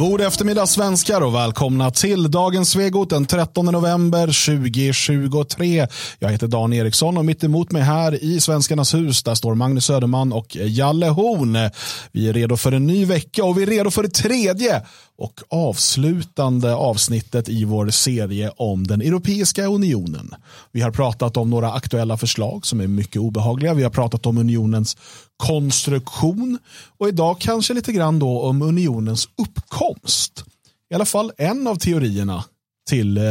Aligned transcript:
God 0.00 0.20
eftermiddag 0.20 0.66
svenskar 0.66 1.20
och 1.20 1.34
välkomna 1.34 1.90
till 1.90 2.30
dagens 2.30 2.70
Svegot 2.70 3.10
den 3.10 3.26
13 3.26 3.66
november 3.66 4.26
2023. 4.26 5.86
Jag 6.18 6.28
heter 6.28 6.46
Dan 6.46 6.72
Eriksson 6.72 7.18
och 7.18 7.24
mitt 7.24 7.44
emot 7.44 7.72
mig 7.72 7.82
här 7.82 8.24
i 8.24 8.40
Svenskarnas 8.40 8.94
hus 8.94 9.22
där 9.22 9.34
står 9.34 9.54
Magnus 9.54 9.84
Söderman 9.84 10.32
och 10.32 10.56
Jalle 10.56 11.08
Horn. 11.08 11.70
Vi 12.12 12.28
är 12.28 12.32
redo 12.32 12.56
för 12.56 12.72
en 12.72 12.86
ny 12.86 13.04
vecka 13.04 13.44
och 13.44 13.58
vi 13.58 13.62
är 13.62 13.66
redo 13.66 13.90
för 13.90 14.02
det 14.02 14.08
tredje 14.14 14.82
och 15.18 15.40
avslutande 15.48 16.74
avsnittet 16.74 17.48
i 17.48 17.64
vår 17.64 17.90
serie 17.90 18.50
om 18.56 18.86
den 18.86 19.02
Europeiska 19.02 19.66
unionen. 19.66 20.34
Vi 20.72 20.80
har 20.80 20.90
pratat 20.90 21.36
om 21.36 21.50
några 21.50 21.72
aktuella 21.72 22.16
förslag 22.16 22.66
som 22.66 22.80
är 22.80 22.86
mycket 22.86 23.22
obehagliga. 23.22 23.74
Vi 23.74 23.82
har 23.82 23.90
pratat 23.90 24.26
om 24.26 24.38
unionens 24.38 24.96
konstruktion 25.40 26.58
och 26.98 27.08
idag 27.08 27.38
kanske 27.40 27.74
lite 27.74 27.92
grann 27.92 28.18
då 28.18 28.42
om 28.42 28.62
unionens 28.62 29.28
uppkomst. 29.36 30.44
I 30.90 30.94
alla 30.94 31.04
fall 31.04 31.32
en 31.38 31.66
av 31.66 31.76
teorierna 31.76 32.44
till 32.88 33.16
eh, 33.16 33.22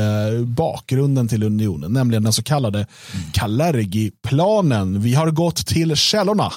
bakgrunden 0.45 1.27
till 1.27 1.43
unionen, 1.43 1.93
nämligen 1.93 2.23
den 2.23 2.33
så 2.33 2.43
kallade 2.43 2.87
Kalergi-planen. 3.33 5.01
Vi 5.01 5.13
har 5.13 5.31
gått 5.31 5.67
till 5.67 5.95
källorna 5.95 6.53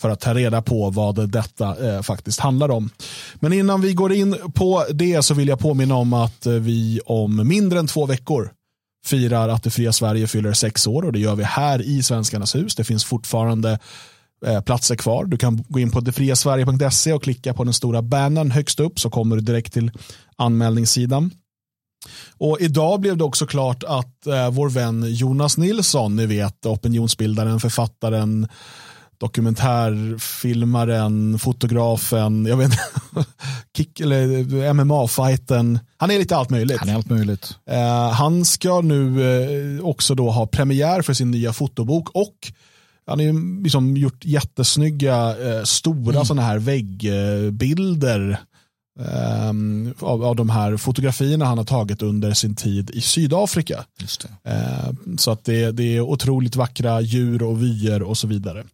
för 0.00 0.10
att 0.10 0.20
ta 0.20 0.34
reda 0.34 0.62
på 0.62 0.90
vad 0.90 1.30
detta 1.30 1.94
eh, 1.94 2.02
faktiskt 2.02 2.40
handlar 2.40 2.70
om. 2.70 2.90
Men 3.34 3.52
innan 3.52 3.80
vi 3.80 3.92
går 3.92 4.12
in 4.12 4.36
på 4.54 4.84
det 4.90 5.22
så 5.22 5.34
vill 5.34 5.48
jag 5.48 5.58
påminna 5.58 5.94
om 5.94 6.12
att 6.12 6.46
eh, 6.46 6.52
vi 6.52 7.00
om 7.06 7.48
mindre 7.48 7.78
än 7.78 7.86
två 7.86 8.06
veckor 8.06 8.50
firar 9.06 9.48
att 9.48 9.62
det 9.62 9.70
fria 9.70 9.92
Sverige 9.92 10.26
fyller 10.26 10.52
sex 10.52 10.86
år 10.86 11.04
och 11.04 11.12
det 11.12 11.18
gör 11.18 11.34
vi 11.34 11.44
här 11.44 11.82
i 11.82 12.02
Svenskarnas 12.02 12.54
hus. 12.54 12.74
Det 12.74 12.84
finns 12.84 13.04
fortfarande 13.04 13.78
platser 14.66 14.96
kvar. 14.96 15.24
Du 15.24 15.36
kan 15.36 15.64
gå 15.68 15.78
in 15.78 15.90
på 15.90 16.00
detfriasverige.se 16.00 17.12
och 17.12 17.22
klicka 17.22 17.54
på 17.54 17.64
den 17.64 17.74
stora 17.74 18.02
bannern 18.02 18.50
högst 18.50 18.80
upp 18.80 19.00
så 19.00 19.10
kommer 19.10 19.36
du 19.36 19.42
direkt 19.42 19.72
till 19.72 19.90
anmälningssidan. 20.36 21.30
Och 22.38 22.60
idag 22.60 23.00
blev 23.00 23.16
det 23.16 23.24
också 23.24 23.46
klart 23.46 23.84
att 23.84 24.26
eh, 24.26 24.50
vår 24.50 24.68
vän 24.68 25.04
Jonas 25.08 25.58
Nilsson, 25.58 26.16
ni 26.16 26.26
vet 26.26 26.66
opinionsbildaren, 26.66 27.60
författaren, 27.60 28.48
dokumentärfilmaren, 29.18 31.38
fotografen, 31.38 32.46
jag 32.46 32.56
vet 32.56 32.72
kick, 33.76 34.00
eller 34.00 34.72
MMA-fighten. 34.72 35.78
Han 35.96 36.10
är 36.10 36.18
lite 36.18 36.36
allt 36.36 36.50
möjligt. 36.50 36.80
Han 36.80 36.88
är 36.88 36.94
allt 36.94 37.10
möjligt. 37.10 37.56
Eh, 37.70 38.10
han 38.10 38.44
ska 38.44 38.80
nu 38.80 39.78
eh, 39.78 39.84
också 39.84 40.14
då 40.14 40.30
ha 40.30 40.46
premiär 40.46 41.02
för 41.02 41.12
sin 41.12 41.30
nya 41.30 41.52
fotobok 41.52 42.10
och 42.10 42.52
han 43.06 43.18
har 43.18 43.26
ju 43.26 43.62
liksom 43.62 43.96
gjort 43.96 44.24
jättesnygga, 44.24 45.36
eh, 45.38 45.62
stora 45.62 46.14
mm. 46.14 46.24
sådana 46.24 46.42
här 46.42 46.58
väggbilder 46.58 48.40
Um, 49.50 49.94
av, 50.00 50.24
av 50.24 50.36
de 50.36 50.50
här 50.50 50.76
fotografierna 50.76 51.44
han 51.44 51.58
har 51.58 51.64
tagit 51.64 52.02
under 52.02 52.34
sin 52.34 52.56
tid 52.56 52.90
i 52.90 53.00
Sydafrika. 53.00 53.84
Uh, 54.48 55.16
så 55.18 55.30
att 55.30 55.44
det, 55.44 55.72
det, 55.72 55.96
är 55.96 56.00
otroligt 56.00 56.56
vackra 56.56 57.00
djur 57.00 57.42
och 57.42 57.62
vyer 57.62 58.02
och 58.02 58.18
så 58.18 58.26
vidare. 58.26 58.64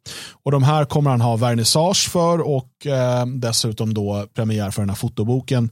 Och 0.43 0.53
de 0.53 0.63
här 0.63 0.85
kommer 0.85 1.11
han 1.11 1.21
ha 1.21 1.37
vernissage 1.37 2.09
för 2.11 2.41
och 2.41 2.71
uh, 2.87 3.27
dessutom 3.27 3.95
då 3.95 4.27
premiär 4.35 4.71
för 4.71 4.83
den 4.83 4.89
här 4.89 4.97
fotoboken 4.97 5.71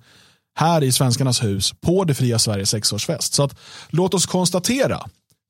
här 0.58 0.84
i 0.84 0.92
Svenskarnas 0.92 1.44
hus 1.44 1.74
på 1.80 2.04
det 2.04 2.14
fria 2.14 2.38
Sverige 2.38 2.66
sexårsfest. 2.66 3.34
Så 3.34 3.42
att, 3.42 3.58
låt 3.90 4.14
oss 4.14 4.26
konstatera 4.26 5.00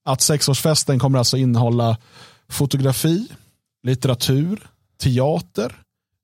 att 0.04 0.20
sexårsfesten 0.20 0.98
kommer 0.98 1.18
alltså 1.18 1.36
innehålla 1.36 1.96
fotografi, 2.52 3.28
litteratur, 3.82 4.70
teater, 5.02 5.72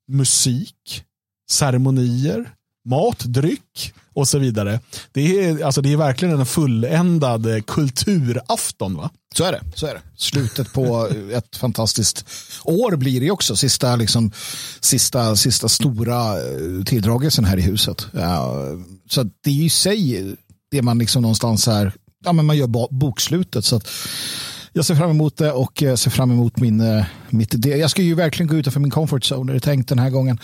musik, 0.07 1.03
ceremonier, 1.49 2.49
mat, 2.85 3.19
dryck 3.19 3.93
och 4.13 4.27
så 4.27 4.39
vidare. 4.39 4.79
Det 5.11 5.45
är, 5.45 5.63
alltså, 5.63 5.81
det 5.81 5.93
är 5.93 5.97
verkligen 5.97 6.39
en 6.39 6.45
fulländad 6.45 7.45
eh, 7.45 7.61
kulturafton. 7.61 8.95
va? 8.95 9.09
Så 9.35 9.43
är 9.43 9.51
det. 9.51 9.61
Så 9.75 9.87
är 9.87 9.93
det. 9.93 10.01
Slutet 10.17 10.73
på 10.73 11.07
eh, 11.07 11.37
ett 11.37 11.55
fantastiskt 11.55 12.25
år 12.63 12.95
blir 12.95 13.21
det 13.21 13.31
också. 13.31 13.55
Sista, 13.55 13.95
liksom, 13.95 14.31
sista, 14.79 15.35
sista 15.35 15.69
stora 15.69 16.33
eh, 16.33 16.83
tilldragelsen 16.85 17.45
här 17.45 17.57
i 17.57 17.61
huset. 17.61 18.07
så 19.09 19.23
det 19.23 19.49
är 19.49 19.53
ju 19.53 19.65
i 19.65 19.69
sig 19.69 20.35
det 20.71 20.81
man 20.81 20.97
liksom 20.97 21.21
någonstans 21.21 21.67
här, 21.67 21.93
ja 22.23 22.33
men 22.33 22.45
man 22.45 22.57
gör 22.57 22.93
bokslutet. 22.93 23.65
Så 23.65 23.75
att, 23.75 23.87
jag 24.75 24.85
ser 24.85 24.95
fram 24.95 25.09
emot 25.09 25.37
det 25.37 25.51
och 25.51 25.83
eh, 25.83 25.95
ser 25.95 26.11
fram 26.11 26.31
emot 26.31 26.57
min, 26.57 26.81
eh, 26.81 27.05
mitt, 27.29 27.65
jag 27.65 27.89
ska 27.89 28.01
ju 28.01 28.15
verkligen 28.15 28.47
gå 28.47 28.55
utanför 28.55 28.79
min 28.79 28.91
comfort 28.91 29.23
zone, 29.31 29.51
är 29.51 29.53
det 29.53 29.59
tänkt 29.59 29.89
den 29.89 29.99
här 29.99 30.09
gången. 30.09 30.39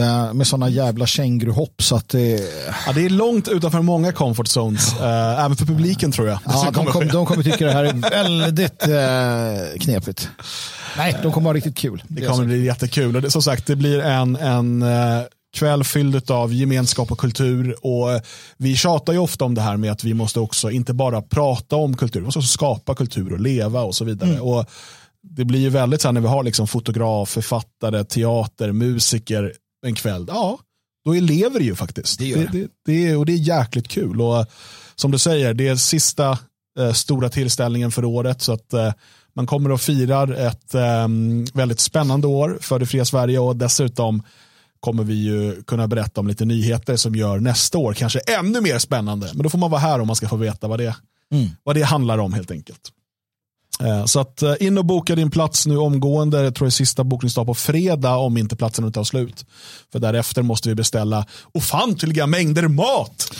Uh, 0.00 0.32
med 0.32 0.46
sådana 0.46 0.68
jävla 0.68 1.06
känguruhopp 1.06 1.82
så 1.82 1.96
att 1.96 2.08
det... 2.08 2.40
Ja, 2.86 2.92
det 2.94 3.04
är 3.04 3.10
långt 3.10 3.48
utanför 3.48 3.82
många 3.82 4.12
comfort 4.12 4.48
zones, 4.48 4.94
uh, 5.00 5.44
även 5.44 5.56
för 5.56 5.66
publiken 5.66 6.12
tror 6.12 6.28
jag. 6.28 6.38
Ja, 6.44 6.70
de, 6.74 6.86
kom, 6.86 7.08
de 7.08 7.26
kommer 7.26 7.42
tycka 7.42 7.66
det 7.66 7.72
här 7.72 7.84
är 7.84 7.92
väldigt 8.10 8.88
uh, 8.88 9.78
knepigt. 9.80 10.28
Nej, 10.96 11.16
de 11.22 11.32
kommer 11.32 11.48
ha 11.48 11.54
riktigt 11.54 11.76
kul. 11.76 12.02
Det, 12.08 12.20
det 12.20 12.26
kommer 12.26 12.44
bli 12.44 12.64
jättekul. 12.64 13.16
Och 13.16 13.22
det, 13.22 13.30
som 13.30 13.42
sagt, 13.42 13.66
det 13.66 13.76
blir 13.76 14.00
en, 14.00 14.36
en 14.36 14.82
kväll 15.56 15.84
fylld 15.84 16.30
av 16.30 16.52
gemenskap 16.52 17.12
och 17.12 17.18
kultur. 17.18 17.86
Och 17.86 18.20
vi 18.56 18.76
tjatar 18.76 19.12
ju 19.12 19.18
ofta 19.18 19.44
om 19.44 19.54
det 19.54 19.60
här 19.60 19.76
med 19.76 19.92
att 19.92 20.04
vi 20.04 20.14
måste 20.14 20.40
också 20.40 20.70
inte 20.70 20.94
bara 20.94 21.22
prata 21.22 21.76
om 21.76 21.96
kultur, 21.96 22.20
vi 22.20 22.26
måste 22.26 22.38
också 22.38 22.52
skapa 22.52 22.94
kultur 22.94 23.32
och 23.32 23.40
leva 23.40 23.82
och 23.82 23.94
så 23.94 24.04
vidare. 24.04 24.30
Mm. 24.30 24.42
Och 24.42 24.66
det 25.22 25.44
blir 25.44 25.60
ju 25.60 25.68
väldigt 25.68 26.00
så 26.00 26.08
här 26.08 26.12
när 26.12 26.20
vi 26.20 26.28
har 26.28 26.42
liksom 26.42 26.68
fotograf, 26.68 27.28
författare, 27.28 28.04
teater, 28.04 28.72
musiker 28.72 29.52
en 29.86 29.94
kväll, 29.94 30.24
ja, 30.28 30.58
då 31.04 31.12
lever 31.12 31.58
det 31.58 31.64
ju 31.64 31.74
faktiskt. 31.74 32.18
Det, 32.18 32.34
det. 32.34 32.46
Det, 32.52 32.68
det, 32.86 33.16
och 33.16 33.26
det 33.26 33.32
är 33.32 33.36
jäkligt 33.36 33.88
kul. 33.88 34.20
Och 34.20 34.46
som 34.94 35.10
du 35.10 35.18
säger, 35.18 35.54
det 35.54 35.68
är 35.68 35.76
sista 35.76 36.38
eh, 36.78 36.92
stora 36.92 37.28
tillställningen 37.28 37.90
för 37.90 38.04
året. 38.04 38.42
Så 38.42 38.52
att 38.52 38.72
eh, 38.72 38.92
man 39.34 39.46
kommer 39.46 39.70
att 39.70 39.82
fira 39.82 40.36
ett 40.36 40.74
eh, 40.74 41.08
väldigt 41.54 41.80
spännande 41.80 42.26
år 42.26 42.58
för 42.60 42.78
det 42.78 42.86
fria 42.86 43.04
Sverige 43.04 43.38
och 43.38 43.56
dessutom 43.56 44.22
kommer 44.80 45.04
vi 45.04 45.14
ju 45.14 45.62
kunna 45.62 45.88
berätta 45.88 46.20
om 46.20 46.28
lite 46.28 46.44
nyheter 46.44 46.96
som 46.96 47.14
gör 47.14 47.40
nästa 47.40 47.78
år 47.78 47.94
kanske 47.94 48.18
ännu 48.18 48.60
mer 48.60 48.78
spännande. 48.78 49.30
Men 49.34 49.42
då 49.42 49.50
får 49.50 49.58
man 49.58 49.70
vara 49.70 49.80
här 49.80 50.00
om 50.00 50.06
man 50.06 50.16
ska 50.16 50.28
få 50.28 50.36
veta 50.36 50.68
vad 50.68 50.78
det, 50.78 50.96
mm. 51.32 51.48
vad 51.62 51.76
det 51.76 51.82
handlar 51.82 52.18
om 52.18 52.32
helt 52.32 52.50
enkelt. 52.50 52.92
Eh, 53.80 54.04
så 54.04 54.20
att 54.20 54.42
eh, 54.42 54.54
in 54.60 54.78
och 54.78 54.84
boka 54.84 55.14
din 55.14 55.30
plats 55.30 55.66
nu 55.66 55.76
omgående. 55.76 56.44
Jag 56.44 56.54
tror 56.54 56.66
det 56.66 56.68
är 56.68 56.70
sista 56.70 57.04
bokningsdag 57.04 57.46
på 57.46 57.54
fredag 57.54 58.16
om 58.16 58.36
inte 58.36 58.56
platsen 58.56 58.84
inte 58.84 58.94
tar 58.94 59.04
slut. 59.04 59.46
För 59.92 59.98
därefter 59.98 60.42
måste 60.42 60.68
vi 60.68 60.74
beställa 60.74 61.26
ofantliga 61.52 62.26
mängder 62.26 62.68
mat. 62.68 63.32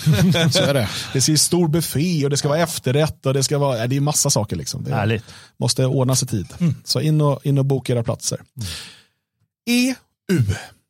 Så 0.53 0.63
är 0.63 0.75
det. 0.75 0.89
det 1.13 1.21
ska 1.21 1.37
stor 1.37 1.69
buffé 1.69 2.25
och 2.25 2.31
det 2.31 2.37
ska 2.37 2.49
vara 2.49 2.59
efterrätt 2.59 3.27
och 3.27 3.35
det 3.35 3.43
ska 3.43 3.59
vara, 3.59 3.87
det 3.87 3.97
är 3.97 4.01
massa 4.01 4.31
saker 4.31 4.57
liksom. 4.57 4.85
Det 4.85 4.95
Härligt. 4.95 5.25
måste 5.59 5.87
ordnas 5.87 6.23
i 6.23 6.27
tid. 6.27 6.47
Mm. 6.61 6.75
Så 6.85 7.01
in 7.01 7.21
och, 7.21 7.47
in 7.47 7.59
och 7.59 7.65
boka 7.65 7.93
era 7.93 8.03
platser. 8.03 8.41
Mm. 8.57 8.69
EU 9.67 9.95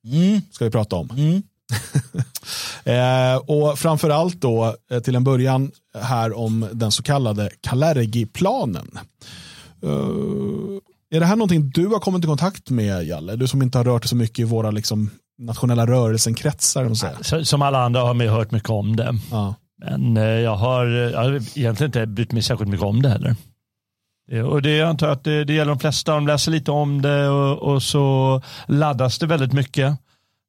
mm. 0.05 0.41
ska 0.51 0.65
vi 0.65 0.71
prata 0.71 0.97
om. 0.97 1.11
Mm. 1.11 1.43
eh, 2.85 3.37
och 3.37 3.79
framförallt 3.79 4.41
då 4.41 4.77
eh, 4.91 5.01
till 5.01 5.15
en 5.17 5.25
början 5.25 5.71
här 6.03 6.39
om 6.39 6.69
den 6.73 6.93
så 6.93 7.03
kallade 7.03 7.51
Kalergi-planen. 7.61 8.99
Uh, 9.85 10.79
är 11.11 11.21
det 11.21 11.27
här 11.27 11.37
någonting 11.37 11.71
du 11.71 11.87
har 11.87 11.99
kommit 11.99 12.25
i 12.25 12.27
kontakt 12.27 12.71
med, 12.71 13.05
Jalle? 13.05 13.37
Du 13.37 13.49
som 13.49 13.63
inte 13.63 13.79
har 13.79 13.85
rört 13.85 14.03
dig 14.03 14.09
så 14.09 14.17
mycket 14.17 14.39
i 14.39 14.45
våra 14.45 14.71
liksom, 14.71 15.11
nationella 15.39 15.87
rörelsen-kretsar. 15.87 17.45
Som 17.45 17.63
alla 17.63 17.85
andra 17.85 18.01
har 18.01 18.23
jag 18.25 18.33
hört 18.33 18.51
mycket 18.51 18.71
om 18.71 18.97
det. 18.97 19.19
Ja. 19.31 19.55
Men 19.81 20.17
uh, 20.17 20.25
jag 20.25 20.57
har, 20.57 20.87
jag 20.87 21.19
har 21.19 21.35
egentligen 21.59 21.89
inte 21.89 22.07
brytt 22.07 22.33
mig 22.33 22.43
särskilt 22.43 22.71
mycket 22.71 22.87
om 22.87 23.03
det 23.03 23.09
heller. 23.09 23.37
Och 24.33 24.63
det 24.63 24.77
jag 24.77 24.89
antar 24.89 25.09
att 25.09 25.25
det, 25.25 25.45
det 25.45 25.53
gäller 25.53 25.71
de 25.71 25.79
flesta. 25.79 26.15
De 26.15 26.27
läser 26.27 26.53
lite 26.53 26.71
om 26.71 27.03
det 27.03 27.29
och, 27.29 27.75
och 27.75 27.83
så 27.83 28.43
laddas 28.67 29.19
det 29.19 29.27
väldigt 29.27 29.53
mycket. 29.53 29.99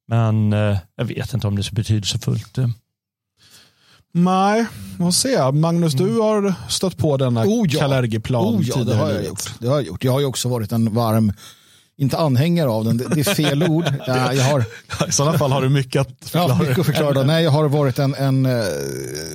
Men 0.08 0.54
uh, 0.54 0.78
jag 0.96 1.06
vet 1.06 1.34
inte 1.34 1.48
om 1.48 1.56
det 1.56 1.62
är 1.62 1.64
så 1.64 1.76
betydelsefullt. 1.76 2.58
Nej, 4.12 4.66
vad 4.98 5.14
ser 5.14 5.34
jag. 5.34 5.56
Magnus, 5.56 5.94
du 5.94 6.10
mm. 6.10 6.22
har 6.22 6.54
stött 6.70 6.98
på 6.98 7.18
denna 7.18 7.44
oh, 7.44 7.68
ja. 7.70 7.80
Kalergiplan 7.80 8.56
oh, 8.56 8.62
ja, 8.64 8.84
det 8.84 8.96
har 8.96 9.10
jag 9.10 9.26
gjort. 9.26 9.60
Det 9.60 9.68
har 9.68 9.76
jag 9.76 9.84
gjort. 9.84 10.04
Jag 10.04 10.12
har 10.12 10.20
ju 10.20 10.26
också 10.26 10.50
varit 10.50 10.72
en 10.72 10.94
varm 10.94 11.34
inte 12.00 12.18
anhängare 12.18 12.70
av 12.70 12.86
den, 12.86 12.98
det, 12.98 13.20
är 13.20 13.36
fel 13.36 13.64
ord. 13.64 13.86
Ja, 14.08 14.34
jag 14.34 14.44
har, 14.44 14.66
I 15.08 15.12
sådana 15.12 15.38
fall 15.38 15.52
har 15.52 15.62
du 15.62 15.70
mycket 15.70 16.02
att 16.02 16.10
förklara. 16.22 16.48
Ja, 16.50 16.60
mycket 16.60 16.80
att 16.80 16.86
förklara. 16.86 17.24
Nej, 17.24 17.44
jag 17.44 17.52
har 17.52 17.70
varit 17.70 18.00
en, 18.00 18.16
en, 18.16 18.46
eh, 18.46 18.52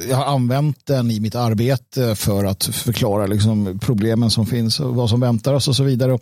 jag 0.08 0.16
har 0.16 0.24
använt 0.24 0.86
den 0.86 1.10
i 1.10 1.20
mitt 1.20 1.34
arbete 1.34 2.14
för 2.16 2.44
att 2.44 2.64
förklara 2.64 3.26
liksom, 3.26 3.78
problemen 3.82 4.30
som 4.30 4.46
finns 4.46 4.80
och 4.80 4.94
vad 4.94 5.10
som 5.10 5.20
väntar 5.20 5.54
oss 5.54 5.68
och 5.68 5.76
så 5.76 5.82
vidare. 5.82 6.18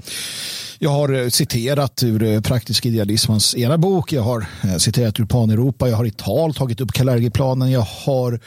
Jag 0.78 0.90
har 0.90 1.12
eh, 1.12 1.28
citerat 1.28 2.02
ur 2.02 2.22
eh, 2.22 2.40
Praktisk 2.40 2.86
idealism, 2.86 3.30
hans 3.30 3.56
ena 3.56 3.78
bok. 3.78 4.12
Jag 4.12 4.22
har 4.22 4.46
citerat 4.78 5.20
ur 5.20 5.24
Pan-Europa. 5.24 5.88
Jag 5.88 5.96
har 5.96 6.04
i 6.04 6.10
tal 6.10 6.54
tagit 6.54 6.80
upp 6.80 6.92
Kalergiplanen. 6.92 7.70
Jag 7.70 7.86
har 8.04 8.40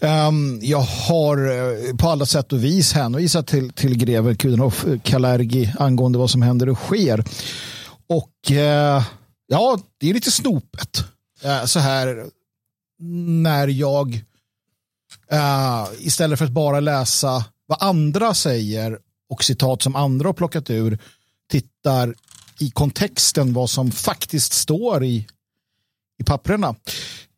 Um, 0.00 0.58
jag 0.62 0.80
har 0.80 1.50
eh, 1.50 1.96
på 1.96 2.08
alla 2.08 2.26
sätt 2.26 2.52
och 2.52 2.64
vis 2.64 2.92
hänvisat 2.92 3.46
till, 3.46 3.72
till 3.72 3.98
greve 3.98 4.34
Kudenhoff 4.34 4.86
eh, 4.86 5.00
Kalergi 5.00 5.72
angående 5.78 6.18
vad 6.18 6.30
som 6.30 6.42
händer 6.42 6.68
och 6.68 6.78
sker. 6.78 7.24
Och 8.08 8.50
uh, 8.50 9.06
ja, 9.46 9.78
det 9.98 10.10
är 10.10 10.14
lite 10.14 10.30
snopet. 10.30 11.04
så 11.64 11.78
här 11.78 12.26
när 13.42 13.68
jag 13.68 14.14
uh, 15.32 15.88
istället 15.98 16.38
för 16.38 16.46
att 16.46 16.52
bara 16.52 16.80
läsa 16.80 17.44
vad 17.66 17.82
andra 17.82 18.34
säger 18.34 18.98
och 19.30 19.44
citat 19.44 19.82
som 19.82 19.96
andra 19.96 20.28
har 20.28 20.32
plockat 20.32 20.70
ur 20.70 20.98
tittar 21.50 22.14
i 22.58 22.70
kontexten 22.70 23.52
vad 23.52 23.70
som 23.70 23.90
faktiskt 23.90 24.52
står 24.52 25.04
i, 25.04 25.26
i 26.18 26.24
papperna. 26.24 26.74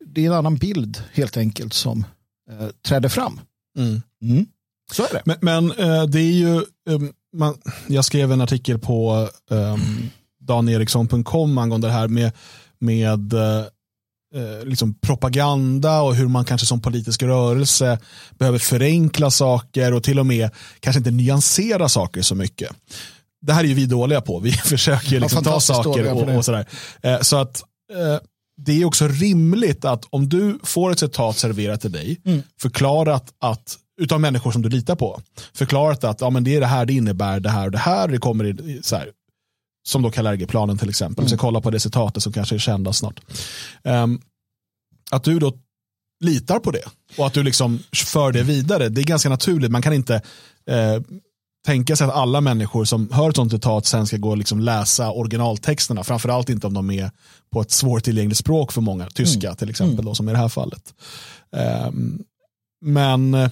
Det 0.05 0.21
är 0.21 0.27
en 0.27 0.37
annan 0.37 0.55
bild 0.55 1.03
helt 1.13 1.37
enkelt 1.37 1.73
som 1.73 2.05
uh, 2.51 2.69
träder 2.87 3.09
fram. 3.09 3.39
Mm. 3.77 4.01
Mm. 4.21 4.45
Så 4.91 5.03
är 5.03 5.13
det. 5.13 5.21
Men, 5.25 5.37
men 5.41 5.71
uh, 5.71 6.03
det 6.03 6.19
är 6.19 6.31
ju, 6.31 6.65
um, 6.89 7.13
man, 7.33 7.57
jag 7.87 8.05
skrev 8.05 8.31
en 8.31 8.41
artikel 8.41 8.79
på 8.79 9.29
um, 9.49 10.09
daneriksson.com 10.39 11.57
angående 11.57 11.87
det 11.87 11.93
här 11.93 12.07
med, 12.07 12.31
med 12.79 13.33
uh, 13.33 13.65
liksom 14.63 14.93
propaganda 14.93 16.01
och 16.01 16.15
hur 16.15 16.27
man 16.27 16.45
kanske 16.45 16.67
som 16.67 16.81
politisk 16.81 17.23
rörelse 17.23 17.99
behöver 18.31 18.59
förenkla 18.59 19.31
saker 19.31 19.93
och 19.93 20.03
till 20.03 20.19
och 20.19 20.25
med 20.25 20.49
kanske 20.79 20.97
inte 20.97 21.11
nyansera 21.11 21.89
saker 21.89 22.21
så 22.21 22.35
mycket. 22.35 22.69
Det 23.41 23.53
här 23.53 23.63
är 23.63 23.67
ju 23.67 23.73
vi 23.73 23.85
dåliga 23.85 24.21
på. 24.21 24.39
Vi 24.39 24.51
försöker 24.51 25.19
liksom 25.19 25.41
ja, 25.45 25.51
ta 25.51 25.59
saker 25.59 26.13
och, 26.13 26.35
och, 26.35 26.45
sådär. 26.45 26.65
Så 27.23 27.37
att 27.37 27.63
det 28.65 28.81
är 28.81 28.85
också 28.85 29.07
rimligt 29.07 29.85
att 29.85 30.05
om 30.09 30.29
du 30.29 30.59
får 30.63 30.91
ett 30.91 30.99
citat 30.99 31.37
serverat 31.37 31.81
till 31.81 31.91
dig, 31.91 32.21
mm. 32.25 32.41
förklarat 32.61 33.33
att 33.39 33.77
utav 34.01 34.21
människor 34.21 34.51
som 34.51 34.61
du 34.61 34.69
litar 34.69 34.95
på, 34.95 35.21
förklarat 35.53 36.03
att 36.03 36.21
ja, 36.21 36.29
men 36.29 36.43
det 36.43 36.55
är 36.55 36.59
det 36.59 36.67
här 36.67 36.85
det 36.85 36.93
innebär, 36.93 37.39
det 37.39 37.49
här 37.49 37.65
och 37.65 37.71
det 37.71 37.77
här, 37.77 38.07
det 38.07 38.17
kommer 38.17 38.45
i, 38.45 38.79
så 38.83 38.95
här, 38.95 39.11
som 39.87 40.01
då 40.01 40.11
Kalergi-planen 40.11 40.77
till 40.77 40.89
exempel. 40.89 41.23
Mm. 41.23 41.29
Ska 41.29 41.37
kolla 41.37 41.61
på 41.61 41.71
det 41.71 41.79
citatet 41.79 42.23
som 42.23 42.33
kanske 42.33 42.55
är 42.55 42.59
kända 42.59 42.93
snart. 42.93 43.19
Um, 43.83 44.21
att 45.11 45.23
du 45.23 45.39
då 45.39 45.53
litar 46.23 46.59
på 46.59 46.71
det 46.71 46.83
och 47.17 47.27
att 47.27 47.33
du 47.33 47.43
liksom 47.43 47.79
för 47.93 48.31
det 48.31 48.43
vidare, 48.43 48.89
det 48.89 49.01
är 49.01 49.05
ganska 49.05 49.29
naturligt. 49.29 49.71
Man 49.71 49.81
kan 49.81 49.93
inte 49.93 50.15
eh, 50.67 51.01
tänka 51.65 51.95
sig 51.95 52.07
att 52.07 52.13
alla 52.13 52.41
människor 52.41 52.85
som 52.85 53.09
hör 53.11 53.29
ett 53.29 53.35
sånt 53.35 53.51
citat 53.51 53.85
sen 53.85 54.07
ska 54.07 54.17
gå 54.17 54.29
och 54.29 54.37
liksom 54.37 54.59
läsa 54.59 55.11
originaltexterna, 55.11 56.03
framförallt 56.03 56.49
inte 56.49 56.67
om 56.67 56.73
de 56.73 56.91
är 56.91 57.11
på 57.51 57.61
ett 57.61 57.71
svårtillgängligt 57.71 58.39
språk 58.39 58.71
för 58.71 58.81
många, 58.81 59.09
tyska 59.09 59.47
mm. 59.47 59.57
till 59.57 59.69
exempel, 59.69 59.93
mm. 59.93 60.05
då, 60.05 60.15
som 60.15 60.29
i 60.29 60.31
det 60.31 60.37
här 60.37 60.49
fallet. 60.49 60.93
Um, 61.87 62.23
men 62.81 63.49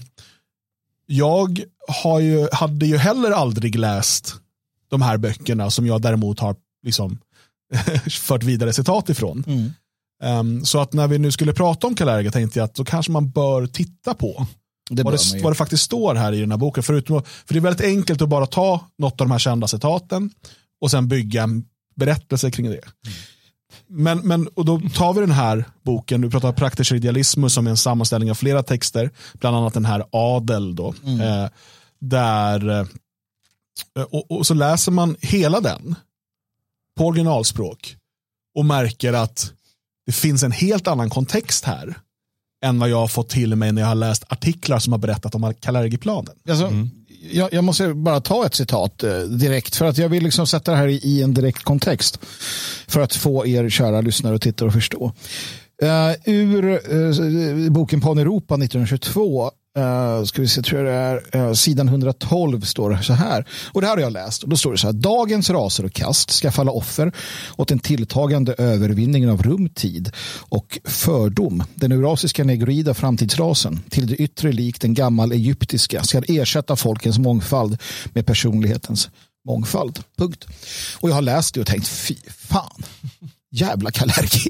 jag 1.06 1.60
har 2.04 2.20
ju, 2.20 2.48
hade 2.52 2.86
ju 2.86 2.98
heller 2.98 3.32
aldrig 3.32 3.76
läst 3.76 4.36
de 4.90 5.02
här 5.02 5.18
böckerna 5.18 5.72
som 5.72 5.88
jag 5.88 6.02
däremot 6.02 6.40
har 6.40 6.56
liksom 6.84 7.18
fört 8.22 8.44
vidare 8.44 8.74
citat 8.74 9.10
ifrån. 9.10 9.44
Mm. 9.48 9.72
Um, 10.24 10.66
så 10.66 10.80
att 10.80 10.94
när 10.94 11.08
vi 11.08 11.18
nu 11.20 11.32
skulle 11.32 11.54
prata 11.54 11.88
om 11.88 11.96
Kalerga 11.96 12.32
tänkte 12.32 12.60
jag 12.60 12.66
att 12.66 12.76
då 12.76 12.86
kanske 12.86 13.12
man 13.12 13.30
bör 13.30 13.68
titta 13.68 14.14
på 14.14 14.48
det 14.90 15.04
vad, 15.04 15.14
det, 15.14 15.44
vad 15.44 15.52
det 15.52 15.56
faktiskt 15.56 15.84
står 15.84 16.16
här 16.16 16.34
i 16.34 16.40
den 16.40 16.52
här 16.52 16.58
boken. 16.58 16.84
Förutom, 16.84 17.24
för 17.24 17.54
det 17.54 17.60
är 17.60 17.62
väldigt 17.62 17.86
enkelt 17.86 18.22
att 18.22 18.30
bara 18.30 18.46
ta 18.46 18.86
något 18.98 19.22
av 19.22 19.28
de 19.28 19.32
här 19.32 19.40
kända 19.40 19.68
citaten 19.68 20.32
och 20.82 20.92
sen 20.92 21.08
bygga 21.08 21.44
en 21.44 21.66
berättelse 21.96 22.52
kring 22.52 22.66
det. 22.70 22.72
Mm. 22.72 23.18
Men, 23.88 24.20
men 24.20 24.48
och 24.48 24.66
då 24.66 24.82
tar 24.96 25.14
vi 25.14 25.20
den 25.20 25.32
här 25.32 25.66
boken, 25.82 26.22
du 26.22 26.30
pratar 26.30 26.54
praktisk 26.54 26.92
idealism 26.92 27.48
som 27.48 27.68
är 27.68 27.72
en 27.72 27.78
sammanställning 27.78 28.32
av 28.32 28.36
flera 28.36 28.64
texter, 28.64 29.12
bland 29.34 29.58
annat 29.58 29.74
den 29.74 29.86
här 29.86 30.06
Adel. 30.12 30.76
Då, 30.76 30.94
mm. 31.06 31.22
eh, 31.22 31.50
där, 32.00 32.70
eh, 32.80 34.04
och, 34.04 34.32
och, 34.32 34.48
så 34.48 34.54
läser 34.54 34.92
man 34.92 35.16
hela 35.20 35.62
den 35.62 35.96
på 36.98 37.06
originalspråk 37.06 37.96
och 38.56 38.66
märker 38.66 39.14
att 39.14 39.54
det 40.06 40.12
finns 40.12 40.44
en 40.44 40.52
helt 40.52 40.88
annan 40.88 41.10
kontext 41.10 41.66
här 41.66 41.98
än 42.62 42.80
vad 42.80 42.90
jag 42.90 42.98
har 42.98 43.08
fått 43.08 43.30
till 43.30 43.56
mig 43.56 43.72
när 43.72 43.82
jag 43.82 43.90
har 43.90 43.96
läst 43.96 44.24
artiklar 44.28 44.80
som 44.80 44.94
har 44.94 44.98
berättat 44.98 45.36
om 45.36 45.54
Kalergi-planen. 45.60 46.34
Alltså, 46.50 46.66
mm. 46.66 46.90
jag, 47.32 47.54
jag, 47.54 47.64
måste 47.64 47.94
bara 47.94 48.22
ta 48.22 48.46
ett 48.46 48.56
citat 48.56 49.04
eh, 49.04 49.20
direkt 49.20 49.76
för 49.76 49.86
att 49.86 49.98
jag 49.98 50.10
vill 50.10 50.24
liksom 50.24 50.48
sätta 50.48 50.72
det 50.72 50.78
här 50.78 50.88
i, 50.88 50.96
i, 50.96 51.24
en 51.24 51.34
direkt 51.34 51.64
kontext 51.64 52.20
för 52.88 53.02
att 53.02 53.16
få 53.16 53.48
er 53.48 53.70
kära 53.70 54.02
lyssnare 54.02 54.36
och 54.36 54.42
tittare 54.42 54.68
att 54.68 54.74
förstå. 54.74 55.14
Uh, 55.84 56.16
ur 56.26 56.94
uh, 56.94 57.72
boken 57.72 58.02
Pan 58.02 58.18
Europa 58.18 58.56
1922 58.56 59.52
Uh, 59.78 60.24
ska 60.24 60.42
vi 60.42 60.48
se, 60.48 60.62
tror 60.62 60.86
jag 60.86 60.88
det 60.88 61.38
är 61.38 61.48
uh, 61.48 61.54
sidan 61.54 61.88
112 61.88 62.62
står 62.62 62.90
det 62.90 63.04
så 63.04 63.14
här. 63.14 63.46
Och 63.72 63.82
det 63.82 63.88
här 63.88 63.96
har 63.96 64.02
jag 64.02 64.14
läst. 64.14 64.44
Och 64.44 64.50
då 64.50 64.58
står 64.58 64.72
det 64.72 64.78
så 64.78 64.88
här. 64.88 64.94
Dagens 64.94 65.50
raser 65.50 65.86
och 65.86 65.94
kast 65.94 66.32
ska 66.32 66.52
falla 66.52 66.72
offer 66.72 67.12
åt 67.56 67.68
den 67.68 67.80
tilltagande 67.80 68.56
övervinningen 68.58 69.30
av 69.30 69.44
rum, 69.44 69.70
tid 69.70 70.12
och 70.50 70.80
fördom. 70.86 71.64
Den 71.76 71.92
eurasiska 71.92 72.44
negroida 72.44 72.94
framtidsrasen 72.94 73.80
till 73.90 74.08
det 74.08 74.16
yttre 74.16 74.52
lik 74.52 74.82
den 74.82 74.94
gammal 74.94 75.32
egyptiska 75.32 76.04
ska 76.04 76.22
ersätta 76.28 76.76
folkens 76.76 77.20
mångfald 77.20 77.78
med 78.14 78.26
personlighetens 78.26 79.10
mångfald. 79.48 80.00
Punkt. 80.18 80.46
Och 81.00 81.10
jag 81.10 81.16
har 81.16 81.22
läst 81.22 81.54
det 81.54 81.62
och 81.62 81.68
tänkt 81.68 81.88
fy 81.88 82.16
fan 82.38 82.84
jävla 83.52 83.92
Kalergi. 83.92 84.50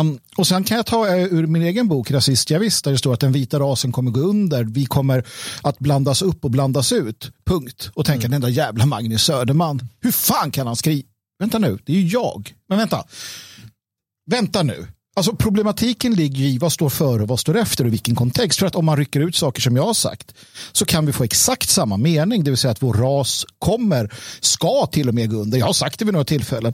um, 0.00 0.18
och 0.36 0.46
sen 0.46 0.64
kan 0.64 0.76
jag 0.76 0.86
ta 0.86 1.06
uh, 1.06 1.34
ur 1.34 1.46
min 1.46 1.62
egen 1.62 1.88
bok 1.88 2.10
Rasist, 2.10 2.50
jag 2.50 2.60
visst, 2.60 2.84
där 2.84 2.92
det 2.92 2.98
står 2.98 3.14
att 3.14 3.20
den 3.20 3.32
vita 3.32 3.58
rasen 3.58 3.92
kommer 3.92 4.10
gå 4.10 4.20
under. 4.20 4.64
Vi 4.64 4.86
kommer 4.86 5.24
att 5.62 5.78
blandas 5.78 6.22
upp 6.22 6.44
och 6.44 6.50
blandas 6.50 6.92
ut. 6.92 7.30
Punkt. 7.46 7.90
Och 7.94 8.06
tänka 8.06 8.26
mm. 8.26 8.30
den 8.30 8.40
där 8.40 8.58
jävla 8.58 8.86
Magnus 8.86 9.22
Söderman. 9.22 9.88
Hur 10.00 10.12
fan 10.12 10.50
kan 10.50 10.66
han 10.66 10.76
skriva? 10.76 11.08
Vänta 11.38 11.58
nu, 11.58 11.78
det 11.84 11.92
är 11.92 11.96
ju 11.96 12.08
jag. 12.08 12.54
Men 12.68 12.78
vänta. 12.78 13.04
Vänta 14.30 14.62
nu. 14.62 14.86
Alltså 15.16 15.36
problematiken 15.36 16.14
ligger 16.14 16.44
i 16.44 16.58
vad 16.58 16.72
står 16.72 16.88
före 16.88 17.22
och 17.22 17.28
vad 17.28 17.40
står 17.40 17.56
efter 17.56 17.84
och 17.84 17.92
vilken 17.92 18.14
kontext. 18.14 18.58
För 18.58 18.66
att 18.66 18.74
om 18.74 18.84
man 18.84 18.96
rycker 18.96 19.20
ut 19.20 19.36
saker 19.36 19.60
som 19.62 19.76
jag 19.76 19.82
har 19.82 19.94
sagt 19.94 20.34
så 20.72 20.84
kan 20.84 21.06
vi 21.06 21.12
få 21.12 21.24
exakt 21.24 21.68
samma 21.68 21.96
mening. 21.96 22.44
Det 22.44 22.50
vill 22.50 22.58
säga 22.58 22.70
att 22.70 22.82
vår 22.82 22.94
ras 22.94 23.46
kommer, 23.58 24.12
ska 24.40 24.86
till 24.86 25.08
och 25.08 25.14
med 25.14 25.30
gå 25.30 25.36
under. 25.36 25.58
Jag 25.58 25.66
har 25.66 25.72
sagt 25.72 25.98
det 25.98 26.04
vid 26.04 26.14
några 26.14 26.24
tillfällen. 26.24 26.72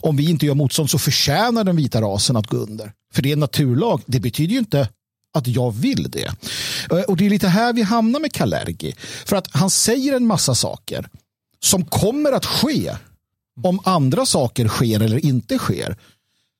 Om 0.00 0.16
vi 0.16 0.30
inte 0.30 0.46
gör 0.46 0.54
motstånd 0.54 0.90
så 0.90 0.98
förtjänar 0.98 1.64
den 1.64 1.76
vita 1.76 2.00
rasen 2.00 2.36
att 2.36 2.46
gå 2.46 2.56
under. 2.56 2.92
För 3.14 3.22
det 3.22 3.28
är 3.28 3.32
en 3.32 3.40
naturlag. 3.40 4.02
Det 4.06 4.20
betyder 4.20 4.52
ju 4.52 4.58
inte 4.58 4.88
att 5.34 5.46
jag 5.46 5.70
vill 5.70 6.10
det. 6.10 6.34
Eh, 6.90 7.00
och 7.08 7.16
det 7.16 7.26
är 7.26 7.30
lite 7.30 7.48
här 7.48 7.72
vi 7.72 7.82
hamnar 7.82 8.20
med 8.20 8.32
Kalergi. 8.32 8.94
För 9.24 9.36
att 9.36 9.48
han 9.50 9.70
säger 9.70 10.16
en 10.16 10.26
massa 10.26 10.54
saker 10.54 11.08
som 11.60 11.84
kommer 11.84 12.32
att 12.32 12.46
ske 12.46 12.96
om 13.62 13.80
andra 13.84 14.26
saker 14.26 14.68
sker 14.68 15.00
eller 15.00 15.24
inte 15.24 15.58
sker. 15.58 15.96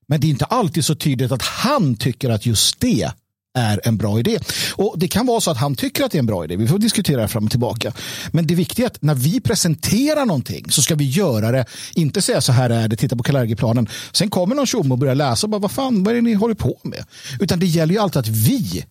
Men 0.07 0.21
det 0.21 0.27
är 0.27 0.29
inte 0.29 0.45
alltid 0.45 0.85
så 0.85 0.95
tydligt 0.95 1.33
att 1.33 1.43
han 1.43 1.94
tycker 1.97 2.31
att 2.31 2.47
just 2.47 2.81
det 2.81 3.11
är 3.59 3.81
en 3.85 3.97
bra 3.97 4.19
idé. 4.19 4.39
Och 4.75 4.99
Det 4.99 5.09
kan 5.09 5.27
vara 5.27 5.41
så 5.41 5.51
att 5.51 5.56
han 5.56 5.75
tycker 5.75 6.05
att 6.05 6.13
det 6.13 6.17
är 6.17 6.21
en 6.21 6.27
bra 6.27 6.44
idé. 6.44 6.56
Vi 6.56 6.69
får 6.69 6.79
diskutera 6.79 7.23
det 7.23 7.29
fram 7.29 7.44
och 7.44 7.51
tillbaka. 7.51 7.93
Men 8.31 8.47
det 8.47 8.55
viktiga 8.55 8.87
är 8.87 8.91
att 8.91 9.03
när 9.03 9.15
vi 9.15 9.41
presenterar 9.41 10.27
någonting 10.27 10.71
så 10.71 10.82
ska 10.82 10.94
vi 10.94 11.05
göra 11.05 11.53
det, 11.53 11.65
inte 11.94 12.23
säga 12.23 12.41
så 12.41 12.53
här 12.53 12.71
är 12.71 12.89
det, 12.89 12.97
titta 12.97 13.17
på 13.17 13.23
Kalergiplanen. 13.23 13.89
Sen 14.13 14.31
kommer 14.31 14.55
någon 14.55 14.67
tjomme 14.67 14.93
och 14.93 14.99
börjar 14.99 15.15
läsa 15.15 15.47
och 15.47 15.51
bara, 15.51 15.59
vad 15.59 15.71
fan, 15.71 16.05
vad 16.05 16.13
är 16.13 16.15
det 16.15 16.23
ni 16.23 16.35
håller 16.35 16.55
på 16.55 16.81
med? 16.82 17.05
Utan 17.41 17.59
det 17.59 17.67
gäller 17.67 17.94
ju 17.94 18.01
alltid 18.01 18.21
att 18.21 18.29
vi 18.29 18.85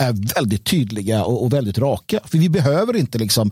är 0.00 0.34
väldigt 0.34 0.64
tydliga 0.64 1.24
och, 1.24 1.44
och 1.44 1.52
väldigt 1.52 1.78
raka. 1.78 2.20
För 2.24 2.38
vi 2.38 2.48
behöver 2.48 2.96
inte 2.96 3.18
liksom, 3.18 3.50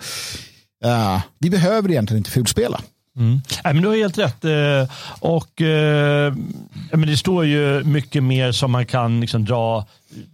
uh, 0.84 1.20
vi 1.38 1.50
behöver 1.50 1.90
egentligen 1.90 2.18
inte 2.18 2.30
fulspela. 2.30 2.80
Mm. 3.16 3.40
Nej, 3.64 3.74
men 3.74 3.82
du 3.82 3.88
har 3.88 3.96
helt 3.96 4.18
rätt. 4.18 4.44
Eh, 4.44 4.94
och, 5.20 5.62
eh, 5.62 6.34
men 6.92 7.08
det 7.08 7.16
står 7.16 7.44
ju 7.44 7.84
mycket 7.84 8.22
mer 8.22 8.52
som 8.52 8.70
man 8.70 8.86
kan 8.86 9.20
liksom 9.20 9.44
dra 9.44 9.86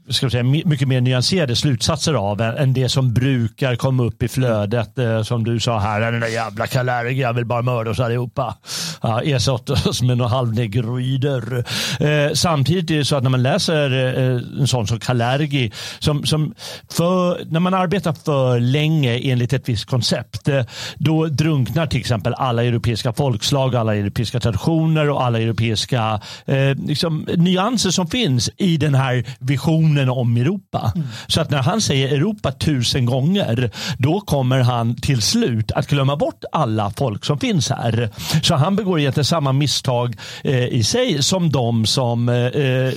ska 0.08 0.30
säga, 0.30 0.42
mycket 0.42 0.88
mer 0.88 1.00
nyanserade 1.00 1.56
slutsatser 1.56 2.14
av 2.14 2.40
än 2.40 2.72
det 2.72 2.88
som 2.88 3.14
brukar 3.14 3.76
komma 3.76 4.02
upp 4.02 4.22
i 4.22 4.28
flödet. 4.28 4.98
Eh, 4.98 5.22
som 5.22 5.44
du 5.44 5.60
sa 5.60 5.78
här, 5.78 6.00
den 6.00 6.20
där 6.20 6.28
jävla 6.28 6.66
Kalergi, 6.66 7.20
jag 7.20 7.32
vill 7.32 7.44
bara 7.44 7.62
mörda 7.62 7.90
oss 7.90 8.00
allihopa. 8.00 8.56
Ja, 9.02 9.22
ersatt 9.22 9.70
oss 9.70 10.02
med 10.02 10.18
några 10.18 10.30
halvnegroider. 10.30 11.64
Eh, 12.00 12.32
samtidigt 12.34 12.90
är 12.90 12.94
det 12.94 13.04
så 13.04 13.16
att 13.16 13.22
när 13.22 13.30
man 13.30 13.42
läser 13.42 14.16
eh, 14.18 14.60
en 14.60 14.66
sån 14.66 14.86
som 14.86 15.00
Kalergi, 15.00 15.72
som, 15.98 16.24
som 16.24 16.54
för, 16.90 17.44
när 17.44 17.60
man 17.60 17.74
arbetar 17.74 18.12
för 18.12 18.60
länge 18.60 19.18
enligt 19.18 19.52
ett 19.52 19.68
visst 19.68 19.84
koncept, 19.84 20.48
eh, 20.48 20.64
då 20.96 21.26
drunknar 21.26 21.86
till 21.86 22.00
exempel 22.00 22.34
alla 22.34 22.64
europeiska 22.64 23.12
folkslag, 23.12 23.76
alla 23.76 23.96
europeiska 23.96 24.40
traditioner 24.40 25.10
och 25.10 25.24
alla 25.24 25.40
europeiska 25.40 26.20
eh, 26.46 26.74
liksom, 26.86 27.26
nyanser 27.36 27.90
som 27.90 28.06
finns 28.06 28.50
i 28.56 28.76
den 28.76 28.94
här 28.94 29.24
visionen 29.38 29.61
visionen 29.62 30.08
om 30.08 30.36
Europa. 30.36 30.92
Mm. 30.94 31.08
Så 31.26 31.40
att 31.40 31.50
när 31.50 31.62
han 31.62 31.80
säger 31.80 32.14
Europa 32.14 32.52
tusen 32.52 33.06
gånger, 33.06 33.70
då 33.98 34.20
kommer 34.20 34.60
han 34.60 34.96
till 34.96 35.22
slut 35.22 35.72
att 35.72 35.86
glömma 35.86 36.16
bort 36.16 36.44
alla 36.52 36.90
folk 36.90 37.24
som 37.24 37.38
finns 37.38 37.70
här. 37.70 38.10
Så 38.42 38.54
han 38.54 38.76
begår 38.76 39.00
egentligen 39.00 39.24
samma 39.24 39.52
misstag 39.52 40.16
eh, 40.44 40.66
i 40.66 40.84
sig 40.84 41.22
som 41.22 41.50
de 41.50 41.86
som 41.86 42.28
eh, 42.28 42.92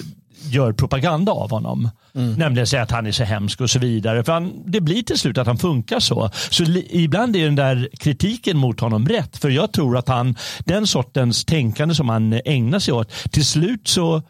gör 0.51 0.73
propaganda 0.73 1.31
av 1.31 1.49
honom. 1.51 1.89
Mm. 2.15 2.33
Nämligen 2.33 2.67
säga 2.67 2.83
att 2.83 2.91
han 2.91 3.07
är 3.07 3.11
så 3.11 3.23
hemsk 3.23 3.61
och 3.61 3.69
så 3.69 3.79
vidare. 3.79 4.23
För 4.23 4.33
han, 4.33 4.53
det 4.65 4.81
blir 4.81 5.03
till 5.03 5.17
slut 5.17 5.37
att 5.37 5.47
han 5.47 5.57
funkar 5.57 5.99
så. 5.99 6.29
Så 6.49 6.63
ibland 6.89 7.35
är 7.35 7.45
den 7.45 7.55
där 7.55 7.89
kritiken 7.99 8.57
mot 8.57 8.79
honom 8.79 9.07
rätt. 9.07 9.37
För 9.37 9.49
jag 9.49 9.71
tror 9.71 9.97
att 9.97 10.07
han, 10.07 10.35
den 10.65 10.87
sortens 10.87 11.45
tänkande 11.45 11.95
som 11.95 12.09
han 12.09 12.41
ägnar 12.45 12.79
sig 12.79 12.93
åt, 12.93 13.11
till 13.31 13.45
slut 13.45 13.87
så 13.87 14.21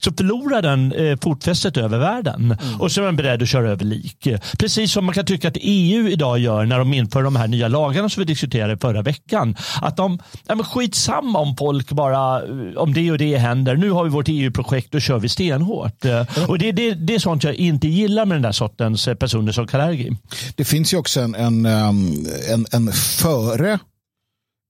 så 0.00 0.12
förlorar 0.12 0.62
den 0.62 0.92
eh, 0.92 1.18
fotfästet 1.22 1.76
över 1.76 1.98
världen. 1.98 2.56
Mm. 2.62 2.80
Och 2.80 2.92
så 2.92 3.00
är 3.00 3.04
man 3.04 3.16
beredd 3.16 3.42
att 3.42 3.48
köra 3.48 3.70
över 3.70 3.84
lik. 3.84 4.28
Precis 4.58 4.92
som 4.92 5.04
man 5.04 5.14
kan 5.14 5.26
tycka 5.26 5.48
att 5.48 5.56
EU 5.60 6.08
idag 6.08 6.38
gör 6.38 6.64
när 6.64 6.78
de 6.78 6.94
inför 6.94 7.22
de 7.22 7.36
här 7.36 7.48
nya 7.48 7.68
lagarna 7.68 8.08
som 8.08 8.20
vi 8.20 8.24
diskuterade 8.24 8.78
förra 8.78 9.02
veckan. 9.02 9.56
Att 9.82 9.96
de, 9.96 10.18
ja 10.46 10.54
men 10.54 10.64
skitsamma 10.64 11.38
om 11.38 11.56
folk 11.56 11.90
bara, 11.92 12.42
eh, 12.42 12.76
om 12.76 12.94
det 12.94 13.10
och 13.10 13.18
det 13.18 13.36
händer. 13.36 13.76
Nu 13.76 13.90
har 13.90 14.04
vi 14.04 14.10
vårt 14.10 14.28
EU-projekt 14.28 14.94
och 14.94 15.02
kör 15.02 15.18
vi 15.18 15.28
stenhårt. 15.28 16.04
Mm. 16.04 16.26
Och 16.48 16.58
det, 16.58 16.72
det, 16.72 16.94
det 16.94 17.14
är 17.14 17.18
sånt 17.18 17.44
jag 17.44 17.54
inte 17.54 17.88
gillar 17.88 18.26
med 18.26 18.34
den 18.34 18.42
där 18.42 18.52
sortens 18.52 19.08
eh, 19.08 19.14
personer 19.14 19.52
som 19.52 19.66
Kalergi. 19.66 20.16
Det 20.54 20.64
finns 20.64 20.92
ju 20.94 20.98
också 20.98 21.20
en, 21.20 21.34
en, 21.34 21.66
ehm, 21.66 22.26
en, 22.52 22.66
en 22.72 22.92
före 22.92 23.78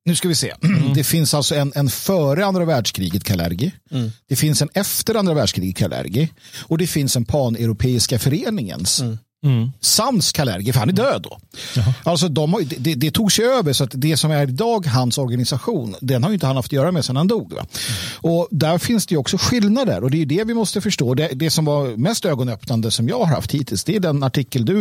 nu 0.05 0.17
ska 0.17 0.29
vi 0.29 0.35
se. 0.35 0.55
Mm. 0.63 0.95
Det 0.95 1.05
finns 1.05 1.35
alltså 1.35 1.55
en, 1.55 1.73
en 1.75 1.91
före 1.91 2.47
andra 2.47 2.65
världskriget 2.65 3.25
Kalergi. 3.25 3.73
Mm. 3.91 4.11
Det 4.29 4.37
finns 4.37 4.63
en 4.63 4.69
efter 4.75 5.15
andra 5.15 5.35
världskriget 5.35 5.77
Kalergi. 5.77 6.29
Och 6.59 6.79
det 6.79 6.87
finns 6.87 7.17
en 7.17 7.25
paneuropeiska 7.25 8.19
föreningens. 8.19 9.01
Mm. 9.01 9.19
Mm. 9.45 9.73
Sams 9.81 10.33
Kalergi, 10.33 10.73
för 10.73 10.81
han 10.81 10.89
är 10.89 10.93
död 10.93 11.23
då. 11.23 11.39
Jaha. 11.77 11.95
Alltså 12.03 12.29
de, 12.29 12.67
det, 12.79 12.95
det 12.95 13.11
tog 13.11 13.33
sig 13.33 13.45
över 13.45 13.73
så 13.73 13.85
att 13.85 13.91
det 13.95 14.17
som 14.17 14.31
är 14.31 14.43
idag 14.43 14.87
hans 14.87 15.19
organisation, 15.19 15.97
den 16.01 16.25
har 16.25 16.33
inte 16.33 16.47
han 16.47 16.57
haft 16.57 16.69
att 16.69 16.73
göra 16.73 16.93
med 16.93 17.05
sedan 17.05 17.17
han 17.17 17.29
dog. 17.29 17.53
Va? 17.53 17.61
Mm. 17.61 18.35
Och 18.35 18.49
där 18.51 18.79
finns 18.79 19.07
det 19.07 19.17
också 19.17 19.37
skillnader 19.41 20.05
och 20.05 20.11
det 20.11 20.23
är 20.23 20.27
det 20.27 20.45
vi 20.45 20.55
måste 20.55 20.81
förstå. 20.81 21.15
Det, 21.15 21.29
det 21.33 21.51
som 21.51 21.65
var 21.65 21.97
mest 21.97 22.25
ögonöppnande 22.25 22.91
som 22.91 23.09
jag 23.09 23.19
har 23.19 23.35
haft 23.35 23.53
hittills, 23.53 23.85
det 23.85 23.97
är 23.97 24.01
den 24.01 24.23
artikel 24.23 24.65
du 24.65 24.81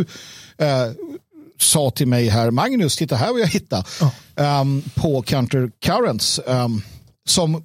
eh, 0.57 0.87
sa 1.61 1.91
till 1.91 2.07
mig 2.07 2.27
här, 2.27 2.51
Magnus, 2.51 2.95
titta 2.95 3.15
här 3.15 3.31
vad 3.31 3.41
jag 3.41 3.47
hittade 3.47 3.83
oh. 4.01 4.61
um, 4.61 4.83
på 4.95 5.21
Counter 5.21 5.71
Currents 5.81 6.39
um, 6.45 6.81
som 7.25 7.63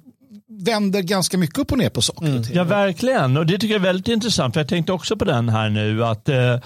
vänder 0.63 1.01
ganska 1.01 1.37
mycket 1.37 1.57
upp 1.57 1.71
och 1.71 1.77
ner 1.77 1.89
på 1.89 2.01
saker 2.01 2.25
mm. 2.25 2.43
Ja, 2.53 2.63
verkligen. 2.63 3.37
Och 3.37 3.45
det 3.45 3.57
tycker 3.57 3.73
jag 3.73 3.79
är 3.79 3.85
väldigt 3.85 4.07
intressant. 4.07 4.53
För 4.53 4.61
jag 4.61 4.67
tänkte 4.67 4.93
också 4.93 5.17
på 5.17 5.25
den 5.25 5.49
här 5.49 5.69
nu. 5.69 6.05
att 6.05 6.29
eh, 6.29 6.59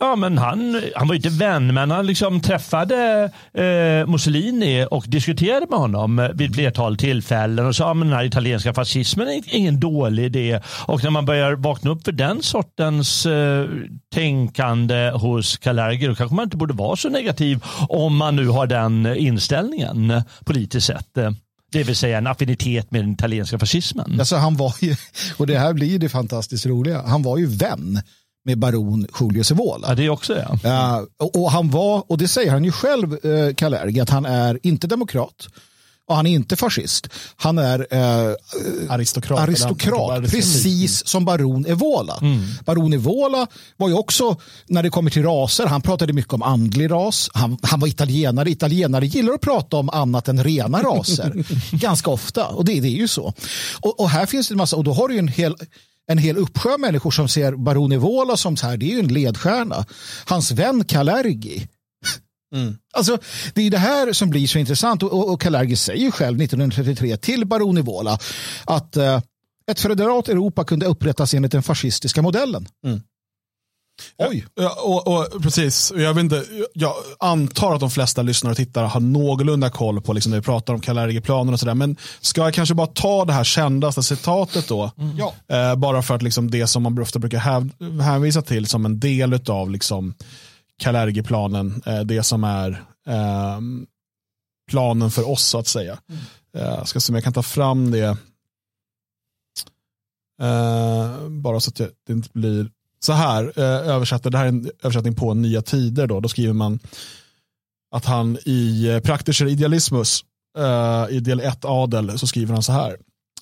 ja, 0.00 0.16
men 0.16 0.38
han, 0.38 0.82
han 0.94 1.08
var 1.08 1.14
inte 1.14 1.28
vän, 1.28 1.74
men 1.74 1.90
han 1.90 2.06
liksom 2.06 2.40
träffade 2.40 3.30
eh, 3.54 4.06
Mussolini 4.06 4.86
och 4.90 5.04
diskuterade 5.08 5.66
med 5.70 5.78
honom 5.78 6.30
vid 6.34 6.54
flertal 6.54 6.96
tillfällen 6.96 7.66
och 7.66 7.76
sa 7.76 7.90
att 7.90 7.98
den 7.98 8.12
här 8.12 8.24
italienska 8.24 8.74
fascismen 8.74 9.28
är 9.28 9.42
ingen 9.54 9.80
dålig 9.80 10.24
idé. 10.24 10.60
Och 10.86 11.04
när 11.04 11.10
man 11.10 11.26
börjar 11.26 11.52
vakna 11.52 11.90
upp 11.90 12.04
för 12.04 12.12
den 12.12 12.42
sortens 12.42 13.26
eh, 13.26 13.66
tänkande 14.14 15.10
hos 15.10 15.56
Kalergi, 15.56 16.06
då 16.06 16.14
kanske 16.14 16.36
man 16.36 16.44
inte 16.44 16.56
borde 16.56 16.74
vara 16.74 16.96
så 16.96 17.08
negativ 17.08 17.64
om 17.88 18.16
man 18.16 18.36
nu 18.36 18.48
har 18.48 18.66
den 18.66 19.06
inställningen 19.16 20.22
politiskt 20.44 20.86
sett. 20.86 21.18
Det 21.72 21.82
vill 21.82 21.96
säga 21.96 22.18
en 22.18 22.26
affinitet 22.26 22.90
med 22.90 23.00
den 23.04 23.12
italienska 23.12 23.58
fascismen. 23.58 24.16
Alltså 24.18 24.36
han 24.36 24.56
var 24.56 24.74
ju, 24.80 24.96
och 25.36 25.46
det 25.46 25.58
här 25.58 25.72
blir 25.72 25.98
det 25.98 26.08
fantastiskt 26.08 26.66
roliga, 26.66 27.02
han 27.02 27.22
var 27.22 27.38
ju 27.38 27.46
vän 27.46 28.02
med 28.44 28.58
baron 28.58 29.06
Julio 29.20 29.44
Cevola. 29.44 29.88
Ja, 29.88 29.94
det 29.94 30.08
också 30.08 30.36
ja. 30.36 30.98
Uh, 30.98 31.06
och, 31.18 31.42
och, 31.42 31.50
han 31.50 31.70
var, 31.70 32.10
och 32.10 32.18
det 32.18 32.28
säger 32.28 32.50
han 32.50 32.64
ju 32.64 32.72
själv, 32.72 33.26
uh, 33.26 33.54
Kalergi, 33.54 34.00
att 34.00 34.10
han 34.10 34.26
är 34.26 34.58
inte 34.62 34.86
demokrat. 34.86 35.48
Och 36.08 36.16
han 36.16 36.26
är 36.26 36.30
inte 36.30 36.56
fascist. 36.56 37.08
Han 37.36 37.58
är 37.58 37.86
eh, 37.90 38.34
aristokrat. 38.88 39.40
aristokrat 39.40 40.30
precis 40.30 41.06
som 41.06 41.24
baron 41.24 41.66
Evola. 41.66 42.18
Mm. 42.22 42.44
Baron 42.64 42.92
Evola 42.92 43.46
var 43.76 43.88
ju 43.88 43.94
också, 43.94 44.36
när 44.66 44.82
det 44.82 44.90
kommer 44.90 45.10
till 45.10 45.22
raser, 45.22 45.66
han 45.66 45.82
pratade 45.82 46.12
mycket 46.12 46.32
om 46.32 46.42
andlig 46.42 46.90
ras. 46.90 47.30
Han, 47.34 47.58
han 47.62 47.80
var 47.80 47.88
italienare. 47.88 48.50
Italienare 48.50 49.06
gillar 49.06 49.32
att 49.32 49.40
prata 49.40 49.76
om 49.76 49.90
annat 49.90 50.28
än 50.28 50.44
rena 50.44 50.82
raser. 50.82 51.44
Ganska 51.76 52.10
ofta. 52.10 52.46
Och 52.46 52.64
det, 52.64 52.80
det 52.80 52.88
är 52.88 52.96
ju 52.98 53.08
så. 53.08 53.34
Och, 53.80 54.00
och, 54.00 54.10
här 54.10 54.26
finns 54.26 54.48
det 54.48 54.52
en 54.52 54.58
massa, 54.58 54.76
och 54.76 54.84
då 54.84 54.92
har 54.92 55.08
du 55.08 55.18
en 55.18 55.28
hel 55.28 55.54
en 56.08 56.18
hel 56.18 56.36
uppsjö 56.36 56.78
människor 56.78 57.10
som 57.10 57.28
ser 57.28 57.52
Baron 57.52 57.92
Evola 57.92 58.36
som 58.36 58.56
så 58.56 58.66
här, 58.66 58.76
det 58.76 58.86
är 58.86 58.90
ju 58.90 58.98
en 58.98 59.14
ledstjärna. 59.14 59.84
Hans 60.24 60.52
vän 60.52 60.84
Kalergi 60.84 61.68
Mm. 62.54 62.76
Alltså, 62.92 63.18
det 63.54 63.62
är 63.62 63.70
det 63.70 63.78
här 63.78 64.12
som 64.12 64.30
blir 64.30 64.46
så 64.46 64.58
intressant 64.58 65.02
och, 65.02 65.32
och 65.32 65.40
Kalergi 65.40 65.76
säger 65.76 66.10
själv 66.10 66.42
1933 66.42 67.16
till 67.16 67.46
baron 67.46 67.78
Evola 67.78 68.18
att 68.64 68.96
eh, 68.96 69.20
ett 69.70 69.80
federalt 69.80 70.28
Europa 70.28 70.64
kunde 70.64 70.86
upprättas 70.86 71.34
enligt 71.34 71.52
den 71.52 71.62
fascistiska 71.62 72.22
modellen. 72.22 72.68
Mm. 72.84 73.00
Oj. 74.18 74.46
Ja, 74.54 74.78
och, 74.82 75.08
och, 75.08 75.42
precis, 75.42 75.92
jag, 75.96 76.14
vet 76.14 76.22
inte, 76.22 76.44
jag 76.72 76.94
antar 77.18 77.74
att 77.74 77.80
de 77.80 77.90
flesta 77.90 78.22
lyssnare 78.22 78.50
och 78.50 78.56
tittare 78.56 78.86
har 78.86 79.00
någorlunda 79.00 79.70
koll 79.70 80.00
på 80.00 80.12
liksom, 80.12 80.30
när 80.30 80.38
vi 80.38 80.44
pratar 80.44 80.74
om 80.74 80.80
Kalergi-planen 80.80 81.54
och 81.54 81.60
sådär. 81.60 81.74
Men 81.74 81.96
ska 82.20 82.40
jag 82.40 82.54
kanske 82.54 82.74
bara 82.74 82.86
ta 82.86 83.24
det 83.24 83.32
här 83.32 83.44
kändaste 83.44 84.02
citatet 84.02 84.68
då? 84.68 84.90
Mm. 84.98 85.18
Eh, 85.48 85.76
bara 85.76 86.02
för 86.02 86.14
att 86.14 86.22
liksom, 86.22 86.50
det 86.50 86.66
som 86.66 86.82
man 86.82 86.98
ofta 86.98 87.18
brukar 87.18 87.38
hänvisa 88.02 88.42
till 88.42 88.66
som 88.66 88.84
en 88.84 89.00
del 89.00 89.40
av 89.48 89.70
liksom, 89.70 90.14
Kalergi-planen, 90.78 91.82
eh, 91.86 92.00
det 92.00 92.22
som 92.22 92.44
är 92.44 92.84
ehm, 93.06 93.86
planen 94.70 95.10
för 95.10 95.28
oss 95.28 95.44
så 95.44 95.58
att 95.58 95.66
säga. 95.66 95.98
Mm. 96.08 96.22
Jag 96.52 96.78
eh, 96.78 96.84
ska 96.84 97.00
se 97.00 97.12
om 97.12 97.14
jag 97.14 97.24
kan 97.24 97.32
ta 97.32 97.42
fram 97.42 97.90
det. 97.90 98.18
Eh, 100.42 101.28
bara 101.28 101.60
så 101.60 101.70
att 101.70 101.76
det 102.06 102.12
inte 102.12 102.28
blir 102.32 102.70
så 103.00 103.12
här. 103.12 103.58
översätter, 103.58 104.30
det 104.30 104.38
här 104.38 104.44
är 104.44 104.48
en 104.48 104.70
översättning 104.82 105.14
på 105.14 105.34
Nya 105.34 105.62
Tider. 105.62 106.06
Då, 106.06 106.20
då 106.20 106.28
skriver 106.28 106.52
man 106.52 106.78
att 107.90 108.04
han 108.04 108.38
i 108.44 109.00
Praktischer 109.04 109.46
Idealismus 109.46 110.24
i 111.10 111.20
del 111.20 111.40
1 111.40 111.64
adel 111.64 112.18
så 112.18 112.26
skriver 112.26 112.54
han 112.54 112.62
så 112.62 112.72
här. 112.72 112.96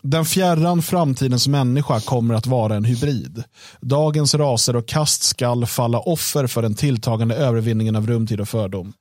Den 0.06 0.24
fjärran 0.24 0.82
framtidens 0.82 1.48
människa 1.48 2.00
kommer 2.00 2.34
att 2.34 2.46
vara 2.46 2.76
en 2.76 2.84
hybrid. 2.84 3.44
Dagens 3.80 4.34
raser 4.34 4.76
och 4.76 4.88
kast 4.88 5.22
skall 5.22 5.66
falla 5.66 5.98
offer 5.98 6.46
för 6.46 6.62
den 6.62 6.74
tilltagande 6.74 7.34
övervinningen 7.34 7.96
av 7.96 8.06
rumtid 8.06 8.40
och 8.40 8.48
fördom. 8.48 8.92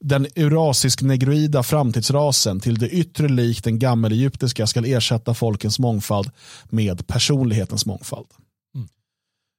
Den 0.00 0.26
eurasisk-negroida 0.36 1.62
framtidsrasen 1.62 2.60
till 2.60 2.78
det 2.78 2.88
yttre 2.88 3.28
lik 3.28 3.64
den 3.64 3.78
gammelegyptiska 3.78 4.66
skall 4.66 4.84
ersätta 4.84 5.34
folkens 5.34 5.78
mångfald 5.78 6.30
med 6.64 7.06
personlighetens 7.06 7.86
mångfald. 7.86 8.26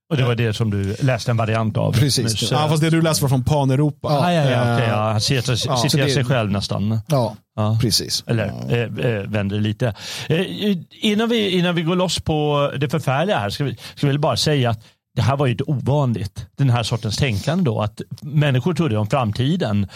Och 0.09 0.17
det 0.17 0.23
var 0.23 0.35
det 0.35 0.53
som 0.53 0.71
du 0.71 0.95
läste 0.99 1.31
en 1.31 1.37
variant 1.37 1.77
av? 1.77 1.93
Precis. 1.93 2.51
Ja, 2.51 2.67
fast 2.69 2.81
det 2.81 2.89
du 2.89 3.01
läste 3.01 3.23
var 3.23 3.29
från 3.29 3.43
Pan-Europa. 3.43 4.07
Ja, 4.11 4.33
ja, 4.33 4.51
ja, 4.51 4.75
okay, 4.75 4.89
ja. 4.89 5.11
Han 5.11 5.21
citerar, 5.21 5.75
citerar 5.75 6.07
sig 6.07 6.25
själv 6.25 6.51
nästan. 6.51 6.99
Ja, 7.07 7.35
ja. 7.55 7.79
precis. 7.81 8.23
Eller 8.27 8.53
ja. 8.69 8.75
äh, 8.75 9.21
vänder 9.21 9.59
lite. 9.59 9.93
Äh, 10.27 10.45
innan, 10.89 11.29
vi, 11.29 11.49
innan 11.49 11.75
vi 11.75 11.81
går 11.81 11.95
loss 11.95 12.19
på 12.19 12.71
det 12.77 12.89
förfärliga 12.89 13.37
här 13.37 13.49
ska 13.49 13.63
vi, 13.63 13.77
ska 13.95 14.07
vi 14.07 14.17
bara 14.17 14.37
säga 14.37 14.69
att 14.69 14.85
det 15.15 15.21
här 15.21 15.37
var 15.37 15.45
ju 15.45 15.51
inte 15.51 15.63
ovanligt. 15.63 16.47
Den 16.57 16.69
här 16.69 16.83
sortens 16.83 17.17
tänkande 17.17 17.63
då. 17.63 17.81
Att 17.81 18.01
människor 18.21 18.73
trodde 18.73 18.97
om 18.97 19.07
framtiden. 19.07 19.87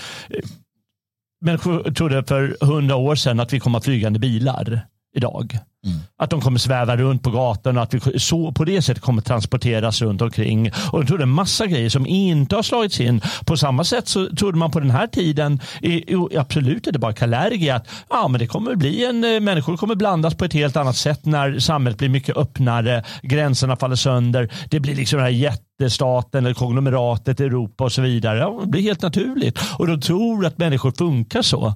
Människor 1.41 1.91
trodde 1.91 2.23
för 2.23 2.57
hundra 2.61 2.95
år 2.95 3.15
sedan 3.15 3.39
att 3.39 3.53
vi 3.53 3.59
kommer 3.59 3.79
flygande 3.79 4.19
bilar 4.19 4.85
idag. 5.15 5.59
Mm. 5.85 5.99
Att 6.17 6.29
de 6.29 6.41
kommer 6.41 6.59
sväva 6.59 6.97
runt 6.97 7.23
på 7.23 7.29
gatorna, 7.29 7.81
att 7.81 7.93
vi 7.93 8.19
så, 8.19 8.51
på 8.51 8.65
det 8.65 8.81
sättet 8.81 9.03
kommer 9.03 9.21
transporteras 9.21 10.01
runt 10.01 10.21
omkring. 10.21 10.71
Och 10.91 10.99
de 10.99 11.07
trodde 11.07 11.23
en 11.23 11.29
massa 11.29 11.67
grejer 11.67 11.89
som 11.89 12.07
inte 12.07 12.55
har 12.55 12.63
slagits 12.63 12.99
in. 12.99 13.21
På 13.45 13.57
samma 13.57 13.83
sätt 13.83 14.07
så 14.07 14.35
trodde 14.35 14.57
man 14.57 14.71
på 14.71 14.79
den 14.79 14.91
här 14.91 15.07
tiden, 15.07 15.59
i, 15.81 15.91
i, 15.91 16.37
absolut 16.37 16.87
är 16.87 16.91
det 16.91 16.99
bara 16.99 17.13
Kalergi, 17.13 17.69
att 17.69 17.87
ja, 18.09 18.27
men 18.27 18.39
det 18.39 18.47
kommer 18.47 18.75
bli 18.75 19.05
en, 19.05 19.23
eh, 19.23 19.39
människor 19.39 19.77
kommer 19.77 19.95
blandas 19.95 20.35
på 20.35 20.45
ett 20.45 20.53
helt 20.53 20.75
annat 20.75 20.95
sätt 20.95 21.25
när 21.25 21.59
samhället 21.59 21.97
blir 21.97 22.09
mycket 22.09 22.37
öppnare, 22.37 23.03
gränserna 23.21 23.75
faller 23.75 23.95
sönder, 23.95 24.49
det 24.69 24.79
blir 24.79 24.95
liksom 24.95 25.17
den 25.17 25.25
här 25.25 25.33
jättestaten 25.33 26.45
eller 26.45 26.55
konglomeratet 26.55 27.39
Europa 27.39 27.83
och 27.83 27.91
så 27.91 28.01
vidare. 28.01 28.39
Ja, 28.39 28.59
det 28.63 28.69
blir 28.69 28.81
helt 28.81 29.01
naturligt. 29.01 29.59
Och 29.77 29.87
de 29.87 30.01
tror 30.01 30.45
att 30.45 30.57
människor 30.57 30.91
funkar 30.91 31.41
så. 31.41 31.73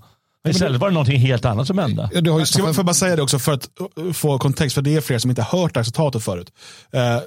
Istället 0.50 0.82
var 0.82 0.88
det 0.88 0.94
någonting 0.94 1.20
helt 1.20 1.46
annat 1.46 1.68
som 1.68 1.78
hände. 1.78 2.10
Ja, 2.14 2.22
du 2.22 2.32
har 2.32 2.40
ju, 2.40 2.46
Ska 2.46 2.62
jag 2.62 2.86
bara 2.86 2.94
säga 2.94 3.16
det 3.16 3.22
också 3.22 3.40
för 3.40 3.54
att 3.54 3.70
få 4.14 4.40
kontext, 4.40 4.76
för 4.76 4.82
det 4.82 4.96
är 4.96 5.02
fler 5.02 5.20
som 5.20 5.30
inte 5.30 5.42
har 5.42 5.60
hört 5.60 5.78
resultatet 5.78 6.24
förut. 6.24 6.52
Eh, 6.92 7.20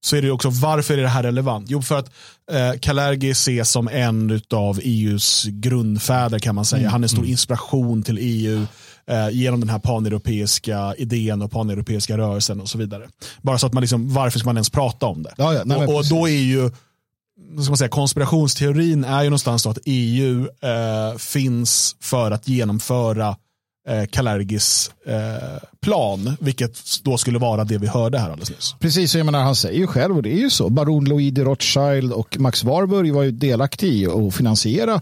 så 0.00 0.16
är 0.16 0.22
det 0.22 0.30
också 0.30 0.50
varför 0.50 0.98
är 0.98 1.02
det 1.02 1.08
här 1.08 1.22
relevant? 1.22 1.70
Jo, 1.70 1.82
för 1.82 1.98
att 1.98 2.10
eh, 2.52 2.78
Kalergi 2.80 3.30
ses 3.30 3.70
som 3.70 3.88
en 3.88 4.40
av 4.54 4.80
EUs 4.82 5.44
grundfäder 5.44 6.38
kan 6.38 6.54
man 6.54 6.64
säga. 6.64 6.80
Mm. 6.80 6.92
Han 6.92 7.04
är 7.04 7.08
stor 7.08 7.18
mm. 7.18 7.30
inspiration 7.30 8.02
till 8.02 8.18
EU 8.20 8.66
eh, 9.06 9.30
genom 9.30 9.60
den 9.60 9.68
här 9.68 9.78
paneuropeiska 9.78 10.94
idén 10.98 11.42
och 11.42 11.50
paneuropeiska 11.50 12.18
rörelsen 12.18 12.60
och 12.60 12.68
så 12.68 12.78
vidare. 12.78 13.08
Bara 13.42 13.58
så 13.58 13.66
att 13.66 13.72
man 13.72 13.80
liksom, 13.80 14.14
varför 14.14 14.38
ska 14.38 14.48
man 14.48 14.56
ens 14.56 14.70
prata 14.70 15.06
om 15.06 15.22
det? 15.22 15.34
Ja, 15.36 15.54
ja, 15.54 15.62
nej, 15.64 15.86
och, 15.86 15.94
och 15.94 16.06
då 16.06 16.28
är 16.28 16.32
ju 16.42 16.70
ska 17.62 17.70
man 17.70 17.76
säga, 17.76 17.88
konspirationsteorin 17.88 19.04
är 19.04 19.22
ju 19.22 19.28
någonstans 19.28 19.62
då 19.62 19.70
att 19.70 19.78
EU 19.84 20.48
eh, 20.62 21.18
finns 21.18 21.96
för 22.00 22.30
att 22.30 22.48
genomföra 22.48 23.36
eh, 23.88 24.04
Kalergis 24.06 24.90
eh, 25.06 25.58
plan, 25.82 26.36
vilket 26.40 26.78
då 27.02 27.18
skulle 27.18 27.38
vara 27.38 27.64
det 27.64 27.78
vi 27.78 27.86
hörde 27.86 28.18
här 28.18 28.30
alldeles 28.30 28.50
nyss. 28.50 28.74
Precis, 28.80 29.14
jag 29.14 29.26
menar, 29.26 29.42
han 29.42 29.56
säger 29.56 29.78
ju 29.78 29.86
själv, 29.86 30.16
och 30.16 30.22
det 30.22 30.32
är 30.32 30.38
ju 30.38 30.50
så, 30.50 30.68
baron 30.68 31.04
Louis 31.04 31.34
de 31.34 31.44
Rothschild 31.44 32.12
och 32.12 32.40
Max 32.40 32.64
Warburg 32.64 33.12
var 33.12 33.22
ju 33.22 33.30
delaktiga 33.30 33.92
i 33.92 34.06
att 34.06 34.34
finansiera 34.34 35.00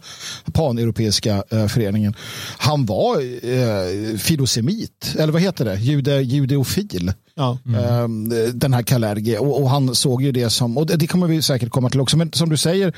paneuropeiska 0.52 1.44
eh, 1.50 1.66
föreningen. 1.66 2.14
Han 2.58 2.86
var 2.86 3.16
eh, 3.50 4.16
filosemit, 4.18 5.14
eller 5.18 5.32
vad 5.32 5.42
heter 5.42 5.64
det, 5.64 5.76
Jude, 5.76 6.22
judeofil. 6.22 7.12
Ja. 7.38 7.58
Mm. 7.66 8.58
Den 8.58 8.72
här 8.72 8.82
Kalergi. 8.82 9.36
Och, 9.38 9.62
och, 9.62 9.70
han 9.70 9.94
såg 9.94 10.22
ju 10.22 10.32
det 10.32 10.50
som, 10.50 10.78
och 10.78 10.86
det 10.86 11.06
kommer 11.06 11.26
vi 11.26 11.42
säkert 11.42 11.70
komma 11.70 11.90
till 11.90 12.00
också, 12.00 12.16
men 12.16 12.32
som 12.32 12.48
du 12.48 12.56
säger, 12.56 12.94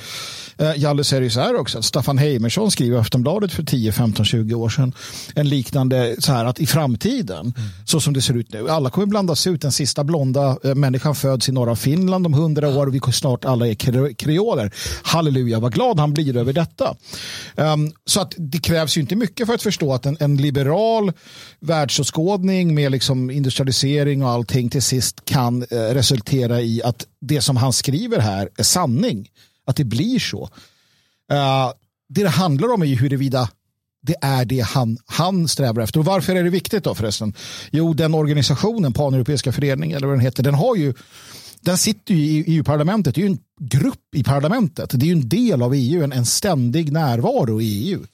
Jalle 0.77 1.05
säger 1.05 1.23
ju 1.23 1.31
så 1.31 1.41
här 1.41 1.57
också, 1.57 1.79
att 1.79 1.85
Staffan 1.85 2.19
Heimersson 2.19 2.71
skriver 2.71 2.97
i 2.97 3.01
Aftonbladet 3.01 3.53
för 3.53 3.63
10, 3.63 3.93
15, 3.93 4.25
20 4.25 4.55
år 4.55 4.69
sedan 4.69 4.93
en 5.35 5.49
liknande 5.49 6.17
så 6.19 6.33
här 6.33 6.45
att 6.45 6.61
i 6.61 6.67
framtiden, 6.67 7.41
mm. 7.41 7.69
så 7.85 8.01
som 8.01 8.15
det 8.15 8.23
ser 8.23 8.35
ut 8.35 8.53
nu, 8.53 8.69
alla 8.69 8.91
kommer 8.91 9.07
blandas 9.07 9.47
ut, 9.47 9.63
den 9.63 9.73
sista 9.73 10.05
blonda 10.05 10.59
människan 10.63 11.15
föds 11.15 11.49
i 11.49 11.53
norra 11.53 11.77
Finland 11.77 12.27
om 12.27 12.35
hundra 12.35 12.69
år 12.69 12.87
och 12.87 12.95
vi 12.95 13.01
snart 13.13 13.45
alla 13.45 13.67
är 13.69 14.15
kreoler. 14.15 14.75
Halleluja, 15.03 15.61
vad 15.61 15.75
glad 15.75 16.01
han 16.01 16.13
blir 16.13 16.37
över 16.37 16.53
detta. 16.53 16.97
Um, 17.57 17.93
så 18.05 18.21
att 18.21 18.35
det 18.37 18.59
krävs 18.59 18.97
ju 18.97 19.01
inte 19.01 19.17
mycket 19.17 19.47
för 19.47 19.55
att 19.55 19.63
förstå 19.63 19.95
att 19.95 20.07
en, 20.07 20.17
en 20.21 20.37
liberal 20.37 21.13
världsåskådning 21.61 22.75
med 22.75 22.93
liksom 22.93 23.31
industrialisering 23.31 24.23
och 24.23 24.28
allting 24.29 24.71
till 24.71 24.83
sist 24.83 25.25
kan 25.25 25.63
eh, 25.63 25.77
resultera 25.77 26.61
i 26.61 26.83
att 26.83 27.07
det 27.21 27.41
som 27.41 27.57
han 27.57 27.73
skriver 27.73 28.19
här 28.19 28.49
är 28.59 28.63
sanning. 28.63 29.31
Att 29.67 29.77
det 29.77 29.85
blir 29.85 30.19
så. 30.19 30.43
Uh, 31.33 31.73
det 32.09 32.23
det 32.23 32.29
handlar 32.29 32.73
om 32.73 32.83
är 32.83 32.87
ju 32.87 32.97
huruvida 32.97 33.51
det 34.03 34.15
är 34.21 34.45
det 34.45 34.61
han, 34.61 34.99
han 35.07 35.49
strävar 35.49 35.83
efter. 35.83 36.01
Och 36.01 36.05
varför 36.05 36.37
är 36.37 36.45
det 36.45 36.51
viktigt 36.51 36.85
då 36.85 36.95
förresten? 36.95 37.35
Jo, 37.71 37.95
den 37.95 38.15
organisationen, 38.15 38.93
Paneuropeiska 38.93 39.53
föreningen 39.53 39.97
eller 39.97 40.07
vad 40.07 40.17
den 40.17 40.25
heter, 40.25 40.43
den 40.43 40.55
har 40.55 40.77
ju 40.77 40.95
den 41.61 41.79
sitter 41.79 42.15
ju 42.15 42.21
i 42.21 42.45
EU-parlamentet, 42.47 43.15
det 43.15 43.21
är 43.21 43.23
ju 43.23 43.31
en 43.31 43.39
grupp 43.61 44.15
i 44.17 44.25
parlamentet. 44.25 44.91
Det 44.91 45.05
är 45.05 45.09
ju 45.09 45.13
en 45.13 45.29
del 45.29 45.63
av 45.63 45.75
EU, 45.75 46.05
en, 46.05 46.13
en 46.13 46.27
ständig 46.27 46.93
närvaro 46.93 47.61
i 47.61 47.91
EU. 47.91 48.05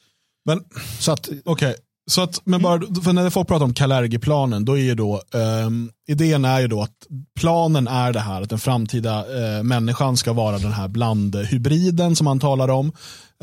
Men, 0.44 0.64
så 1.00 1.12
att, 1.12 1.28
okay. 1.44 1.75
Så 2.06 2.23
att, 2.23 2.40
men 2.44 2.62
bara, 2.62 2.80
för 3.02 3.12
när 3.12 3.30
folk 3.30 3.49
pratar 3.49 3.64
om 3.64 3.75
Kalergi-planen, 3.75 4.64
då 4.64 4.78
är 4.78 4.82
ju 4.82 4.94
då, 4.94 5.23
um, 5.66 5.90
idén 6.08 6.44
är 6.44 6.61
ju 6.61 6.68
då 6.68 6.82
att 6.82 7.06
planen 7.40 7.88
är 7.88 8.12
det 8.12 8.20
här 8.20 8.42
att 8.42 8.50
den 8.50 8.58
framtida 8.58 9.25
uh, 9.26 9.62
människan 9.62 10.16
ska 10.16 10.32
vara 10.32 10.58
den 10.58 10.73
här 10.73 10.88
blandhybriden 10.88 12.16
som 12.16 12.26
han 12.26 12.40
talar 12.40 12.68
om. 12.68 12.92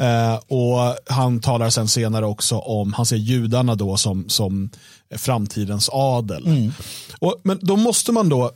Uh, 0.02 0.36
och 0.36 0.96
han 1.10 1.40
talar 1.40 1.70
sen 1.70 1.88
senare 1.88 2.26
också 2.26 2.58
om, 2.58 2.94
han 2.94 3.06
ser 3.06 3.16
judarna 3.16 3.76
då 3.76 3.98
som, 3.98 4.30
som 4.30 4.70
framtidens 5.16 5.90
adel. 5.94 6.48
Mm. 6.48 6.72
Och, 7.20 7.42
men 7.44 7.60
då 7.62 7.76
måste 7.76 8.12
man 8.12 8.30
då 8.30 8.52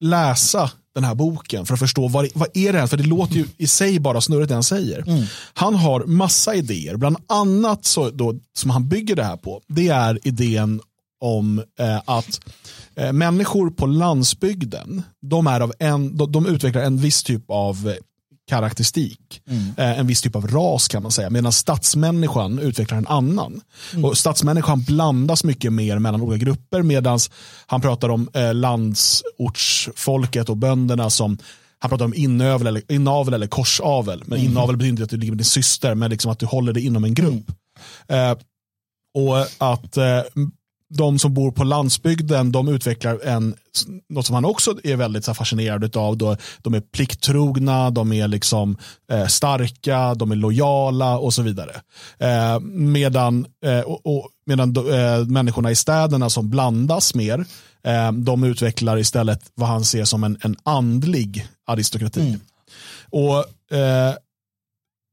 läsa 0.00 0.70
den 0.94 1.04
här 1.04 1.14
boken 1.14 1.66
för 1.66 1.74
att 1.74 1.80
förstå 1.80 2.08
vad, 2.08 2.28
vad 2.34 2.48
är 2.54 2.72
det 2.72 2.78
här, 2.78 2.86
för 2.86 2.96
det 2.96 3.06
låter 3.06 3.34
ju 3.34 3.46
i 3.56 3.66
sig 3.66 3.98
bara 3.98 4.20
snurrigt 4.20 4.48
det 4.48 4.54
han 4.54 4.62
säger. 4.62 5.08
Mm. 5.08 5.24
Han 5.54 5.74
har 5.74 6.04
massa 6.04 6.54
idéer, 6.54 6.96
bland 6.96 7.16
annat 7.26 7.84
så 7.84 8.10
då, 8.10 8.34
som 8.58 8.70
han 8.70 8.88
bygger 8.88 9.16
det 9.16 9.24
här 9.24 9.36
på, 9.36 9.60
det 9.68 9.88
är 9.88 10.18
idén 10.28 10.80
om 11.20 11.62
eh, 11.78 12.00
att 12.04 12.40
eh, 12.96 13.12
människor 13.12 13.70
på 13.70 13.86
landsbygden, 13.86 15.02
de, 15.22 15.46
är 15.46 15.60
av 15.60 15.72
en, 15.78 16.16
de, 16.16 16.32
de 16.32 16.46
utvecklar 16.46 16.82
en 16.82 16.98
viss 16.98 17.22
typ 17.22 17.44
av 17.48 17.94
karaktäristik. 18.48 19.42
Mm. 19.48 19.74
Eh, 19.76 19.98
en 19.98 20.06
viss 20.06 20.20
typ 20.22 20.36
av 20.36 20.46
ras 20.46 20.88
kan 20.88 21.02
man 21.02 21.12
säga. 21.12 21.30
Medan 21.30 21.52
stadsmänniskan 21.52 22.58
utvecklar 22.58 22.98
en 22.98 23.06
annan. 23.06 23.60
Mm. 23.92 24.04
Och 24.04 24.18
stadsmänniskan 24.18 24.82
blandas 24.82 25.44
mycket 25.44 25.72
mer 25.72 25.98
mellan 25.98 26.20
olika 26.20 26.44
grupper 26.44 26.82
medan 26.82 27.18
han 27.66 27.80
pratar 27.80 28.08
om 28.08 28.28
eh, 28.34 28.54
landsortsfolket 28.54 30.48
och 30.48 30.56
bönderna 30.56 31.10
som 31.10 31.38
han 31.78 31.88
pratar 31.88 32.04
om 32.04 32.14
inavel 32.14 32.66
eller, 32.66 32.92
inavel 32.92 33.34
eller 33.34 33.46
korsavel. 33.46 34.22
Men 34.26 34.38
mm. 34.38 34.50
inavel 34.52 34.76
betyder 34.76 34.90
inte 34.90 35.04
att 35.04 35.10
du 35.10 35.16
ligger 35.16 35.32
med 35.32 35.38
din 35.38 35.44
syster 35.44 35.94
men 35.94 36.10
liksom 36.10 36.30
att 36.32 36.38
du 36.38 36.46
håller 36.46 36.72
dig 36.72 36.86
inom 36.86 37.04
en 37.04 37.14
grupp. 37.14 37.50
Mm. 38.08 38.30
Eh, 38.30 38.38
och 39.14 39.38
att 39.58 39.96
eh, 39.96 40.20
de 40.94 41.18
som 41.18 41.34
bor 41.34 41.50
på 41.52 41.64
landsbygden 41.64 42.52
de 42.52 42.68
utvecklar 42.68 43.20
en, 43.24 43.54
något 44.08 44.26
som 44.26 44.34
han 44.34 44.44
också 44.44 44.74
är 44.84 44.96
väldigt 44.96 45.26
fascinerad 45.26 45.96
av. 45.96 46.16
Då, 46.16 46.36
de 46.62 46.74
är 46.74 46.80
plikttrogna, 46.80 47.90
de 47.90 48.12
är 48.12 48.28
liksom 48.28 48.76
eh, 49.10 49.26
starka, 49.26 50.14
de 50.14 50.30
är 50.30 50.36
lojala 50.36 51.18
och 51.18 51.34
så 51.34 51.42
vidare. 51.42 51.72
Eh, 52.18 52.60
medan 52.70 53.46
eh, 53.64 53.80
och, 53.80 54.06
och, 54.06 54.28
medan 54.46 54.74
människorna 55.28 55.70
i 55.70 55.76
städerna 55.76 56.30
som 56.30 56.50
blandas 56.50 57.14
mer, 57.14 57.44
de 58.12 58.44
utvecklar 58.44 58.98
istället 58.98 59.40
vad 59.54 59.68
han 59.68 59.84
ser 59.84 60.04
som 60.04 60.24
en, 60.24 60.38
en 60.42 60.56
andlig 60.62 61.46
aristokrati. 61.66 62.20
Mm. 62.20 62.40
Och 63.10 63.44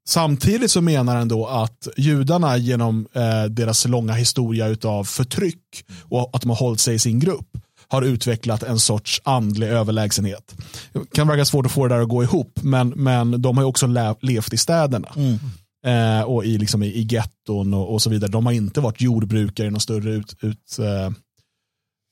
Samtidigt 0.07 0.71
så 0.71 0.81
menar 0.81 1.15
han 1.15 1.27
då 1.27 1.47
att 1.47 1.87
judarna 1.97 2.57
genom 2.57 3.07
eh, 3.13 3.43
deras 3.43 3.87
långa 3.87 4.13
historia 4.13 4.77
av 4.83 5.03
förtryck 5.03 5.85
och 6.09 6.29
att 6.33 6.41
de 6.41 6.49
har 6.49 6.57
hållit 6.57 6.79
sig 6.79 6.95
i 6.95 6.99
sin 6.99 7.19
grupp 7.19 7.57
har 7.87 8.01
utvecklat 8.01 8.63
en 8.63 8.79
sorts 8.79 9.21
andlig 9.23 9.67
överlägsenhet. 9.67 10.55
Det 10.93 11.13
kan 11.13 11.27
verka 11.27 11.45
svårt 11.45 11.65
att 11.65 11.71
få 11.71 11.87
det 11.87 11.95
där 11.95 12.01
att 12.01 12.09
gå 12.09 12.23
ihop 12.23 12.59
men, 12.63 12.89
men 12.89 13.41
de 13.41 13.57
har 13.57 13.63
också 13.63 13.87
levt 14.21 14.53
i 14.53 14.57
städerna. 14.57 15.09
Mm. 15.15 15.39
Eh, 15.85 16.23
och 16.23 16.45
i, 16.45 16.57
liksom, 16.57 16.83
i, 16.83 16.87
i 16.87 17.07
getton 17.09 17.73
och, 17.73 17.93
och, 17.93 18.01
så 18.01 18.09
vidare. 18.09 18.31
De 18.31 18.45
har 18.45 18.53
inte 18.53 18.81
varit 18.81 19.01
jordbrukare 19.01 19.67
i 19.67 19.69
någon 19.69 19.79
större 19.79 20.11
ut, 20.11 20.35
ut 20.41 20.79
eh, 20.79 21.05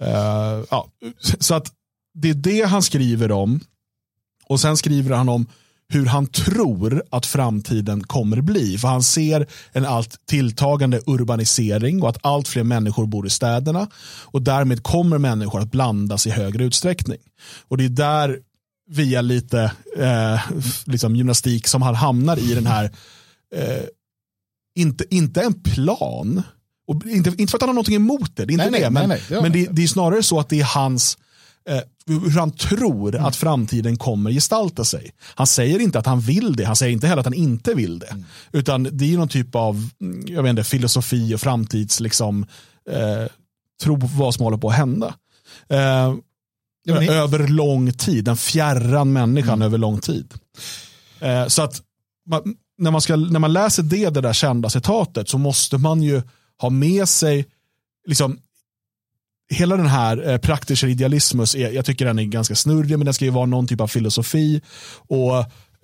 eh 0.10 0.64
ja. 0.70 0.88
Så 1.40 1.56
att 1.56 1.72
det 2.14 2.30
är 2.30 2.34
det 2.34 2.62
han 2.62 2.82
skriver 2.82 3.32
om. 3.32 3.60
Och 4.48 4.60
sen 4.60 4.78
skriver 4.78 5.16
han 5.16 5.30
om 5.30 5.48
hur 5.92 6.06
han 6.06 6.28
tror 6.28 7.04
att 7.10 7.26
framtiden 7.26 8.04
kommer 8.04 8.42
bli. 8.42 8.78
För 8.78 8.88
han 8.88 9.04
ser 9.04 9.48
en 9.72 9.86
allt 9.86 10.26
tilltagande 10.26 11.02
urbanisering 11.06 12.02
och 12.02 12.10
att 12.10 12.26
allt 12.26 12.48
fler 12.48 12.64
människor 12.64 13.06
bor 13.06 13.28
i 13.28 13.30
städerna. 13.30 13.88
Och 14.24 14.42
därmed 14.42 14.84
kommer 14.84 15.18
människor 15.18 15.62
att 15.62 15.72
blandas 15.72 16.28
i 16.28 16.30
högre 16.30 16.64
utsträckning. 16.64 17.20
Och 17.68 17.78
det 17.78 17.86
är 17.86 17.90
där 17.90 18.40
via 18.90 19.22
lite 19.22 19.72
eh, 19.98 20.40
liksom 20.86 21.16
gymnastik 21.16 21.68
som 21.68 21.82
han 21.82 21.96
hamnar 21.96 22.38
i 22.40 22.54
den 22.54 22.68
här, 22.68 22.92
eh, 23.56 23.84
inte, 24.76 25.16
inte 25.16 25.42
en 25.42 25.54
plan, 25.54 26.44
och 26.88 27.06
inte, 27.06 27.30
inte 27.30 27.52
för 27.52 27.58
att 27.58 27.62
han 27.62 27.70
har 27.70 27.74
någonting 27.74 27.96
emot 27.96 28.36
det, 28.36 28.46
det 28.46 28.52
är 28.52 28.54
inte 28.54 28.70
nej, 28.70 28.82
det, 28.82 28.90
nej, 28.90 29.08
men, 29.08 29.20
nej, 29.30 29.42
men 29.42 29.52
det, 29.52 29.68
det, 29.72 29.84
är 29.84 29.88
snarare 29.88 30.24
så 30.24 30.40
att 30.40 30.50
det 30.50 30.60
är 30.60 30.64
hans 30.64 31.18
hur 32.06 32.40
han 32.40 32.52
tror 32.52 33.16
mm. 33.16 33.26
att 33.26 33.36
framtiden 33.36 33.98
kommer 33.98 34.32
gestalta 34.32 34.84
sig. 34.86 35.12
Han 35.36 35.48
säger 35.48 35.80
inte 35.80 36.00
att 36.00 36.06
han 36.06 36.20
vill 36.20 36.56
det, 36.56 36.66
han 36.66 36.76
säger 36.76 36.94
inte 36.94 37.08
heller 37.08 37.20
att 37.20 37.26
han 37.26 37.34
inte 37.34 37.74
vill 37.74 38.00
det. 38.00 38.08
Mm. 38.08 38.26
Utan 38.52 38.88
det 38.92 39.14
är 39.14 39.18
någon 39.18 39.28
typ 39.28 39.56
av 39.56 39.90
mm, 40.02 40.24
jag 40.28 40.44
vet 40.44 40.50
inte, 40.50 40.64
filosofi 40.64 41.36
och 41.36 41.42
framtids 41.42 42.00
liksom, 42.00 42.46
eh, 42.90 43.32
tro 43.84 44.00
på 44.00 44.08
vad 44.08 44.36
som 44.36 44.44
håller 44.44 44.58
på 44.58 44.70
att 44.70 44.76
hända. 44.76 45.16
Eh, 45.70 46.16
ja, 46.84 47.04
över 47.04 47.48
lång 47.48 47.94
tid, 47.94 48.26
den 48.26 48.38
fjärran 48.38 49.14
människan 49.14 49.54
mm. 49.54 49.66
över 49.66 49.78
lång 49.78 50.00
tid. 50.00 50.34
Eh, 51.20 51.48
så 51.48 51.62
att 51.62 51.82
man, 52.30 52.56
när, 52.78 52.92
man 52.92 53.02
ska, 53.02 53.16
när 53.16 53.40
man 53.40 53.54
läser 53.54 53.84
det, 53.84 54.10
det 54.10 54.22
där 54.22 54.34
kända 54.34 54.70
citatet 54.70 55.30
så 55.30 55.38
måste 55.38 55.78
man 55.78 56.02
ju 56.02 56.22
ha 56.62 56.70
med 56.70 57.10
sig 57.10 57.46
liksom, 58.08 58.40
hela 59.52 59.78
den 59.78 59.88
här 59.88 60.30
eh, 60.30 60.38
praktischer 60.38 60.88
idealismus, 60.88 61.56
är, 61.56 61.72
jag 61.72 61.86
tycker 61.86 62.06
den 62.06 62.20
är 62.20 62.24
ganska 62.24 62.56
snurrig, 62.56 62.98
men 62.98 63.06
den 63.06 63.14
ska 63.14 63.26
ju 63.26 63.32
vara 63.32 63.46
någon 63.46 63.68
typ 63.68 63.82
av 63.82 63.88
filosofi. 63.88 64.62
Och 65.08 65.38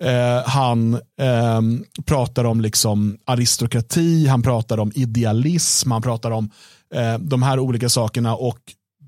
eh, 0.08 0.42
Han 0.46 0.94
eh, 0.94 1.60
pratar 2.04 2.44
om 2.44 2.60
liksom 2.60 3.18
aristokrati, 3.24 4.26
han 4.26 4.42
pratar 4.42 4.78
om 4.78 4.92
idealism, 4.94 5.90
han 5.90 6.02
pratar 6.02 6.30
om 6.30 6.50
eh, 6.94 7.18
de 7.18 7.42
här 7.42 7.58
olika 7.58 7.88
sakerna 7.88 8.34
och 8.34 8.58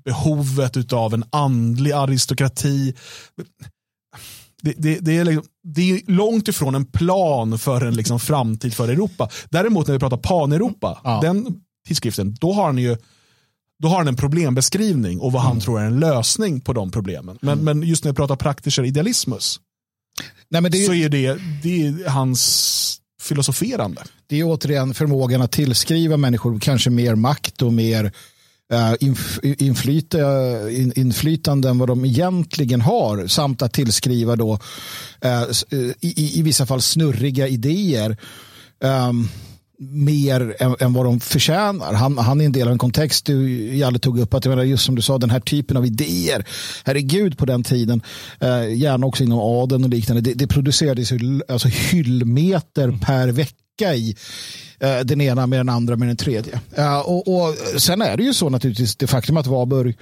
behovet 0.05 0.93
av 0.93 1.13
en 1.13 1.23
andlig 1.29 1.91
aristokrati. 1.91 2.93
Det, 4.61 4.73
det, 4.77 4.99
det, 4.99 5.17
är 5.17 5.25
liksom, 5.25 5.45
det, 5.63 5.91
är 5.91 6.11
långt 6.11 6.47
ifrån 6.47 6.75
en 6.75 6.85
plan 6.85 7.59
för 7.59 7.85
en 7.85 7.95
liksom 7.95 8.19
framtid 8.19 8.73
för 8.73 8.89
Europa. 8.89 9.29
Däremot 9.49 9.87
när 9.87 9.93
vi 9.93 9.99
pratar 9.99 10.17
pan-Europa, 10.17 11.01
ja. 11.03 11.19
den 11.21 11.61
tidskriften, 11.87 12.35
då 12.39 12.53
har 12.53 12.65
han 12.65 12.77
ju 12.77 12.97
då 13.81 13.87
har 13.87 13.97
han 13.97 14.07
en 14.07 14.15
problembeskrivning 14.15 15.19
och 15.19 15.31
vad 15.31 15.41
han 15.41 15.51
mm. 15.51 15.61
tror 15.61 15.79
är 15.79 15.85
en 15.85 15.99
lösning 15.99 16.61
på 16.61 16.73
de 16.73 16.91
problemen. 16.91 17.37
Men, 17.41 17.59
mm. 17.59 17.65
men 17.79 17.89
just 17.89 18.03
när 18.03 18.11
vi 18.11 18.15
pratar 18.15 18.35
praktischer 18.35 18.83
idealismus 18.83 19.59
Nej, 20.49 20.61
men 20.61 20.71
det 20.71 20.83
är, 20.83 20.85
så 20.85 20.93
är 20.93 21.09
det, 21.09 21.37
det 21.63 21.87
är 21.87 22.09
hans 22.09 22.97
filosoferande. 23.21 24.03
Det 24.27 24.39
är 24.39 24.43
återigen 24.43 24.93
förmågan 24.93 25.41
att 25.41 25.51
tillskriva 25.51 26.17
människor 26.17 26.59
kanske 26.59 26.89
mer 26.89 27.15
makt 27.15 27.61
och 27.61 27.73
mer 27.73 28.05
uh, 28.73 28.93
inf 28.99 29.39
inflyt 29.43 30.13
in, 30.69 30.93
inflytande 30.95 31.69
än 31.69 31.77
vad 31.77 31.89
de 31.89 32.05
egentligen 32.05 32.81
har 32.81 33.27
samt 33.27 33.61
att 33.61 33.73
tillskriva 33.73 34.35
då 34.35 34.53
uh, 35.25 35.83
i, 35.99 36.39
i, 36.39 36.41
vissa 36.41 36.65
fall 36.65 36.81
snurriga 36.81 37.47
idéer. 37.47 38.17
Um, 38.83 39.29
mer 39.89 40.55
än, 40.59 40.75
än, 40.79 40.93
vad 40.93 41.05
de 41.05 41.19
förtjänar. 41.19 41.93
Han, 41.93 42.17
han 42.17 42.41
är 42.41 42.45
en 42.45 42.51
del 42.51 42.67
av 42.67 42.71
en 42.71 42.77
kontext 42.77 43.25
du 43.25 43.49
Jalle 43.75 43.99
tog 43.99 44.19
upp. 44.19 44.33
Att, 44.33 44.45
jag 44.45 44.49
menar, 44.49 44.63
just 44.63 44.85
som 44.85 44.95
du 44.95 45.01
sa, 45.01 45.17
den 45.17 45.29
här 45.29 45.39
typen 45.39 45.77
av 45.77 45.85
idéer. 45.85 46.45
Herregud 46.85 47.37
på 47.37 47.45
den 47.45 47.63
tiden. 47.63 48.01
Eh, 48.39 48.73
gärna 48.73 49.05
också 49.05 49.23
inom 49.23 49.39
adeln 49.39 49.83
och 49.83 49.89
liknande. 49.89 50.21
Det, 50.21 50.33
det 50.33 50.47
producerades 50.47 51.11
alltså 51.47 51.67
hyllmeter 51.67 52.99
per 53.01 53.27
vecka 53.27 53.95
i 53.95 54.15
uh, 54.83 55.05
den 55.05 55.21
ena 55.21 55.47
med 55.47 55.59
den 55.59 55.69
andra 55.69 55.95
med 55.95 56.07
den 56.07 56.17
tredje. 56.17 56.59
Uh, 56.77 56.99
och, 56.99 57.27
och, 57.27 57.55
Sen 57.77 58.01
är 58.01 58.17
det 58.17 58.23
ju 58.23 58.33
så 58.33 58.49
naturligtvis 58.49 58.95
det 58.95 59.07
faktum 59.07 59.37
att 59.37 59.47
Warburg 59.47 59.97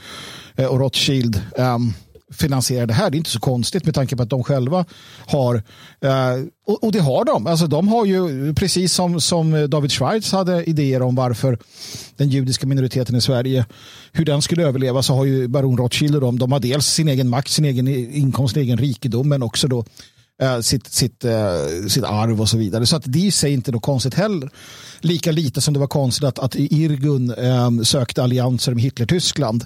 och 0.69 0.79
Rothschild 0.79 1.41
um, 1.57 1.93
finansierar 2.31 2.85
det 2.85 2.93
här. 2.93 3.09
Det 3.09 3.15
är 3.15 3.17
inte 3.17 3.29
så 3.29 3.39
konstigt 3.39 3.85
med 3.85 3.95
tanke 3.95 4.15
på 4.15 4.23
att 4.23 4.29
de 4.29 4.43
själva 4.43 4.85
har, 5.27 5.55
eh, 6.01 6.43
och, 6.67 6.83
och, 6.83 6.91
det 6.91 6.99
har 6.99 7.25
de. 7.25 7.47
Alltså 7.47 7.67
de 7.67 7.87
har 7.87 8.05
ju, 8.05 8.53
precis 8.53 8.93
som, 8.93 9.21
som 9.21 9.67
David 9.69 9.91
Schweiz 9.91 10.31
hade 10.31 10.63
idéer 10.63 11.01
om 11.01 11.15
varför 11.15 11.57
den 12.17 12.29
judiska 12.29 12.67
minoriteten 12.67 13.15
i 13.15 13.21
Sverige, 13.21 13.65
hur 14.11 14.25
den 14.25 14.41
skulle 14.41 14.63
överleva, 14.63 15.03
så 15.03 15.13
har 15.13 15.25
ju 15.25 15.47
baron 15.47 15.77
Rothschild 15.77 16.15
och 16.15 16.21
de, 16.21 16.39
de 16.39 16.51
har 16.51 16.59
dels 16.59 16.87
sin 16.87 17.07
egen 17.07 17.29
makt, 17.29 17.49
sin 17.49 17.65
egen 17.65 17.87
inkomst, 17.87 18.53
sin 18.53 18.63
egen 18.63 18.77
rikedom, 18.77 19.29
men 19.29 19.43
också 19.43 19.67
då 19.67 19.85
eh, 20.41 20.59
sitt, 20.59 20.87
sitt, 20.87 21.25
eh, 21.25 21.87
sitt 21.87 22.03
arv 22.03 22.41
och 22.41 22.49
så 22.49 22.57
vidare. 22.57 22.85
Så 22.85 22.95
att 22.95 23.03
det 23.05 23.19
i 23.19 23.31
sig 23.31 23.53
inte 23.53 23.71
något 23.71 23.81
konstigt 23.81 24.13
heller. 24.13 24.49
Lika 24.99 25.31
lite 25.31 25.61
som 25.61 25.73
det 25.73 25.79
var 25.79 25.87
konstigt 25.87 26.23
att, 26.23 26.39
att 26.39 26.55
Irgun 26.55 27.31
eh, 27.31 27.83
sökte 27.83 28.23
allianser 28.23 28.73
med 28.73 28.83
Hitler-Tyskland 28.83 29.65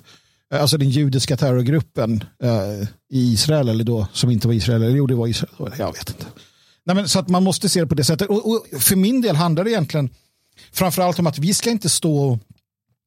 alltså 0.62 0.78
den 0.78 0.90
judiska 0.90 1.38
terrorgruppen 1.38 2.24
eh, 2.44 2.88
i 3.10 3.34
Israel, 3.34 3.70
eller 3.70 3.84
då 3.84 4.08
som 4.14 4.30
inte 4.30 4.48
var 4.48 4.54
Israel, 4.54 4.84
eller 4.84 4.98
jo 4.98 5.08
det 5.08 5.16
var 5.16 5.28
Israel, 5.28 5.74
jag 5.78 5.94
vet 5.94 6.10
inte. 6.10 6.26
Nej, 6.86 6.96
men, 6.96 7.10
så 7.10 7.20
att 7.20 7.28
man 7.28 7.44
måste 7.44 7.70
se 7.70 7.80
det 7.80 7.88
på 7.88 7.96
det 7.96 8.04
sättet. 8.04 8.30
Och, 8.30 8.52
och 8.52 8.82
för 8.82 8.96
min 8.96 9.22
del 9.22 9.36
handlar 9.36 9.64
det 9.64 9.72
egentligen 9.72 10.10
framförallt 10.72 11.20
om 11.20 11.28
att 11.28 11.38
vi 11.38 11.54
ska 11.54 11.70
inte 11.70 11.90
stå 11.90 12.40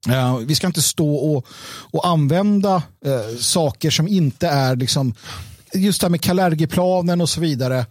Uh, 0.08 0.38
vi 0.38 0.54
ska 0.54 0.66
inte 0.66 0.82
stå 0.82 1.14
och, 1.14 1.46
och 1.90 2.06
använda 2.06 2.82
uh, 3.06 3.38
saker 3.38 3.90
som 3.90 4.08
inte 4.08 4.48
är 4.48 4.76
liksom, 4.76 5.14
just 5.74 6.00
det 6.00 6.04
här 6.04 6.10
med 6.10 6.20
Kalergiplanen 6.20 7.20
och 7.20 7.28
så 7.28 7.40
vidare. 7.40 7.86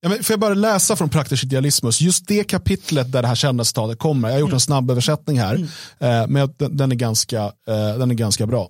Ja, 0.00 0.08
men 0.08 0.24
får 0.24 0.32
jag 0.32 0.40
bara 0.40 0.54
läsa 0.54 0.96
från 0.96 1.08
Praktisk 1.08 1.44
idealismus, 1.44 2.00
just 2.00 2.26
det 2.26 2.44
kapitlet 2.44 3.12
där 3.12 3.22
det 3.22 3.28
här 3.28 3.34
kända 3.34 3.64
citatet 3.64 3.98
kommer, 3.98 4.28
jag 4.28 4.34
har 4.34 4.40
gjort 4.40 4.52
en 4.52 4.60
snabb 4.60 4.90
översättning 4.90 5.38
här, 5.40 5.54
mm. 5.54 6.22
uh, 6.22 6.28
men 6.28 6.54
den, 6.56 6.76
den, 6.76 6.92
är 6.92 6.96
ganska, 6.96 7.52
den 7.98 8.10
är 8.10 8.14
ganska 8.14 8.46
bra. 8.46 8.68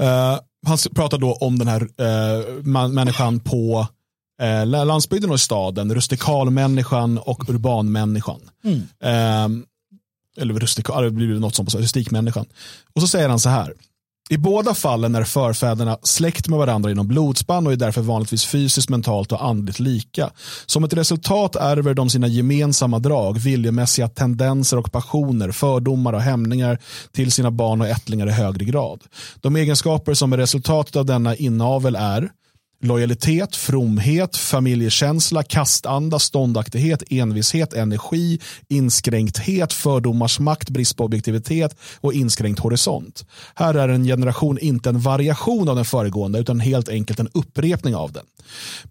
Uh, 0.00 0.38
han 0.66 0.78
pratar 0.94 1.18
då 1.18 1.32
om 1.32 1.58
den 1.58 1.68
här 1.68 1.82
uh, 1.82 2.88
människan 2.88 3.40
på 3.40 3.86
uh, 4.42 4.66
landsbygden 4.66 5.30
och 5.30 5.36
i 5.36 5.38
staden, 5.38 5.94
rustikalmänniskan 5.94 7.18
och 7.18 7.48
urbanmänniskan. 7.48 8.40
Mm. 8.64 8.78
Uh, 8.78 9.64
eller 10.36 10.54
rustikal, 10.54 11.04
det 11.04 11.10
blir 11.10 11.34
något 11.34 11.54
som 11.54 11.66
rustikmänniskan. 11.66 12.46
Och 12.94 13.00
så 13.00 13.08
säger 13.08 13.28
han 13.28 13.40
så 13.40 13.48
här. 13.48 13.74
I 14.32 14.38
båda 14.38 14.74
fallen 14.74 15.14
är 15.14 15.24
förfäderna 15.24 15.98
släkt 16.02 16.48
med 16.48 16.58
varandra 16.58 16.90
inom 16.90 17.08
blodspann 17.08 17.66
och 17.66 17.72
är 17.72 17.76
därför 17.76 18.00
vanligtvis 18.00 18.46
fysiskt, 18.46 18.88
mentalt 18.88 19.32
och 19.32 19.44
andligt 19.44 19.80
lika. 19.80 20.30
Som 20.66 20.84
ett 20.84 20.92
resultat 20.92 21.56
ärver 21.56 21.94
de 21.94 22.10
sina 22.10 22.26
gemensamma 22.26 22.98
drag, 22.98 23.38
viljemässiga 23.38 24.08
tendenser 24.08 24.76
och 24.76 24.92
passioner, 24.92 25.50
fördomar 25.50 26.12
och 26.12 26.20
hämningar 26.20 26.78
till 27.12 27.32
sina 27.32 27.50
barn 27.50 27.80
och 27.80 27.88
ättlingar 27.88 28.26
i 28.26 28.30
högre 28.30 28.64
grad. 28.64 29.04
De 29.40 29.56
egenskaper 29.56 30.14
som 30.14 30.32
är 30.32 30.36
resultatet 30.36 30.96
av 30.96 31.06
denna 31.06 31.36
inavel 31.36 31.96
är 31.96 32.30
Lojalitet, 32.82 33.56
fromhet, 33.56 34.36
familjekänsla, 34.36 35.42
kastanda, 35.42 36.18
ståndaktighet, 36.18 37.02
envishet, 37.10 37.72
energi, 37.72 38.40
inskränkthet, 38.68 39.72
fördomars 39.72 40.38
makt, 40.38 40.70
brist 40.70 40.96
på 40.96 41.04
objektivitet 41.04 41.76
och 42.00 42.12
inskränkt 42.12 42.60
horisont. 42.60 43.24
Här 43.54 43.74
är 43.74 43.88
en 43.88 44.04
generation 44.04 44.58
inte 44.58 44.88
en 44.88 45.00
variation 45.00 45.68
av 45.68 45.76
den 45.76 45.84
föregående 45.84 46.38
utan 46.38 46.60
helt 46.60 46.88
enkelt 46.88 47.20
en 47.20 47.28
upprepning 47.34 47.96
av 47.96 48.12
den. 48.12 48.24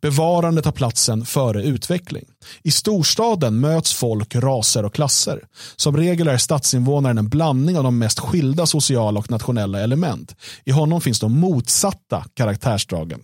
Bevarandet 0.01 0.63
tar 0.63 0.71
platsen 0.71 1.25
före 1.25 1.63
utveckling. 1.63 2.25
I 2.63 2.71
storstaden 2.71 3.59
möts 3.59 3.93
folk, 3.93 4.35
raser 4.35 4.85
och 4.85 4.93
klasser. 4.93 5.39
Som 5.75 5.97
regel 5.97 6.27
är 6.27 6.37
stadsinvånaren 6.37 7.17
en 7.17 7.29
blandning 7.29 7.77
av 7.77 7.83
de 7.83 7.99
mest 7.99 8.19
skilda 8.19 8.65
sociala 8.65 9.19
och 9.19 9.31
nationella 9.31 9.79
element. 9.79 10.35
I 10.65 10.71
honom 10.71 11.01
finns 11.01 11.19
de 11.19 11.39
motsatta 11.39 12.25
karaktärsdragen 12.33 13.19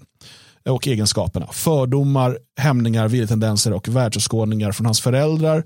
och 0.69 0.87
egenskaperna. 0.87 1.47
Fördomar, 1.51 2.39
hämningar, 2.59 3.07
viljetendenser 3.07 3.73
och 3.73 3.87
världsåskådningar 3.87 4.71
från 4.71 4.85
hans 4.85 5.01
föräldrar. 5.01 5.63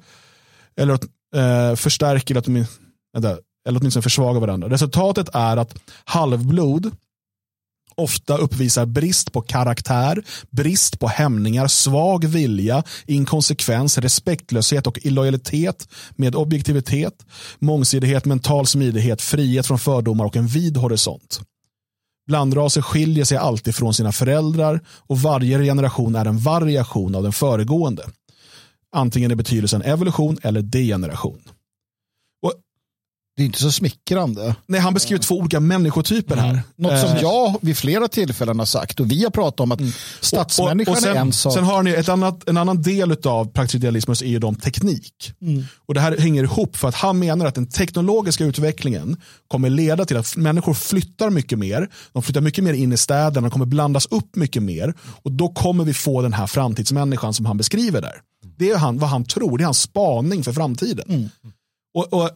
Eller 0.78 0.94
eh, 1.36 1.76
förstärker 1.76 2.36
eller, 2.36 2.44
åtminstone, 2.48 3.38
eller 3.68 3.80
åtminstone 3.80 4.04
försvagar 4.04 4.42
varandra. 4.42 4.70
Resultatet 4.70 5.30
är 5.34 5.58
att 5.58 5.76
halvblod 6.06 6.92
ofta 8.00 8.38
uppvisar 8.38 8.86
brist 8.86 9.32
på 9.32 9.42
karaktär, 9.42 10.24
brist 10.50 11.00
på 11.00 11.08
hämningar, 11.08 11.68
svag 11.68 12.26
vilja, 12.26 12.84
inkonsekvens, 13.06 13.98
respektlöshet 13.98 14.88
och 14.88 15.00
illojalitet 15.02 15.88
med 16.16 16.36
objektivitet, 16.36 17.26
mångsidighet, 17.60 18.26
mental 18.26 18.68
smidighet, 18.68 19.22
frihet 19.22 19.68
från 19.68 19.80
fördomar 19.80 20.26
och 20.26 20.36
en 20.36 20.48
vid 20.48 20.78
horisont. 20.78 21.42
Blandraser 22.30 22.82
skiljer 22.82 23.26
sig 23.26 23.38
alltid 23.38 23.76
från 23.76 23.94
sina 23.94 24.12
föräldrar 24.12 24.82
och 25.08 25.20
varje 25.20 25.64
generation 25.64 26.16
är 26.16 26.26
en 26.26 26.38
variation 26.38 27.16
av 27.16 27.24
den 27.24 27.32
föregående. 27.32 28.04
Antingen 28.92 29.32
i 29.32 29.36
betydelsen 29.36 29.82
evolution 29.82 30.38
eller 30.44 30.62
degeneration. 30.62 31.40
Det 33.40 33.44
är 33.44 33.46
inte 33.46 33.60
så 33.60 33.72
smickrande. 33.72 34.56
Nej, 34.68 34.82
han 34.82 34.94
beskriver 34.94 35.24
två 35.24 35.36
olika 35.36 35.60
människotyper 35.60 36.36
här. 36.36 36.50
Mm. 36.50 36.62
Något 36.76 37.00
som 37.00 37.10
eh. 37.10 37.22
jag 37.22 37.58
vid 37.62 37.78
flera 37.78 38.08
tillfällen 38.08 38.60
har 38.60 38.66
sagt 38.66 39.00
och 39.00 39.12
vi 39.12 39.24
har 39.24 39.32
pratat 39.32 39.60
om 39.60 39.72
att 39.72 39.80
mm. 39.80 39.92
stadsmänniskan 40.22 40.92
och, 40.92 40.98
och, 40.98 41.04
sen, 41.04 41.18
är 41.18 41.22
en 41.22 41.34
sak. 41.34 41.54
Sen 41.54 41.64
har 41.64 41.84
ni 41.84 41.92
ett 41.92 42.10
annat, 42.10 42.50
en 42.50 42.58
annan 42.58 42.82
del 42.82 43.12
av 43.24 43.46
praktisk 43.46 43.76
idealismus 43.76 44.22
är 44.22 44.28
ju 44.28 44.40
de 44.40 44.56
teknik. 44.56 45.34
Mm. 45.42 45.64
Och 45.88 45.94
det 45.94 46.00
här 46.00 46.18
hänger 46.18 46.44
ihop 46.44 46.76
för 46.76 46.88
att 46.88 46.96
han 46.96 47.20
menar 47.20 47.46
att 47.46 47.56
den 47.56 47.68
teknologiska 47.68 48.46
utvecklingen 48.46 49.18
kommer 49.48 49.70
leda 49.70 50.06
till 50.06 50.18
att 50.18 50.36
människor 50.36 50.74
flyttar 50.74 51.30
mycket 51.30 51.60
mer. 51.60 51.90
De 52.14 52.24
flyttar 52.24 52.42
mycket 52.42 52.64
mer 52.64 52.74
in 52.74 52.94
i 52.94 52.98
städerna, 52.98 53.48
de 53.48 53.52
kommer 53.52 53.66
blandas 53.66 54.06
upp 54.06 54.36
mycket 54.36 54.64
mer. 54.64 54.94
Och 55.24 55.32
då 55.32 55.50
kommer 55.50 55.84
vi 55.84 55.94
få 55.94 56.22
den 56.22 56.34
här 56.34 56.48
framtidsmänniskan 56.48 57.34
som 57.34 57.46
han 57.46 57.58
beskriver 57.58 58.02
där. 58.02 58.16
Det 58.58 58.70
är 58.70 58.78
han, 58.78 58.98
vad 58.98 59.10
han 59.10 59.26
tror, 59.26 59.58
det 59.58 59.62
är 59.62 59.66
hans 59.66 59.82
spaning 59.82 60.44
för 60.44 60.54
framtiden. 60.54 61.06
Mm. 61.10 61.30
Och, 61.94 62.14
och 62.14 62.30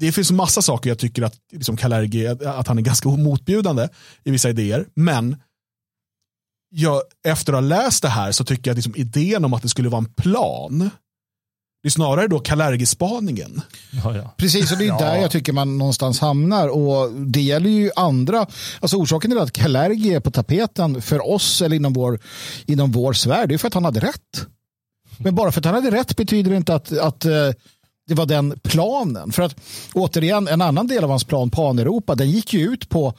det 0.00 0.12
finns 0.12 0.30
massa 0.30 0.62
saker 0.62 0.90
jag 0.90 0.98
tycker 0.98 1.22
att 1.22 1.34
liksom 1.52 1.76
Kalergi, 1.76 2.26
att 2.26 2.68
han 2.68 2.78
är 2.78 2.82
ganska 2.82 3.08
motbjudande 3.08 3.88
i 4.24 4.30
vissa 4.30 4.50
idéer. 4.50 4.86
Men 4.94 5.36
jag, 6.70 7.02
efter 7.24 7.52
att 7.52 7.56
ha 7.56 7.60
läst 7.60 8.02
det 8.02 8.08
här 8.08 8.32
så 8.32 8.44
tycker 8.44 8.70
jag 8.70 8.72
att 8.72 8.78
liksom 8.78 8.96
idén 8.96 9.44
om 9.44 9.54
att 9.54 9.62
det 9.62 9.68
skulle 9.68 9.88
vara 9.88 9.98
en 9.98 10.12
plan 10.12 10.90
det 11.82 11.88
är 11.88 11.90
snarare 11.90 12.28
då 12.28 12.38
Kalergi-spaningen. 12.38 13.62
Ja, 14.04 14.16
ja. 14.16 14.34
Precis, 14.36 14.72
och 14.72 14.78
det 14.78 14.84
är 14.84 14.88
ja. 14.88 14.98
där 14.98 15.16
jag 15.16 15.30
tycker 15.30 15.52
man 15.52 15.78
någonstans 15.78 16.20
hamnar. 16.20 16.68
Och 16.68 17.12
Det 17.12 17.40
gäller 17.40 17.70
ju 17.70 17.90
andra. 17.96 18.46
Alltså 18.80 18.96
orsaken 18.96 19.30
till 19.30 19.40
att 19.40 19.52
Kalergi 19.52 20.14
är 20.14 20.20
på 20.20 20.30
tapeten 20.30 21.02
för 21.02 21.28
oss 21.30 21.62
eller 21.62 21.76
inom 21.76 21.92
vår, 21.92 22.20
inom 22.66 22.92
vår 22.92 23.12
sfär, 23.12 23.46
det 23.46 23.54
är 23.54 23.58
för 23.58 23.68
att 23.68 23.74
han 23.74 23.84
hade 23.84 24.00
rätt. 24.00 24.46
Men 25.18 25.34
bara 25.34 25.52
för 25.52 25.60
att 25.60 25.64
han 25.64 25.74
hade 25.74 25.90
rätt 25.90 26.16
betyder 26.16 26.50
det 26.50 26.56
inte 26.56 26.74
att, 26.74 26.98
att 26.98 27.24
eh, 27.24 27.50
det 28.10 28.16
var 28.16 28.26
den 28.26 28.60
planen. 28.62 29.32
För 29.32 29.42
att 29.42 29.56
återigen, 29.94 30.48
en 30.48 30.62
annan 30.62 30.86
del 30.86 31.04
av 31.04 31.10
hans 31.10 31.24
plan, 31.24 31.50
Pan-Europa, 31.50 32.14
den 32.14 32.30
gick 32.30 32.52
ju 32.52 32.60
ut 32.60 32.88
på 32.88 33.14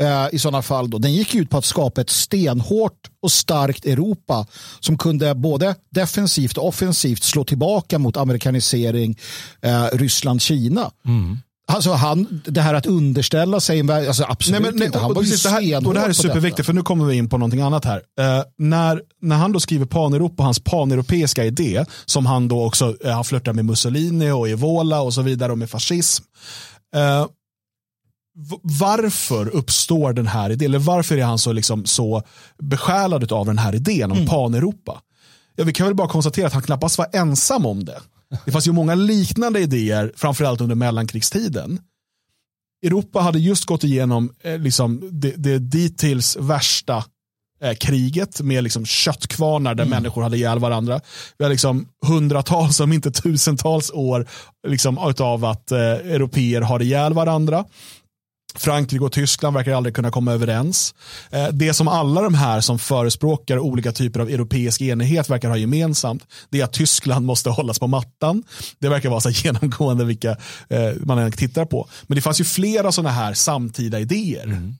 eh, 0.00 0.26
i 0.32 0.38
sådana 0.38 0.62
fall 0.62 0.90
då, 0.90 0.98
den 0.98 1.12
gick 1.12 1.34
ut 1.34 1.50
på 1.50 1.58
att 1.58 1.64
skapa 1.64 2.00
ett 2.00 2.10
stenhårt 2.10 3.10
och 3.22 3.32
starkt 3.32 3.84
Europa 3.84 4.46
som 4.80 4.98
kunde 4.98 5.34
både 5.34 5.74
defensivt 5.90 6.58
och 6.58 6.68
offensivt 6.68 7.22
slå 7.22 7.44
tillbaka 7.44 7.98
mot 7.98 8.16
amerikanisering, 8.16 9.18
eh, 9.62 9.86
Ryssland, 9.92 10.42
Kina. 10.42 10.90
Mm. 11.04 11.38
Alltså 11.66 11.92
han, 11.92 12.42
det 12.44 12.60
här 12.60 12.74
att 12.74 12.86
underställa 12.86 13.60
sig, 13.60 13.90
alltså 13.90 14.24
absolut 14.28 14.62
nej, 14.62 14.70
men, 14.70 14.78
nej, 14.78 14.86
inte. 14.86 14.98
Han 14.98 15.14
var 15.14 15.22
ju 15.22 15.36
det 15.36 15.48
här, 15.48 15.86
och 15.86 15.94
det 15.94 16.00
här 16.00 16.08
är 16.08 16.12
superviktigt, 16.12 16.66
för 16.66 16.72
nu 16.72 16.82
kommer 16.82 17.04
vi 17.04 17.16
in 17.16 17.28
på 17.28 17.38
någonting 17.38 17.60
annat 17.60 17.84
här. 17.84 17.96
Uh, 17.96 18.44
när, 18.58 19.02
när 19.20 19.36
han 19.36 19.52
då 19.52 19.60
skriver 19.60 19.86
Pan-Europa, 19.86 20.42
hans 20.42 20.60
paneuropeiska 20.60 21.44
idé, 21.44 21.84
som 22.04 22.26
han 22.26 22.48
då 22.48 22.64
också 22.64 22.96
uh, 23.04 23.12
har 23.12 23.24
flörtat 23.24 23.54
med 23.54 23.64
Mussolini 23.64 24.30
och 24.30 24.48
Evola 24.48 25.00
och 25.00 25.14
så 25.14 25.22
vidare 25.22 25.52
och 25.52 25.58
med 25.58 25.70
fascism. 25.70 26.24
Uh, 26.96 27.26
varför 28.62 29.48
uppstår 29.48 30.12
den 30.12 30.26
här 30.26 30.50
idén? 30.50 30.66
Eller 30.66 30.78
varför 30.78 31.18
är 31.18 31.24
han 31.24 31.38
så, 31.38 31.52
liksom, 31.52 31.84
så 31.84 32.22
besjälad 32.58 33.32
av 33.32 33.46
den 33.46 33.58
här 33.58 33.74
idén 33.74 34.10
om 34.10 34.16
mm. 34.16 34.28
Pan-Europa? 34.28 35.00
Ja, 35.56 35.64
vi 35.64 35.72
kan 35.72 35.86
väl 35.86 35.94
bara 35.94 36.08
konstatera 36.08 36.46
att 36.46 36.52
han 36.52 36.62
knappast 36.62 36.98
var 36.98 37.06
ensam 37.12 37.66
om 37.66 37.84
det. 37.84 38.00
Det 38.44 38.52
fanns 38.52 38.68
ju 38.68 38.72
många 38.72 38.94
liknande 38.94 39.60
idéer, 39.60 40.12
framförallt 40.16 40.60
under 40.60 40.74
mellankrigstiden. 40.74 41.78
Europa 42.86 43.20
hade 43.20 43.38
just 43.38 43.64
gått 43.64 43.84
igenom 43.84 44.32
eh, 44.42 44.58
liksom, 44.58 45.08
det, 45.12 45.34
det 45.36 45.58
dittills 45.58 46.36
värsta 46.36 47.04
eh, 47.62 47.74
kriget 47.74 48.40
med 48.40 48.64
liksom, 48.64 48.86
köttkvarnar 48.86 49.74
där 49.74 49.84
mm. 49.84 49.90
människor 49.90 50.22
hade 50.22 50.36
ihjäl 50.36 50.58
varandra. 50.58 51.00
Vi 51.38 51.44
har 51.44 51.50
liksom 51.50 51.88
hundratals, 52.06 52.80
om 52.80 52.92
inte 52.92 53.10
tusentals 53.10 53.90
år 53.90 54.28
liksom, 54.66 54.98
av 54.98 55.44
att 55.44 55.72
eh, 55.72 55.78
europeer 55.80 56.60
har 56.60 56.82
ihjäl 56.82 57.14
varandra. 57.14 57.64
Frankrike 58.54 59.04
och 59.04 59.12
Tyskland 59.12 59.56
verkar 59.56 59.72
aldrig 59.72 59.94
kunna 59.94 60.10
komma 60.10 60.32
överens. 60.32 60.94
Eh, 61.30 61.48
det 61.48 61.74
som 61.74 61.88
alla 61.88 62.22
de 62.22 62.34
här 62.34 62.60
som 62.60 62.78
förespråkar 62.78 63.58
olika 63.58 63.92
typer 63.92 64.20
av 64.20 64.28
europeisk 64.28 64.80
enighet 64.80 65.30
verkar 65.30 65.48
ha 65.48 65.56
gemensamt, 65.56 66.26
det 66.50 66.60
är 66.60 66.64
att 66.64 66.72
Tyskland 66.72 67.26
måste 67.26 67.50
hållas 67.50 67.78
på 67.78 67.86
mattan. 67.86 68.42
Det 68.78 68.88
verkar 68.88 69.10
vara 69.10 69.20
så 69.20 69.30
genomgående 69.44 70.04
vilka 70.04 70.30
eh, 70.68 70.92
man 71.00 71.18
än 71.18 71.32
tittar 71.32 71.64
på. 71.64 71.88
Men 72.06 72.16
det 72.16 72.22
fanns 72.22 72.40
ju 72.40 72.44
flera 72.44 72.92
sådana 72.92 73.10
här 73.10 73.34
samtida 73.34 74.00
idéer. 74.00 74.44
Mm. 74.44 74.74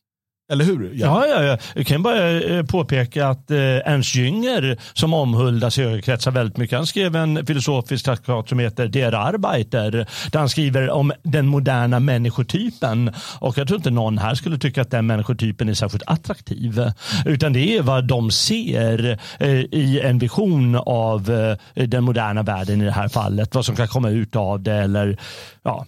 Eller 0.52 0.64
hur? 0.64 0.92
Ja, 0.94 1.26
ja, 1.26 1.42
ja. 1.42 1.58
Jag 1.74 1.86
kan 1.86 2.02
bara 2.02 2.30
eh, 2.30 2.64
påpeka 2.64 3.28
att 3.28 3.50
eh, 3.50 3.58
Ernst 3.58 4.14
Jünger 4.14 4.78
som 4.92 5.14
omhuldas 5.14 5.78
i 5.78 5.82
högerkretsar 5.82 6.30
väldigt 6.30 6.56
mycket. 6.56 6.76
Han 6.76 6.86
skrev 6.86 7.16
en 7.16 7.46
filosofisk 7.46 8.04
traktat 8.04 8.48
som 8.48 8.58
heter 8.58 8.88
Der 8.88 9.12
Arbeiter 9.12 9.90
där 10.32 10.38
han 10.38 10.48
skriver 10.48 10.90
om 10.90 11.12
den 11.22 11.46
moderna 11.46 12.00
människotypen. 12.00 13.12
Och 13.38 13.58
jag 13.58 13.68
tror 13.68 13.76
inte 13.76 13.90
någon 13.90 14.18
här 14.18 14.34
skulle 14.34 14.58
tycka 14.58 14.82
att 14.82 14.90
den 14.90 15.06
människotypen 15.06 15.68
är 15.68 15.74
särskilt 15.74 16.04
attraktiv. 16.06 16.90
Utan 17.24 17.52
det 17.52 17.76
är 17.76 17.82
vad 17.82 18.06
de 18.06 18.30
ser 18.30 19.18
eh, 19.38 19.48
i 19.50 20.00
en 20.04 20.18
vision 20.18 20.76
av 20.76 21.30
eh, 21.74 21.86
den 21.86 22.04
moderna 22.04 22.42
världen 22.42 22.82
i 22.82 22.84
det 22.84 22.92
här 22.92 23.08
fallet. 23.08 23.54
Vad 23.54 23.64
som 23.64 23.76
kan 23.76 23.88
komma 23.88 24.10
ut 24.10 24.36
av 24.36 24.62
det 24.62 24.74
eller 24.74 25.18
ja, 25.62 25.86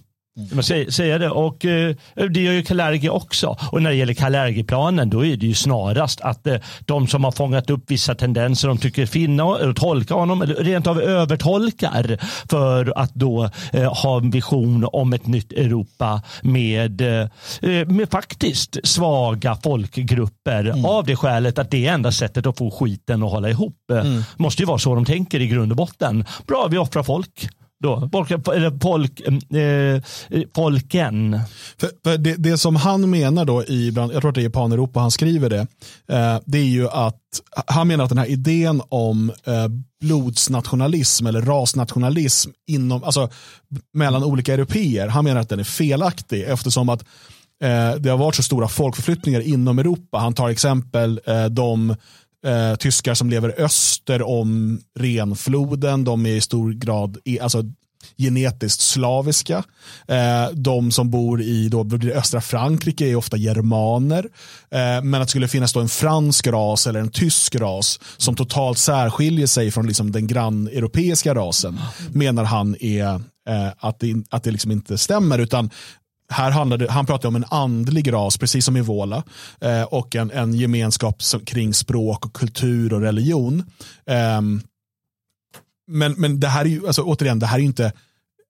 man 0.53 0.63
säger, 0.63 0.91
säger 0.91 1.19
det. 1.19 1.31
Och 1.31 1.65
eh, 1.65 1.95
det 2.15 2.41
gör 2.41 2.53
ju 2.53 2.63
Kalergi 2.63 3.09
också. 3.09 3.57
Och 3.73 3.83
när 3.83 3.91
det 3.91 3.97
gäller 3.97 4.15
Kalergi-planen 4.15 5.11
då 5.11 5.25
är 5.25 5.37
det 5.37 5.47
ju 5.47 5.55
snarast 5.55 6.21
att 6.21 6.47
eh, 6.47 6.57
de 6.81 7.07
som 7.07 7.25
har 7.25 7.33
fångat 7.33 7.71
upp 7.71 7.85
vissa 7.87 8.15
tendenser 8.15 8.69
de 8.69 8.79
tycker 8.79 9.07
finna 9.07 9.59
eller 9.59 9.73
tolka 9.73 10.15
honom 10.15 10.43
eller 10.43 10.55
rent 10.55 10.87
av 10.87 11.01
övertolkar 11.01 12.19
för 12.51 12.93
att 12.97 13.15
då 13.15 13.51
eh, 13.73 13.95
ha 13.95 14.17
en 14.17 14.31
vision 14.31 14.89
om 14.93 15.13
ett 15.13 15.27
nytt 15.27 15.53
Europa 15.53 16.23
med, 16.43 17.01
eh, 17.01 17.29
med 17.87 18.11
faktiskt 18.11 18.77
svaga 18.85 19.57
folkgrupper 19.63 20.65
mm. 20.65 20.85
av 20.85 21.05
det 21.05 21.17
skälet 21.17 21.59
att 21.59 21.71
det 21.71 21.87
är 21.87 21.93
enda 21.93 22.13
sättet 22.13 22.47
att 22.47 22.59
få 22.59 22.71
skiten 22.71 23.23
att 23.23 23.31
hålla 23.31 23.51
ihop. 23.51 23.77
Mm. 23.91 24.23
måste 24.37 24.63
ju 24.63 24.67
vara 24.67 24.79
så 24.79 24.95
de 24.95 25.05
tänker 25.05 25.41
i 25.41 25.47
grund 25.47 25.73
och 25.73 25.77
botten. 25.77 26.25
Bra, 26.47 26.67
vi 26.71 26.79
offrar 26.79 27.03
folk. 27.03 27.49
Då, 27.83 28.09
folk, 28.13 28.31
eller 28.31 28.71
polk, 28.71 29.21
eh, 29.21 29.35
eh 29.61 30.01
polken. 30.31 30.51
folken. 30.55 31.41
För, 31.81 31.91
för 32.05 32.19
det, 32.19 32.35
det, 32.35 32.59
som 32.59 32.77
han 32.77 33.11
menar 33.11 33.45
då, 33.45 33.65
i, 33.65 33.93
jag 33.97 34.11
tror 34.11 34.29
att 34.29 34.35
det 34.35 34.41
är 34.41 34.45
Japan 34.45 34.73
Europa 34.73 35.01
han 35.01 35.11
skriver 35.11 35.51
det, 35.51 35.67
eh, 36.09 36.41
det 36.45 36.59
är 36.59 36.65
ju 36.65 36.89
att 36.89 37.21
han 37.67 37.89
menar 37.89 38.05
att 38.05 38.11
den 38.11 38.19
här 38.19 38.27
idén 38.27 38.83
om 38.89 39.33
eh, 39.45 39.69
blodsnationalism 40.01 41.27
eller 41.27 41.43
rasnationalism 41.43 42.51
inom, 42.67 43.05
alltså, 43.05 43.31
mellan 43.93 44.25
olika 44.25 44.55
europeer, 44.55 45.09
han 45.09 45.25
menar 45.25 45.41
att 45.41 45.49
den 45.49 45.61
är 45.61 45.65
felaktig 45.65 46.43
eftersom 46.43 46.89
att 46.89 47.05
eh, 47.63 47.95
det 47.99 48.09
har 48.11 48.17
varit 48.19 48.35
så 48.35 48.43
stora 48.43 48.69
folkförflyttningar 48.69 49.41
inom 49.41 49.79
Europa. 49.79 50.19
Han 50.19 50.35
tar 50.35 50.49
exempel 50.49 51.21
eh, 51.27 51.45
de 51.45 51.97
eh, 52.47 52.77
tyskar 52.77 53.15
som 53.15 53.31
lever 53.31 53.61
öster 53.61 54.23
om 54.23 54.81
Renfloden. 54.99 56.05
De 56.05 56.27
är 56.27 56.31
i 56.31 56.41
stor 56.41 56.73
grad 56.73 57.19
alltså, 57.41 57.63
genetiskt 58.19 58.81
slaviska. 58.81 59.65
Eh, 60.09 60.51
de 60.53 60.91
som 60.91 61.11
bor 61.11 61.43
i 61.43 61.69
då, 61.69 61.87
östra 62.15 62.41
Frankrike 62.41 63.07
är 63.07 63.17
ofta 63.17 63.37
germaner. 63.37 64.29
Eh, 64.71 65.03
men 65.03 65.15
att 65.15 65.29
det 65.29 65.31
skulle 65.31 65.49
finnas 65.49 65.73
då 65.73 65.81
en 65.81 65.89
fransk 65.89 66.47
ras 66.47 66.87
eller 66.87 67.01
en 67.01 67.11
tysk 67.11 67.55
ras 67.55 68.01
som 68.17 68.35
totalt 68.35 68.79
särskiljer 68.79 69.47
sig 69.47 69.71
från 69.71 69.87
liksom 69.87 70.13
den 70.13 70.27
granneuropeiska 70.27 71.35
rasen 71.35 71.81
menar 72.13 72.45
han 72.45 72.77
är 72.81 73.15
eh, 73.49 73.69
att 73.79 74.01
det, 74.01 74.15
att 74.31 74.43
det 74.43 74.51
liksom 74.51 74.71
inte 74.71 74.99
stämmer. 74.99 75.39
Utan 75.39 75.71
här 76.29 76.51
handlar 76.51 76.77
det, 76.79 76.91
han 76.91 77.07
pratar 77.07 77.29
om 77.29 77.37
en 77.37 77.45
andlig 77.51 78.13
ras, 78.13 78.39
precis 78.39 78.65
som 78.65 78.77
i 78.77 78.81
Vola, 78.81 79.23
eh, 79.61 79.83
och 79.83 80.17
en, 80.17 80.31
en 80.31 80.53
gemenskap 80.53 81.23
som, 81.23 81.41
kring 81.41 81.75
språk, 81.75 82.27
och 82.27 82.33
kultur 82.33 82.93
och 82.93 83.01
religion. 83.01 83.65
Eh, 84.07 84.41
men, 85.89 86.13
men 86.13 86.41
det 86.41 86.49
här 86.49 86.65
är 86.65 86.69
ju, 86.69 86.87
alltså, 86.87 87.03
återigen, 87.03 87.39
det 87.39 87.47
här 87.47 87.59
är 87.59 87.63
inte, 87.63 87.93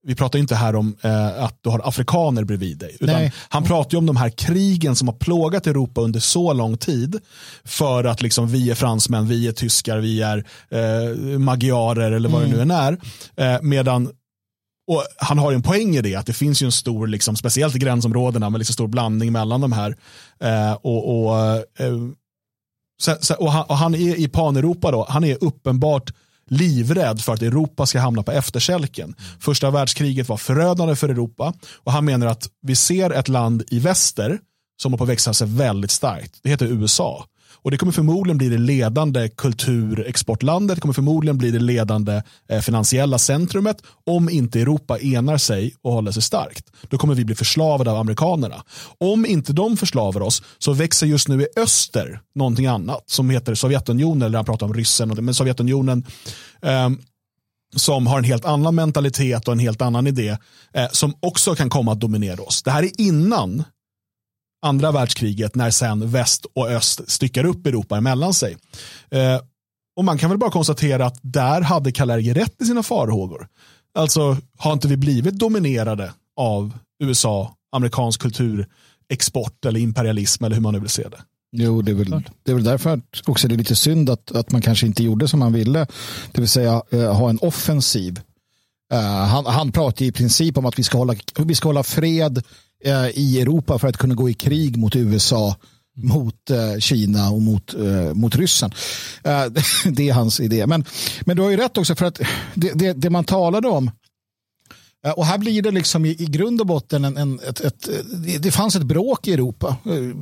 vi 0.06 0.14
pratar 0.14 0.38
inte 0.38 0.54
här 0.54 0.76
om 0.76 0.96
eh, 1.02 1.44
att 1.44 1.58
du 1.60 1.70
har 1.70 1.88
afrikaner 1.88 2.44
bredvid 2.44 2.78
dig. 2.78 2.96
Utan 3.00 3.30
han 3.48 3.64
pratar 3.64 3.90
ju 3.90 3.98
om 3.98 4.06
de 4.06 4.16
här 4.16 4.30
krigen 4.30 4.96
som 4.96 5.08
har 5.08 5.14
plågat 5.14 5.66
Europa 5.66 6.00
under 6.00 6.20
så 6.20 6.52
lång 6.52 6.76
tid. 6.76 7.20
För 7.64 8.04
att 8.04 8.22
liksom, 8.22 8.48
vi 8.48 8.70
är 8.70 8.74
fransmän, 8.74 9.28
vi 9.28 9.48
är 9.48 9.52
tyskar, 9.52 9.98
vi 9.98 10.22
är 10.22 10.44
eh, 10.70 11.38
magyarer 11.38 12.12
eller 12.12 12.28
vad 12.28 12.42
mm. 12.42 12.50
det 12.50 12.56
nu 12.56 12.62
än 12.62 12.70
är. 12.70 12.98
Eh, 13.36 13.62
medan 13.62 14.10
och 14.86 15.04
han 15.16 15.38
har 15.38 15.52
en 15.52 15.62
poäng 15.62 15.96
i 15.96 16.02
det, 16.02 16.14
att 16.14 16.26
det 16.26 16.32
finns 16.32 16.62
ju 16.62 16.64
en 16.64 16.72
stor, 16.72 17.06
liksom, 17.06 17.36
speciellt 17.36 17.76
i 17.76 17.78
gränsområdena, 17.78 18.50
med 18.50 18.58
liksom 18.58 18.72
stor 18.72 18.88
blandning 18.88 19.32
mellan 19.32 19.60
de 19.60 19.72
här. 19.72 19.96
Eh, 20.40 20.72
och, 20.72 21.26
och, 21.26 21.40
eh, 21.56 21.96
så, 23.02 23.16
så, 23.20 23.34
och, 23.34 23.52
han, 23.52 23.64
och, 23.64 23.76
han, 23.76 23.94
är 23.94 24.20
i 24.20 24.28
Paneuropa, 24.28 24.90
då, 24.90 25.06
han 25.08 25.24
är 25.24 25.44
uppenbart 25.44 26.12
livrädd 26.48 27.20
för 27.20 27.32
att 27.32 27.42
Europa 27.42 27.86
ska 27.86 28.00
hamna 28.00 28.22
på 28.22 28.32
efterkälken. 28.32 29.14
Första 29.40 29.70
världskriget 29.70 30.28
var 30.28 30.36
förödande 30.36 30.96
för 30.96 31.08
Europa 31.08 31.52
och 31.74 31.92
han 31.92 32.04
menar 32.04 32.26
att 32.26 32.48
vi 32.62 32.76
ser 32.76 33.10
ett 33.10 33.28
land 33.28 33.64
i 33.70 33.78
väster 33.78 34.38
som 34.82 34.92
har 34.92 34.98
på 34.98 35.04
att 35.04 35.10
växa 35.10 35.34
sig 35.34 35.46
väldigt 35.46 35.90
starkt. 35.90 36.38
Det 36.42 36.48
heter 36.48 36.66
USA. 36.66 37.26
Och 37.62 37.70
det 37.70 37.76
kommer 37.76 37.92
förmodligen 37.92 38.38
bli 38.38 38.48
det 38.48 38.58
ledande 38.58 39.28
kulturexportlandet, 39.28 40.76
det 40.76 40.80
kommer 40.80 40.94
förmodligen 40.94 41.38
bli 41.38 41.50
det 41.50 41.58
ledande 41.58 42.22
eh, 42.48 42.60
finansiella 42.60 43.18
centrumet 43.18 43.82
om 44.06 44.30
inte 44.30 44.60
Europa 44.60 44.98
enar 44.98 45.38
sig 45.38 45.74
och 45.82 45.92
håller 45.92 46.12
sig 46.12 46.22
starkt. 46.22 46.70
Då 46.88 46.98
kommer 46.98 47.14
vi 47.14 47.24
bli 47.24 47.34
förslavade 47.34 47.90
av 47.90 47.96
amerikanerna. 47.96 48.62
Om 48.98 49.26
inte 49.26 49.52
de 49.52 49.76
förslavar 49.76 50.20
oss 50.20 50.42
så 50.58 50.72
växer 50.72 51.06
just 51.06 51.28
nu 51.28 51.42
i 51.42 51.46
öster 51.56 52.20
någonting 52.34 52.66
annat 52.66 53.04
som 53.06 53.30
heter 53.30 53.54
Sovjetunionen, 53.54 54.22
eller 54.22 54.38
han 54.38 54.44
pratar 54.44 54.66
om 54.66 54.74
ryssen, 54.74 55.24
men 55.24 55.34
Sovjetunionen 55.34 56.06
eh, 56.62 56.90
som 57.76 58.06
har 58.06 58.18
en 58.18 58.24
helt 58.24 58.44
annan 58.44 58.74
mentalitet 58.74 59.48
och 59.48 59.52
en 59.52 59.58
helt 59.58 59.82
annan 59.82 60.06
idé 60.06 60.36
eh, 60.74 60.88
som 60.90 61.14
också 61.20 61.54
kan 61.54 61.70
komma 61.70 61.92
att 61.92 62.00
dominera 62.00 62.42
oss. 62.42 62.62
Det 62.62 62.70
här 62.70 62.82
är 62.82 63.00
innan 63.00 63.64
andra 64.66 64.92
världskriget 64.92 65.54
när 65.54 65.70
sen 65.70 66.10
väst 66.10 66.46
och 66.54 66.70
öst 66.70 67.10
styckar 67.10 67.44
upp 67.44 67.66
Europa 67.66 67.96
emellan 67.96 68.34
sig. 68.34 68.56
Eh, 69.10 69.40
och 69.96 70.04
man 70.04 70.18
kan 70.18 70.30
väl 70.30 70.38
bara 70.38 70.50
konstatera 70.50 71.06
att 71.06 71.18
där 71.22 71.60
hade 71.60 71.92
Kalergi 71.92 72.32
rätt 72.32 72.62
i 72.62 72.64
sina 72.64 72.82
farhågor. 72.82 73.48
Alltså 73.94 74.36
har 74.58 74.72
inte 74.72 74.88
vi 74.88 74.96
blivit 74.96 75.34
dominerade 75.34 76.12
av 76.36 76.72
USA, 77.02 77.54
amerikansk 77.72 78.20
kulturexport 78.20 79.64
eller 79.64 79.80
imperialism 79.80 80.44
eller 80.44 80.56
hur 80.56 80.62
man 80.62 80.74
nu 80.74 80.80
vill 80.80 80.88
se 80.88 81.08
det. 81.08 81.18
Jo, 81.52 81.82
det 81.82 81.92
är 81.92 81.94
väl, 81.94 82.22
det 82.42 82.50
är 82.50 82.54
väl 82.54 82.64
därför 82.64 82.90
att 82.90 83.28
också 83.28 83.48
det 83.48 83.54
är 83.54 83.58
lite 83.58 83.76
synd 83.76 84.10
att, 84.10 84.32
att 84.32 84.50
man 84.50 84.62
kanske 84.62 84.86
inte 84.86 85.02
gjorde 85.02 85.28
som 85.28 85.38
man 85.38 85.52
ville. 85.52 85.86
Det 86.32 86.40
vill 86.40 86.48
säga 86.48 86.82
uh, 86.94 87.12
ha 87.12 87.30
en 87.30 87.38
offensiv. 87.38 88.20
Uh, 88.92 88.98
han, 89.00 89.46
han 89.46 89.72
pratar 89.72 90.04
i 90.04 90.12
princip 90.12 90.58
om 90.58 90.66
att 90.66 90.78
vi 90.78 90.82
ska 90.82 90.98
hålla, 90.98 91.14
vi 91.38 91.54
ska 91.54 91.68
hålla 91.68 91.82
fred 91.82 92.42
Eh, 92.84 93.08
i 93.08 93.40
Europa 93.40 93.78
för 93.78 93.88
att 93.88 93.96
kunna 93.96 94.14
gå 94.14 94.30
i 94.30 94.34
krig 94.34 94.76
mot 94.76 94.96
USA 94.96 95.56
mot 95.96 96.50
eh, 96.50 96.78
Kina 96.78 97.30
och 97.30 97.42
mot, 97.42 97.74
eh, 97.74 98.14
mot 98.14 98.36
Ryssen. 98.36 98.70
Eh, 99.24 99.44
det 99.84 100.08
är 100.08 100.12
hans 100.12 100.40
idé. 100.40 100.66
Men, 100.66 100.84
men 101.20 101.36
du 101.36 101.42
har 101.42 101.50
ju 101.50 101.56
rätt 101.56 101.78
också 101.78 101.94
för 101.94 102.06
att 102.06 102.20
det, 102.54 102.72
det, 102.74 102.92
det 102.92 103.10
man 103.10 103.24
talade 103.24 103.68
om 103.68 103.90
eh, 105.06 105.12
och 105.12 105.26
här 105.26 105.38
blir 105.38 105.62
det 105.62 105.70
liksom 105.70 106.04
i, 106.04 106.08
i 106.08 106.26
grund 106.26 106.60
och 106.60 106.66
botten 106.66 107.04
en, 107.04 107.16
en 107.16 107.40
ett, 107.40 107.60
ett, 107.60 107.88
det 108.40 108.50
fanns 108.50 108.76
ett 108.76 108.82
bråk 108.82 109.28
i 109.28 109.32
Europa. 109.32 109.76
Eh, 109.84 110.16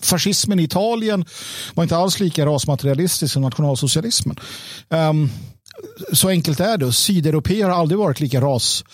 fascismen 0.00 0.60
i 0.60 0.62
Italien 0.62 1.24
var 1.74 1.84
inte 1.84 1.96
alls 1.96 2.20
lika 2.20 2.46
rasmaterialistisk 2.46 3.32
som 3.32 3.42
nationalsocialismen. 3.42 4.36
Um, 4.88 5.30
så 6.12 6.28
enkelt 6.28 6.60
är 6.60 6.78
det. 6.78 6.92
Sydeuropeer 6.92 7.64
har 7.64 7.70
aldrig 7.70 7.98
varit 7.98 8.20
lika 8.20 8.40
ras, 8.40 8.84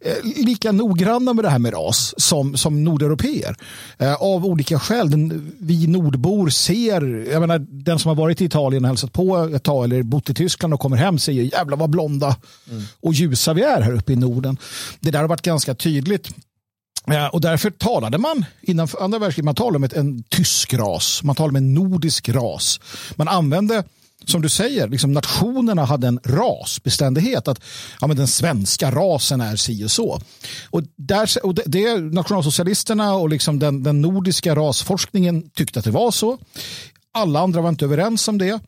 eh, 0.00 0.44
lika 0.44 0.72
noggranna 0.72 1.32
med 1.32 1.44
det 1.44 1.48
här 1.48 1.58
med 1.58 1.72
ras 1.72 2.14
som, 2.16 2.56
som 2.56 2.84
nordeuropeer. 2.84 3.56
Eh, 3.98 4.14
av 4.14 4.46
olika 4.46 4.78
skäl. 4.78 5.10
Den, 5.10 5.52
vi 5.58 5.86
nordbor 5.86 6.48
ser, 6.48 7.26
jag 7.32 7.40
menar, 7.40 7.58
den 7.58 7.98
som 7.98 8.08
har 8.08 8.16
varit 8.16 8.40
i 8.40 8.44
Italien 8.44 8.84
och 8.84 8.88
hälsat 8.88 9.12
på 9.12 9.38
ett 9.38 9.62
tag 9.62 9.84
eller 9.84 10.02
bott 10.02 10.30
i 10.30 10.34
Tyskland 10.34 10.74
och 10.74 10.80
kommer 10.80 10.96
hem 10.96 11.18
säger 11.18 11.42
jävlar 11.42 11.76
vad 11.76 11.90
blonda 11.90 12.36
mm. 12.70 12.82
och 13.00 13.14
ljusa 13.14 13.52
vi 13.52 13.62
är 13.62 13.80
här 13.80 13.92
uppe 13.92 14.12
i 14.12 14.16
Norden. 14.16 14.56
Det 15.00 15.10
där 15.10 15.18
har 15.18 15.28
varit 15.28 15.42
ganska 15.42 15.74
tydligt. 15.74 16.28
Eh, 17.10 17.26
och 17.26 17.40
därför 17.40 17.70
talade 17.70 18.18
man 18.18 18.44
innan 18.60 18.88
andra 19.00 19.18
världskriget, 19.18 19.44
man 19.44 19.54
talade 19.54 19.76
om 19.76 19.84
ett, 19.84 19.92
en 19.92 20.22
tysk 20.22 20.74
ras, 20.74 21.22
man 21.22 21.36
talade 21.36 21.50
om 21.50 21.56
en 21.56 21.74
nordisk 21.74 22.28
ras. 22.28 22.80
Man 23.16 23.28
använde 23.28 23.84
som 24.24 24.42
du 24.42 24.48
säger, 24.48 24.88
liksom 24.88 25.12
nationerna 25.12 25.84
hade 25.84 26.08
en 26.08 26.20
rasbeständighet. 26.24 27.48
Att 27.48 27.60
ja, 28.00 28.06
men 28.06 28.16
den 28.16 28.28
svenska 28.28 28.90
rasen 28.90 29.40
är 29.40 29.56
si 29.56 29.84
och 29.84 29.90
så. 29.90 30.20
Och, 30.70 30.82
där, 30.96 31.28
och 31.42 31.54
det, 31.54 31.62
det, 31.66 32.00
nationalsocialisterna 32.00 33.14
och 33.14 33.28
liksom 33.28 33.58
den, 33.58 33.82
den 33.82 34.00
nordiska 34.00 34.54
rasforskningen 34.54 35.50
tyckte 35.50 35.78
att 35.78 35.84
det 35.84 35.90
var 35.90 36.10
så. 36.10 36.38
Alla 37.12 37.40
andra 37.40 37.60
var 37.60 37.68
inte 37.68 37.84
överens 37.84 38.28
om 38.28 38.38
det. 38.38 38.60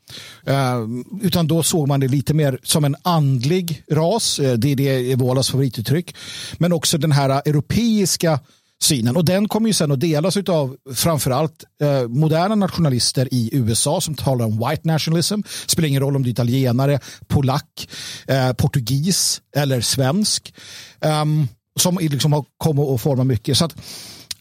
Eh, 0.47 0.79
utan 1.23 1.47
då 1.47 1.63
såg 1.63 1.89
man 1.89 2.01
det 2.01 2.09
lite 2.09 2.35
mer 2.35 2.59
som 2.63 2.85
en 2.85 2.97
andlig 3.03 3.85
ras. 3.91 4.39
Eh, 4.39 4.53
det 4.53 4.73
är 4.73 4.77
det 4.77 5.13
Ebolas 5.13 5.51
favorituttryck. 5.51 6.15
Men 6.59 6.73
också 6.73 6.99
den 6.99 7.13
här 7.13 7.31
europeiska 7.31 8.41
synen. 8.83 9.17
Och 9.17 9.25
den 9.25 9.49
kommer 9.49 9.69
ju 9.69 9.73
sen 9.73 9.93
att 9.93 10.01
delas 10.01 10.37
av 10.37 10.77
framförallt 10.95 11.65
eh, 11.83 12.09
moderna 12.09 12.55
nationalister 12.55 13.29
i 13.31 13.51
USA 13.53 14.01
som 14.01 14.15
talar 14.15 14.45
om 14.45 14.69
white 14.69 14.89
nationalism. 14.89 15.41
Spelar 15.67 15.89
ingen 15.89 16.03
roll 16.03 16.17
om 16.17 16.23
du 16.23 16.29
är 16.29 16.33
italienare, 16.33 17.01
polack, 17.27 17.89
eh, 18.27 18.53
portugis 18.53 19.43
eller 19.57 19.81
svensk. 19.81 20.55
Um, 21.01 21.49
som 21.77 21.99
liksom 22.01 22.33
har 22.33 22.45
kommit 22.59 22.89
att 22.89 23.01
forma 23.01 23.25
mycket. 23.25 23.59
Så 23.59 23.65
att, 23.65 23.77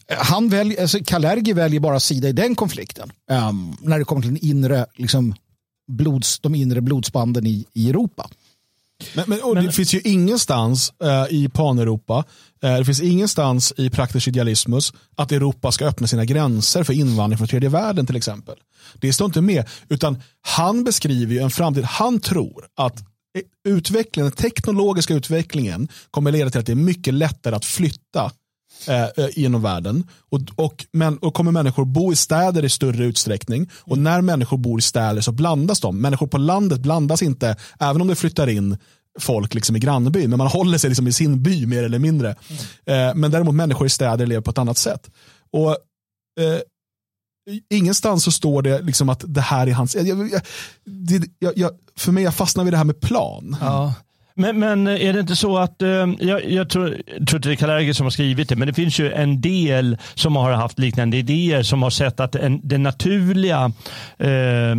eh, 0.06 0.16
han 0.18 0.48
väljer, 0.48 0.82
alltså 0.82 0.98
Kalergi 1.04 1.52
väljer 1.52 1.80
bara 1.80 2.00
sida 2.00 2.28
i 2.28 2.32
den 2.32 2.54
konflikten. 2.54 3.12
Um, 3.30 3.76
när 3.80 3.98
det 3.98 4.04
kommer 4.04 4.22
till 4.22 4.34
den 4.34 4.44
inre, 4.44 4.86
liksom, 4.94 5.34
blods, 5.88 6.38
de 6.38 6.54
inre 6.54 6.80
blodsbanden 6.80 7.46
i, 7.46 7.64
i 7.72 7.90
Europa. 7.90 8.30
Men, 9.14 9.24
men, 9.28 9.38
men, 9.54 9.66
det 9.66 9.72
finns 9.72 9.94
ju 9.94 10.00
ingenstans 10.00 10.92
uh, 11.04 11.26
i 11.30 11.48
pan-Europa, 11.48 12.24
Eh, 12.62 12.76
det 12.76 12.84
finns 12.84 13.00
ingenstans 13.00 13.72
i 13.76 13.90
praktisk 13.90 14.28
idealismus 14.28 14.92
att 15.16 15.32
Europa 15.32 15.72
ska 15.72 15.86
öppna 15.86 16.06
sina 16.06 16.24
gränser 16.24 16.84
för 16.84 16.92
invandring 16.92 17.38
från 17.38 17.48
tredje 17.48 17.68
världen 17.68 18.06
till 18.06 18.16
exempel. 18.16 18.56
Det 18.94 19.12
står 19.12 19.24
inte 19.24 19.40
med, 19.40 19.68
utan 19.88 20.22
han 20.40 20.84
beskriver 20.84 21.34
ju 21.34 21.40
en 21.40 21.50
framtid, 21.50 21.84
han 21.84 22.20
tror 22.20 22.66
att 22.76 23.04
utvecklingen, 23.64 24.30
den 24.30 24.36
teknologiska 24.36 25.14
utvecklingen 25.14 25.88
kommer 26.10 26.32
leda 26.32 26.50
till 26.50 26.60
att 26.60 26.66
det 26.66 26.72
är 26.72 26.76
mycket 26.76 27.14
lättare 27.14 27.54
att 27.54 27.64
flytta 27.64 28.30
eh, 28.88 29.02
eh 29.02 29.28
genom 29.36 29.62
världen. 29.62 30.04
Och, 30.30 30.40
och, 30.56 30.86
men, 30.92 31.18
och 31.18 31.34
kommer 31.34 31.52
människor 31.52 31.84
bo 31.84 32.12
i 32.12 32.16
städer 32.16 32.64
i 32.64 32.68
större 32.68 33.04
utsträckning. 33.04 33.70
Och 33.80 33.98
när 33.98 34.20
människor 34.20 34.58
bor 34.58 34.78
i 34.78 34.82
städer 34.82 35.20
så 35.20 35.32
blandas 35.32 35.80
de. 35.80 36.00
Människor 36.00 36.26
på 36.26 36.38
landet 36.38 36.80
blandas 36.80 37.22
inte, 37.22 37.56
även 37.80 38.02
om 38.02 38.08
det 38.08 38.16
flyttar 38.16 38.48
in 38.48 38.78
folk 39.20 39.54
liksom 39.54 39.76
i 39.76 39.78
grannbyn, 39.78 40.30
men 40.30 40.38
man 40.38 40.46
håller 40.46 40.78
sig 40.78 40.90
liksom 40.90 41.08
i 41.08 41.12
sin 41.12 41.42
by 41.42 41.66
mer 41.66 41.82
eller 41.82 41.98
mindre. 41.98 42.34
Mm. 42.86 43.08
Eh, 43.08 43.14
men 43.14 43.30
däremot 43.30 43.54
människor 43.54 43.86
i 43.86 43.90
städer 43.90 44.26
lever 44.26 44.42
på 44.42 44.50
ett 44.50 44.58
annat 44.58 44.78
sätt. 44.78 45.10
Och 45.52 45.70
eh, 46.40 46.60
Ingenstans 47.70 48.24
så 48.24 48.32
står 48.32 48.62
det 48.62 48.82
liksom 48.82 49.08
att 49.08 49.24
det 49.26 49.40
här 49.40 49.66
är 49.66 49.72
hans... 49.72 49.94
Jag, 49.94 50.30
jag, 51.38 51.52
jag, 51.58 51.70
för 51.96 52.12
mig, 52.12 52.24
jag 52.24 52.34
fastnar 52.34 52.64
vid 52.64 52.72
det 52.72 52.76
här 52.76 52.84
med 52.84 53.00
plan. 53.00 53.56
Ja. 53.60 53.94
Men, 54.34 54.58
men 54.58 54.88
är 54.88 55.12
det 55.12 55.20
inte 55.20 55.36
så 55.36 55.58
att, 55.58 55.82
eh, 55.82 55.88
jag, 56.20 56.50
jag 56.50 56.70
tror, 56.70 57.02
tror 57.26 57.36
inte 57.36 57.48
det 57.48 57.54
är 57.54 57.56
Kalergi 57.56 57.94
som 57.94 58.06
har 58.06 58.10
skrivit 58.10 58.48
det, 58.48 58.56
men 58.56 58.68
det 58.68 58.74
finns 58.74 58.98
ju 58.98 59.12
en 59.12 59.40
del 59.40 59.98
som 60.14 60.36
har 60.36 60.52
haft 60.52 60.78
liknande 60.78 61.16
idéer 61.16 61.62
som 61.62 61.82
har 61.82 61.90
sett 61.90 62.20
att 62.20 62.34
en, 62.34 62.60
det 62.68 62.78
naturliga 62.78 63.72
eh, 64.18 64.76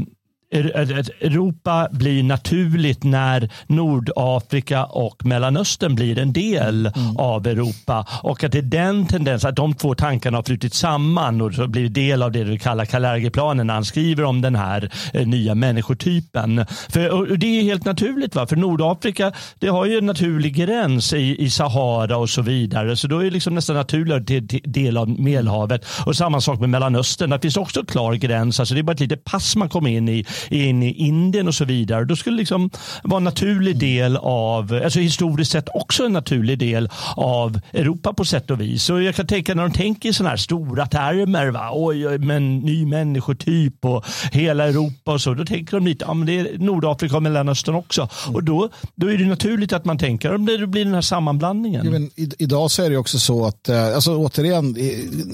Europa 0.54 1.88
blir 1.92 2.24
naturligt 2.24 3.04
när 3.04 3.50
Nordafrika 3.68 4.86
och 4.86 5.26
Mellanöstern 5.26 5.96
blir 5.96 6.20
en 6.20 6.34
del 6.34 6.86
mm. 6.86 7.18
av 7.18 7.48
Europa. 7.48 8.08
Och 8.24 8.44
att 8.44 8.52
det 8.52 8.58
är 8.58 8.62
den 8.62 9.08
tendensen, 9.08 9.50
att 9.50 9.56
de 9.56 9.74
två 9.74 9.96
tankarna 9.96 10.38
har 10.38 10.44
flutit 10.44 10.74
samman 10.74 11.42
och 11.42 11.54
så 11.54 11.68
blir 11.68 11.90
del 11.90 12.24
av 12.24 12.32
det 12.32 12.44
vi 12.44 12.60
kallar 12.60 12.86
Kalergi-planen 12.86 13.68
när 13.68 13.74
han 13.74 13.86
skriver 13.86 14.24
om 14.24 14.42
den 14.42 14.56
här 14.56 14.92
eh, 15.14 15.28
nya 15.28 15.56
människotypen. 15.56 16.66
För, 16.90 17.38
det 17.38 17.60
är 17.60 17.64
helt 17.64 17.86
naturligt, 17.86 18.36
va? 18.36 18.48
för 18.48 18.56
Nordafrika 18.56 19.32
det 19.60 19.68
har 19.68 19.86
ju 19.86 19.98
en 19.98 20.06
naturlig 20.06 20.56
gräns 20.56 21.14
i, 21.14 21.44
i 21.44 21.50
Sahara 21.50 22.18
och 22.18 22.30
så 22.30 22.42
vidare. 22.42 22.96
Så 22.96 23.08
då 23.08 23.20
är 23.20 23.24
det 23.24 23.30
liksom 23.30 23.56
nästan 23.56 23.76
naturligt 23.76 24.28
det 24.28 24.40
del 24.64 24.98
av 24.98 25.10
Medelhavet. 25.10 25.86
Och 26.06 26.16
samma 26.16 26.42
sak 26.42 26.60
med 26.60 26.70
Mellanöstern, 26.70 27.30
där 27.30 27.40
finns 27.40 27.58
också 27.58 27.86
klar 27.86 28.14
gräns. 28.14 28.60
Alltså 28.60 28.76
det 28.76 28.82
är 28.82 28.84
bara 28.84 28.92
ett 28.92 29.00
litet 29.00 29.24
pass 29.24 29.56
man 29.56 29.70
kommer 29.70 29.90
in 29.90 30.10
i 30.10 30.26
in 30.50 30.84
i 30.84 30.92
Indien 30.92 31.48
och 31.48 31.56
så 31.56 31.66
vidare. 31.66 32.06
Då 32.06 32.16
skulle 32.16 32.38
liksom 32.38 32.70
vara 33.04 33.18
en 33.18 33.24
naturlig 33.24 33.80
del 33.80 34.18
av, 34.18 34.82
alltså 34.84 35.00
historiskt 35.00 35.52
sett 35.52 35.68
också 35.74 36.06
en 36.06 36.14
naturlig 36.14 36.60
del 36.60 36.90
av 37.16 37.60
Europa 37.74 38.14
på 38.14 38.26
sätt 38.26 38.52
och 38.52 38.62
vis. 38.62 38.84
Så 38.84 39.02
jag 39.02 39.16
kan 39.16 39.28
tänka 39.28 39.56
när 39.56 39.64
de 39.64 39.72
tänker 39.72 40.10
i 40.10 40.14
sådana 40.14 40.30
här 40.30 40.38
stora 40.38 40.86
termer, 40.86 41.48
va? 41.48 41.70
oj, 41.74 42.18
men 42.18 42.60
ny 42.60 42.86
människotyp 42.86 43.86
och 43.86 44.06
hela 44.32 44.68
Europa 44.68 45.14
och 45.14 45.22
så, 45.22 45.34
då 45.34 45.46
tänker 45.46 45.78
de 45.78 45.86
lite, 45.86 46.06
ja 46.08 46.14
men 46.14 46.28
det 46.28 46.40
är 46.40 46.58
Nordafrika 46.58 47.16
och 47.16 47.24
Mellanöstern 47.24 47.76
också. 47.76 48.10
Mm. 48.24 48.36
Och 48.36 48.44
då, 48.44 48.70
då 48.96 49.12
är 49.12 49.18
det 49.18 49.26
naturligt 49.26 49.74
att 49.74 49.86
man 49.86 49.98
tänker, 49.98 50.36
om 50.36 50.46
det 50.46 50.68
blir 50.68 50.86
den 50.86 50.94
här 50.94 51.02
sammanblandningen. 51.02 51.86
Ja, 51.86 51.92
men 51.92 52.12
i, 52.16 52.30
idag 52.38 52.72
så 52.72 52.84
är 52.84 52.90
det 52.90 52.98
också 52.98 53.20
så 53.20 53.46
att, 53.46 53.70
eh, 53.70 53.96
alltså 53.96 54.18
återigen, 54.18 54.76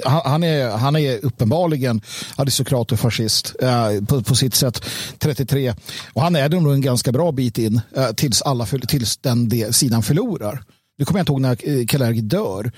han 0.05 0.43
är, 0.43 0.77
han 0.77 0.95
är 0.95 1.25
uppenbarligen 1.25 2.01
aristokrat 2.35 2.91
och 2.91 2.99
fascist 2.99 3.55
eh, 3.61 4.05
på, 4.07 4.21
på 4.21 4.35
sitt 4.35 4.55
sätt. 4.55 4.85
33. 5.17 5.73
Och 6.13 6.21
han 6.21 6.35
är 6.35 6.49
nog 6.49 6.73
en 6.73 6.81
ganska 6.81 7.11
bra 7.11 7.31
bit 7.31 7.57
in 7.57 7.81
eh, 7.95 8.11
tills, 8.11 8.41
alla, 8.41 8.65
tills 8.65 9.17
den 9.17 9.73
sidan 9.73 10.03
förlorar. 10.03 10.63
Nu 10.99 11.05
kommer 11.05 11.19
jag 11.19 11.23
inte 11.23 11.31
ihåg 11.31 11.41
när 11.41 11.85
Kalergi 11.85 12.21
dör. 12.21 12.71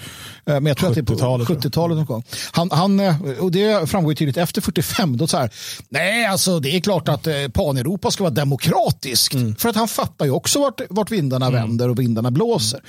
Eh, 0.46 0.54
men 0.54 0.66
jag 0.66 0.78
tror 0.78 0.90
att 0.90 0.96
det 0.96 1.02
är 1.02 1.04
på 1.04 1.54
70-talet 1.54 1.98
någon 1.98 2.06
gång. 2.06 2.24
Han, 2.52 2.72
han, 2.72 3.00
eh, 3.00 3.16
och 3.40 3.52
det 3.52 3.90
framgår 3.90 4.12
ju 4.12 4.16
tydligt 4.16 4.38
efter 4.38 4.62
45. 4.62 5.18
Då 5.18 5.28
så 5.28 5.38
här, 5.38 5.50
nej, 5.90 6.26
alltså 6.26 6.60
det 6.60 6.76
är 6.76 6.80
klart 6.80 7.10
att 7.10 7.28
eh, 7.28 7.34
pan-Europa 7.54 8.12
ska 8.12 8.24
vara 8.24 8.34
demokratiskt. 8.34 9.34
Mm. 9.34 9.56
För 9.56 9.70
att 9.70 9.76
han 9.76 9.88
fattar 9.88 10.26
ju 10.26 10.32
också 10.32 10.60
vart, 10.60 10.82
vart 10.90 11.12
vindarna 11.12 11.46
mm. 11.48 11.62
vänder 11.62 11.90
och 11.90 12.00
vindarna 12.00 12.32
blåser. 12.32 12.80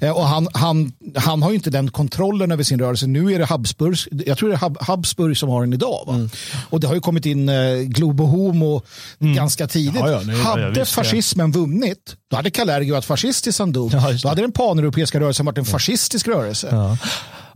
Mm. 0.00 0.14
Och 0.14 0.26
han, 0.26 0.48
han, 0.52 0.92
han 1.16 1.42
har 1.42 1.50
ju 1.50 1.56
inte 1.56 1.70
den 1.70 1.90
kontrollen 1.90 2.52
över 2.52 2.62
sin 2.62 2.80
rörelse. 2.80 3.06
Nu 3.06 3.34
är 3.34 3.38
det 3.38 3.44
Habsburg, 3.44 3.98
jag 4.26 4.38
tror 4.38 4.48
det 4.48 4.54
är 4.54 4.84
Habsburg 4.84 5.36
som 5.36 5.48
har 5.48 5.60
den 5.60 5.72
idag. 5.72 6.08
Mm. 6.08 6.30
Och 6.70 6.80
det 6.80 6.86
har 6.86 6.94
ju 6.94 7.00
kommit 7.00 7.26
in 7.26 7.50
Globo 7.84 8.24
Homo 8.24 8.82
mm. 9.18 9.34
ganska 9.34 9.66
tidigt. 9.66 10.00
Ja, 10.00 10.10
ja, 10.10 10.20
nej, 10.24 10.36
hade 10.36 10.78
ja, 10.78 10.84
fascismen 10.84 11.52
vunnit, 11.52 12.16
då 12.30 12.36
hade 12.36 12.50
Kalergi 12.50 12.90
varit 12.90 13.04
fascist 13.04 13.44
tills 13.44 13.58
han 13.58 13.72
dog. 13.72 13.90
då 14.22 14.28
hade 14.28 14.42
den 14.42 14.52
paneuropeiska 14.74 15.20
rörelsen 15.20 15.46
varit 15.46 15.58
en 15.58 15.64
fascistisk 15.64 16.28
rörelse. 16.28 16.68
Ja. 16.70 16.96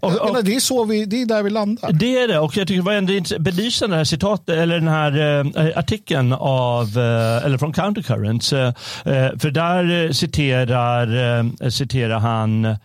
Och, 0.01 0.21
och, 0.21 0.27
menar, 0.27 0.43
det, 0.43 0.55
är 0.55 0.61
så 0.61 0.85
vi, 0.85 1.05
det 1.05 1.23
är 1.23 1.27
där 1.27 1.43
vi 1.43 1.51
landar. 1.51 1.93
Det 1.93 2.19
är 2.19 2.29
det 2.29 2.39
och 2.39 2.57
jag 2.57 2.69
tycker 2.69 2.83
det 2.83 2.87
var 2.87 2.93
ändå 2.93 3.13
belysande 3.39 3.95
det 3.95 3.99
här 3.99 4.05
citatet 4.05 4.57
eller 4.57 4.75
den 4.75 4.89
här 4.89 5.41
eh, 5.59 5.79
artikeln 5.79 6.33
av, 6.33 6.85
eh, 6.99 7.45
eller 7.45 7.59
från 7.59 7.73
Countercurrents. 7.73 8.53
Eh, 8.53 8.67
eh 9.05 9.31
för 9.39 9.51
där 9.51 10.05
eh, 10.05 10.11
citerar, 10.11 11.39
eh, 11.63 11.69
citerar 11.71 12.19
han, 12.19 12.77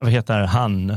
vad 0.00 0.12
heter 0.12 0.40
han, 0.40 0.96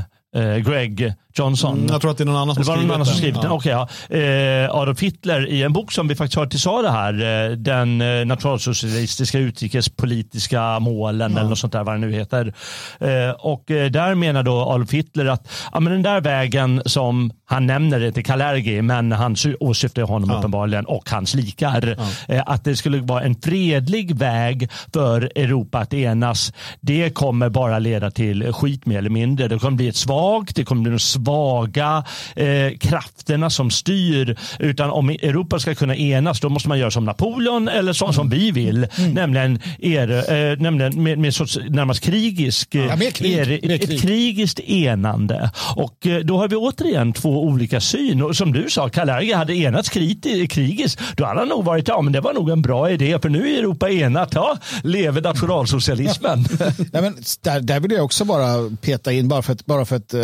Greg 0.66 1.14
Johnson. 1.38 1.78
Mm, 1.78 1.88
jag 1.92 2.02
tror 2.02 2.12
att 2.12 2.18
det 2.18 2.24
är 2.24 2.26
någon 2.26 2.36
annan 2.36 2.56
som 2.56 2.64
det 2.64 2.70
var 2.70 2.78
någon 2.78 2.92
annan 2.92 3.06
som 3.06 3.16
skrivit 3.16 3.42
den. 3.42 3.52
Ja. 3.52 3.56
Okay, 3.56 3.72
ja. 3.72 3.88
Eh, 4.18 4.76
Adolf 4.76 5.02
Hitler 5.02 5.48
i 5.48 5.64
en 5.64 5.74
bok 5.74 5.92
som 5.92 6.08
vi 6.08 6.16
faktiskt 6.16 6.36
hörde 6.36 6.52
till 6.52 6.60
sa 6.60 6.82
det 6.82 6.92
här. 6.92 7.14
Eh, 7.14 7.52
den 7.52 8.02
eh, 8.02 8.26
nationalsocialistiska 8.26 9.40
utrikespolitiska 9.40 10.80
målen 10.80 11.32
ja. 11.32 11.40
eller 11.40 11.50
något 11.50 11.60
sånt 11.60 11.74
där 11.74 11.84
vad 11.84 11.96
det 11.96 12.00
nu 12.00 12.12
heter. 12.12 12.54
Eh, 13.00 13.30
och 13.30 13.72
eh, 13.72 13.92
där 13.92 14.16
menar 14.16 14.44
då 14.44 14.62
Adolf 14.62 14.92
Hitler 14.92 15.26
att 15.26 15.52
ja, 15.74 15.80
men 15.80 15.94
den 15.94 16.04
där 16.04 16.22
vägen 16.22 16.82
som 16.86 17.32
han 17.46 17.66
nämner 17.66 18.12
till 18.12 18.26
Kalergi 18.26 18.82
men 18.82 19.12
han 19.12 19.36
åsyftar 19.60 20.02
honom 20.02 20.30
ja. 20.30 20.38
uppenbarligen 20.38 20.86
och 20.86 21.10
hans 21.10 21.34
likar. 21.34 21.98
Eh, 22.28 22.44
att 22.46 22.64
det 22.64 22.76
skulle 22.76 22.98
vara 22.98 23.24
en 23.24 23.36
fredlig 23.36 24.16
väg 24.16 24.70
för 24.94 25.32
Europa 25.36 25.80
att 25.80 25.94
enas. 25.94 26.54
Det 26.82 27.10
kommer 27.10 27.50
bara 27.50 27.80
leda 27.80 28.12
till 28.12 28.54
skit 28.54 28.86
mer 28.86 28.98
eller 28.98 29.10
mindre. 29.10 29.48
Det 29.48 29.60
kommer 29.60 29.78
bli 29.78 29.88
ett 29.88 29.96
svagt, 29.96 30.56
det 30.56 30.64
kommer 30.64 30.82
bli 30.82 30.92
något 30.92 31.02
svaga 31.02 32.04
eh, 32.36 32.78
krafterna 32.80 33.50
som 33.50 33.72
styr. 33.72 34.38
Utan 34.60 34.90
om 34.90 35.10
Europa 35.10 35.60
ska 35.60 35.76
kunna 35.76 35.96
enas 35.96 36.40
då 36.40 36.50
måste 36.50 36.70
man 36.70 36.80
göra 36.80 36.92
som 36.92 37.06
Napoleon 37.06 37.68
eller 37.68 37.94
så, 37.94 38.06
mm. 38.06 38.14
som 38.14 38.30
vi 38.30 38.52
vill. 38.52 38.88
Mm. 38.98 39.12
Nämligen, 39.12 39.60
er, 39.80 40.34
eh, 40.34 40.58
nämligen 40.60 41.04
med, 41.04 41.20
med 41.20 41.36
sorts 41.36 41.60
närmast 41.70 42.04
krigisk, 42.04 42.76
ja, 42.76 42.98
krig. 43.14 43.34
Er, 43.34 43.46
krig. 43.46 43.72
ett 43.72 44.02
krigiskt 44.02 44.60
enande. 44.60 45.52
Och 45.76 46.08
eh, 46.08 46.20
då 46.20 46.38
har 46.38 46.48
vi 46.48 46.56
återigen 46.56 47.14
två 47.14 47.35
olika 47.40 47.82
syn. 47.82 48.22
Och 48.22 48.36
som 48.36 48.52
du 48.52 48.70
sa, 48.70 48.90
Kalle 48.90 49.36
hade 49.36 49.56
enats 49.56 49.90
krigiskt. 49.90 51.00
Då 51.16 51.26
hade 51.26 51.40
han 51.40 51.48
nog 51.48 51.66
varit, 51.66 51.88
ja 51.88 52.02
men 52.02 52.14
det 52.14 52.22
var 52.22 52.34
nog 52.34 52.50
en 52.50 52.62
bra 52.62 52.92
idé 52.92 53.20
för 53.22 53.30
nu 53.30 53.54
är 53.54 53.60
Europa 53.60 53.90
enat. 53.90 54.34
Ja, 54.34 54.58
leve 54.84 55.22
nationalsocialismen. 55.22 56.46
Nej, 56.92 57.02
men 57.02 57.16
där, 57.42 57.62
där 57.62 57.80
vill 57.80 57.92
jag 57.92 58.06
också 58.06 58.26
bara 58.26 58.70
peta 58.82 59.12
in, 59.12 59.28
bara 59.28 59.42
för 59.42 59.54
att, 59.54 59.66
bara 59.66 59.86
för 59.86 59.96
att 59.96 60.14
uh, 60.14 60.22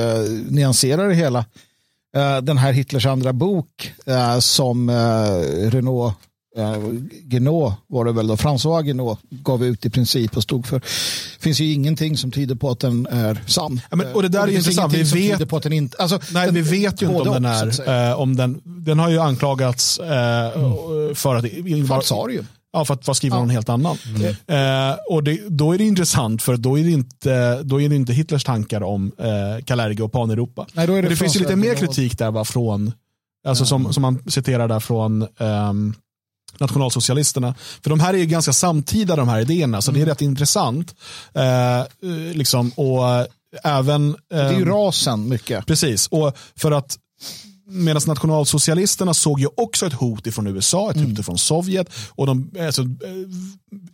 nyansera 0.50 0.91
nyansera 0.91 1.08
det 1.08 1.15
hela. 1.15 1.39
Uh, 2.17 2.38
den 2.43 2.58
här 2.58 2.74
Hitlers 2.74 3.06
andra 3.06 3.34
bok 3.34 3.93
uh, 4.08 4.39
som 4.39 4.89
uh, 4.89 5.71
Renault 5.71 6.15
Genot 7.29 7.73
var 7.87 8.05
det 8.05 8.11
väl 8.11 8.27
då, 8.27 8.35
François 8.35 8.85
Genot 8.85 9.19
gav 9.29 9.65
ut 9.65 9.85
i 9.85 9.89
princip 9.89 10.37
och 10.37 10.43
stod 10.43 10.67
för. 10.67 10.79
Det 10.79 11.43
finns 11.43 11.59
ju 11.59 11.73
ingenting 11.73 12.17
som 12.17 12.31
tyder 12.31 12.55
på 12.55 12.69
att 12.69 12.79
den 12.79 13.07
är 13.07 13.43
sann. 13.47 13.82
Ja, 13.89 13.95
men, 13.95 14.13
och 14.13 14.21
det 14.21 14.30
där 14.30 14.41
och 14.41 14.47
det 14.47 14.53
är 14.53 14.57
intressant. 14.57 14.93
Vi 14.93 15.03
vet, 15.03 15.49
på 15.49 15.57
att 15.57 15.63
den 15.63 15.73
inte, 15.73 15.97
alltså, 15.97 16.19
nej, 16.34 16.45
den, 16.45 16.55
vi 16.55 16.61
vet 16.61 17.01
ju 17.01 17.05
inte 17.05 17.30
om 17.30 17.34
den 17.34 17.45
är, 17.45 18.09
eh, 18.09 18.19
om 18.19 18.36
den, 18.36 18.61
den 18.63 18.99
har 18.99 19.09
ju 19.09 19.19
anklagats 19.19 19.99
eh, 19.99 20.59
mm. 20.59 21.15
för 21.15 21.36
att... 21.36 21.45
Falsarium. 21.88 22.45
Ja, 22.73 22.86
för 22.86 22.93
att 22.93 23.07
vara 23.07 23.15
skriven 23.15 23.38
ja. 23.38 23.41
någon 23.41 23.49
helt 23.49 23.69
annan. 23.69 23.97
Mm. 24.05 24.91
Eh, 24.91 24.97
och 25.09 25.23
det, 25.23 25.39
då 25.49 25.73
är 25.73 25.78
det 25.78 25.84
intressant 25.84 26.41
för 26.41 26.57
då 26.57 26.80
är 26.80 26.84
det 26.84 26.91
inte, 26.91 27.63
då 27.63 27.82
är 27.82 27.89
det 27.89 27.95
inte 27.95 28.13
Hitlers 28.13 28.43
tankar 28.43 28.84
om 28.84 29.11
eh, 29.17 29.63
Kalergi 29.65 30.01
och 30.01 30.11
Pan-Europa. 30.11 30.67
Nej, 30.73 30.88
det, 30.88 31.01
det 31.01 31.15
finns 31.15 31.36
ju 31.36 31.39
lite 31.39 31.55
mer 31.55 31.76
kritik 31.76 32.17
där 32.17 32.32
va, 32.32 32.45
från, 32.45 32.91
alltså 33.47 33.63
mm. 33.63 33.67
som, 33.67 33.93
som 33.93 34.01
man 34.01 34.23
citerar 34.28 34.67
där 34.67 34.80
från 34.80 35.28
um, 35.38 35.95
nationalsocialisterna. 36.58 37.56
För 37.84 37.89
de 37.89 37.99
här 37.99 38.14
är 38.14 38.18
ju 38.18 38.26
ganska 38.26 38.54
samtida 38.54 39.16
de 39.16 39.30
här 39.30 39.39
idéerna, 39.39 39.82
så 39.82 39.91
mm. 39.91 39.99
det 39.99 40.02
är 40.02 40.04
mm. 40.04 40.14
rätt 40.14 40.22
intressant. 40.22 40.95
Eh, 41.34 41.84
liksom, 42.34 42.70
och 42.70 43.28
även... 43.64 44.16
det 44.30 44.36
är 44.36 44.60
ju 44.60 44.66
rasen 44.66 45.30
mycket. 45.30 45.66
Precis, 45.66 46.08
och 46.08 46.38
för 46.56 46.72
att 46.72 46.97
Medan 47.74 48.02
nationalsocialisterna 48.08 49.14
såg 49.14 49.39
ju 49.39 49.47
också 49.58 49.86
ett 49.86 49.93
hot 49.93 50.28
ifrån 50.28 50.47
USA, 50.47 50.89
ett 50.89 50.97
hot 50.97 51.06
mm. 51.06 51.20
ifrån 51.20 51.38
Sovjet 51.38 51.89
och 52.10 52.26
de, 52.26 52.52
alltså, 52.60 52.82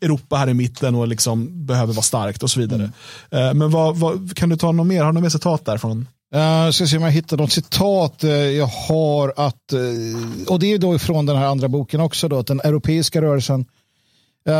Europa 0.01 0.35
här 0.35 0.49
i 0.49 0.53
mitten 0.53 0.95
och 0.95 1.07
liksom 1.07 1.65
behöver 1.65 1.93
vara 1.93 2.03
starkt 2.03 2.43
och 2.43 2.51
så 2.51 2.59
vidare. 2.59 2.91
Mm. 3.31 3.57
Men 3.57 3.71
vad, 3.71 3.97
vad, 3.97 4.35
kan 4.35 4.49
du 4.49 4.57
ta 4.57 4.71
något 4.71 4.87
mer? 4.87 4.99
Har 4.99 5.07
du 5.07 5.13
något 5.13 5.23
mer 5.23 5.29
citat 5.29 5.65
därifrån? 5.65 6.07
Uh, 6.35 6.71
ska 6.71 6.87
se 6.87 6.97
om 6.97 7.03
jag 7.03 7.11
hittar 7.11 7.37
något 7.37 7.51
citat. 7.51 8.23
Uh, 8.23 8.31
jag 8.31 8.65
har 8.65 9.33
att, 9.35 9.73
uh, 9.73 10.47
och 10.47 10.59
det 10.59 10.73
är 10.73 10.77
då 10.77 10.95
ifrån 10.95 11.25
den 11.25 11.37
här 11.37 11.45
andra 11.45 11.67
boken 11.67 12.01
också 12.01 12.27
då, 12.27 12.39
att 12.39 12.47
den 12.47 12.59
europeiska 12.59 13.21
rörelsen 13.21 13.65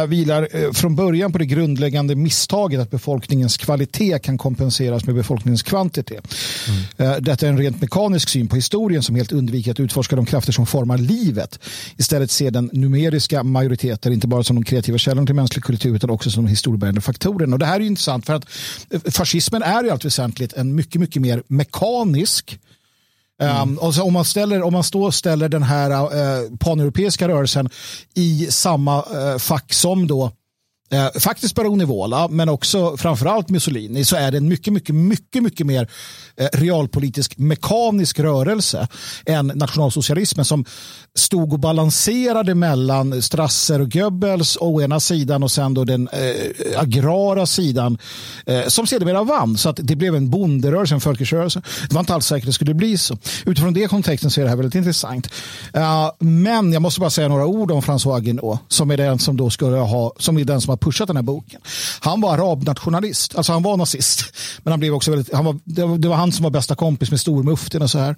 vilar 0.07 0.47
eh, 0.51 0.71
från 0.71 0.95
början 0.95 1.31
på 1.31 1.38
det 1.38 1.45
grundläggande 1.45 2.15
misstaget 2.15 2.79
att 2.79 2.91
befolkningens 2.91 3.57
kvalitet 3.57 4.19
kan 4.19 4.38
kompenseras 4.38 5.05
med 5.05 5.15
befolkningens 5.15 5.63
kvantitet. 5.63 6.35
Mm. 6.67 7.11
Eh, 7.11 7.17
detta 7.19 7.45
är 7.45 7.49
en 7.49 7.57
rent 7.57 7.81
mekanisk 7.81 8.29
syn 8.29 8.47
på 8.47 8.55
historien 8.55 9.03
som 9.03 9.15
helt 9.15 9.31
undviker 9.31 9.71
att 9.71 9.79
utforska 9.79 10.15
de 10.15 10.25
krafter 10.25 10.51
som 10.51 10.65
formar 10.65 10.97
livet. 10.97 11.59
Istället 11.97 12.31
ser 12.31 12.51
den 12.51 12.69
numeriska 12.73 13.43
majoriteten 13.43 14.13
inte 14.13 14.27
bara 14.27 14.43
som 14.43 14.55
de 14.55 14.63
kreativa 14.63 14.97
källorna 14.97 15.25
till 15.25 15.35
mänsklig 15.35 15.63
kultur 15.63 15.95
utan 15.95 16.09
också 16.09 16.31
som 16.31 16.43
de 16.43 16.49
historiebärande 16.49 17.01
faktorerna. 17.01 17.55
Och 17.55 17.59
det 17.59 17.65
här 17.65 17.79
är 17.79 17.85
intressant 17.85 18.25
för 18.25 18.33
att 18.33 18.45
fascismen 19.13 19.63
är 19.63 19.85
i 19.85 19.89
allt 19.89 20.05
väsentligt 20.05 20.53
en 20.53 20.75
mycket, 20.75 21.01
mycket 21.01 21.21
mer 21.21 21.43
mekanisk 21.47 22.59
Mm. 23.41 23.77
Um, 23.81 23.93
så 23.93 24.03
om 24.03 24.13
man, 24.13 24.25
ställer, 24.25 24.63
om 24.63 24.73
man 24.73 24.83
står 24.83 25.11
ställer 25.11 25.49
den 25.49 25.63
här 25.63 25.91
uh, 25.91 26.57
paneuropeiska 26.57 27.27
rörelsen 27.27 27.69
i 28.13 28.47
samma 28.49 28.97
uh, 29.01 29.38
fack 29.38 29.73
som 29.73 30.07
då 30.07 30.31
eh, 30.91 31.19
faktiskt 31.19 31.55
Baroni 31.55 31.85
Vola, 31.85 32.27
men 32.27 32.49
också 32.49 32.97
framförallt 32.97 33.49
Mussolini, 33.49 34.05
så 34.05 34.15
är 34.15 34.31
det 34.31 34.38
en 34.38 34.47
mycket, 34.47 34.73
mycket, 34.73 34.95
mycket, 34.95 35.43
mycket 35.43 35.65
mer 35.65 35.88
eh, 36.38 36.47
realpolitisk 36.53 37.38
mekanisk 37.38 38.19
rörelse 38.19 38.88
än 39.25 39.47
nationalsocialismen 39.47 40.45
som 40.45 40.65
stod 41.15 41.53
och 41.53 41.59
balanserade 41.59 42.55
mellan 42.55 43.21
Strasser 43.21 43.81
och 43.81 43.91
Goebbels 43.91 44.57
å 44.61 44.81
ena 44.81 44.99
sidan 44.99 45.43
och 45.43 45.51
sen 45.51 45.73
då 45.73 45.83
den 45.83 46.07
eh, 46.07 46.79
agrara 46.79 47.45
sidan 47.45 47.97
eh, 48.45 48.67
som 48.67 48.88
sedermera 48.88 49.23
vann. 49.23 49.57
Så 49.57 49.69
att 49.69 49.79
det 49.83 49.95
blev 49.95 50.15
en 50.15 50.29
bonderörelse, 50.29 50.95
en 50.95 51.01
folkrörelse. 51.01 51.61
Det 51.89 51.93
var 51.93 51.99
inte 51.99 52.13
alls 52.13 52.25
säkert 52.25 52.43
att 52.43 52.49
det 52.49 52.53
skulle 52.53 52.73
bli 52.73 52.97
så. 52.97 53.17
Utifrån 53.45 53.73
det 53.73 53.88
kontexten 53.88 54.31
så 54.31 54.41
är 54.41 54.43
det 54.43 54.49
här 54.49 54.57
väldigt 54.57 54.75
intressant. 54.75 55.29
Uh, 55.77 56.09
men 56.19 56.73
jag 56.73 56.81
måste 56.81 56.99
bara 56.99 57.09
säga 57.09 57.27
några 57.27 57.45
ord 57.45 57.71
om 57.71 57.81
François 57.81 58.19
Guinot 58.19 58.59
som 58.67 58.91
är 58.91 58.97
den 58.97 59.19
som 59.19 59.38
då 59.38 59.49
skulle 59.49 59.77
ha, 59.77 60.13
som 60.19 60.38
är 60.38 60.43
den 60.43 60.61
som 60.61 60.69
har 60.69 60.76
pushat 60.78 61.07
den 61.07 61.15
här 61.15 61.23
boken. 61.23 61.61
Han 61.99 62.21
var 62.21 62.34
arabnationalist, 62.34 63.36
alltså 63.36 63.53
han 63.53 63.63
var 63.63 63.78
nazist. 63.78 64.23
Men 64.63 64.71
han 64.71 64.80
blev 64.80 64.93
också 64.93 65.11
väldigt, 65.11 65.34
han 65.34 65.45
var, 65.45 65.59
det 65.97 66.07
var 66.07 66.15
han 66.15 66.32
som 66.32 66.43
var 66.43 66.49
bästa 66.49 66.75
kompis 66.75 67.11
med 67.11 67.19
stormuftin 67.19 67.82
och 67.82 67.89
så 67.89 67.99
här. 67.99 68.15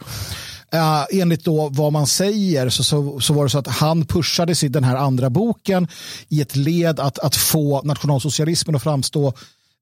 Uh, 0.76 1.22
enligt 1.22 1.44
då 1.44 1.70
vad 1.70 1.94
man 1.94 2.08
säger 2.08 2.70
så, 2.70 2.84
så, 2.84 3.20
så, 3.20 3.34
var 3.34 3.44
det 3.44 3.50
så 3.50 3.60
att 3.60 3.68
han 3.68 4.06
pushade 4.06 4.56
sig 4.56 4.70
den 4.70 4.84
här 4.84 4.96
andra 4.96 5.30
boken 5.30 5.88
i 6.28 6.42
ett 6.42 6.56
led 6.56 7.00
att, 7.00 7.20
att 7.20 7.36
få 7.36 7.82
nationalsocialismen 7.82 8.76
att 8.76 8.84
framstå 8.84 9.34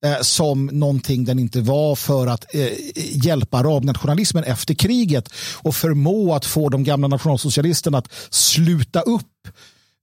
eh, 0.06 0.22
som 0.22 0.66
någonting 0.66 1.26
den 1.26 1.40
inte 1.40 1.62
var 1.62 1.96
för 1.96 2.28
att 2.28 2.56
eh, 2.56 2.68
hjälpa 2.96 3.58
arabnationalismen 3.58 4.44
efter 4.44 4.74
kriget 4.74 5.30
och 5.56 5.76
förmå 5.76 6.36
att 6.36 6.46
få 6.46 6.70
de 6.70 6.84
gamla 6.84 7.08
nationalsocialisterna 7.08 7.98
att 7.98 8.14
sluta 8.30 9.02
upp 9.02 9.48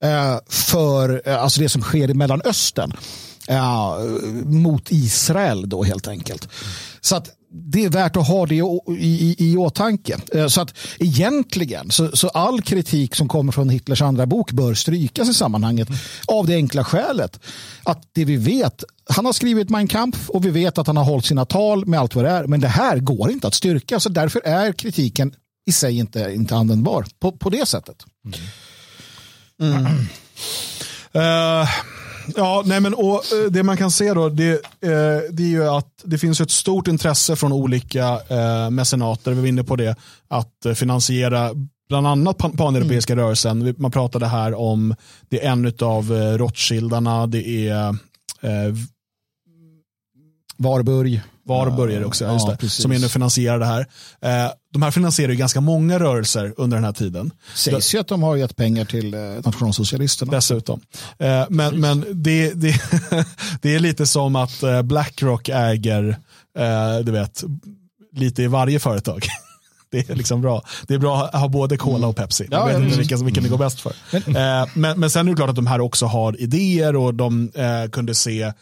Eh, 0.05 0.39
för 0.49 1.23
eh, 1.25 1.43
alltså 1.43 1.61
det 1.61 1.69
som 1.69 1.83
sker 1.83 2.11
i 2.11 2.15
Mellanöstern 2.15 2.93
eh, 3.49 3.99
mot 4.45 4.93
Israel 4.93 5.69
då 5.69 5.85
helt 5.85 6.09
enkelt. 6.09 6.49
Så 7.01 7.17
att 7.17 7.31
det 7.51 7.85
är 7.85 7.91
värt 7.91 8.17
att 8.17 8.29
ha 8.29 8.47
det 8.47 8.55
i, 8.55 8.65
i, 8.99 9.37
i 9.39 9.57
åtanke. 9.57 10.19
Eh, 10.33 10.47
så 10.47 10.61
att 10.61 10.75
egentligen 10.99 11.91
så, 11.91 12.17
så, 12.17 12.29
all 12.29 12.63
kritik 12.63 13.15
som 13.15 13.29
kommer 13.29 13.53
från 13.53 13.69
Hitlers 13.69 14.03
andra 14.03 14.27
bok 14.27 14.53
bör 14.53 14.75
strykas 14.75 15.29
i 15.29 15.35
sammanhanget 15.35 15.89
av 16.27 16.47
det 16.47 16.55
enkla 16.55 16.85
skälet 16.85 17.41
att 17.83 18.09
det 18.13 18.25
vi 18.25 18.37
vet, 18.37 18.85
han 19.11 19.27
har 19.27 19.33
skrivit 19.33 19.71
Mein 19.71 19.89
Kampf 19.89 20.31
och 20.31 20.45
vi 20.45 20.51
vet 20.51 20.79
att 20.79 20.87
han 20.87 20.97
har 20.97 21.05
hållit 21.05 21.25
sina 21.25 21.45
tal 21.45 21.87
med 21.87 22.01
allt 22.01 22.15
vad 22.15 22.25
det 22.25 22.31
är, 22.31 22.47
men 22.47 22.61
det 22.61 22.69
här 22.69 22.99
går 22.99 23.31
inte 23.31 23.47
att 23.47 23.55
styrka 23.55 24.01
så 24.01 24.09
därför 24.09 24.41
är 24.45 24.73
kritiken 24.73 25.35
i 25.67 25.73
sig 25.73 25.99
inte, 25.99 26.33
inte 26.35 26.57
användbar 26.57 27.07
på, 27.21 27.33
på 27.33 27.51
det 27.51 27.67
sättet. 27.67 27.97
Mm. 28.25 28.39
Mm. 29.63 29.87
Uh. 31.17 31.69
Ja, 32.37 32.63
nej 32.67 32.81
men, 32.81 32.95
och 32.95 33.15
eh, 33.33 33.51
det 33.51 33.63
man 33.63 33.77
kan 33.77 33.91
se 33.91 34.15
då, 34.15 34.29
det, 34.29 34.53
eh, 34.53 35.21
det 35.31 35.43
är 35.43 35.49
ju 35.49 35.69
att 35.69 36.03
det 36.05 36.19
finns 36.19 36.41
ett 36.41 36.51
stort 36.51 36.89
intresse 36.89 37.37
från 37.37 37.53
olika 37.53 38.21
eh, 38.29 38.71
mecenater, 38.71 39.31
vi 39.31 39.41
var 39.41 39.49
inne 39.49 39.65
på 39.65 39.77
det, 39.77 39.97
att 40.29 40.67
finansiera 40.75 41.51
bland 41.89 42.07
annat 42.07 42.39
paneuropeiska 42.39 43.13
mm. 43.13 43.25
rörelsen. 43.25 43.75
Man 43.79 43.91
pratade 43.91 44.27
här 44.27 44.55
om, 44.55 44.95
det 45.29 45.45
är 45.45 45.51
en 45.51 45.73
av 45.83 46.13
Rothschildarna, 46.13 47.27
det 47.27 47.69
är 47.69 47.89
eh, 48.41 48.75
Varburg. 50.57 51.23
Varburg 51.47 51.95
är 51.95 52.01
det 52.01 52.07
också, 52.07 52.25
ja, 52.25 52.57
det, 52.61 52.69
som 52.69 52.93
är 52.93 52.99
nu 52.99 53.09
finansierar 53.09 53.59
det 53.59 53.67
här. 53.67 53.87
Eh, 54.21 54.53
de 54.75 54.83
här 54.83 54.91
finansierar 54.91 55.31
ju 55.31 55.37
ganska 55.37 55.61
många 55.61 55.99
rörelser 55.99 56.55
under 56.57 56.77
den 56.77 56.85
här 56.85 56.93
tiden. 56.93 57.31
Sägs 57.55 57.95
ju 57.95 57.99
att 57.99 58.09
de 58.09 58.22
har 58.22 58.37
gett 58.37 58.57
pengar 58.57 58.85
till 58.85 59.14
eh, 59.14 59.20
nationalsocialisterna. 59.20 60.33
Dessutom. 60.33 60.81
Eh, 61.18 61.45
men 61.49 61.81
men 61.81 62.05
det, 62.12 62.53
det, 62.55 62.81
det 63.62 63.75
är 63.75 63.79
lite 63.79 64.07
som 64.07 64.37
att 64.37 64.62
eh, 64.62 64.83
Blackrock 64.83 65.49
äger, 65.49 66.16
du 67.03 67.12
vet, 67.12 67.45
lite 68.12 68.43
i 68.43 68.47
varje 68.47 68.79
företag. 68.79 69.27
Det 69.91 70.11
är 70.11 70.14
liksom 70.14 70.41
bra. 70.41 70.62
Det 70.87 70.95
är 70.95 70.99
bra 70.99 71.25
att 71.25 71.41
ha 71.41 71.49
både 71.49 71.77
Cola 71.77 72.07
och 72.07 72.16
Pepsi. 72.16 72.49
Jag 72.51 72.66
vet 72.66 72.83
inte 72.83 72.99
vilken, 72.99 73.25
vilken 73.25 73.43
det 73.43 73.49
går 73.49 73.59
bäst 73.59 73.81
för. 73.81 73.93
Men, 74.11 74.68
men, 74.75 75.01
men 75.01 75.11
sen 75.11 75.27
är 75.27 75.31
det 75.31 75.37
klart 75.37 75.51
att 75.51 75.57
de 75.57 75.66
här 75.66 75.81
också 75.81 76.07
har 76.07 76.41
idéer 76.41 76.97
och 76.97 77.14
de 77.14 77.51
kunde 77.93 78.14
se 78.14 78.53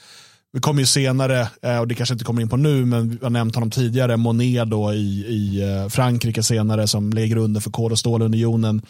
vi 0.53 0.61
kommer 0.61 0.80
ju 0.80 0.86
senare, 0.86 1.48
eh, 1.62 1.78
och 1.78 1.88
det 1.88 1.94
kanske 1.94 2.12
inte 2.12 2.24
kommer 2.24 2.42
in 2.42 2.48
på 2.48 2.57
nu, 2.57 2.84
men 2.84 3.09
vi 3.09 3.18
har 3.22 3.30
nämnt 3.30 3.55
honom 3.55 3.70
tidigare, 3.70 4.16
Monet 4.16 4.70
då 4.70 4.92
i, 4.92 5.26
i 5.28 5.62
eh, 5.62 5.88
Frankrike 5.88 6.42
senare 6.42 6.86
som 6.86 7.12
lägger 7.12 7.36
under 7.36 7.61
för 7.61 7.70
kol 7.70 7.92
och 7.92 7.98
stålunionen. 7.98 8.82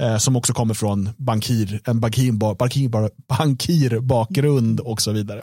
Eh, 0.00 0.16
som 0.16 0.36
också 0.36 0.52
kommer 0.52 0.74
från 0.74 1.10
bankir, 1.16 1.80
en 1.84 2.00
bankir, 2.00 2.32
bankir, 2.32 3.10
bankirbakgrund 3.28 4.80
och 4.80 5.02
så 5.02 5.12
vidare. 5.12 5.42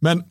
Men 0.00 0.22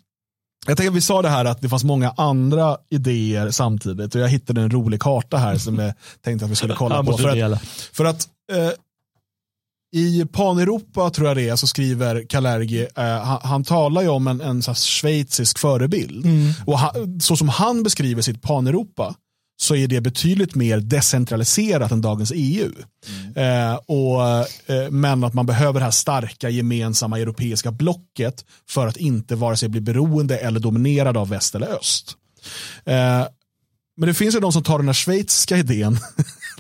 jag 0.67 0.77
tänker 0.77 0.91
vi 0.91 1.01
sa 1.01 1.21
det 1.21 1.29
här 1.29 1.45
att 1.45 1.61
det 1.61 1.69
fanns 1.69 1.83
många 1.83 2.13
andra 2.17 2.77
idéer 2.89 3.51
samtidigt 3.51 4.15
och 4.15 4.21
jag 4.21 4.27
hittade 4.27 4.61
en 4.61 4.71
rolig 4.71 5.01
karta 5.01 5.37
här 5.37 5.57
som 5.57 5.79
jag 5.79 5.93
tänkte 6.21 6.45
att 6.45 6.51
vi 6.51 6.55
skulle 6.55 6.73
kolla 6.73 7.03
på. 7.03 7.17
För 7.17 7.29
att, 7.53 7.61
för 7.93 8.05
att 8.05 8.27
eh, 8.51 8.71
i 9.93 10.25
Paneuropa 10.25 11.09
tror 11.09 11.27
jag 11.27 11.37
det 11.37 11.49
är 11.49 11.55
så 11.55 11.67
skriver 11.67 12.23
Kalergi, 12.29 12.87
eh, 12.97 13.03
han, 13.03 13.39
han, 13.43 13.63
talar 13.63 14.01
ju 14.01 14.07
om 14.07 14.27
en, 14.27 14.41
en 14.41 14.61
så 14.61 14.73
schweizisk 14.73 15.59
förebild. 15.59 16.25
Mm. 16.25 16.53
Och 16.65 16.79
han, 16.79 17.21
så 17.21 17.37
som 17.37 17.49
han 17.49 17.83
beskriver 17.83 18.21
sitt 18.21 18.41
Paneuropa 18.41 19.15
så 19.61 19.75
är 19.75 19.87
det 19.87 20.01
betydligt 20.01 20.55
mer 20.55 20.79
decentraliserat 20.79 21.91
än 21.91 22.01
dagens 22.01 22.31
EU. 22.35 22.71
Mm. 23.07 23.71
Eh, 23.71 23.75
och, 23.75 24.21
eh, 24.75 24.89
men 24.89 25.23
att 25.23 25.33
man 25.33 25.45
behöver 25.45 25.79
det 25.79 25.83
här 25.83 25.91
starka 25.91 26.49
gemensamma 26.49 27.19
europeiska 27.19 27.71
blocket 27.71 28.45
för 28.69 28.87
att 28.87 28.97
inte 28.97 29.35
vare 29.35 29.57
sig 29.57 29.69
bli 29.69 29.81
beroende 29.81 30.37
eller 30.37 30.59
dominerad 30.59 31.17
av 31.17 31.29
väst 31.29 31.55
eller 31.55 31.67
öst. 31.67 32.15
Eh, 32.85 33.25
men 33.97 34.07
det 34.07 34.13
finns 34.13 34.35
ju 34.35 34.39
de 34.39 34.51
som 34.51 34.63
tar 34.63 34.77
den 34.77 34.87
här 34.87 34.93
schweiziska 34.93 35.57
idén 35.57 35.99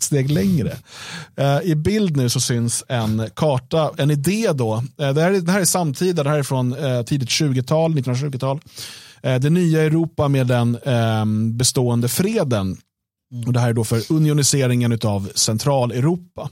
ett 0.01 0.05
steg 0.05 0.31
längre. 0.31 0.77
Eh, 1.37 1.59
I 1.63 1.75
bild 1.75 2.17
nu 2.17 2.29
så 2.29 2.39
syns 2.39 2.83
en 2.87 3.29
karta, 3.33 3.91
en 3.97 4.11
idé 4.11 4.51
då. 4.53 4.83
Eh, 4.97 5.13
det, 5.13 5.21
här 5.21 5.31
är, 5.31 5.41
det 5.41 5.51
här 5.51 5.61
är 5.61 5.65
samtida, 5.65 6.23
det 6.23 6.29
här 6.29 6.39
är 6.39 6.43
från 6.43 6.73
eh, 6.73 7.01
tidigt 7.03 7.29
20-tal, 7.29 7.93
1920-tal. 7.93 8.59
det 9.21 9.49
nya 9.49 9.81
Europa 9.81 10.27
med 10.27 10.47
den 10.47 10.77
ehm, 10.85 11.57
bestående 11.57 12.07
freden. 12.07 12.77
Mm. 13.33 13.47
Och 13.47 13.53
det 13.53 13.59
här 13.59 13.69
är 13.69 13.73
då 13.73 13.83
för 13.83 14.11
unioniseringen 14.11 14.99
av 15.03 15.31
Centraleuropa. 15.35 16.49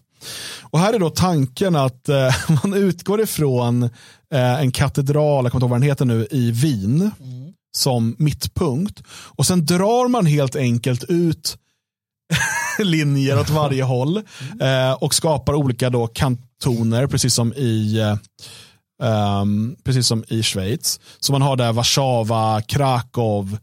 Och 0.61 0.79
här 0.79 0.93
är 0.93 0.99
då 0.99 1.09
tanken 1.09 1.75
att 1.75 2.09
man 2.63 2.73
utgår 2.73 3.21
ifrån 3.21 3.89
en 4.31 4.71
katedral, 4.71 5.45
jag 5.45 5.51
kommer 5.51 5.57
inte 5.57 5.63
ihåg 5.63 5.69
vad 5.69 5.81
den 5.81 5.89
heter 5.89 6.05
nu, 6.05 6.27
i 6.31 6.51
Wien. 6.51 7.11
Mm 7.19 7.39
som 7.71 8.15
mittpunkt. 8.19 9.03
Och 9.09 9.45
sen 9.45 9.65
drar 9.65 10.07
man 10.07 10.25
helt 10.25 10.55
enkelt 10.55 11.03
ut 11.03 11.57
linjer 12.83 13.39
åt 13.39 13.49
varje 13.49 13.83
håll 13.83 14.17
eh, 14.61 14.93
och 14.99 15.13
skapar 15.15 15.53
olika 15.53 15.89
då 15.89 16.07
kantoner, 16.07 17.07
precis 17.07 17.33
som 17.33 17.53
i 17.53 17.99
um, 19.03 19.75
precis 19.83 20.07
som 20.07 20.23
i 20.27 20.43
Schweiz. 20.43 20.99
Så 21.19 21.31
man 21.31 21.41
har 21.41 21.55
där 21.55 21.73
Warszawa, 21.73 22.61
Krakow, 22.61 23.57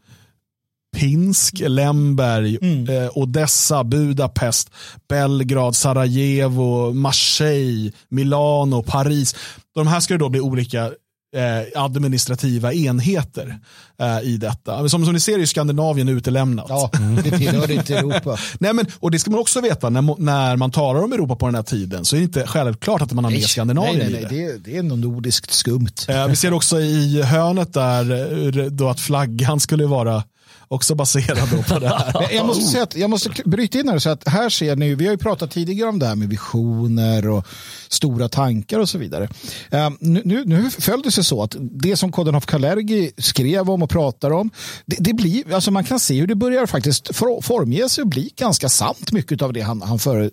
Pinsk, 0.96 1.60
Lemberg, 1.66 2.58
mm. 2.62 2.88
eh, 2.88 3.10
Odessa, 3.14 3.84
Budapest, 3.84 4.70
Belgrad, 5.08 5.76
Sarajevo, 5.76 6.92
Marseille, 6.92 7.92
Milano, 8.08 8.82
Paris. 8.82 9.36
De 9.74 9.86
här 9.86 10.00
ska 10.00 10.18
då 10.18 10.28
bli 10.28 10.40
olika 10.40 10.90
eh, 11.36 11.82
administrativa 11.82 12.72
enheter 12.72 13.58
eh, 14.00 14.20
i 14.20 14.36
detta. 14.36 14.88
Som, 14.88 15.04
som 15.04 15.14
ni 15.14 15.20
ser 15.20 15.38
är 15.38 15.46
Skandinavien 15.46 16.08
utelämnat. 16.08 16.66
Ja, 16.68 16.90
det 17.24 17.38
tillhör 17.38 17.70
inte 17.70 17.94
Europa. 17.98 18.38
Nej, 18.58 18.72
men, 18.72 18.86
och 19.00 19.10
det 19.10 19.18
ska 19.18 19.30
man 19.30 19.40
också 19.40 19.60
veta, 19.60 19.90
när, 19.90 20.20
när 20.20 20.56
man 20.56 20.70
talar 20.70 21.04
om 21.04 21.12
Europa 21.12 21.36
på 21.36 21.46
den 21.46 21.54
här 21.54 21.62
tiden 21.62 22.04
så 22.04 22.16
är 22.16 22.20
det 22.20 22.24
inte 22.24 22.46
självklart 22.46 23.02
att 23.02 23.12
man 23.12 23.24
har 23.24 23.30
med 23.30 23.42
Skandinavien 23.42 23.98
nej, 23.98 24.10
nej, 24.10 24.26
nej, 24.30 24.40
i 24.40 24.46
det. 24.46 24.58
Det, 24.58 24.76
är 24.76 24.82
nog 24.82 24.98
nordiskt 24.98 25.52
skumt. 25.52 25.94
Eh, 26.08 26.26
vi 26.26 26.36
ser 26.36 26.52
också 26.52 26.80
i 26.80 27.22
hörnet 27.22 27.72
där 27.74 28.70
då 28.70 28.88
att 28.88 29.00
flaggan 29.00 29.60
skulle 29.60 29.86
vara 29.86 30.22
också 30.68 30.94
baserad 30.94 31.66
på 31.68 31.78
det 31.78 31.88
här. 31.88 32.28
jag 32.34 32.46
måste 32.46 32.64
säga 32.64 32.82
att 32.82 32.96
jag 32.96 33.10
måste 33.10 33.30
bryta 33.44 33.78
in 33.78 33.88
här 33.88 33.96
och 33.96 34.02
säga 34.02 34.12
att 34.12 34.28
här 34.28 34.48
ser 34.48 34.76
ni, 34.76 34.94
vi 34.94 35.04
har 35.04 35.12
ju 35.12 35.18
pratat 35.18 35.50
tidigare 35.50 35.88
om 35.88 35.98
det 35.98 36.06
här 36.06 36.14
med 36.14 36.28
visioner 36.28 37.28
och 37.28 37.46
stora 37.88 38.28
tankar 38.28 38.78
och 38.78 38.88
så 38.88 38.98
vidare. 38.98 39.28
Um, 39.70 39.98
nu, 40.00 40.22
nu, 40.24 40.44
nu 40.44 40.70
föll 40.70 41.02
det 41.02 41.10
sig 41.10 41.24
så 41.24 41.42
att 41.42 41.56
det 41.58 41.96
som 41.96 42.12
Kodenhoff 42.12 42.46
Kalergi 42.46 43.12
skrev 43.18 43.70
om 43.70 43.82
och 43.82 43.90
pratar 43.90 44.30
om, 44.30 44.50
det, 44.86 44.96
det, 45.00 45.12
blir, 45.12 45.54
alltså 45.54 45.70
man 45.70 45.84
kan 45.84 46.00
se 46.00 46.20
hur 46.20 46.26
det 46.26 46.34
börjar 46.34 46.66
faktiskt 46.66 47.16
formge 47.42 47.88
sig 47.88 48.02
och 48.02 48.08
bli 48.08 48.32
ganska 48.36 48.68
sant 48.68 49.12
mycket 49.12 49.42
av 49.42 49.52
det 49.52 49.60
han, 49.60 49.82
han 49.82 49.98
för, 49.98 50.30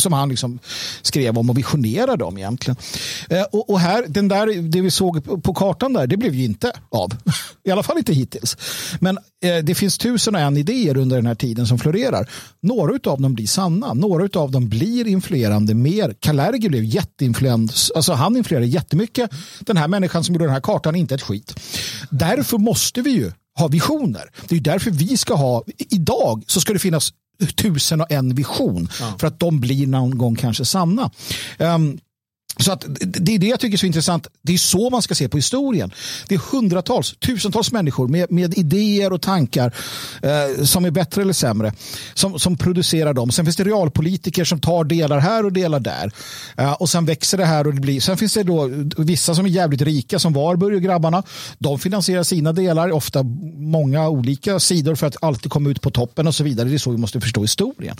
som 0.00 0.12
han 0.12 0.28
liksom 0.28 0.58
skrev 1.02 1.38
om 1.38 1.50
och 1.50 1.58
visionerade 1.58 2.24
om 2.24 2.38
egentligen. 2.38 2.76
Uh, 3.32 3.42
och, 3.42 3.70
och, 3.70 3.80
här, 3.80 4.04
den 4.08 4.28
där, 4.28 4.62
det 4.62 4.80
vi 4.80 4.90
såg 4.90 5.42
på 5.42 5.54
kartan 5.54 5.92
där, 5.92 6.06
det 6.06 6.16
blev 6.16 6.34
ju 6.34 6.44
inte 6.44 6.72
av. 6.88 7.12
I 7.64 7.70
alla 7.70 7.82
fall 7.82 7.98
inte 7.98 8.12
hittills. 8.12 8.56
Men 9.00 9.18
uh, 9.18 9.64
det 9.64 9.74
finns 9.76 9.98
tusen 9.98 10.34
och 10.34 10.40
en 10.40 10.56
idéer 10.56 10.96
under 10.96 11.16
den 11.16 11.26
här 11.26 11.34
tiden 11.34 11.66
som 11.66 11.78
florerar. 11.78 12.30
Några 12.60 13.10
av 13.10 13.20
dem 13.20 13.34
blir 13.34 13.46
sanna, 13.46 13.94
några 13.94 14.40
av 14.40 14.50
dem 14.50 14.68
blir 14.68 15.06
influerande 15.06 15.74
mer. 15.74 16.14
Kalergi 16.20 16.68
blev 16.68 16.84
jätteinfluerad, 16.84 17.72
alltså 17.96 18.12
han 18.12 18.36
influerade 18.36 18.66
jättemycket. 18.66 19.30
Den 19.60 19.76
här 19.76 19.88
människan 19.88 20.24
som 20.24 20.34
gjorde 20.34 20.44
den 20.44 20.54
här 20.54 20.60
kartan 20.60 20.96
inte 20.96 21.14
ett 21.14 21.22
skit. 21.22 21.60
Därför 22.10 22.58
måste 22.58 23.02
vi 23.02 23.10
ju 23.10 23.32
ha 23.58 23.68
visioner. 23.68 24.30
Det 24.48 24.56
är 24.56 24.60
därför 24.60 24.90
vi 24.90 25.16
ska 25.16 25.34
ha, 25.34 25.64
idag 25.78 26.44
så 26.46 26.60
ska 26.60 26.72
det 26.72 26.78
finnas 26.78 27.12
tusen 27.54 28.00
och 28.00 28.12
en 28.12 28.34
vision 28.34 28.88
ja. 29.00 29.14
för 29.18 29.26
att 29.26 29.40
de 29.40 29.60
blir 29.60 29.86
någon 29.86 30.18
gång 30.18 30.36
kanske 30.36 30.64
sanna. 30.64 31.10
Um, 31.58 31.98
så 32.58 32.72
att 32.72 32.84
det 32.98 33.34
är 33.34 33.38
det 33.38 33.46
jag 33.46 33.60
tycker 33.60 33.76
är 33.76 33.78
så 33.78 33.86
intressant. 33.86 34.26
Det 34.42 34.54
är 34.54 34.58
så 34.58 34.90
man 34.90 35.02
ska 35.02 35.14
se 35.14 35.28
på 35.28 35.36
historien. 35.36 35.92
Det 36.28 36.34
är 36.34 36.38
hundratals, 36.38 37.14
tusentals 37.18 37.72
människor 37.72 38.08
med, 38.08 38.32
med 38.32 38.58
idéer 38.58 39.12
och 39.12 39.22
tankar 39.22 39.74
eh, 40.22 40.64
som 40.64 40.84
är 40.84 40.90
bättre 40.90 41.22
eller 41.22 41.32
sämre 41.32 41.72
som, 42.14 42.38
som 42.38 42.56
producerar 42.56 43.14
dem. 43.14 43.30
Sen 43.30 43.44
finns 43.44 43.56
det 43.56 43.64
realpolitiker 43.64 44.44
som 44.44 44.60
tar 44.60 44.84
delar 44.84 45.18
här 45.18 45.44
och 45.44 45.52
delar 45.52 45.80
där. 45.80 46.12
Eh, 46.56 46.72
och 46.72 46.88
sen 46.88 47.04
växer 47.04 47.38
det 47.38 47.44
här 47.44 47.66
och 47.66 47.74
det 47.74 47.80
blir. 47.80 48.00
Sen 48.00 48.16
finns 48.16 48.34
det 48.34 48.42
då 48.42 48.70
vissa 48.96 49.34
som 49.34 49.46
är 49.46 49.50
jävligt 49.50 49.82
rika 49.82 50.18
som 50.18 50.32
Varberg 50.32 50.74
och 50.74 50.82
grabbarna. 50.82 51.22
De 51.58 51.78
finansierar 51.78 52.22
sina 52.22 52.52
delar, 52.52 52.92
ofta 52.92 53.22
många 53.56 54.08
olika 54.08 54.60
sidor 54.60 54.94
för 54.94 55.06
att 55.06 55.16
alltid 55.20 55.50
komma 55.50 55.70
ut 55.70 55.80
på 55.80 55.90
toppen 55.90 56.26
och 56.26 56.34
så 56.34 56.44
vidare. 56.44 56.68
Det 56.68 56.74
är 56.74 56.78
så 56.78 56.90
vi 56.90 56.96
måste 56.96 57.20
förstå 57.20 57.42
historien. 57.42 57.96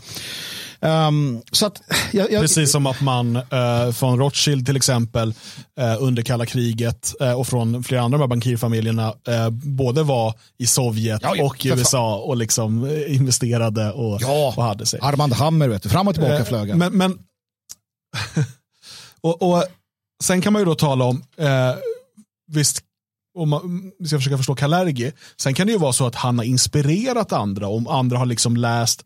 Um, 0.80 1.42
så 1.52 1.66
att, 1.66 1.82
jag, 2.12 2.32
jag, 2.32 2.42
Precis 2.42 2.72
som 2.72 2.86
att 2.86 3.00
man 3.00 3.36
uh, 3.36 3.92
från 3.92 4.18
Rothschild 4.18 4.66
till 4.66 4.76
exempel 4.76 5.34
uh, 5.80 6.02
under 6.02 6.22
kalla 6.22 6.46
kriget 6.46 7.14
uh, 7.22 7.32
och 7.32 7.46
från 7.46 7.84
flera 7.84 8.02
andra 8.02 8.22
av 8.22 8.28
bankirfamiljerna 8.28 9.14
både 9.50 10.02
var 10.02 10.34
i 10.58 10.66
Sovjet 10.66 11.20
ja, 11.22 11.44
och 11.44 11.66
i 11.66 11.68
USA 11.68 12.18
och 12.18 12.36
liksom 12.36 13.04
investerade 13.08 13.92
och, 13.92 14.22
ja, 14.22 14.54
och 14.56 14.64
hade 14.64 14.86
sig. 14.86 15.00
Armand 15.02 15.32
Hammer, 15.32 15.68
vet 15.68 15.82
du, 15.82 15.88
fram 15.88 16.08
och 16.08 16.14
tillbaka 16.14 16.44
flög 16.44 16.76
Men, 16.76 16.92
men 16.96 17.18
och, 19.20 19.42
och, 19.42 19.64
sen 20.24 20.40
kan 20.40 20.52
man 20.52 20.62
ju 20.62 20.66
då 20.66 20.74
tala 20.74 21.04
om, 21.04 21.24
visst 22.52 22.82
om 23.36 23.48
man 23.48 23.92
ska 24.06 24.18
försöka 24.18 24.36
förstå 24.36 24.54
Kalergi. 24.54 25.12
Sen 25.36 25.54
kan 25.54 25.66
det 25.66 25.72
ju 25.72 25.78
vara 25.78 25.92
så 25.92 26.06
att 26.06 26.14
han 26.14 26.38
har 26.38 26.44
inspirerat 26.44 27.32
andra, 27.32 27.68
om 27.68 27.86
andra 27.86 28.18
har 28.18 28.26
liksom 28.26 28.56
läst 28.56 29.04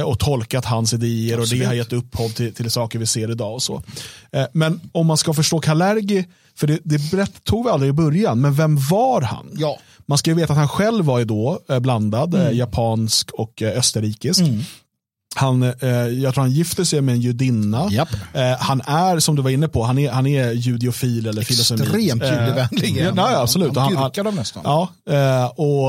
och 0.00 0.18
tolkat 0.18 0.64
hans 0.64 0.92
idéer 0.92 1.38
Absolut. 1.38 1.52
och 1.52 1.58
det 1.58 1.64
har 1.64 1.74
gett 1.74 1.92
upphov 1.92 2.28
till, 2.28 2.54
till 2.54 2.70
saker 2.70 2.98
vi 2.98 3.06
ser 3.06 3.30
idag. 3.30 3.54
och 3.54 3.62
så. 3.62 3.82
Eh, 4.32 4.44
men 4.52 4.80
om 4.92 5.06
man 5.06 5.16
ska 5.16 5.34
förstå 5.34 5.60
Kalergi, 5.60 6.24
för 6.56 6.66
det, 6.66 6.78
det 6.84 7.44
tog 7.44 7.64
vi 7.64 7.70
aldrig 7.70 7.90
i 7.90 7.92
början, 7.92 8.40
men 8.40 8.54
vem 8.54 8.76
var 8.90 9.22
han? 9.22 9.50
Ja. 9.52 9.78
Man 10.06 10.18
ska 10.18 10.30
ju 10.30 10.36
veta 10.36 10.52
att 10.52 10.58
han 10.58 10.68
själv 10.68 11.04
var 11.04 11.18
ju 11.18 11.24
då 11.24 11.60
eh, 11.68 11.78
blandad, 11.78 12.34
mm. 12.34 12.56
japansk 12.56 13.30
och 13.30 13.62
österrikisk. 13.62 14.40
Mm. 14.40 14.60
Han, 15.34 15.62
eh, 15.62 15.90
jag 15.90 16.34
tror 16.34 16.42
han 16.42 16.52
gifte 16.52 16.86
sig 16.86 17.00
med 17.00 17.14
en 17.14 17.20
judinna. 17.20 17.90
Yep. 17.92 18.08
Eh, 18.32 18.58
han 18.58 18.80
är, 18.80 19.18
som 19.18 19.36
du 19.36 19.42
var 19.42 19.50
inne 19.50 19.68
på, 19.68 19.82
han 19.82 19.98
är, 19.98 20.10
han 20.10 20.26
är 20.26 20.52
judiofil 20.52 21.26
eller 21.26 21.42
filosofi. 21.42 21.82
Extremt 21.82 22.22
judevänlig. 22.22 22.98
Eh, 22.98 23.12
ja, 23.16 23.42
absolut. 23.42 23.76
Han, 23.76 23.96
han 23.96 24.04
dyrkar 24.04 24.24
dem 24.24 24.34
nästan. 24.34 24.62
Ja, 24.64 24.88
och, 25.56 25.88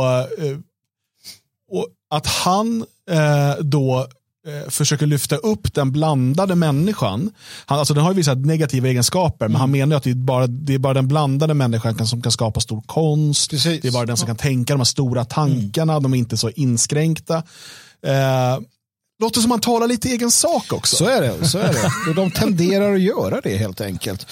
och 1.78 1.88
att 2.10 2.28
han 2.28 2.86
eh, 3.12 3.64
då 3.64 4.08
eh, 4.48 4.70
försöker 4.70 5.06
lyfta 5.06 5.36
upp 5.36 5.74
den 5.74 5.92
blandade 5.92 6.56
människan. 6.56 7.32
Han, 7.66 7.80
alltså 7.80 7.94
den 7.94 8.04
har 8.04 8.12
ju 8.12 8.18
vissa 8.18 8.34
negativa 8.34 8.88
egenskaper, 8.88 9.46
mm. 9.46 9.52
men 9.52 9.62
han 9.62 9.70
mm. 9.70 9.80
menar 9.80 9.98
att 9.98 10.04
det 10.04 10.10
är, 10.10 10.16
bara, 10.16 10.48
det 10.48 10.74
är 10.74 10.80
bara 10.80 10.94
den 10.94 11.08
blandade 11.08 11.54
människan 11.54 12.08
som 12.08 12.22
kan 12.22 12.32
skapa 12.32 12.60
stor 12.60 12.82
konst. 12.86 13.52
Precis. 13.52 13.82
Det 13.82 13.88
är 13.88 13.92
bara 13.92 14.06
den 14.06 14.18
som 14.18 14.28
kan 14.28 14.36
tänka 14.36 14.74
de 14.74 14.80
här 14.80 14.86
stora 14.86 15.26
tankarna, 15.26 15.94
mm. 15.94 16.04
de 16.04 16.14
är 16.14 16.18
inte 16.18 16.38
så 16.38 16.50
inskränkta. 16.50 17.44
Eh, 18.06 18.60
låter 19.24 19.42
som 19.42 19.50
man 19.50 19.60
talar 19.60 19.88
lite 19.88 20.10
egen 20.10 20.32
sak 20.32 20.74
också. 20.74 20.96
Så 20.96 21.06
är 21.06 21.22
det. 21.22 21.46
Så 21.46 21.58
är 21.58 21.74
det. 21.74 21.92
Och 22.10 22.16
de 22.16 22.32
tenderar 22.32 22.94
att 22.94 23.02
göra 23.02 23.42
det 23.42 23.58
helt 23.58 23.82
enkelt. 23.82 24.28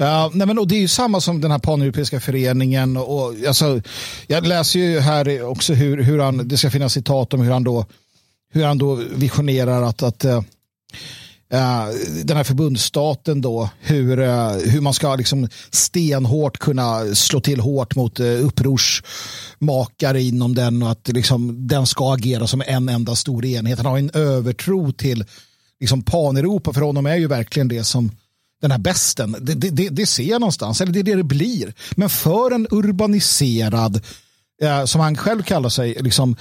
Uh, 0.00 0.30
nej 0.32 0.46
men, 0.46 0.58
och 0.58 0.68
det 0.68 0.74
är 0.74 0.80
ju 0.80 0.88
samma 0.88 1.20
som 1.20 1.40
den 1.40 1.50
här 1.50 1.58
paneuropeiska 1.58 2.20
föreningen. 2.20 2.96
Och, 2.96 3.34
alltså, 3.48 3.80
jag 4.26 4.46
läser 4.46 4.80
ju 4.80 5.00
här 5.00 5.44
också 5.44 5.74
hur, 5.74 6.02
hur 6.02 6.18
han, 6.18 6.48
det 6.48 6.56
ska 6.56 6.70
finnas 6.70 6.92
citat 6.92 7.34
om 7.34 7.40
hur 7.40 7.52
han 7.52 7.64
då 7.64 7.86
hur 8.54 8.64
han 8.64 8.78
då 8.78 8.94
visionerar 8.94 9.82
att, 9.82 10.02
att 10.02 10.24
uh, 10.24 10.40
den 12.24 12.36
här 12.36 12.44
förbundsstaten 12.44 13.40
då, 13.40 13.70
hur, 13.80 14.18
uh, 14.18 14.50
hur 14.50 14.80
man 14.80 14.94
ska 14.94 15.16
liksom 15.16 15.48
stenhårt 15.70 16.58
kunna 16.58 17.14
slå 17.14 17.40
till 17.40 17.60
hårt 17.60 17.96
mot 17.96 18.20
uh, 18.20 18.46
upprorsmakare 18.46 20.22
inom 20.22 20.54
den 20.54 20.82
och 20.82 20.90
att 20.90 21.08
liksom, 21.08 21.68
den 21.68 21.86
ska 21.86 22.14
agera 22.14 22.46
som 22.46 22.62
en 22.66 22.88
enda 22.88 23.14
stor 23.14 23.44
enhet. 23.44 23.78
Han 23.78 23.86
har 23.86 23.98
en 23.98 24.10
övertro 24.14 24.92
till 24.92 25.24
liksom, 25.80 26.02
pan-Europa, 26.02 26.72
för 26.72 26.80
honom 26.80 27.06
är 27.06 27.16
ju 27.16 27.26
verkligen 27.26 27.68
det 27.68 27.84
som 27.84 28.10
den 28.60 28.70
här 28.70 28.78
besten, 28.78 29.36
det, 29.40 29.54
det, 29.54 29.88
det, 29.88 30.06
ser 30.06 30.24
jag 30.24 30.40
någonstans, 30.40 30.80
eller 30.80 30.92
det 30.92 30.98
är 30.98 31.04
det 31.04 31.14
det 31.14 31.22
blir. 31.24 31.74
Men 31.90 32.10
för 32.10 32.50
en 32.50 32.66
urbaniserad, 32.70 34.00
eh, 34.64 34.84
som 34.84 35.00
han 35.00 35.16
själv 35.16 35.42
kallar 35.42 35.68
sig, 35.68 35.96
liksom, 36.00 36.36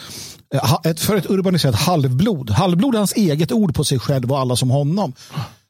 eh, 0.53 0.77
ett, 0.83 0.99
för 0.99 1.15
ett 1.15 1.29
urbaniserat 1.29 1.75
halvblod. 1.75 2.49
Halvblod 2.49 2.95
är 2.95 2.97
hans 2.97 3.13
eget 3.13 3.51
ord 3.51 3.75
på 3.75 3.83
sig 3.83 3.99
själv 3.99 4.31
och 4.31 4.39
alla 4.39 4.55
som 4.55 4.69
honom. 4.69 5.13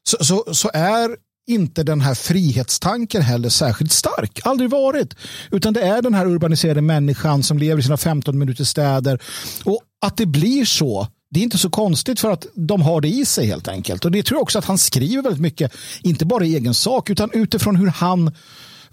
Så, 0.08 0.24
så, 0.24 0.54
så 0.54 0.70
är 0.74 1.16
inte 1.46 1.82
den 1.82 2.00
här 2.00 2.14
frihetstanken 2.14 3.22
heller 3.22 3.48
särskilt 3.48 3.92
stark. 3.92 4.40
Aldrig 4.44 4.70
varit. 4.70 5.14
Utan 5.50 5.72
det 5.72 5.82
är 5.82 6.02
den 6.02 6.14
här 6.14 6.26
urbaniserade 6.26 6.80
människan 6.80 7.42
som 7.42 7.58
lever 7.58 7.80
i 7.80 7.82
sina 7.82 7.96
15 7.96 8.38
minuters 8.38 8.68
städer. 8.68 9.22
Och 9.64 9.80
att 10.06 10.16
det 10.16 10.26
blir 10.26 10.64
så 10.64 11.08
det 11.34 11.40
är 11.40 11.44
inte 11.44 11.58
så 11.58 11.70
konstigt 11.70 12.20
för 12.20 12.30
att 12.30 12.46
de 12.54 12.82
har 12.82 13.00
det 13.00 13.08
i 13.08 13.24
sig 13.24 13.46
helt 13.46 13.68
enkelt. 13.68 14.04
Och 14.04 14.10
det 14.10 14.22
tror 14.22 14.36
jag 14.36 14.42
också 14.42 14.58
att 14.58 14.64
han 14.64 14.78
skriver 14.78 15.22
väldigt 15.22 15.40
mycket, 15.40 15.72
inte 16.02 16.26
bara 16.26 16.44
i 16.44 16.54
egen 16.56 16.74
sak, 16.74 17.10
utan 17.10 17.30
utifrån 17.32 17.76
hur 17.76 17.86
han 17.86 18.34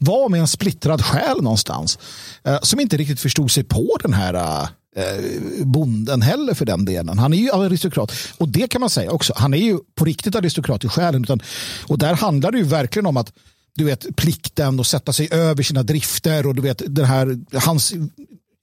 var 0.01 0.29
med 0.29 0.39
en 0.39 0.47
splittrad 0.47 1.05
själ 1.05 1.41
någonstans. 1.41 1.99
Eh, 2.43 2.59
som 2.61 2.79
inte 2.79 2.97
riktigt 2.97 3.19
förstod 3.19 3.51
sig 3.51 3.63
på 3.63 3.97
den 4.01 4.13
här 4.13 4.33
eh, 4.95 5.63
bonden 5.63 6.21
heller 6.21 6.53
för 6.53 6.65
den 6.65 6.85
delen. 6.85 7.19
Han 7.19 7.33
är 7.33 7.37
ju 7.37 7.51
aristokrat. 7.51 8.11
Och 8.37 8.49
det 8.49 8.67
kan 8.67 8.81
man 8.81 8.89
säga 8.89 9.11
också. 9.11 9.33
Han 9.35 9.53
är 9.53 9.57
ju 9.57 9.79
på 9.95 10.05
riktigt 10.05 10.35
aristokrat 10.35 10.83
i 10.83 10.87
själen. 10.87 11.23
Utan, 11.23 11.41
och 11.87 11.97
där 11.97 12.13
handlar 12.13 12.51
det 12.51 12.57
ju 12.57 12.63
verkligen 12.63 13.05
om 13.05 13.17
att 13.17 13.33
du 13.75 13.83
vet, 13.83 14.15
plikten 14.15 14.79
och 14.79 14.85
sätta 14.85 15.13
sig 15.13 15.27
över 15.31 15.63
sina 15.63 15.83
drifter 15.83 16.47
och 16.47 16.55
du 16.55 16.61
vet, 16.61 16.81
den 16.87 17.05
här, 17.05 17.39
hans 17.59 17.93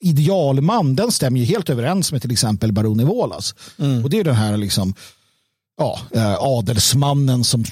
idealman, 0.01 0.97
den 0.97 1.13
stämmer 1.13 1.41
ju 1.41 1.47
helt 1.47 1.71
överens 1.71 2.13
med 2.13 2.23
till 2.23 2.33
exempel 2.33 2.73
baron 2.73 3.07
Volas. 3.07 3.55
Mm. 3.79 4.05
Och 4.05 4.11
det 4.11 4.19
är 4.19 4.25
den 4.25 4.35
här 4.35 4.57
liksom, 4.57 4.95
ja, 5.79 6.01
eh, 6.15 6.37
adelsmannen 6.39 7.45
som 7.45 7.65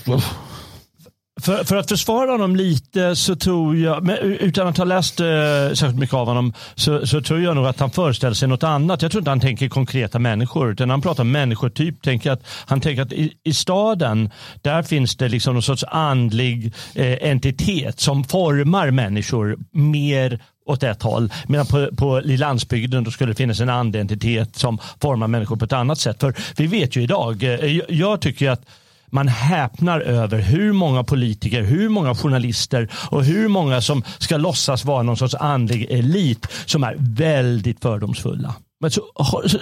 för, 1.40 1.64
för, 1.64 1.76
att 1.76 1.88
försvara 1.88 2.30
honom 2.30 2.56
lite 2.56 3.16
så 3.16 3.36
tror 3.36 3.76
jag, 3.76 4.10
utan 4.22 4.66
att 4.66 4.76
ha 4.76 4.84
läst 4.84 5.20
eh, 5.20 5.26
särskilt 5.74 5.98
mycket 5.98 6.14
av 6.14 6.26
honom, 6.26 6.52
så, 6.74 7.06
så, 7.06 7.20
tror 7.20 7.40
jag 7.40 7.56
nog 7.56 7.66
att 7.66 7.80
han 7.80 7.90
föreställer 7.90 8.34
sig 8.34 8.48
något 8.48 8.62
annat. 8.62 9.02
Jag 9.02 9.10
tror 9.10 9.20
inte 9.20 9.30
han 9.30 9.40
tänker 9.40 9.68
konkreta 9.68 10.18
människor, 10.18 10.72
utan 10.72 10.90
han 10.90 11.02
pratar 11.02 11.24
människotyp, 11.24 12.02
tänker 12.02 12.30
att 12.30 12.42
han 12.66 12.80
tänker 12.80 13.02
att 13.02 13.12
i, 13.12 13.32
i 13.44 13.54
staden, 13.54 14.30
där 14.62 14.82
finns 14.82 15.16
det 15.16 15.28
liksom 15.28 15.54
någon 15.54 15.62
sorts 15.62 15.84
andlig 15.88 16.74
eh, 16.94 17.30
entitet 17.30 18.00
som 18.00 18.24
formar 18.24 18.90
människor 18.90 19.56
mer 19.70 20.40
åt 20.66 20.82
ett 20.82 21.02
håll. 21.02 21.32
Medan 21.46 21.66
på, 21.66 21.88
på 21.96 22.20
landsbygden 22.24 23.04
då 23.04 23.10
skulle 23.10 23.32
det 23.32 23.36
finnas 23.36 23.60
en 23.60 23.70
andentitet 23.70 24.56
som 24.56 24.78
formar 25.00 25.26
människor 25.26 25.56
på 25.56 25.64
ett 25.64 25.72
annat 25.72 25.98
sätt. 25.98 26.20
För 26.20 26.34
vi 26.56 26.66
vet 26.66 26.96
ju 26.96 27.02
idag, 27.02 27.42
eh, 27.42 27.50
jag, 27.50 27.90
jag 27.90 28.20
tycker 28.20 28.50
att 28.50 28.64
man 29.10 29.28
häpnar 29.28 30.00
över 30.00 30.38
hur 30.38 30.72
många 30.72 31.04
politiker, 31.04 31.62
hur 31.62 31.88
många 31.88 32.14
journalister 32.14 32.88
och 33.10 33.24
hur 33.24 33.48
många 33.48 33.80
som 33.80 34.02
ska 34.18 34.36
låtsas 34.36 34.84
vara 34.84 35.02
någon 35.02 35.16
sorts 35.16 35.34
andlig 35.34 35.86
elit 35.90 36.46
som 36.66 36.84
är 36.84 36.96
väldigt 36.98 37.82
fördomsfulla. 37.82 38.54
Men 38.80 38.90
så, 38.90 39.02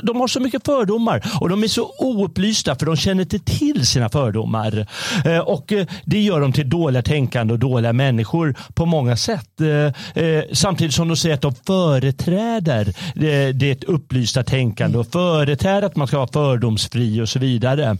de 0.03 0.16
har 0.20 0.28
så 0.28 0.40
mycket 0.40 0.64
fördomar 0.64 1.22
och 1.40 1.49
de 1.49 1.64
är 1.64 1.68
så 1.68 1.95
oupplysta 1.99 2.76
för 2.76 2.86
de 2.86 2.97
känner 2.97 3.22
inte 3.22 3.38
till 3.38 3.86
sina 3.86 4.09
fördomar. 4.09 4.86
Eh, 5.24 5.38
och 5.38 5.72
eh, 5.72 5.86
Det 6.05 6.20
gör 6.20 6.40
dem 6.40 6.53
till 6.53 6.68
dåliga 6.68 7.03
tänkande 7.03 7.53
och 7.53 7.59
dåliga 7.59 7.92
människor 7.92 8.55
på 8.74 8.86
många 8.86 9.16
sätt. 9.16 9.61
Eh, 9.61 10.24
eh 10.24 10.45
samtidigt 10.53 10.95
som 10.95 11.09
de 11.09 11.16
säger 11.16 11.34
att 11.34 11.42
de 11.42 11.55
företräder 11.55 12.88
eh, 13.16 13.55
det 13.55 13.84
upplysta 13.84 14.42
tänkande 14.42 14.99
och 14.99 15.07
företräder 15.07 15.86
att 15.86 15.97
man 15.97 16.07
ska 16.07 16.16
vara 16.16 16.32
fördomsfri 16.32 17.20
och 17.20 17.28
så 17.28 17.38
vidare. 17.38 17.97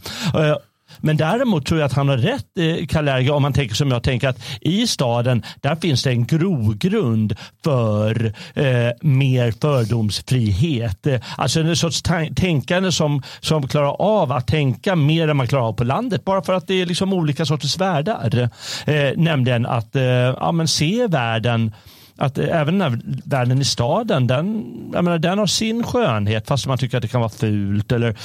Men 0.99 1.17
däremot 1.17 1.65
tror 1.65 1.79
jag 1.79 1.85
att 1.85 1.93
han 1.93 2.09
har 2.09 2.17
rätt, 2.17 2.45
eh, 2.59 2.85
Kalerga, 2.85 3.33
om 3.33 3.41
man 3.41 3.53
tänker 3.53 3.75
som 3.75 3.91
jag 3.91 4.03
tänker 4.03 4.27
att 4.27 4.39
i 4.61 4.87
staden 4.87 5.43
där 5.61 5.75
finns 5.75 6.03
det 6.03 6.09
en 6.09 6.25
grogrund 6.25 7.35
för 7.63 8.25
eh, 8.53 8.91
mer 9.01 9.51
fördomsfrihet. 9.61 11.07
Eh, 11.07 11.21
alltså 11.37 11.59
en 11.59 11.75
sorts 11.75 12.01
tänkande 12.35 12.91
som, 12.91 13.23
som 13.39 13.67
klarar 13.67 14.01
av 14.01 14.31
att 14.31 14.47
tänka 14.47 14.95
mer 14.95 15.27
än 15.27 15.37
man 15.37 15.47
klarar 15.47 15.67
av 15.67 15.73
på 15.73 15.83
landet. 15.83 16.25
Bara 16.25 16.41
för 16.41 16.53
att 16.53 16.67
det 16.67 16.81
är 16.81 16.85
liksom 16.85 17.13
olika 17.13 17.45
sorters 17.45 17.77
världar. 17.77 18.49
Eh, 18.85 19.11
nämligen 19.15 19.65
att 19.65 19.95
eh, 19.95 20.03
ja, 20.03 20.51
men 20.51 20.67
se 20.67 21.07
världen 21.07 21.71
att 22.17 22.37
även 22.37 22.79
den 22.79 22.91
här 22.91 23.01
världen 23.25 23.61
i 23.61 23.65
staden, 23.65 24.27
den, 24.27 24.63
menar, 24.91 25.17
den 25.17 25.39
har 25.39 25.47
sin 25.47 25.83
skönhet 25.83 26.47
fast 26.47 26.67
man 26.67 26.77
tycker 26.77 26.97
att 26.97 27.01
det 27.01 27.07
kan 27.07 27.21
vara 27.21 27.29
fult. 27.29 27.91
Eller 27.91 28.15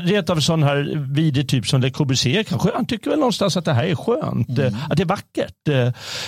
rent 0.00 0.30
av 0.30 0.40
sån 0.40 0.62
här 0.62 1.06
vidrig 1.14 1.48
typ 1.48 1.66
som 1.66 1.80
Le 1.80 1.90
Corbusier 1.90 2.42
kanske 2.42 2.70
han 2.74 2.86
tycker 2.86 3.10
väl 3.10 3.18
någonstans 3.18 3.56
att 3.56 3.64
det 3.64 3.72
här 3.72 3.84
är 3.84 3.94
skönt, 3.94 4.48
mm. 4.48 4.74
att 4.90 4.96
det 4.96 5.02
är 5.02 5.06
vackert. 5.06 5.68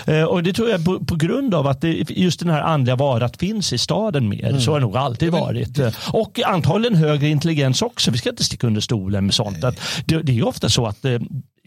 Eh, 0.07 0.25
och 0.25 0.43
det 0.43 0.53
tror 0.53 0.69
jag 0.71 0.85
på, 0.85 1.05
på 1.05 1.17
grund 1.17 1.55
av 1.55 1.67
att 1.67 1.81
det, 1.81 2.11
just 2.11 2.41
den 2.41 2.51
här 2.51 2.63
andliga 2.63 2.97
varat 2.97 3.37
finns 3.37 3.73
i 3.73 3.79
staden 3.79 4.29
mer. 4.29 4.49
Mm. 4.49 4.61
Så 4.61 4.71
har 4.71 4.81
det 4.81 4.87
nog 4.87 4.97
alltid 4.97 5.33
varit. 5.33 5.79
Och 6.13 6.41
antagligen 6.47 6.97
högre 6.97 7.29
intelligens 7.29 7.83
också. 7.83 8.11
Vi 8.11 8.19
ska 8.19 8.31
inte 8.31 8.45
sticka 8.45 8.67
under 8.67 8.81
stolen 8.81 9.25
med 9.25 9.35
sånt. 9.35 9.65
Att 9.65 9.81
det, 10.07 10.23
det 10.23 10.39
är 10.39 10.47
ofta 10.47 10.69
så 10.69 10.87
att 10.87 11.05
eh, 11.05 11.19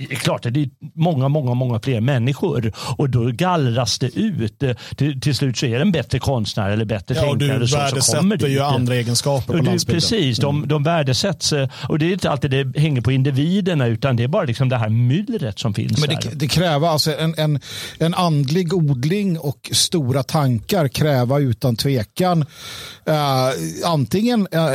det 0.09 0.15
är 0.15 0.19
klart, 0.19 0.43
det 0.43 0.59
är 0.59 0.69
många, 0.95 1.27
många, 1.27 1.53
många 1.53 1.79
fler 1.79 2.01
människor 2.01 2.73
och 2.97 3.09
då 3.09 3.31
gallras 3.31 3.99
det 3.99 4.17
ut. 4.17 4.63
Till, 4.95 5.21
till 5.21 5.35
slut 5.35 5.57
så 5.57 5.65
är 5.65 5.75
det 5.75 5.81
en 5.81 5.91
bättre 5.91 6.19
konstnär 6.19 6.69
eller 6.69 6.85
bättre 6.85 7.15
ja, 7.15 7.21
tänkare. 7.21 7.59
Du 7.59 7.65
värdesätter 7.65 8.47
ju 8.47 8.59
andra 8.59 8.95
egenskaper 8.95 9.47
på 9.47 9.53
du, 9.53 9.61
landsbygden. 9.61 10.01
Precis, 10.01 10.39
mm. 10.39 10.61
de, 10.61 10.67
de 10.67 10.83
värdesätts 10.83 11.53
och 11.89 11.99
det 11.99 12.05
är 12.05 12.13
inte 12.13 12.29
alltid 12.29 12.51
det 12.51 12.79
hänger 12.79 13.01
på 13.01 13.11
individerna 13.11 13.87
utan 13.87 14.15
det 14.15 14.23
är 14.23 14.27
bara 14.27 14.43
liksom 14.43 14.69
det 14.69 14.77
här 14.77 14.89
myllret 14.89 15.59
som 15.59 15.73
finns. 15.73 16.07
Men 16.07 16.09
det, 16.09 16.29
det 16.33 16.47
kräver 16.47 16.87
alltså 16.87 17.17
en, 17.17 17.35
en, 17.37 17.59
en 17.99 18.13
andlig 18.13 18.73
odling 18.73 19.39
och 19.39 19.69
stora 19.71 20.23
tankar 20.23 20.87
kräva 20.87 21.39
utan 21.39 21.75
tvekan 21.75 22.41
uh, 22.41 23.15
antingen 23.85 24.41
uh, 24.41 24.71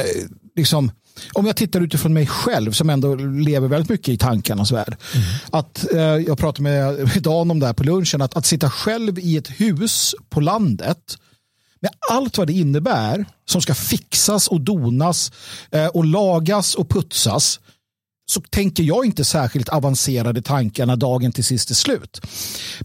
liksom 0.56 0.90
om 1.32 1.46
jag 1.46 1.56
tittar 1.56 1.80
utifrån 1.80 2.12
mig 2.12 2.26
själv 2.26 2.72
som 2.72 2.90
ändå 2.90 3.14
lever 3.14 3.68
väldigt 3.68 3.90
mycket 3.90 4.08
i 4.08 4.16
tankarnas 4.16 4.72
värld. 4.72 4.96
Mm. 5.14 5.26
Att, 5.50 5.92
eh, 5.92 6.00
jag 6.00 6.38
pratade 6.38 6.62
med, 6.62 6.98
med 6.98 7.22
Dan 7.22 7.50
om 7.50 7.60
det 7.60 7.66
här 7.66 7.72
på 7.72 7.84
lunchen, 7.84 8.22
att, 8.22 8.36
att 8.36 8.46
sitta 8.46 8.70
själv 8.70 9.18
i 9.18 9.36
ett 9.36 9.48
hus 9.48 10.14
på 10.30 10.40
landet 10.40 11.18
med 11.80 11.90
allt 12.10 12.38
vad 12.38 12.46
det 12.46 12.52
innebär 12.52 13.24
som 13.48 13.62
ska 13.62 13.74
fixas 13.74 14.48
och 14.48 14.60
donas 14.60 15.32
eh, 15.70 15.86
och 15.86 16.04
lagas 16.04 16.74
och 16.74 16.88
putsas 16.88 17.60
så 18.28 18.40
tänker 18.40 18.82
jag 18.82 19.06
inte 19.06 19.24
särskilt 19.24 19.68
avancerade 19.68 20.42
tankar 20.42 20.86
när 20.86 20.96
dagen 20.96 21.32
till 21.32 21.44
sist 21.44 21.70
är 21.70 21.74
slut. 21.74 22.20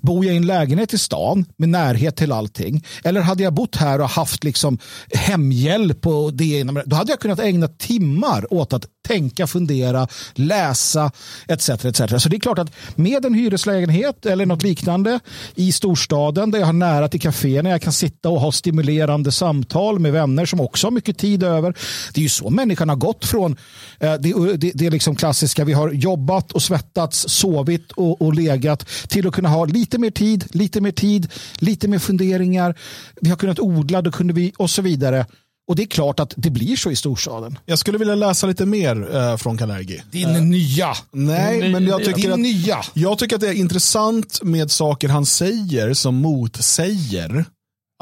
Bor 0.01 0.25
jag 0.25 0.33
i 0.33 0.37
en 0.37 0.45
lägenhet 0.45 0.93
i 0.93 0.97
stan 0.97 1.45
med 1.57 1.69
närhet 1.69 2.15
till 2.15 2.31
allting 2.31 2.85
eller 3.03 3.21
hade 3.21 3.43
jag 3.43 3.53
bott 3.53 3.75
här 3.75 4.01
och 4.01 4.09
haft 4.09 4.43
liksom 4.43 4.77
hemhjälp 5.13 6.07
och 6.07 6.33
det, 6.33 6.63
då 6.85 6.95
hade 6.95 7.11
jag 7.11 7.19
kunnat 7.19 7.39
ägna 7.39 7.67
timmar 7.67 8.53
åt 8.53 8.73
att 8.73 8.85
tänka, 9.07 9.47
fundera, 9.47 10.07
läsa 10.33 11.11
etc. 11.47 11.69
etc. 11.69 11.97
Så 12.23 12.29
det 12.29 12.35
är 12.35 12.39
klart 12.39 12.59
att 12.59 12.71
med 12.95 13.25
en 13.25 13.33
hyreslägenhet 13.33 14.25
eller 14.25 14.45
något 14.45 14.63
liknande 14.63 15.19
i 15.55 15.71
storstaden 15.71 16.51
där 16.51 16.59
jag 16.59 16.65
har 16.65 16.73
nära 16.73 17.07
till 17.07 17.21
kaféerna, 17.21 17.69
jag 17.69 17.81
kan 17.81 17.93
sitta 17.93 18.29
och 18.29 18.41
ha 18.41 18.51
stimulerande 18.51 19.31
samtal 19.31 19.99
med 19.99 20.11
vänner 20.11 20.45
som 20.45 20.61
också 20.61 20.87
har 20.87 20.91
mycket 20.91 21.17
tid 21.17 21.43
över. 21.43 21.73
Det 22.13 22.21
är 22.21 22.23
ju 22.23 22.29
så 22.29 22.49
människan 22.49 22.89
har 22.89 22.95
gått 22.95 23.25
från 23.25 23.57
eh, 23.99 24.13
det, 24.13 24.57
det, 24.57 24.71
det 24.75 24.89
liksom 24.89 25.15
klass 25.15 25.30
klassiska, 25.31 25.65
vi 25.65 25.73
har 25.73 25.91
jobbat 25.91 26.51
och 26.51 26.61
svettats, 26.61 27.25
sovit 27.29 27.91
och, 27.91 28.21
och 28.21 28.33
legat 28.33 28.85
till 29.07 29.27
att 29.27 29.33
kunna 29.33 29.49
ha 29.49 29.65
lite 29.65 29.97
mer 29.97 30.11
tid, 30.11 30.45
lite 30.51 30.81
mer 30.81 30.91
tid, 30.91 31.27
lite 31.59 31.87
mer 31.87 31.99
funderingar. 31.99 32.75
Vi 33.21 33.29
har 33.29 33.37
kunnat 33.37 33.59
odla, 33.59 34.01
då 34.01 34.11
kunde 34.11 34.33
vi 34.33 34.53
och 34.57 34.69
så 34.69 34.81
vidare. 34.81 35.25
Och 35.67 35.75
det 35.75 35.83
är 35.83 35.87
klart 35.87 36.19
att 36.19 36.33
det 36.37 36.49
blir 36.49 36.75
så 36.75 36.91
i 36.91 36.95
storstaden. 36.95 37.57
Jag 37.65 37.79
skulle 37.79 37.97
vilja 37.97 38.15
läsa 38.15 38.47
lite 38.47 38.65
mer 38.65 39.15
eh, 39.15 39.37
från 39.37 39.57
Kalergi. 39.57 40.01
Din 40.11 40.35
eh, 40.35 40.41
nya. 40.41 40.93
Nej, 41.11 41.71
men 41.71 41.85
jag 41.85 42.03
tycker, 42.03 42.21
Din 42.21 42.33
att, 42.33 42.39
nya. 42.39 42.77
jag 42.93 43.17
tycker 43.17 43.35
att 43.35 43.41
det 43.41 43.49
är 43.49 43.53
intressant 43.53 44.39
med 44.43 44.71
saker 44.71 45.09
han 45.09 45.25
säger 45.25 45.93
som 45.93 46.15
motsäger 46.15 47.45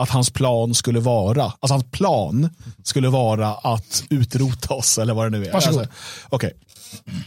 att 0.02 0.10
hans 0.10 0.30
plan 0.30 0.74
skulle 0.74 1.00
vara, 1.00 1.44
alltså 1.44 1.74
hans 1.74 1.92
plan 1.92 2.50
skulle 2.84 3.10
vara 3.10 3.48
att 3.48 4.04
utrota 4.10 4.74
oss 4.74 4.98
eller 4.98 5.14
vad 5.14 5.26
det 5.32 5.38
nu 5.40 5.46
är. 5.46 5.54
Varsågod. 5.54 5.80
Alltså, 5.80 5.94
okay. 6.30 6.52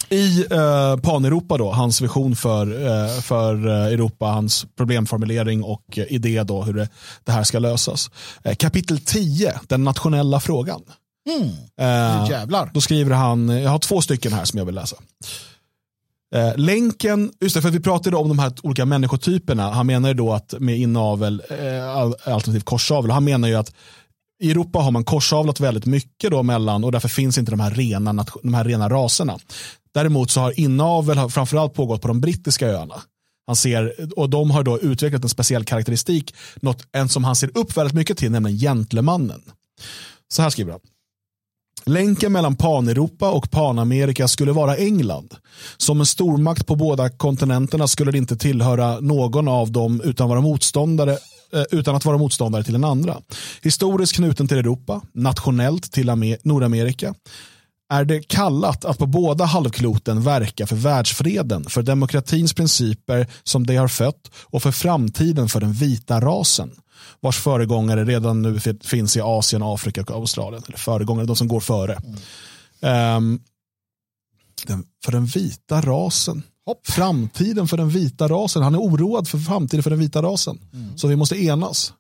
I 0.09 0.45
eh, 0.51 0.97
Pan-Europa 0.97 1.59
då, 1.59 1.73
hans 1.73 2.01
vision 2.01 2.37
för, 2.37 2.87
eh, 2.87 3.21
för 3.21 3.69
eh, 3.69 3.93
Europa, 3.93 4.27
hans 4.27 4.67
problemformulering 4.77 5.63
och 5.63 5.99
eh, 5.99 6.13
idé 6.13 6.43
då 6.43 6.63
hur 6.63 6.75
det, 6.75 6.89
det 7.25 7.33
här 7.33 7.43
ska 7.43 7.59
lösas. 7.59 8.11
Eh, 8.45 8.55
kapitel 8.55 8.99
10, 8.99 9.61
den 9.69 9.85
nationella 9.85 10.41
frågan. 10.41 10.83
Mm. 11.29 11.49
Eh, 11.81 12.31
jävlar. 12.31 12.71
Då 12.75 12.81
skriver 12.81 13.15
han, 13.15 13.49
jag 13.49 13.71
har 13.71 13.79
två 13.79 14.03
stycken 14.03 14.33
här 14.33 14.45
som 14.45 14.59
jag 14.59 14.67
vill 14.67 14.75
läsa. 14.75 14.97
Eh, 16.35 16.57
länken, 16.57 17.33
just 17.41 17.55
det, 17.57 17.63
för 17.63 17.71
vi 17.71 17.81
pratade 17.81 18.17
om 18.17 18.29
de 18.29 18.39
här 18.39 18.53
olika 18.63 18.85
människotyperna. 18.85 19.71
Han 19.71 19.87
menar 19.87 20.09
ju 20.09 20.15
då 20.15 20.33
att 20.33 20.55
med 20.59 20.79
inavel, 20.79 21.43
eh, 21.51 21.97
alternativt 21.97 22.65
korsavel. 22.65 23.11
Han 23.11 23.25
menar 23.25 23.49
ju 23.49 23.55
att 23.55 23.73
i 24.43 24.51
Europa 24.51 24.79
har 24.79 24.91
man 24.91 25.05
korsavlat 25.05 25.61
väldigt 25.61 25.87
mycket 25.87 26.31
då 26.31 26.43
mellan 26.43 26.85
och 26.85 26.93
därför 26.93 27.09
finns 27.09 27.39
inte 27.39 27.51
de 27.51 27.61
här 27.61 27.71
rena, 27.71 28.27
de 28.43 28.55
här 28.55 28.65
rena 28.65 28.89
raserna. 28.89 29.39
Däremot 29.95 30.31
så 30.31 30.41
har 30.41 30.61
inavel 30.61 31.31
framförallt 31.31 31.75
pågått 31.75 32.03
på 32.03 32.09
de 32.09 32.21
brittiska 32.21 32.69
öarna. 32.69 33.03
Han 33.47 33.57
ser, 33.57 33.95
och 34.17 34.31
de 34.31 34.51
har 34.51 34.63
då 34.63 34.81
utvecklat 34.81 35.23
en 35.23 35.29
speciell 35.29 35.65
karaktäristik, 35.65 36.35
något, 36.57 36.87
en 36.93 37.09
som 37.09 37.25
han 37.25 37.37
ser 37.37 37.59
upp 37.59 37.77
väldigt 37.77 37.95
mycket 37.95 38.19
till, 38.19 38.31
nämligen 38.31 38.59
gentlemannen. 38.59 39.43
Så 40.33 40.43
här 40.43 40.51
skriver 40.51 40.73
han. 40.73 40.81
Länken 41.87 42.33
mellan 42.33 42.57
Paneuropa 42.57 43.31
och 43.31 43.51
Panamerika 43.51 44.29
skulle 44.29 44.53
vara 44.53 44.77
England. 44.77 45.35
Som 45.77 46.01
en 46.01 46.07
stormakt 46.07 46.67
på 46.67 46.77
båda 46.77 47.11
kontinenterna 47.11 47.89
skulle 47.89 48.13
det 48.13 48.19
inte 48.19 48.37
tillhöra 48.37 49.01
någon 49.01 49.49
av 49.49 49.73
dem 49.73 50.01
utan, 50.05 50.29
vara 50.29 50.41
motståndare, 50.41 51.19
utan 51.71 51.97
att 51.97 52.05
vara 52.05 52.19
motståndare 52.19 52.65
till 52.65 52.73
den 52.73 52.85
andra. 52.85 53.21
Historiskt 53.63 54.15
knuten 54.15 54.49
till 54.49 54.59
Europa, 54.59 55.01
nationellt 55.13 55.93
till 55.93 56.39
Nordamerika 56.43 57.15
är 57.93 58.05
det 58.05 58.29
kallat 58.29 58.85
att 58.85 58.99
på 58.99 59.07
båda 59.07 59.45
halvkloten 59.45 60.23
verka 60.23 60.67
för 60.67 60.77
världsfreden, 60.77 61.65
för 61.65 61.83
demokratins 61.83 62.55
principer 62.55 63.27
som 63.43 63.67
de 63.67 63.77
har 63.77 63.89
fött 63.89 64.31
och 64.35 64.63
för 64.63 64.73
framtiden 64.73 65.49
för 65.49 65.61
den 65.61 65.73
vita 65.73 66.21
rasen 66.21 66.71
vars 67.21 67.39
föregångare 67.39 68.05
redan 68.05 68.43
nu 68.43 68.61
finns 68.85 69.17
i 69.17 69.21
Asien, 69.21 69.63
Afrika 69.63 70.03
och 70.03 70.11
Australien. 70.11 70.63
Eller 70.69 70.79
föregångare, 70.79 71.27
de 71.27 71.37
som 71.37 71.49
går 71.49 71.61
före. 71.61 71.99
Mm. 72.81 73.17
Um, 73.17 73.41
den, 74.67 74.85
för 75.05 75.13
den 75.13 75.27
vita 75.27 75.81
rasen. 75.81 76.43
Hopp. 76.67 76.87
Framtiden 76.87 77.69
för 77.69 77.77
den 77.77 77.89
vita 77.89 78.29
rasen. 78.29 78.63
Han 78.63 78.75
är 78.75 78.79
oroad 78.79 79.29
för 79.29 79.39
framtiden 79.39 79.83
för 79.83 79.91
den 79.91 79.99
vita 79.99 80.23
rasen. 80.23 80.59
Mm. 80.73 80.99
Så 80.99 81.09
vi 81.09 81.17
måste 81.17 81.45
enas. 81.45 81.93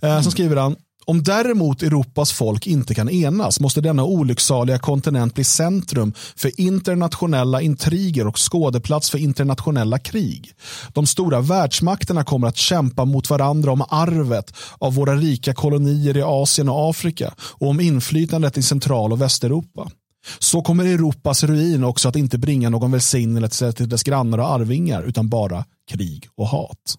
Mm. 0.00 0.16
Uh, 0.16 0.22
så 0.22 0.30
skriver 0.30 0.56
han, 0.56 0.76
om 1.04 1.22
däremot 1.22 1.82
Europas 1.82 2.32
folk 2.32 2.66
inte 2.66 2.94
kan 2.94 3.10
enas 3.10 3.60
måste 3.60 3.80
denna 3.80 4.04
olycksaliga 4.04 4.78
kontinent 4.78 5.34
bli 5.34 5.44
centrum 5.44 6.12
för 6.36 6.60
internationella 6.60 7.62
intriger 7.62 8.26
och 8.26 8.38
skådeplats 8.38 9.10
för 9.10 9.18
internationella 9.18 9.98
krig. 9.98 10.52
De 10.92 11.06
stora 11.06 11.40
världsmakterna 11.40 12.24
kommer 12.24 12.48
att 12.48 12.56
kämpa 12.56 13.04
mot 13.04 13.30
varandra 13.30 13.72
om 13.72 13.84
arvet 13.88 14.54
av 14.78 14.94
våra 14.94 15.16
rika 15.16 15.54
kolonier 15.54 16.16
i 16.16 16.22
Asien 16.22 16.68
och 16.68 16.90
Afrika 16.90 17.34
och 17.38 17.68
om 17.68 17.80
inflytandet 17.80 18.58
i 18.58 18.62
Central 18.62 19.12
och 19.12 19.20
Västeuropa. 19.20 19.90
Så 20.38 20.62
kommer 20.62 20.84
Europas 20.84 21.44
ruin 21.44 21.84
också 21.84 22.08
att 22.08 22.16
inte 22.16 22.38
bringa 22.38 22.70
någon 22.70 22.90
välsignelse 22.90 23.72
till 23.72 23.88
dess 23.88 24.02
grannar 24.02 24.38
och 24.38 24.50
arvingar 24.50 25.02
utan 25.02 25.28
bara 25.28 25.64
krig 25.90 26.28
och 26.34 26.46
hat. 26.48 26.96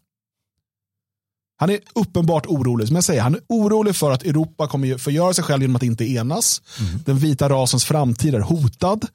Han 1.57 1.69
är 1.69 1.79
uppenbart 1.95 2.45
orolig. 2.45 2.87
Som 2.87 2.95
jag 2.95 3.03
säger, 3.03 3.21
han 3.21 3.35
är 3.35 3.41
orolig 3.49 3.95
för 3.95 4.11
att 4.11 4.23
Europa 4.23 4.67
kommer 4.67 4.97
förgöra 4.97 5.33
sig 5.33 5.43
själv 5.43 5.61
genom 5.61 5.75
att 5.75 5.83
inte 5.83 6.05
enas. 6.05 6.61
Mm. 6.79 6.99
Den 7.05 7.17
vita 7.17 7.49
rasens 7.49 7.85
framtid 7.85 8.35
är 8.35 8.39
hotad. 8.39 9.07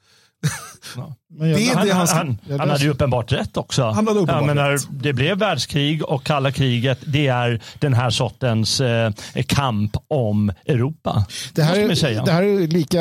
Men 1.31 1.53
det 1.53 1.69
är 1.69 1.85
det 1.85 1.93
han, 1.93 2.07
han, 2.07 2.37
han, 2.59 2.69
hade 2.69 2.83
ju 2.83 2.89
uppenbart 2.89 3.31
rätt 3.31 3.57
också. 3.57 3.83
Han 3.83 4.07
hade 4.07 4.19
uppenbart 4.19 4.45
menar, 4.45 4.71
rätt. 4.71 4.87
Det 4.89 5.13
blev 5.13 5.37
världskrig 5.37 6.05
och 6.05 6.23
kalla 6.23 6.51
kriget. 6.51 6.99
Det 7.05 7.27
är 7.27 7.61
den 7.79 7.93
här 7.93 8.09
sortens 8.09 8.81
eh, 8.81 9.11
kamp 9.47 9.97
om 10.07 10.51
Europa. 10.65 11.25
Det 11.53 11.63
här, 11.63 11.75
är, 11.75 12.25
det 12.25 12.31
här 12.31 12.43
är 12.43 12.67
lika, 12.67 12.99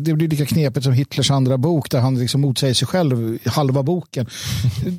det 0.00 0.12
blir 0.12 0.28
lika 0.28 0.46
knepigt 0.46 0.84
som 0.84 0.92
Hitlers 0.92 1.30
andra 1.30 1.58
bok 1.58 1.90
där 1.90 2.00
han 2.00 2.18
liksom 2.18 2.40
motsäger 2.40 2.74
sig 2.74 2.88
själv 2.88 3.38
halva 3.46 3.82
boken. 3.82 4.26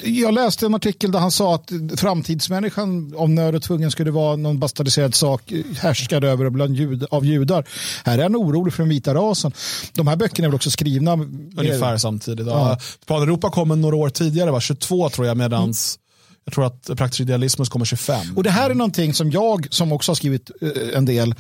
Jag 0.04 0.34
läste 0.34 0.66
en 0.66 0.76
artikel 0.76 1.12
där 1.12 1.20
han 1.20 1.32
sa 1.32 1.56
att 1.56 1.72
framtidsmänniskan 1.98 3.14
om 3.18 3.36
nöd 3.36 3.56
och 3.56 3.62
tvungen 3.62 3.92
skulle 3.92 4.12
vara 4.12 4.36
någon 4.36 4.60
bastardiserad 4.60 5.16
sak 5.16 5.54
härskad 5.80 6.24
över 6.24 6.50
bland 6.50 6.76
jud, 6.76 7.06
av 7.12 7.26
judar. 7.26 7.66
Här 8.06 8.18
är 8.18 8.24
han 8.24 8.36
orolig 8.36 8.74
för 8.74 8.84
den 8.84 8.90
vita 8.90 9.14
rasen. 9.14 9.52
De 9.94 10.08
här 10.08 10.16
böckerna 10.16 10.46
är 10.46 10.50
väl 10.50 10.56
också 10.56 10.72
skrivna 10.72 11.14
ungefär 11.58 11.98
samtidigt. 11.98 12.55
Ja. 12.58 12.78
Ja. 13.08 13.24
Europa 13.24 13.50
kommer 13.50 13.76
några 13.76 13.96
år 13.96 14.10
tidigare, 14.10 14.52
va? 14.52 14.62
22 14.62 15.10
tror 15.10 15.28
jag, 15.28 15.38
medans 15.38 15.98
mm. 15.98 16.40
jag 16.46 16.54
tror 16.54 16.66
att 16.66 16.98
Praktisk 16.98 17.20
idealismus 17.20 17.70
kommer 17.70 17.86
25. 17.86 18.38
Och 18.38 18.44
det 18.44 18.50
här 18.50 18.70
är 18.70 18.74
någonting 18.74 19.14
som 19.14 19.32
jag, 19.32 19.68
som 19.70 19.92
också 19.92 20.12
har 20.12 20.16
skrivit 20.16 20.52
uh, 20.64 20.72
en 20.94 21.06
del, 21.06 21.36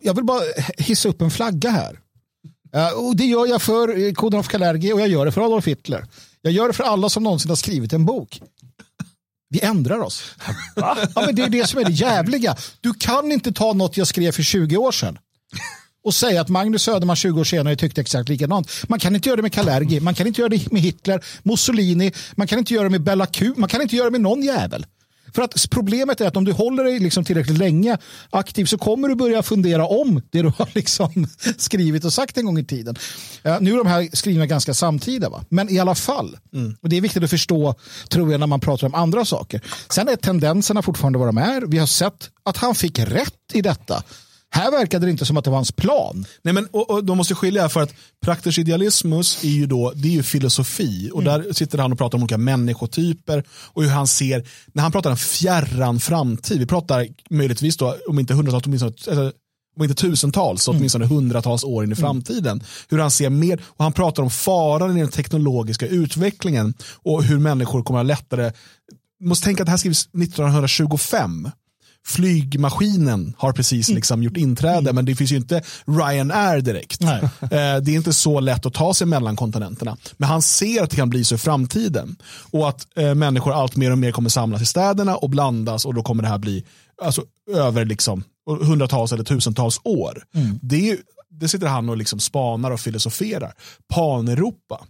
jag 0.00 0.14
vill 0.14 0.24
bara 0.24 0.40
hissa 0.78 1.08
upp 1.08 1.22
en 1.22 1.30
flagga 1.30 1.70
här. 1.70 1.98
Uh, 2.76 3.06
och 3.06 3.16
det 3.16 3.24
gör 3.24 3.46
jag 3.46 3.62
för 3.62 4.14
Koden 4.14 4.40
of 4.40 4.48
Kalergi 4.48 4.92
och 4.92 5.00
jag 5.00 5.08
gör 5.08 5.26
det 5.26 5.32
för 5.32 5.40
Adolf 5.40 5.66
Hitler. 5.66 6.06
Jag 6.42 6.52
gör 6.52 6.68
det 6.68 6.74
för 6.74 6.84
alla 6.84 7.08
som 7.08 7.22
någonsin 7.22 7.48
har 7.48 7.56
skrivit 7.56 7.92
en 7.92 8.04
bok. 8.04 8.40
Vi 9.48 9.60
ändrar 9.60 9.98
oss. 9.98 10.24
ja, 10.76 10.96
men 11.14 11.34
det 11.34 11.42
är 11.42 11.48
det 11.48 11.66
som 11.66 11.80
är 11.80 11.84
det 11.84 11.92
jävliga. 11.92 12.56
Du 12.80 12.94
kan 12.94 13.32
inte 13.32 13.52
ta 13.52 13.72
något 13.72 13.96
jag 13.96 14.06
skrev 14.06 14.32
för 14.32 14.42
20 14.42 14.76
år 14.76 14.92
sedan 14.92 15.18
och 16.04 16.14
säga 16.14 16.40
att 16.40 16.48
Magnus 16.48 16.82
Söderman 16.82 17.16
20 17.16 17.40
år 17.40 17.44
senare 17.44 17.76
tyckte 17.76 18.00
exakt 18.00 18.28
likadant. 18.28 18.70
Man 18.88 18.98
kan 18.98 19.14
inte 19.14 19.28
göra 19.28 19.36
det 19.36 19.42
med 19.42 19.52
Kalergi, 19.52 20.00
man 20.00 20.14
kan 20.14 20.26
inte 20.26 20.40
göra 20.40 20.48
det 20.48 20.72
med 20.72 20.82
Hitler, 20.82 21.24
Mussolini, 21.42 22.12
man 22.34 22.46
kan 22.46 22.58
inte 22.58 22.74
göra 22.74 22.84
det 22.84 22.90
med 22.90 23.02
Bella 23.02 23.26
Q, 23.26 23.54
man 23.56 23.68
kan 23.68 23.82
inte 23.82 23.96
göra 23.96 24.06
det 24.06 24.12
med 24.12 24.20
någon 24.20 24.42
jävel. 24.42 24.86
För 25.34 25.42
att 25.42 25.70
problemet 25.70 26.20
är 26.20 26.26
att 26.26 26.36
om 26.36 26.44
du 26.44 26.52
håller 26.52 26.84
dig 26.84 26.98
liksom 26.98 27.24
tillräckligt 27.24 27.58
länge 27.58 27.98
aktiv 28.30 28.64
så 28.64 28.78
kommer 28.78 29.08
du 29.08 29.14
börja 29.14 29.42
fundera 29.42 29.86
om 29.86 30.22
det 30.30 30.42
du 30.42 30.52
har 30.58 30.68
liksom 30.74 31.26
skrivit 31.56 32.04
och 32.04 32.12
sagt 32.12 32.38
en 32.38 32.44
gång 32.44 32.58
i 32.58 32.64
tiden. 32.64 32.96
Uh, 33.46 33.56
nu 33.60 33.72
är 33.72 33.76
de 33.76 33.86
här 33.86 34.08
skrivna 34.12 34.46
ganska 34.46 34.74
samtida, 34.74 35.28
va? 35.28 35.44
men 35.48 35.70
i 35.70 35.78
alla 35.78 35.94
fall. 35.94 36.38
Mm. 36.54 36.76
Och 36.82 36.88
Det 36.88 36.96
är 36.96 37.00
viktigt 37.00 37.24
att 37.24 37.30
förstå, 37.30 37.74
tror 38.08 38.30
jag, 38.30 38.40
när 38.40 38.46
man 38.46 38.60
pratar 38.60 38.86
om 38.86 38.94
andra 38.94 39.24
saker. 39.24 39.60
Sen 39.90 40.08
är 40.08 40.16
tendenserna 40.16 40.82
fortfarande 40.82 41.18
vad 41.18 41.28
de 41.28 41.38
är. 41.38 41.60
Vi 41.66 41.78
har 41.78 41.86
sett 41.86 42.30
att 42.44 42.56
han 42.56 42.74
fick 42.74 42.98
rätt 42.98 43.34
i 43.52 43.62
detta. 43.62 44.02
Här 44.54 44.70
verkade 44.70 45.06
det 45.06 45.10
inte 45.10 45.26
som 45.26 45.36
att 45.36 45.44
det 45.44 45.50
var 45.50 45.56
hans 45.56 45.72
plan. 45.72 46.26
Nej, 46.42 46.54
men, 46.54 46.66
och, 46.66 46.90
och 46.90 47.04
de 47.04 47.16
måste 47.16 47.34
skilja 47.34 47.68
för 47.68 47.82
att 47.82 47.94
praktisk 48.24 48.58
idealismus 48.58 49.44
är 49.44 49.48
ju, 49.48 49.66
då, 49.66 49.92
det 49.94 50.08
är 50.08 50.12
ju 50.12 50.22
filosofi 50.22 51.10
och 51.12 51.22
mm. 51.22 51.42
där 51.42 51.52
sitter 51.52 51.78
han 51.78 51.92
och 51.92 51.98
pratar 51.98 52.18
om 52.18 52.22
olika 52.22 52.38
människotyper 52.38 53.44
och 53.50 53.82
hur 53.82 53.90
han 53.90 54.06
ser, 54.06 54.48
när 54.72 54.82
han 54.82 54.92
pratar 54.92 55.10
om 55.10 55.16
fjärran 55.16 56.00
framtid, 56.00 56.58
vi 56.58 56.66
pratar 56.66 57.08
möjligtvis 57.30 57.76
då, 57.76 57.96
om 58.08 58.18
inte 58.18 58.34
hundratals, 58.34 58.66
åtminstone, 58.66 59.32
om 59.76 59.82
inte 59.82 59.94
tusentals, 59.94 60.62
så 60.62 60.70
mm. 60.70 60.80
åtminstone 60.80 61.06
hundratals 61.06 61.64
år 61.64 61.84
in 61.84 61.90
i 61.90 61.94
mm. 61.94 61.96
framtiden. 61.96 62.52
Mm. 62.52 62.64
Hur 62.88 62.98
han 62.98 63.10
ser 63.10 63.30
mer, 63.30 63.60
och 63.66 63.84
han 63.84 63.92
pratar 63.92 64.22
om 64.22 64.30
faran 64.30 64.96
i 64.96 65.00
den 65.00 65.10
teknologiska 65.10 65.86
utvecklingen 65.86 66.74
och 67.02 67.24
hur 67.24 67.38
människor 67.38 67.82
kommer 67.82 68.00
att 68.00 68.06
lättare, 68.06 68.52
måste 69.20 69.44
tänka 69.44 69.62
att 69.62 69.66
det 69.66 69.70
här 69.70 69.78
skrivs 69.78 70.06
1925 70.06 71.48
flygmaskinen 72.06 73.34
har 73.38 73.52
precis 73.52 73.88
mm. 73.88 73.96
liksom 73.96 74.22
gjort 74.22 74.36
inträde, 74.36 74.78
mm. 74.78 74.94
men 74.94 75.04
det 75.04 75.14
finns 75.14 75.32
ju 75.32 75.36
inte 75.36 75.62
Ryanair 75.86 76.60
direkt. 76.60 77.02
Eh, 77.02 77.48
det 77.50 77.92
är 77.92 77.96
inte 77.96 78.12
så 78.12 78.40
lätt 78.40 78.66
att 78.66 78.74
ta 78.74 78.94
sig 78.94 79.06
mellan 79.06 79.36
kontinenterna. 79.36 79.96
Men 80.16 80.28
han 80.28 80.42
ser 80.42 80.82
att 80.82 80.90
det 80.90 80.96
kan 80.96 81.10
bli 81.10 81.24
så 81.24 81.34
i 81.34 81.38
framtiden. 81.38 82.16
Och 82.50 82.68
att 82.68 82.86
eh, 82.96 83.14
människor 83.14 83.52
allt 83.52 83.76
mer 83.76 83.90
och 83.90 83.98
mer 83.98 84.12
kommer 84.12 84.30
samlas 84.30 84.62
i 84.62 84.66
städerna 84.66 85.16
och 85.16 85.30
blandas 85.30 85.84
och 85.84 85.94
då 85.94 86.02
kommer 86.02 86.22
det 86.22 86.28
här 86.28 86.38
bli 86.38 86.64
alltså, 87.02 87.22
över 87.50 87.84
liksom, 87.84 88.24
hundratals 88.46 89.12
eller 89.12 89.24
tusentals 89.24 89.80
år. 89.84 90.24
Mm. 90.34 90.58
Det, 90.62 90.98
det 91.30 91.48
sitter 91.48 91.66
han 91.66 91.88
och 91.88 91.96
liksom 91.96 92.20
spanar 92.20 92.70
och 92.70 92.80
filosoferar. 92.80 93.52
Pan-Europa 93.88 94.86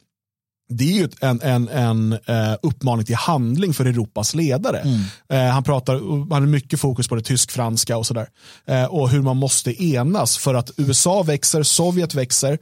det 0.69 0.85
är 0.85 0.93
ju 0.93 1.09
en, 1.21 1.41
en, 1.43 1.69
en 1.69 2.13
uh, 2.13 2.57
uppmaning 2.63 3.07
till 3.07 3.17
handling 3.17 3.75
för 3.75 3.85
Europas 3.85 4.35
ledare. 4.35 4.79
Mm. 4.79 5.01
Uh, 5.33 5.53
han 5.53 5.65
pratar, 5.65 5.95
han 6.33 6.43
har 6.43 6.47
mycket 6.47 6.81
fokus 6.81 7.09
på 7.09 7.15
det 7.15 7.23
tysk-franska 7.23 7.97
och 7.97 8.07
sådär. 8.07 8.27
Uh, 8.71 8.85
och 8.85 9.11
hur 9.11 9.23
man 9.23 9.37
måste 9.37 9.85
enas 9.85 10.39
för 10.39 10.55
att 10.55 10.71
USA 10.77 11.23
växer, 11.23 11.63
Sovjet 11.63 12.15
växer, 12.15 12.59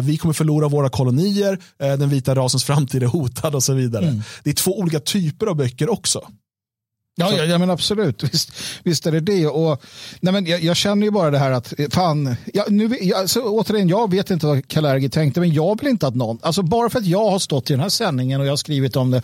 vi 0.00 0.16
kommer 0.18 0.32
förlora 0.32 0.68
våra 0.68 0.88
kolonier, 0.88 1.58
den 1.78 2.08
vita 2.08 2.34
rasens 2.34 2.64
framtid 2.64 3.02
är 3.02 3.06
hotad 3.06 3.54
och 3.54 3.62
så 3.62 3.72
vidare. 3.72 4.06
Mm. 4.06 4.22
Det 4.44 4.50
är 4.50 4.54
två 4.54 4.78
olika 4.78 5.00
typer 5.00 5.46
av 5.46 5.56
böcker 5.56 5.90
också. 5.90 6.28
Ja, 7.18 7.32
ja, 7.36 7.44
ja, 7.44 7.58
men 7.58 7.70
absolut. 7.70 8.24
Visst, 8.32 8.52
visst 8.82 9.06
är 9.06 9.12
det 9.12 9.20
det. 9.20 9.46
Och, 9.46 9.82
nej, 10.20 10.32
men 10.32 10.46
jag, 10.46 10.62
jag 10.62 10.76
känner 10.76 11.06
ju 11.06 11.10
bara 11.10 11.30
det 11.30 11.38
här 11.38 11.50
att, 11.50 11.72
fan, 11.90 12.36
ja, 12.54 12.64
nu, 12.68 12.98
jag, 13.00 13.18
alltså, 13.18 13.40
återigen, 13.40 13.88
jag 13.88 14.10
vet 14.10 14.30
inte 14.30 14.46
vad 14.46 14.68
Kalergi 14.68 15.08
tänkte, 15.08 15.40
men 15.40 15.52
jag 15.52 15.80
vill 15.80 15.88
inte 15.88 16.06
att 16.06 16.14
någon, 16.14 16.38
alltså 16.42 16.62
bara 16.62 16.90
för 16.90 16.98
att 16.98 17.06
jag 17.06 17.30
har 17.30 17.38
stått 17.38 17.70
i 17.70 17.72
den 17.72 17.80
här 17.80 17.88
sändningen 17.88 18.40
och 18.40 18.46
jag 18.46 18.52
har 18.52 18.56
skrivit 18.56 18.96
om 18.96 19.10
det, 19.10 19.22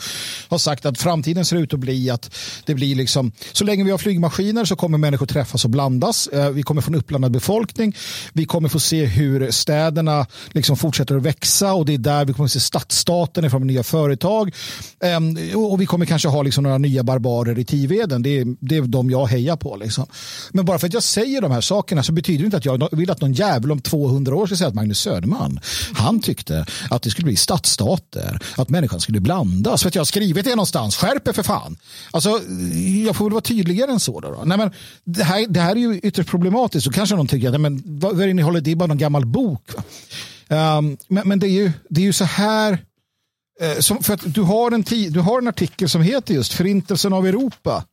har 0.49 0.59
sagt 0.59 0.87
att 0.87 0.99
framtiden 0.99 1.45
ser 1.45 1.57
ut 1.57 1.75
att 1.75 1.81
bli 1.81 2.11
att 2.11 2.35
det 2.65 2.75
blir 2.75 2.95
liksom, 2.95 3.33
så 3.53 3.65
länge 3.65 3.85
vi 3.85 3.91
har 3.91 3.99
flygmaskiner 3.99 4.65
så 4.65 4.77
kommer 4.77 4.99
människor 4.99 5.27
träffas 5.27 5.65
och 5.65 5.71
blandas. 5.71 6.27
Eh, 6.27 6.51
vi 6.51 6.63
kommer 6.63 6.83
få 6.83 6.91
en 6.91 6.99
uppblandad 6.99 7.33
befolkning. 7.33 7.97
Vi 8.33 8.45
kommer 8.45 8.69
få 8.69 8.81
se 8.81 9.05
hur 9.05 9.51
städerna 9.51 10.27
liksom 10.53 10.77
fortsätter 10.77 11.17
att 11.17 11.23
växa 11.23 11.73
och 11.73 11.87
det 11.87 11.95
är 11.95 11.99
där 11.99 12.25
vi 12.25 12.33
kommer 12.33 12.49
se 12.49 12.61
stadsstaten 12.61 13.51
från 13.51 13.67
nya 13.67 13.83
företag. 13.83 14.55
Eh, 15.01 15.59
och 15.59 15.81
vi 15.81 15.87
kommer 15.87 16.07
kanske 16.07 16.29
ha 16.29 16.43
liksom 16.43 16.65
några 16.65 16.79
nya 16.79 17.03
barbarer 17.03 17.59
i 17.59 17.65
tid 17.65 17.84
Tiveden, 17.89 18.23
det 18.23 18.39
är, 18.39 18.57
det 18.61 18.77
är 18.77 18.83
de 18.83 19.11
jag 19.11 19.27
hejar 19.27 19.57
på. 19.57 19.77
Liksom. 19.77 20.07
Men 20.53 20.65
bara 20.65 20.79
för 20.79 20.87
att 20.87 20.93
jag 20.93 21.03
säger 21.03 21.41
de 21.41 21.51
här 21.51 21.61
sakerna 21.61 22.03
så 22.03 22.13
betyder 22.13 22.39
det 22.39 22.45
inte 22.45 22.57
att 22.57 22.65
jag 22.65 22.89
vill 22.93 23.11
att 23.11 23.21
någon 23.21 23.33
jävel 23.33 23.73
om 23.73 23.81
200 23.81 24.37
år 24.37 24.47
ska 24.47 24.57
säga 24.57 24.69
att 24.69 24.75
Magnus 24.75 25.01
Söderman, 25.01 25.61
han 25.95 26.21
tyckte 26.21 26.67
att 26.91 27.03
det 27.03 27.11
skulle 27.11 27.25
bli 27.25 27.37
stadsstater, 27.37 28.39
att 28.57 28.69
människan 28.69 29.01
skulle 29.01 29.21
blandas. 29.21 29.83
För 29.83 29.89
att 29.89 29.95
jag 29.95 30.01
har 30.01 30.05
skrivit 30.05 30.45
det 30.45 30.51
någonstans, 30.51 30.97
skärp 30.97 31.29
er 31.29 31.33
för 31.33 31.43
fan. 31.43 31.77
Alltså, 32.11 32.41
jag 33.07 33.17
får 33.17 33.25
väl 33.25 33.33
vara 33.33 33.41
tydligare 33.41 33.91
än 33.91 34.01
så. 34.01 34.21
Då. 34.21 34.43
Nej, 34.45 34.59
men 34.59 34.71
det, 35.05 35.25
här, 35.25 35.47
det 35.49 35.61
här 35.61 35.77
är 35.77 35.81
ju 35.81 35.99
ytterst 35.99 36.31
problematiskt. 36.31 36.85
Så 36.85 36.93
kanske 36.93 37.17
någon 37.17 37.27
tycker, 37.27 37.55
att 37.55 37.61
men 37.61 37.83
vad, 37.87 38.17
vad 38.17 38.63
det? 38.63 38.71
är 38.71 38.77
bara 38.77 38.87
någon 38.87 38.99
gammal 38.99 39.27
bok. 39.27 39.71
Um, 40.49 40.97
men, 41.09 41.29
men 41.29 41.39
det, 41.39 41.47
är 41.47 41.51
ju, 41.51 41.73
det 41.89 42.01
är 42.01 42.05
ju 42.05 42.13
så 42.13 42.25
här 42.25 42.79
Eh, 43.61 43.79
som, 43.79 44.03
för 44.03 44.15
att 44.15 44.35
du 44.35 44.43
har, 44.43 44.71
en 44.71 44.83
du 45.13 45.21
har 45.21 45.39
en 45.39 45.49
artikel 45.49 45.89
som 45.89 46.03
heter 46.03 46.35
just 46.35 46.53
Förintelsen 46.53 47.13
av 47.13 47.27
Europa 47.27 47.85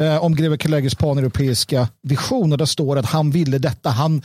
eh, 0.00 0.24
om 0.24 0.34
greve 0.34 0.56
Kalergis 0.56 0.94
paneuropeiska 0.94 1.88
vision 2.02 2.52
och 2.52 2.58
där 2.58 2.66
står 2.66 2.98
att 2.98 3.06
han 3.06 3.30
ville 3.30 3.58
detta, 3.58 3.90
han, 3.90 4.22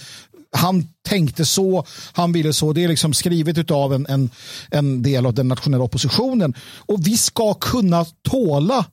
han 0.57 0.87
tänkte 1.09 1.45
så, 1.45 1.85
han 2.13 2.31
ville 2.31 2.53
så. 2.53 2.73
Det 2.73 2.83
är 2.83 2.87
liksom 2.87 3.13
skrivet 3.13 3.71
av 3.71 3.93
en, 3.93 4.05
en, 4.09 4.29
en 4.71 5.03
del 5.03 5.25
av 5.25 5.33
den 5.33 5.47
nationella 5.47 5.83
oppositionen. 5.83 6.53
Och 6.77 7.07
vi 7.07 7.17
ska 7.17 7.53
kunna 7.53 8.05
tåla 8.29 8.85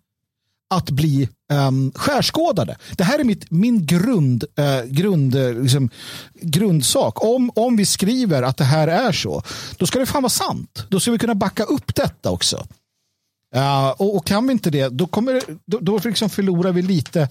att 0.71 0.91
bli 0.91 1.29
ehm, 1.53 1.59
um, 1.69 1.93
skärskådade. 1.95 2.77
Det 2.97 3.05
här 3.05 3.19
är 3.19 3.25
mitt, 3.25 3.51
min 3.51 3.87
grund, 3.87 4.45
uh, 4.59 4.91
grund, 4.91 5.35
eh, 5.35 5.53
liksom, 5.53 5.91
grundsak. 6.35 7.25
Om, 7.25 7.51
om 7.55 7.77
vi 7.77 7.87
skriver 7.87 8.43
att 8.43 8.57
det 8.57 8.65
här 8.65 8.89
är 8.89 9.13
så, 9.13 9.43
då 9.77 9.87
ska 9.87 9.99
det 9.99 10.07
fan 10.07 10.23
vara 10.23 10.31
sant. 10.31 10.87
Då 10.89 11.01
ska 11.01 11.11
vi 11.11 11.19
kunna 11.19 11.35
backa 11.35 11.65
upp 11.65 11.95
detta 11.95 12.31
också. 12.31 12.67
Uh, 13.57 13.89
och, 13.89 14.17
och, 14.17 14.27
kan 14.27 14.47
vi 14.47 14.53
inte 14.53 14.71
det, 14.71 14.89
då, 14.89 15.07
kommer, 15.07 15.43
då, 15.67 15.79
då 15.81 16.01
liksom 16.05 16.31
förlorar 16.31 16.73
vi 16.73 16.83
lite 16.83 17.29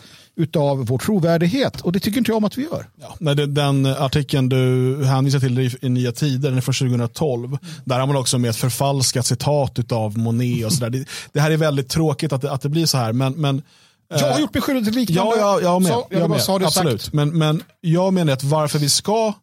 av 0.58 0.86
vår 0.86 0.98
trovärdighet. 0.98 1.82
Och 1.82 1.92
det 1.92 2.00
tycker 2.00 2.18
inte 2.18 2.32
jag 2.32 2.38
om 2.38 2.46
att 2.46 2.58
vi 2.58 2.64
gör. 2.64 2.90
Ja, 3.02 3.16
nej, 3.20 3.36
det, 3.36 3.46
den 3.46 3.86
artikeln 3.86 4.50
du 4.50 5.06
hänvisar 5.06 5.40
till 5.40 5.60
i, 5.60 5.76
i 5.82 5.90
Nya 5.90 6.12
Tider, 6.12 6.50
den 6.50 6.58
är 6.58 6.62
från 6.62 6.74
2012. 6.74 7.46
Mm. 7.46 7.60
Där 7.86 8.00
har 8.00 8.08
man 8.08 8.16
också 8.16 8.38
med 8.38 8.50
ett 8.50 8.56
förfalskat 8.56 9.26
citat 9.26 9.92
av 9.92 10.18
Monet 10.18 10.66
och 10.66 10.74
sådär. 10.74 10.90
Det, 10.90 11.06
det, 11.32 11.40
här 11.40 11.52
är 11.52 11.58
väldigt 11.58 11.90
tråkigt 11.90 12.34
att 12.34 12.42
det, 12.42 12.52
att 12.52 12.62
det 12.62 12.70
blir 12.70 12.86
så 12.86 12.98
här. 12.98 13.14
Men, 13.14 13.34
men, 13.34 13.62
jag 14.10 14.20
har 14.20 14.30
eh, 14.30 14.40
gjort 14.40 14.54
mig 14.54 14.62
skyldig 14.62 14.86
till 14.86 14.94
liknande. 14.94 15.36
Ja, 15.38 15.60
ja, 15.60 15.62
jag 15.62 15.82
med. 15.82 15.92
Så, 15.92 16.08
jag 16.10 16.22
jag 16.22 16.30
med. 16.30 16.42
Bara, 16.48 16.66
Absolut. 16.66 17.14
Men, 17.14 17.38
men 17.38 17.64
jag 17.82 18.14
menar 18.14 18.34
att 18.34 18.44
varför 18.44 18.80
vi 18.80 18.90
ska 18.90 19.34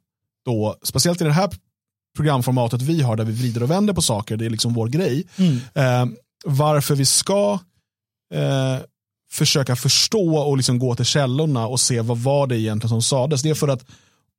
då, 0.44 0.76
speciellt 0.82 1.20
i 1.20 1.24
det 1.24 1.32
här 1.32 1.50
programformatet 2.16 2.82
vi 2.82 3.02
har 3.02 3.16
där 3.16 3.24
vi 3.24 3.32
vrider 3.32 3.62
och 3.62 3.70
vänder 3.70 3.94
på 3.94 4.02
saker, 4.02 4.36
det 4.36 4.46
är 4.46 4.50
liksom 4.50 4.74
vår 4.74 4.88
grej. 4.88 5.24
Mm. 5.36 5.60
Eh, 5.74 6.16
varför 6.44 6.94
vi 6.94 7.04
ska 7.04 7.58
eh, 8.34 8.78
försöka 9.30 9.76
förstå 9.76 10.36
och 10.36 10.56
liksom 10.56 10.78
gå 10.78 10.94
till 10.94 11.04
källorna 11.04 11.66
och 11.66 11.80
se 11.80 12.00
vad 12.00 12.18
var 12.18 12.46
det 12.46 12.58
egentligen 12.58 12.88
som 12.88 13.02
sades. 13.02 13.42
Det 13.42 13.50
är 13.50 13.54
för 13.54 13.68
att 13.68 13.84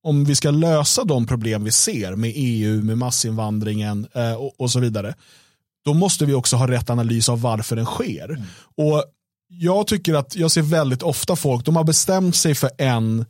om 0.03 0.25
vi 0.25 0.35
ska 0.35 0.51
lösa 0.51 1.03
de 1.03 1.27
problem 1.27 1.63
vi 1.63 1.71
ser 1.71 2.15
med 2.15 2.31
EU, 2.35 2.83
med 2.83 2.97
massinvandringen 2.97 4.07
eh, 4.13 4.33
och, 4.33 4.53
och, 4.57 4.71
så 4.71 4.79
vidare, 4.79 5.15
då 5.85 5.93
måste 5.93 6.25
vi 6.25 6.33
också 6.33 6.55
ha 6.55 6.67
rätt 6.67 6.89
analys 6.89 7.29
av 7.29 7.41
varför 7.41 7.75
den 7.75 7.85
sker. 7.85 8.29
Mm. 8.29 8.43
Och 8.77 9.03
jag 9.47 9.87
tycker 9.87 10.13
att 10.13 10.35
jag 10.35 10.51
ser 10.51 10.61
väldigt 10.61 11.03
ofta 11.03 11.35
folk, 11.35 11.65
de 11.65 11.75
har 11.75 11.83
bestämt 11.83 12.35
sig 12.35 12.55
för 12.55 12.69
en 12.77 13.25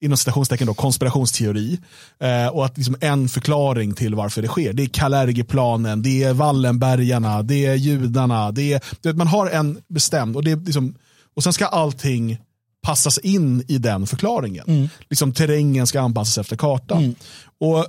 inom 0.00 0.16
citationstecken 0.16 0.66
då, 0.66 0.74
konspirationsteori. 0.74 1.78
Eh, 2.20 2.46
och 2.46 2.64
att 2.64 2.76
liksom 2.76 2.96
en 3.00 3.28
förklaring 3.28 3.94
till 3.94 4.14
varför 4.14 4.42
det 4.42 4.48
sker. 4.48 4.72
Det 4.72 4.82
är 4.82 4.86
Kalergiplanen, 4.86 6.02
det 6.02 6.22
är 6.22 6.34
Wallenbergarna, 6.34 7.42
det 7.42 7.66
är 7.66 7.74
judarna. 7.74 8.52
Det 8.52 8.72
är, 8.72 8.80
det, 9.00 9.12
man 9.12 9.26
har 9.26 9.50
en 9.50 9.82
bestämd 9.88 10.36
och, 10.36 10.44
det 10.44 10.50
är 10.50 10.56
liksom, 10.56 10.94
och 11.34 11.42
sen 11.42 11.52
ska 11.52 11.66
allting 11.66 12.38
passas 12.82 13.18
in 13.18 13.64
i 13.68 13.78
den 13.78 14.06
förklaringen. 14.06 14.64
Mm. 14.68 14.88
Liksom 15.10 15.32
terrängen 15.32 15.86
ska 15.86 16.00
anpassas 16.00 16.38
efter 16.38 16.56
kartan. 16.56 16.98
Mm. 16.98 17.14
Och 17.58 17.86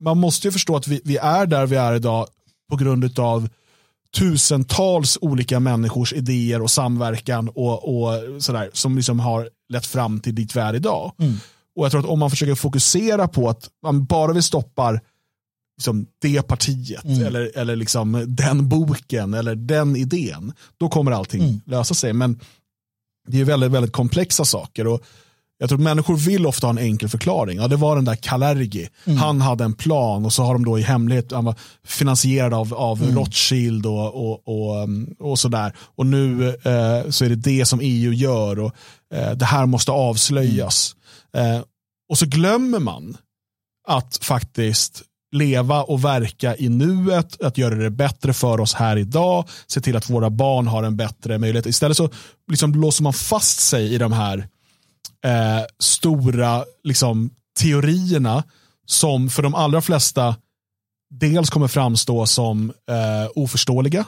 man 0.00 0.18
måste 0.18 0.48
ju 0.48 0.52
förstå 0.52 0.76
att 0.76 0.88
vi, 0.88 1.00
vi 1.04 1.16
är 1.16 1.46
där 1.46 1.66
vi 1.66 1.76
är 1.76 1.94
idag 1.94 2.26
på 2.70 2.76
grund 2.76 3.18
av 3.18 3.48
tusentals 4.16 5.18
olika 5.20 5.60
människors 5.60 6.12
idéer 6.12 6.62
och 6.62 6.70
samverkan 6.70 7.48
och, 7.48 7.96
och 7.96 8.42
sådär, 8.42 8.70
som 8.72 8.96
liksom 8.96 9.20
har 9.20 9.48
lett 9.68 9.86
fram 9.86 10.20
till 10.20 10.34
dit 10.34 10.56
vi 10.56 10.60
är 10.60 10.74
idag. 10.74 11.12
Mm. 11.18 11.36
Och 11.76 11.84
jag 11.84 11.90
tror 11.90 12.00
att 12.00 12.10
om 12.10 12.18
man 12.18 12.30
försöker 12.30 12.54
fokusera 12.54 13.28
på 13.28 13.48
att 13.48 13.70
man 13.82 14.04
bara 14.04 14.32
vill 14.32 14.42
stoppa 14.42 15.00
liksom 15.76 16.06
det 16.18 16.42
partiet 16.42 17.04
mm. 17.04 17.26
eller, 17.26 17.58
eller 17.58 17.76
liksom 17.76 18.24
den 18.28 18.68
boken 18.68 19.34
eller 19.34 19.54
den 19.54 19.96
idén, 19.96 20.52
då 20.76 20.88
kommer 20.88 21.12
allting 21.12 21.42
mm. 21.42 21.60
lösa 21.64 21.94
sig. 21.94 22.12
Men 22.12 22.40
det 23.28 23.40
är 23.40 23.44
väldigt, 23.44 23.70
väldigt 23.70 23.92
komplexa 23.92 24.44
saker. 24.44 24.86
Och 24.86 25.02
jag 25.62 25.68
tror 25.68 25.78
att 25.78 25.82
människor 25.82 26.16
vill 26.16 26.46
ofta 26.46 26.66
ha 26.66 26.70
en 26.70 26.78
enkel 26.78 27.08
förklaring. 27.08 27.58
Ja, 27.58 27.68
det 27.68 27.76
var 27.76 27.96
den 27.96 28.04
där 28.04 28.14
Kalergi. 28.14 28.88
Mm. 29.04 29.18
Han 29.18 29.40
hade 29.40 29.64
en 29.64 29.74
plan 29.74 30.24
och 30.24 30.32
så 30.32 30.42
har 30.42 30.52
de 30.52 30.64
då 30.64 30.78
i 30.78 30.82
hemlighet, 30.82 31.32
han 31.32 31.44
var 31.44 31.54
finansierad 31.84 32.54
av, 32.54 32.74
av 32.74 33.02
mm. 33.02 33.16
Rothschild 33.16 33.86
och, 33.86 34.14
och, 34.14 34.48
och, 34.48 34.82
um, 34.82 35.14
och 35.18 35.38
sådär. 35.38 35.72
Och 35.78 36.06
nu 36.06 36.48
eh, 36.48 37.10
så 37.10 37.24
är 37.24 37.28
det 37.28 37.34
det 37.34 37.66
som 37.66 37.80
EU 37.82 38.12
gör 38.12 38.58
och 38.58 38.72
eh, 39.14 39.30
det 39.30 39.44
här 39.44 39.66
måste 39.66 39.92
avslöjas. 39.92 40.96
Mm. 41.32 41.56
Eh, 41.56 41.62
och 42.10 42.18
så 42.18 42.26
glömmer 42.26 42.78
man 42.78 43.16
att 43.88 44.16
faktiskt 44.22 45.02
leva 45.32 45.82
och 45.82 46.04
verka 46.04 46.56
i 46.56 46.68
nuet, 46.68 47.42
att 47.42 47.58
göra 47.58 47.74
det 47.74 47.90
bättre 47.90 48.32
för 48.32 48.60
oss 48.60 48.74
här 48.74 48.96
idag, 48.96 49.48
se 49.66 49.80
till 49.80 49.96
att 49.96 50.10
våra 50.10 50.30
barn 50.30 50.66
har 50.66 50.82
en 50.82 50.96
bättre 50.96 51.38
möjlighet. 51.38 51.66
Istället 51.66 51.96
så 51.96 52.10
liksom 52.50 52.74
låser 52.74 53.02
man 53.02 53.12
fast 53.12 53.60
sig 53.60 53.94
i 53.94 53.98
de 53.98 54.12
här 54.12 54.48
eh, 55.24 55.64
stora 55.78 56.64
liksom, 56.84 57.30
teorierna 57.58 58.44
som 58.86 59.30
för 59.30 59.42
de 59.42 59.54
allra 59.54 59.82
flesta 59.82 60.36
dels 61.10 61.50
kommer 61.50 61.68
framstå 61.68 62.26
som 62.26 62.70
eh, 62.70 63.30
oförståeliga 63.34 64.04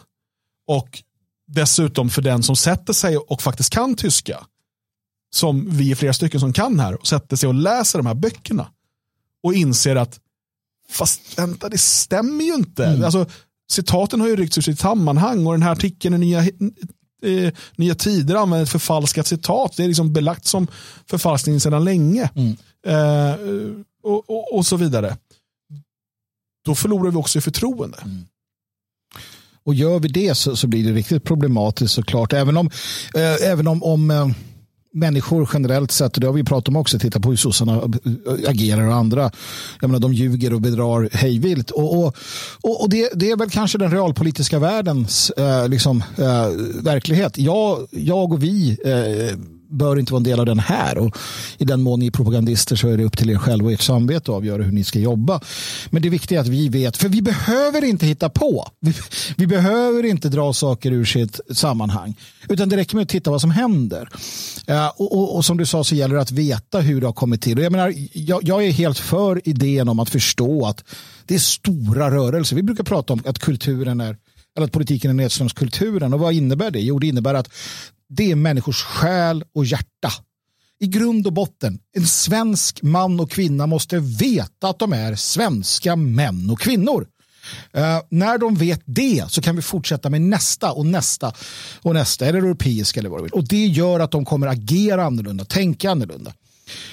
och 0.66 1.02
dessutom 1.46 2.10
för 2.10 2.22
den 2.22 2.42
som 2.42 2.56
sätter 2.56 2.92
sig 2.92 3.16
och 3.16 3.42
faktiskt 3.42 3.70
kan 3.70 3.94
tyska, 3.94 4.46
som 5.34 5.76
vi 5.76 5.90
är 5.90 5.94
flera 5.94 6.12
stycken 6.12 6.40
som 6.40 6.52
kan 6.52 6.80
här, 6.80 7.00
och 7.00 7.06
sätter 7.06 7.36
sig 7.36 7.46
och 7.46 7.54
läser 7.54 7.98
de 7.98 8.06
här 8.06 8.14
böckerna 8.14 8.68
och 9.42 9.54
inser 9.54 9.96
att 9.96 10.20
fast 10.90 11.38
vänta, 11.38 11.68
det 11.68 11.78
stämmer 11.78 12.44
ju 12.44 12.54
inte. 12.54 12.86
Mm. 12.86 13.04
Alltså, 13.04 13.26
citaten 13.70 14.20
har 14.20 14.28
ju 14.28 14.36
ryckts 14.36 14.58
ur 14.58 14.62
sitt 14.62 14.80
sammanhang 14.80 15.46
och 15.46 15.52
den 15.52 15.62
här 15.62 15.72
artikeln 15.72 16.14
i 16.14 16.18
Nya 16.18 16.44
eh, 17.24 17.52
Nya 17.76 17.94
Tider 17.94 18.34
använder 18.34 18.62
ett 18.62 18.70
förfalskat 18.70 19.26
citat. 19.26 19.76
Det 19.76 19.84
är 19.84 19.88
liksom 19.88 20.12
belagt 20.12 20.46
som 20.46 20.66
förfalskning 21.10 21.60
sedan 21.60 21.84
länge. 21.84 22.30
Mm. 22.34 22.56
Eh, 22.86 23.36
och, 24.02 24.30
och, 24.30 24.54
och, 24.54 24.66
så 24.66 24.76
vidare. 24.76 25.16
Då 26.64 26.74
förlorar 26.74 27.10
vi 27.10 27.16
också 27.16 27.38
i 27.38 27.42
förtroende. 27.42 27.98
Mm. 28.02 28.24
Och 29.64 29.74
gör 29.74 29.98
vi 29.98 30.08
det 30.08 30.34
så, 30.34 30.56
så, 30.56 30.66
blir 30.66 30.84
det 30.84 30.92
riktigt 30.92 31.24
problematiskt 31.24 31.94
såklart. 31.94 32.32
Även 32.32 32.56
om, 32.56 32.70
eh, 33.14 33.50
även 33.50 33.68
om, 33.68 33.82
om 33.82 34.10
eh, 34.10 34.28
människor 34.94 35.48
generellt 35.52 35.90
sett, 35.90 36.14
och 36.14 36.20
det 36.20 36.26
har 36.26 36.34
vi 36.34 36.44
pratat 36.44 36.68
om 36.68 36.76
också, 36.76 36.98
titta 36.98 37.20
på 37.20 37.30
hur 37.30 37.36
sossarna 37.36 37.74
eh, 37.74 38.50
agerar 38.50 38.88
och 38.88 38.94
andra. 38.94 39.30
Jag 39.80 39.90
menar, 39.90 40.00
de 40.00 40.14
ljuger 40.14 40.52
och 40.52 40.60
bedrar 40.60 41.08
hejvilt. 41.12 41.70
Och, 41.70 42.04
och, 42.04 42.16
och 42.82 42.90
det, 42.90 43.10
det, 43.14 43.30
är 43.30 43.36
väl 43.36 43.50
kanske 43.50 43.78
den 43.78 43.90
realpolitiska 43.90 44.58
världens 44.58 45.30
eh, 45.30 45.68
liksom, 45.68 46.02
eh, 46.18 46.48
verklighet. 46.82 47.38
Jag, 47.38 47.86
jag 47.90 48.32
och 48.32 48.42
vi 48.42 48.78
eh, 48.84 49.38
bör 49.70 49.98
inte 49.98 50.12
vara 50.12 50.18
en 50.18 50.24
del 50.24 50.40
av 50.40 50.46
den 50.46 50.58
här. 50.58 50.98
Och 50.98 51.16
I 51.58 51.64
den 51.64 51.82
mån 51.82 52.00
ni 52.00 52.06
är 52.06 52.10
propagandister 52.10 52.76
så 52.76 52.88
är 52.88 52.96
det 52.96 53.04
upp 53.04 53.16
till 53.16 53.30
er 53.30 53.38
själva 53.38 53.66
och 53.66 53.72
ert 53.72 53.80
samvete 53.80 54.30
att 54.30 54.36
avgöra 54.36 54.62
hur 54.62 54.72
ni 54.72 54.84
ska 54.84 54.98
jobba. 54.98 55.40
Men 55.90 56.02
det 56.02 56.08
viktiga 56.08 56.38
är 56.38 56.40
att 56.40 56.48
vi 56.48 56.68
vet, 56.68 56.96
för 56.96 57.08
vi 57.08 57.22
behöver 57.22 57.84
inte 57.84 58.06
hitta 58.06 58.28
på. 58.28 58.68
Vi, 58.80 58.94
vi 59.36 59.46
behöver 59.46 60.04
inte 60.04 60.28
dra 60.28 60.52
saker 60.52 60.92
ur 60.92 61.04
sitt 61.04 61.40
sammanhang. 61.52 62.16
Utan 62.48 62.68
det 62.68 62.76
räcker 62.76 62.96
med 62.96 63.02
att 63.02 63.08
titta 63.08 63.30
vad 63.30 63.40
som 63.40 63.50
händer. 63.50 64.08
Uh, 64.70 64.86
och, 64.86 65.18
och, 65.18 65.36
och, 65.36 65.44
som 65.44 65.56
du 65.56 65.66
sa 65.66 65.84
så 65.84 65.94
gäller 65.94 66.14
det 66.14 66.20
att 66.20 66.30
veta 66.30 66.80
hur 66.80 67.00
det 67.00 67.06
har 67.06 67.12
kommit 67.12 67.42
till. 67.42 67.58
Och 67.58 67.64
jag, 67.64 67.72
menar, 67.72 67.94
jag, 68.12 68.40
jag 68.44 68.64
är 68.64 68.70
helt 68.70 68.98
för 68.98 69.48
idén 69.48 69.88
om 69.88 70.00
att 70.00 70.10
förstå 70.10 70.66
att 70.66 70.84
det 71.26 71.34
är 71.34 71.38
stora 71.38 72.10
rörelser. 72.10 72.56
Vi 72.56 72.62
brukar 72.62 72.84
prata 72.84 73.12
om 73.12 73.22
att 73.26 73.38
kulturen 73.38 74.00
är 74.00 74.16
eller 74.56 74.66
att 74.66 74.72
politiken 74.72 75.10
är 75.10 75.14
nedströmskulturen. 75.14 76.14
Och 76.14 76.20
vad 76.20 76.34
innebär 76.34 76.70
det? 76.70 76.80
Jo, 76.80 76.98
det 76.98 77.06
innebär 77.06 77.34
att 77.34 77.48
det 78.08 78.30
är 78.30 78.36
människors 78.36 78.82
själ 78.82 79.44
och 79.54 79.64
hjärta. 79.64 80.12
I 80.80 80.86
grund 80.86 81.26
och 81.26 81.32
botten, 81.32 81.78
en 81.96 82.06
svensk 82.06 82.82
man 82.82 83.20
och 83.20 83.30
kvinna 83.30 83.66
måste 83.66 83.98
veta 83.98 84.68
att 84.68 84.78
de 84.78 84.92
är 84.92 85.14
svenska 85.14 85.96
män 85.96 86.50
och 86.50 86.60
kvinnor. 86.60 87.06
Uh, 87.76 88.00
när 88.08 88.38
de 88.38 88.54
vet 88.54 88.82
det 88.84 89.24
så 89.28 89.42
kan 89.42 89.56
vi 89.56 89.62
fortsätta 89.62 90.10
med 90.10 90.20
nästa 90.20 90.72
och 90.72 90.86
nästa 90.86 91.32
och 91.82 91.94
nästa, 91.94 92.26
eller 92.26 92.38
europeiska 92.38 93.00
eller 93.00 93.10
vad 93.10 93.18
du 93.18 93.22
vill. 93.22 93.32
Och 93.32 93.48
det 93.48 93.66
gör 93.66 94.00
att 94.00 94.10
de 94.10 94.24
kommer 94.24 94.46
agera 94.46 95.04
annorlunda, 95.04 95.44
tänka 95.44 95.90
annorlunda. 95.90 96.32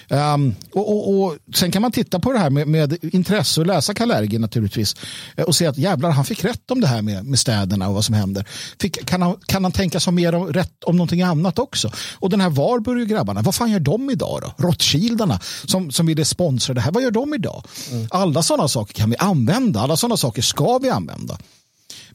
Um, 0.09 0.55
och, 0.71 0.89
och, 0.89 1.23
och, 1.23 1.37
Sen 1.55 1.71
kan 1.71 1.81
man 1.81 1.91
titta 1.91 2.19
på 2.19 2.31
det 2.31 2.39
här 2.39 2.49
med, 2.49 2.67
med 2.67 2.97
intresse 3.01 3.61
och 3.61 3.67
läsa 3.67 3.93
Kalergi 3.93 4.37
naturligtvis 4.37 4.95
eh, 5.35 5.43
och 5.43 5.55
se 5.55 5.65
att 5.65 5.77
jävlar 5.77 6.11
han 6.11 6.25
fick 6.25 6.43
rätt 6.43 6.71
om 6.71 6.81
det 6.81 6.87
här 6.87 7.01
med, 7.01 7.25
med 7.25 7.39
städerna 7.39 7.87
och 7.87 7.93
vad 7.93 8.05
som 8.05 8.15
händer. 8.15 8.45
Fick, 8.79 9.05
kan, 9.05 9.21
han, 9.21 9.35
kan 9.45 9.63
han 9.63 9.71
tänka 9.71 9.99
sig 9.99 10.13
mer 10.13 10.35
om, 10.35 10.53
rätt 10.53 10.83
om 10.83 10.95
någonting 10.95 11.21
annat 11.21 11.59
också? 11.59 11.91
Och 12.13 12.29
den 12.29 12.41
här 12.41 12.49
Warburg-grabbarna, 12.49 13.41
vad 13.41 13.55
fan 13.55 13.71
gör 13.71 13.79
de 13.79 14.09
idag 14.09 14.41
då? 14.41 14.67
Rothschildarna 14.67 15.39
som, 15.65 15.91
som 15.91 16.05
ville 16.05 16.25
sponsra 16.25 16.73
det 16.73 16.81
här, 16.81 16.91
vad 16.91 17.03
gör 17.03 17.11
de 17.11 17.33
idag? 17.33 17.63
Mm. 17.91 18.07
Alla 18.11 18.43
sådana 18.43 18.67
saker 18.67 18.93
kan 18.93 19.09
vi 19.09 19.15
använda, 19.17 19.79
alla 19.79 19.97
sådana 19.97 20.17
saker 20.17 20.41
ska 20.41 20.77
vi 20.77 20.89
använda. 20.89 21.37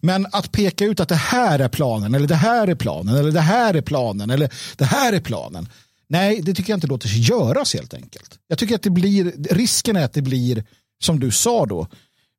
Men 0.01 0.27
att 0.33 0.53
peka 0.53 0.85
ut 0.85 1.01
att 1.01 1.09
det 1.09 1.15
här 1.15 1.59
är 1.59 1.69
planen 1.69 2.15
eller 2.15 2.29
det 2.29 2.35
här 2.35 2.69
är 2.69 2.75
planen 2.75 3.17
eller 3.17 3.33
det 3.33 3.41
här 3.41 3.75
är 3.75 3.81
planen 3.81 4.31
eller 4.31 4.51
det 4.77 4.85
här 4.85 5.13
är 5.13 5.21
planen 5.21 5.69
Nej, 6.09 6.41
det 6.43 6.55
tycker 6.55 6.73
jag 6.73 6.77
inte 6.77 6.87
låter 6.87 7.09
sig 7.09 7.21
göras 7.21 7.75
helt 7.75 7.95
enkelt. 7.95 8.39
Jag 8.47 8.59
tycker 8.59 8.75
att 8.75 8.83
det 8.83 8.91
blir, 8.91 9.33
risken 9.51 9.97
är 9.97 10.05
att 10.05 10.13
det 10.13 10.23
blir, 10.23 10.65
som 11.05 11.21
du 11.21 11.31
sa 11.31 11.67
då, 11.67 11.81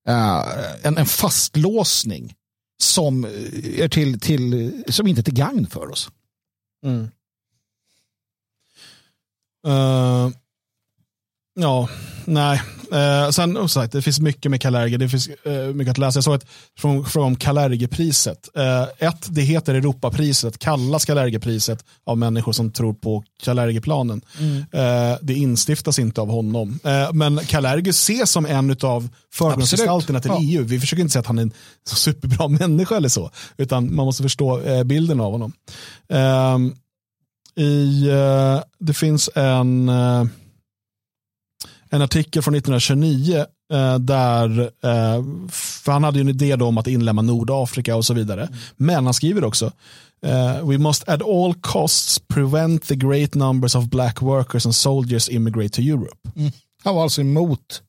uh, 0.09 0.85
en, 0.85 0.97
en 0.97 1.05
fastlåsning 1.05 2.33
som 2.81 3.25
är 3.77 3.87
till, 3.87 4.19
till, 4.19 4.83
som 4.87 5.07
inte 5.07 5.21
är 5.21 5.23
till 5.23 5.33
gagn 5.33 5.67
för 5.67 5.91
oss. 5.91 6.09
Mm. 6.85 7.09
Uh, 9.67 10.31
ja, 11.57 11.89
nej, 12.25 12.61
Eh, 12.91 13.29
sen, 13.29 13.69
sagt, 13.69 13.93
det 13.93 14.01
finns 14.01 14.19
mycket 14.19 14.51
med 14.51 14.61
Kalergi, 14.61 14.97
det 14.97 15.09
finns 15.09 15.27
eh, 15.27 15.53
mycket 15.53 15.91
att 15.91 15.97
läsa. 15.97 16.17
Jag 16.17 16.23
såg 16.23 16.35
ett 16.35 16.47
fråga 16.79 17.25
om 17.25 17.35
Kalergi-priset. 17.35 18.49
Eh, 18.55 19.07
ett, 19.07 19.25
det 19.29 19.41
heter 19.41 19.75
Europapriset, 19.75 20.59
kallas 20.59 21.05
Kalergi-priset 21.05 21.85
av 22.05 22.17
människor 22.17 22.51
som 22.51 22.71
tror 22.71 22.93
på 22.93 23.23
Kalergi-planen. 23.43 24.21
Mm. 24.39 24.57
Eh, 24.57 25.17
det 25.21 25.33
instiftas 25.33 25.99
inte 25.99 26.21
av 26.21 26.29
honom. 26.29 26.79
Eh, 26.83 27.13
men 27.13 27.39
Kalergi 27.39 27.89
ses 27.89 28.31
som 28.31 28.45
en 28.45 28.77
av 28.81 29.09
förgrundsgestalterna 29.33 30.19
till 30.19 30.31
ja. 30.31 30.39
EU. 30.41 30.63
Vi 30.63 30.79
försöker 30.79 31.01
inte 31.01 31.13
säga 31.13 31.21
att 31.21 31.27
han 31.27 31.37
är 31.37 31.43
en 31.43 31.53
superbra 31.85 32.47
människa 32.59 32.95
eller 32.95 33.09
så, 33.09 33.31
utan 33.57 33.95
man 33.95 34.05
måste 34.05 34.23
förstå 34.23 34.61
eh, 34.61 34.83
bilden 34.83 35.19
av 35.19 35.31
honom. 35.31 35.53
Ehm, 36.09 36.75
i, 37.55 38.09
det 38.79 38.93
finns 38.93 39.29
en 39.35 39.89
en 41.89 42.01
artikel 42.01 42.41
från 42.41 42.55
1929 42.55 43.45
eh, 43.73 43.99
där, 43.99 44.59
eh, 44.61 45.23
för 45.49 45.91
han 45.91 46.03
hade 46.03 46.17
ju 46.17 46.21
en 46.21 46.29
idé 46.29 46.53
om 46.53 46.77
att 46.77 46.87
inlämna 46.87 47.21
Nordafrika 47.21 47.95
och 47.95 48.05
så 48.05 48.13
vidare. 48.13 48.41
Mm. 48.41 48.57
Men 48.77 49.05
han 49.05 49.13
skriver 49.13 49.43
också, 49.43 49.71
Uh, 50.25 50.69
we 50.69 50.77
must 50.77 51.09
at 51.09 51.21
all 51.21 51.53
costs 51.61 52.19
prevent 52.19 52.87
the 52.87 52.95
great 52.95 53.35
numbers 53.35 53.75
of 53.75 53.85
black 53.85 54.21
workers 54.21 54.65
and 54.65 54.75
soldiers 54.75 55.29
immigrate 55.29 55.69
to 55.69 55.81
Europe. 55.81 56.29
Mm. 56.35 56.51
Han 56.83 56.95
var 56.95 57.03
alltså 57.03 57.21
emot 57.21 57.81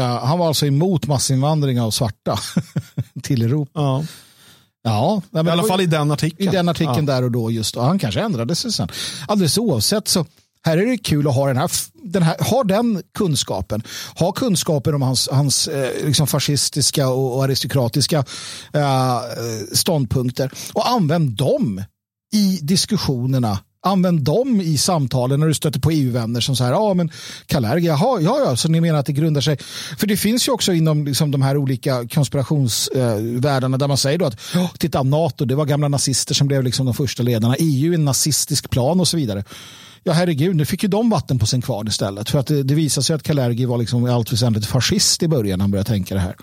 han 0.00 0.38
var 0.38 0.46
alltså 0.46 0.66
emot 0.66 1.06
massinvandring 1.06 1.80
av 1.80 1.90
svarta 1.90 2.38
till 3.22 3.42
Europa. 3.42 3.80
Ja. 3.80 4.04
Ja, 4.82 5.22
I 5.32 5.38
alla 5.38 5.62
fall 5.62 5.80
i 5.80 5.86
den 5.86 6.10
artikeln. 6.10 6.48
I 6.48 6.52
den 6.52 6.68
artikeln 6.68 7.06
ja. 7.06 7.14
där 7.14 7.22
och 7.22 7.30
då 7.30 7.50
just. 7.50 7.76
Och 7.76 7.84
han 7.84 7.98
kanske 7.98 8.20
ändrade 8.20 8.54
sig 8.54 8.72
sen. 8.72 8.88
Alldeles 9.28 9.58
oavsett 9.58 10.08
så 10.08 10.26
här 10.64 10.78
är 10.78 10.86
det 10.86 10.98
kul 10.98 11.28
att 11.28 11.34
ha 11.34 11.46
den 11.46 11.56
här, 11.56 11.70
den 11.92 12.22
här 12.22 12.36
ha 12.50 12.64
den 12.64 13.02
kunskapen. 13.18 13.82
Ha 14.14 14.32
kunskapen 14.32 14.94
om 14.94 15.02
hans, 15.02 15.28
hans 15.32 15.68
eh, 15.68 16.06
liksom 16.06 16.26
fascistiska 16.26 17.08
och, 17.08 17.36
och 17.36 17.44
aristokratiska 17.44 18.24
eh, 18.72 19.20
ståndpunkter 19.72 20.50
och 20.72 20.90
använd 20.90 21.30
dem 21.30 21.82
i 22.34 22.58
diskussionerna 22.62 23.58
Använd 23.86 24.22
dem 24.22 24.60
i 24.60 24.78
samtalen 24.78 25.40
när 25.40 25.46
du 25.46 25.54
stöter 25.54 25.80
på 25.80 25.90
EU-vänner 25.90 26.40
som 26.40 26.56
säger, 26.56 26.72
ja 26.72 26.94
men 26.94 27.10
Kalergi, 27.46 27.86
jaha, 27.86 28.20
ja 28.20 28.40
ja, 28.44 28.56
så 28.56 28.68
ni 28.68 28.80
menar 28.80 28.98
att 28.98 29.06
det 29.06 29.12
grundar 29.12 29.40
sig. 29.40 29.56
För 29.98 30.06
det 30.06 30.16
finns 30.16 30.48
ju 30.48 30.52
också 30.52 30.72
inom 30.72 31.04
liksom, 31.04 31.30
de 31.30 31.42
här 31.42 31.56
olika 31.56 32.08
konspirationsvärldarna 32.08 33.76
eh, 33.76 33.78
där 33.78 33.88
man 33.88 33.96
säger 33.96 34.18
då 34.18 34.26
att, 34.26 34.40
titta 34.78 35.02
NATO, 35.02 35.44
det 35.44 35.54
var 35.54 35.64
gamla 35.64 35.88
nazister 35.88 36.34
som 36.34 36.46
blev 36.46 36.62
liksom 36.62 36.86
de 36.86 36.94
första 36.94 37.22
ledarna, 37.22 37.56
EU 37.58 37.92
är 37.92 37.94
en 37.94 38.04
nazistisk 38.04 38.70
plan 38.70 39.00
och 39.00 39.08
så 39.08 39.16
vidare. 39.16 39.44
Ja 40.06 40.12
herregud, 40.12 40.56
nu 40.56 40.64
fick 40.64 40.82
ju 40.82 40.88
de 40.88 41.10
vatten 41.10 41.38
på 41.38 41.46
sin 41.46 41.62
kvarn 41.62 41.88
istället. 41.88 42.30
För 42.30 42.38
att 42.38 42.46
det, 42.46 42.62
det 42.62 42.74
visade 42.74 43.04
sig 43.04 43.16
att 43.16 43.22
Kalergi 43.22 43.64
var 43.64 43.78
liksom 43.78 44.04
allt 44.04 44.32
väsentligt 44.32 44.66
fascist 44.66 45.22
i 45.22 45.28
början 45.28 45.58
när 45.58 45.62
han 45.62 45.70
började 45.70 45.88
tänka 45.88 46.14
det 46.14 46.20
här. 46.20 46.36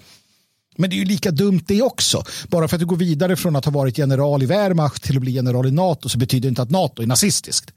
Men 0.78 0.90
det 0.90 0.96
är 0.96 0.98
ju 0.98 1.06
lika 1.06 1.32
dumt 1.32 1.62
det 1.68 1.82
också. 1.82 2.24
Bara 2.48 2.68
för 2.68 2.76
att 2.76 2.80
du 2.80 2.86
går 2.86 2.98
vidare 2.98 3.36
från 3.36 3.56
att 3.56 3.66
ha 3.66 3.72
varit 3.72 3.98
general 3.98 4.44
i 4.44 4.46
Wehrmacht 4.46 5.04
till 5.04 5.16
att 5.16 5.22
bli 5.22 5.32
general 5.32 5.68
i 5.68 5.72
NATO 5.72 6.10
så 6.10 6.18
betyder 6.18 6.42
det 6.42 6.50
inte 6.50 6.62
att 6.62 6.70
NATO 6.70 7.02
är 7.02 7.08
nazistiskt. 7.08 7.74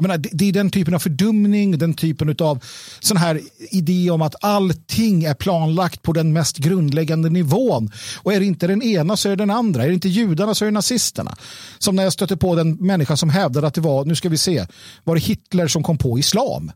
Jag 0.00 0.08
menar, 0.08 0.24
det 0.32 0.48
är 0.48 0.52
den 0.52 0.70
typen 0.70 0.94
av 0.94 0.98
fördumning, 0.98 1.78
den 1.78 1.94
typen 1.94 2.36
av 2.38 2.64
sån 3.00 3.16
här 3.16 3.40
idé 3.70 4.10
om 4.10 4.22
att 4.22 4.44
allting 4.44 5.24
är 5.24 5.34
planlagt 5.34 6.02
på 6.02 6.12
den 6.12 6.32
mest 6.32 6.58
grundläggande 6.58 7.30
nivån. 7.30 7.90
Och 8.22 8.32
är 8.32 8.40
det 8.40 8.46
inte 8.46 8.66
den 8.66 8.82
ena 8.82 9.16
så 9.16 9.28
är 9.28 9.30
det 9.30 9.42
den 9.42 9.50
andra. 9.50 9.84
Är 9.84 9.88
det 9.88 9.94
inte 9.94 10.08
judarna 10.08 10.54
så 10.54 10.64
är 10.64 10.66
det 10.66 10.72
nazisterna. 10.72 11.36
Som 11.78 11.96
när 11.96 12.02
jag 12.02 12.12
stötte 12.12 12.36
på 12.36 12.54
den 12.54 12.72
människa 12.74 13.16
som 13.16 13.30
hävdade 13.30 13.66
att 13.66 13.74
det 13.74 13.80
var, 13.80 14.04
nu 14.04 14.14
ska 14.14 14.28
vi 14.28 14.38
se, 14.38 14.66
var 15.04 15.14
det 15.14 15.20
Hitler 15.20 15.68
som 15.68 15.82
kom 15.82 15.98
på 15.98 16.18
islam? 16.18 16.72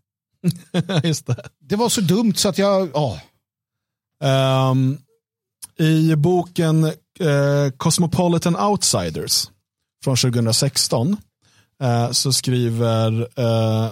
Just 1.04 1.26
det. 1.26 1.44
det 1.60 1.76
var 1.76 1.88
så 1.88 2.00
dumt 2.00 2.34
så 2.34 2.48
att 2.48 2.58
jag, 2.58 2.88
ja. 2.94 3.20
Um, 4.70 4.98
i 5.78 6.16
boken 6.16 6.84
eh, 7.20 7.70
Cosmopolitan 7.76 8.56
Outsiders 8.56 9.50
från 10.04 10.16
2016 10.16 11.16
eh, 11.82 12.10
så 12.10 12.32
skriver 12.32 13.28
eh, 13.36 13.90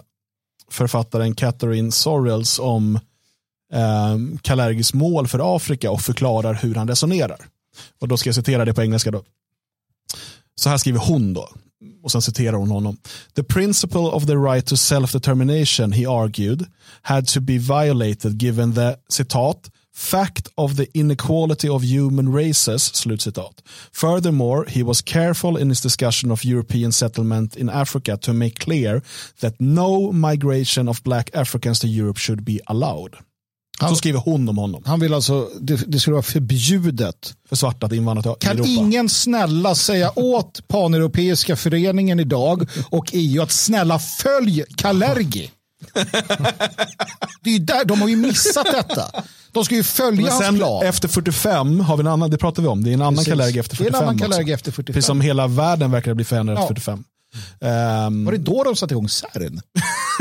författaren 0.70 1.34
Catherine 1.34 1.92
Sorrells 1.92 2.58
om 2.58 2.96
eh, 3.72 4.38
Kalergis 4.42 4.94
mål 4.94 5.28
för 5.28 5.56
Afrika 5.56 5.90
och 5.90 6.00
förklarar 6.00 6.54
hur 6.54 6.74
han 6.74 6.88
resonerar. 6.88 7.38
Och 8.00 8.08
då 8.08 8.16
ska 8.16 8.28
jag 8.28 8.34
citera 8.34 8.64
det 8.64 8.74
på 8.74 8.82
engelska. 8.82 9.10
då. 9.10 9.22
Så 10.54 10.68
här 10.68 10.76
skriver 10.76 10.98
hon 10.98 11.34
då. 11.34 11.48
Och 12.02 12.12
sen 12.12 12.22
citerar 12.22 12.56
hon 12.56 12.70
honom. 12.70 12.96
The 13.34 13.42
principle 13.42 14.00
of 14.00 14.26
the 14.26 14.34
right 14.34 14.66
to 14.66 14.76
self-determination, 14.76 15.92
he 15.92 16.08
argued, 16.08 16.66
had 17.02 17.26
to 17.26 17.40
be 17.40 17.58
violated 17.58 18.42
given 18.42 18.74
the, 18.74 18.96
citat, 19.08 19.70
fact 19.94 20.48
of 20.54 20.76
the 20.76 20.86
inequality 20.94 21.68
of 21.68 21.82
human 21.82 22.32
races, 22.32 22.90
slutcitat. 22.94 23.62
Furthermore, 23.92 24.64
he 24.68 24.82
was 24.82 25.02
careful 25.02 25.56
in 25.56 25.68
his 25.68 25.80
discussion 25.80 26.30
of 26.30 26.44
European 26.44 26.92
settlement 26.92 27.56
in 27.56 27.68
Africa 27.68 28.16
to 28.16 28.32
make 28.32 28.58
clear 28.58 29.02
that 29.40 29.54
no 29.58 30.12
migration 30.12 30.88
of 30.88 31.02
black 31.02 31.30
Africans 31.34 31.80
to 31.80 31.86
Europe 31.86 32.18
should 32.18 32.44
be 32.44 32.60
allowed. 32.66 33.16
Han, 33.80 33.90
Så 33.90 33.96
skriver 33.96 34.18
hon 34.18 34.48
om 34.48 34.58
honom. 34.58 34.82
Han 34.86 35.00
vill 35.00 35.14
alltså, 35.14 35.50
det, 35.60 35.76
det 35.86 36.00
skulle 36.00 36.14
vara 36.14 36.22
förbjudet. 36.22 37.34
För 37.48 37.56
svarta 37.56 37.86
att 37.86 37.92
invandra 37.92 38.22
till 38.22 38.48
kan 38.48 38.56
Europa. 38.56 38.70
Ingen 38.70 39.08
snälla 39.08 39.74
säga 39.74 40.12
åt 40.16 40.68
Paneuropeiska 40.68 41.56
föreningen 41.56 42.20
idag 42.20 42.68
och 42.90 43.10
EU 43.12 43.42
att 43.42 43.50
snälla 43.50 43.98
följ 43.98 44.64
Kalergi. 44.76 45.50
Det 47.40 47.54
är 47.54 47.58
där, 47.58 47.84
de 47.84 48.00
har 48.00 48.08
ju 48.08 48.16
missat 48.16 48.66
detta. 48.72 49.22
De 49.52 49.64
ska 49.64 49.74
ju 49.74 49.82
följa 49.82 50.32
hans 50.32 50.58
plan. 50.58 50.86
Efter 50.86 51.08
45 51.08 51.80
har 51.80 51.96
vi 51.96 52.00
en 52.00 52.06
annan, 52.06 52.30
det 52.30 52.38
pratar 52.38 52.62
vi 52.62 52.68
om, 52.68 52.84
det 52.84 52.90
är 52.90 52.94
en 52.94 53.02
annan 53.02 53.24
Kalergi 53.24 53.58
efter 53.58 53.76
45. 53.76 53.92
Det 53.92 53.98
är 53.98 54.02
en 54.02 54.32
annan 54.32 54.48
efter 54.48 54.72
45. 54.72 54.94
Precis 54.94 55.06
som 55.06 55.20
hela 55.20 55.46
världen 55.46 55.90
verkar 55.90 56.14
bli 56.14 56.24
förändrad 56.24 56.58
ja. 56.58 56.62
efter 56.62 56.74
45. 56.74 57.04
Um, 57.60 58.24
var 58.24 58.32
det 58.32 58.38
då 58.38 58.64
de 58.64 58.76
satte 58.76 58.94
igång 58.94 59.08
CERN? 59.08 59.60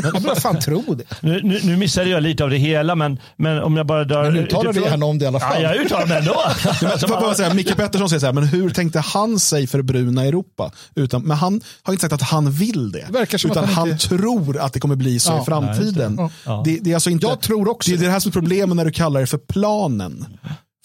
Jag 0.04 0.22
bara 0.22 0.36
fan 0.36 0.60
tro 0.60 0.94
det. 0.94 1.04
Nu, 1.22 1.42
nu, 1.44 1.60
nu, 1.64 1.78
missade 1.78 2.10
jag 2.10 2.24
lite 2.24 2.44
av 2.44 2.50
det 2.50 2.58
hela, 2.58 2.96
men, 2.96 3.20
men 3.36 3.64
om 3.64 3.78
jag 3.78 3.86
bara 3.86 4.04
drar... 4.04 4.24
Men 4.24 4.38
uttalar 4.38 4.74
du 4.74 4.82
gärna 4.82 5.06
om 5.06 5.20
det 5.20 5.26
i 5.26 5.28
alla 5.28 5.40
fall. 5.40 5.62
Ja, 5.62 5.76
jag 5.76 5.86
uttalar 5.86 6.08
det 6.08 6.18
ändå. 6.18 6.42
alltså, 6.92 7.08
bara 7.08 7.36
säga, 7.36 7.54
Micke 7.54 7.76
Pettersson 7.76 8.10
säger 8.10 8.20
så 8.20 8.26
här, 8.26 8.34
men 8.34 8.44
hur 8.44 8.70
tänkte 8.70 9.00
han 9.00 9.40
sig 9.40 9.68
för 9.68 9.82
bruna 9.82 10.26
Europa? 10.26 10.72
Utan, 10.96 11.22
men 11.22 11.38
han 11.38 11.62
har 11.84 11.94
inte 11.94 12.02
sagt 12.02 12.14
att 12.14 12.22
han 12.22 12.52
vill 12.52 12.92
det. 12.92 13.08
det 13.10 13.34
utan 13.46 13.58
han, 13.64 13.74
han 13.74 13.90
inte... 13.90 14.08
tror 14.08 14.58
att 14.58 14.74
det 14.74 14.80
kommer 14.80 14.96
bli 14.96 15.20
så 15.20 15.32
ja, 15.32 15.42
i 15.42 15.46
framtiden. 15.46 16.16
Nej, 16.16 16.26
det. 16.26 16.52
Ja. 16.52 16.62
Det, 16.66 16.80
det, 16.82 16.92
är 16.92 16.94
alltså 16.94 17.10
inte, 17.10 17.28
jag 17.28 17.42
tror 17.42 17.70
också 17.70 17.92
det. 17.92 17.98
Det 17.98 18.04
är 18.04 18.06
det 18.06 18.12
här 18.12 18.20
som 18.20 18.30
är 18.30 18.34
problemet 18.34 18.76
när 18.76 18.86
du 18.86 18.92
kallar 18.92 19.20
det 19.20 19.28
för 19.28 19.38
planen. 19.38 20.26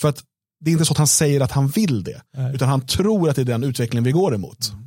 För 0.00 0.08
att 0.08 0.22
det 0.64 0.70
är 0.70 0.72
inte 0.72 0.84
så 0.84 0.92
att 0.92 0.98
han 0.98 1.06
säger 1.06 1.40
att 1.40 1.52
han 1.52 1.68
vill 1.68 2.04
det. 2.04 2.20
Nej. 2.36 2.54
Utan 2.54 2.68
han 2.68 2.86
tror 2.86 3.28
att 3.28 3.36
det 3.36 3.42
är 3.42 3.46
den 3.46 3.64
utvecklingen 3.64 4.04
vi 4.04 4.12
går 4.12 4.34
emot. 4.34 4.70
Mm. 4.72 4.84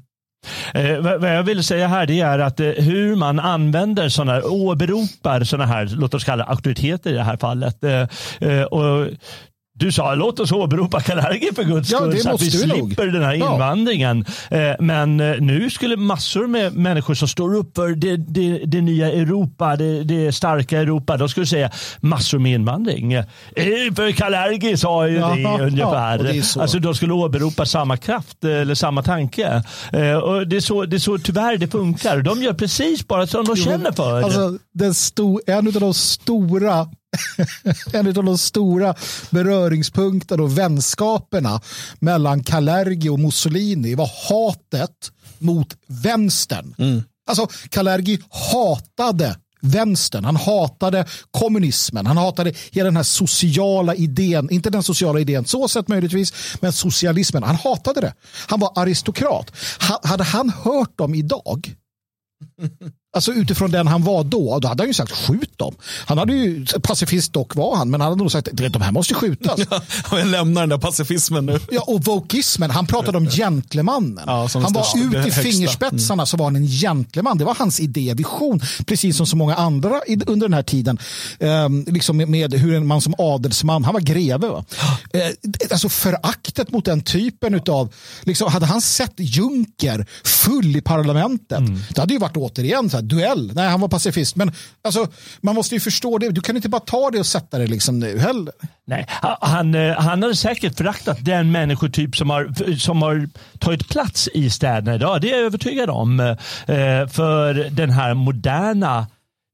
Eh, 0.74 1.00
vad 1.00 1.36
jag 1.36 1.44
vill 1.44 1.64
säga 1.64 1.88
här 1.88 2.06
det 2.06 2.22
är 2.22 2.40
att 2.40 2.60
eh, 2.60 2.68
hur 2.68 3.16
man 3.16 3.40
använder 3.40 4.10
sådana 4.10 4.32
här, 4.32 4.52
åberopar 4.52 5.44
sådana 5.44 5.66
här, 5.66 5.90
låt 5.92 6.14
oss 6.14 6.24
kalla 6.24 6.44
auktoriteter 6.44 7.10
i 7.10 7.14
det 7.14 7.24
här 7.24 7.38
fallet. 7.38 7.84
Eh, 7.84 8.08
eh 8.40 8.64
och 8.64 9.08
du 9.80 9.92
sa 9.92 10.16
låt 10.16 10.40
oss 10.40 10.52
åberopa 10.52 11.00
Kalergi 11.00 11.50
för 11.56 11.64
guds 11.64 11.90
skull 11.90 12.14
ja, 12.16 12.22
så 12.24 12.30
att 12.30 12.42
vi 12.42 12.52
slipper 12.52 13.06
nog. 13.06 13.14
den 13.14 13.24
här 13.24 13.34
invandringen. 13.34 14.26
Ja. 14.50 14.76
Men 14.80 15.18
nu 15.18 15.70
skulle 15.70 15.98
massor 15.98 16.48
med 16.48 16.74
människor 16.74 17.14
som 17.14 17.28
står 17.28 17.56
upp 17.56 17.76
för 17.76 17.90
det, 17.90 18.18
det, 18.18 18.62
det 18.66 18.82
nya 18.82 19.12
Europa, 19.12 19.76
det, 19.76 20.04
det, 20.04 20.32
starka 20.32 20.80
Europa, 20.80 21.18
de 21.18 21.30
skulle 21.30 21.46
säga 21.46 21.72
massor 22.00 22.40
med 22.40 22.54
invandring. 22.54 23.24
För 23.96 24.12
Kalergi 24.12 24.78
sa 24.78 25.08
ju 25.08 25.18
ja, 25.18 25.36
det 25.36 25.64
ungefär. 25.64 26.18
Det 26.18 26.62
alltså 26.62 26.80
de 26.80 26.96
skulle 26.96 27.14
åberopa 27.14 27.66
samma 27.66 27.98
kraft 27.98 28.44
eller 28.44 28.76
samma 28.76 29.04
tanke. 29.04 29.64
Och 30.24 30.48
det, 30.48 30.56
är 30.56 30.60
så, 30.60 30.86
det 30.86 30.96
är 30.96 31.00
så 31.00 31.18
tyvärr 31.18 31.58
det 31.58 31.68
funkar. 31.68 32.22
De 32.22 32.44
gör 32.44 32.54
precis 32.54 33.08
bara 33.08 33.28
som 33.28 33.46
de 33.46 33.56
känner 33.56 33.92
för. 33.92 34.22
Alltså, 34.22 34.58
den 34.74 34.94
sto, 34.94 35.40
en 35.48 35.68
av 35.68 35.74
de 35.74 35.94
stora 35.94 36.88
en 37.94 38.08
av 38.08 38.14
de 38.14 38.38
stora 38.38 38.96
beröringspunkterna 39.30 40.44
och 40.44 40.58
vänskaperna 40.58 41.62
mellan 42.00 42.44
Kalergi 42.44 43.10
och 43.10 43.20
Mussolini 43.20 43.96
var 43.96 44.12
hatet 44.30 45.12
mot 45.38 45.78
vänstern. 45.88 46.76
Mm. 46.78 47.04
Alltså 47.28 47.48
Kalergi 47.70 48.20
hatade 48.30 49.36
vänstern. 49.62 50.26
Han 50.26 50.36
hatade 50.36 51.06
kommunismen. 51.32 52.06
Han 52.06 52.18
hatade 52.18 52.54
hela 52.72 52.86
den 52.86 52.96
här 52.96 53.04
sociala 53.04 53.96
idén. 53.96 54.52
Inte 54.52 54.70
den 54.70 54.84
sociala 54.84 55.20
idén 55.20 55.46
så 55.46 55.68
sett 55.68 55.88
möjligtvis, 55.88 56.58
men 56.62 56.74
socialismen. 56.74 57.44
Han 57.44 57.56
hatade 57.56 58.02
det. 58.02 58.14
Han 58.48 58.60
var 58.60 58.72
aristokrat. 58.76 59.52
Ha, 59.90 60.00
hade 60.04 60.24
han 60.24 60.50
hört 60.50 60.98
dem 60.98 61.16
idag 61.16 61.76
Alltså 63.18 63.34
utifrån 63.34 63.72
den 63.72 63.88
han 63.88 64.04
var 64.04 64.24
då, 64.24 64.60
då 64.60 64.68
hade 64.68 64.84
han 64.84 64.88
ju 64.88 64.94
sagt 64.94 65.12
skjut 65.12 65.58
dem. 65.58 65.76
Han 66.06 66.18
hade 66.18 66.34
ju, 66.34 66.66
pacifist 66.66 67.34
dock 67.34 67.56
var 67.56 67.76
han, 67.76 67.90
men 67.90 68.02
han 68.02 68.10
hade 68.10 68.22
nog 68.22 68.32
sagt 68.32 68.48
att 68.48 68.74
de 68.74 68.82
här 68.82 68.92
måste 68.92 69.14
skjutas. 69.14 69.60
Ja, 70.12 70.20
jag 70.20 70.28
lämnar 70.28 70.62
den 70.62 70.70
där 70.70 70.78
pacifismen 70.78 71.46
nu. 71.46 71.60
Ja, 71.72 71.82
och 71.82 72.06
vokismen, 72.06 72.72
han 72.72 72.88
pratade 72.88 73.18
om 73.18 73.30
gentlemannen. 73.30 74.24
Ja, 74.28 74.50
han 74.54 74.74
var 74.74 74.86
ut 74.98 75.14
i 75.14 75.18
högsta. 75.18 75.42
fingerspetsarna 75.42 76.22
mm. 76.22 76.26
så 76.26 76.38
var 76.38 76.46
han 76.46 76.56
en 76.56 76.68
gentleman. 76.68 77.38
Det 77.38 77.46
var 77.46 77.56
hans 77.56 77.80
idé, 77.80 78.14
vision, 78.18 78.62
precis 78.86 79.18
som 79.18 79.26
så 79.26 79.36
många 79.36 79.56
andra 79.56 80.02
under 80.08 80.48
den 80.48 80.54
här 80.54 80.64
tiden. 80.64 80.98
Um, 81.40 81.86
liksom 81.88 82.18
med 82.18 82.54
hur 82.54 82.80
man 82.80 83.02
som 83.02 83.16
adelsman, 83.18 83.84
han 83.84 83.94
var 83.94 84.02
greve. 84.02 84.48
Va? 84.48 84.66
Uh, 85.16 85.22
alltså 85.72 85.90
föraktet 85.90 86.72
mot 86.72 86.86
den 86.86 87.02
typen 87.02 87.62
av, 87.70 87.94
liksom, 88.22 88.52
hade 88.52 88.66
han 88.66 88.82
sett 88.82 89.14
Juncker 89.18 90.06
full 90.24 90.76
i 90.76 90.82
parlamentet, 90.82 91.60
mm. 91.60 91.80
det 91.90 92.02
hade 92.02 92.14
ju 92.14 92.20
varit 92.20 92.38
återigen 92.38 92.90
så 92.90 92.98
här, 92.98 93.04
duell. 93.08 93.52
Nej, 93.56 93.70
han 93.70 93.82
var 93.82 93.88
pacifist. 93.88 94.36
Men 94.36 94.52
alltså, 94.82 95.08
man 95.42 95.56
måste 95.56 95.76
ju 95.76 95.80
förstå 95.80 96.18
det. 96.18 96.30
Du 96.30 96.42
kan 96.42 96.56
inte 96.56 96.70
bara 96.70 96.82
ta 96.82 97.12
det 97.12 97.20
och 97.20 97.26
sätta 97.26 97.58
det 97.58 97.68
liksom 97.68 98.00
nu 98.00 98.20
heller. 98.20 98.54
Nej, 98.86 99.08
han, 99.42 99.76
eh, 99.76 99.96
han 100.00 100.24
hade 100.24 100.36
säkert 100.36 100.78
föraktat 100.78 101.18
den 101.26 101.52
människotyp 101.52 102.16
som 102.16 102.30
har, 102.30 102.76
som 102.78 103.02
har 103.02 103.30
tagit 103.60 103.90
plats 103.90 104.30
i 104.34 104.50
städerna 104.50 104.96
idag. 104.96 105.22
Det 105.22 105.32
är 105.32 105.38
jag 105.38 105.46
övertygad 105.46 105.90
om. 105.90 106.20
Eh, 106.20 106.36
för 107.08 107.70
den 107.70 107.90
här 107.90 108.14
moderna 108.14 109.08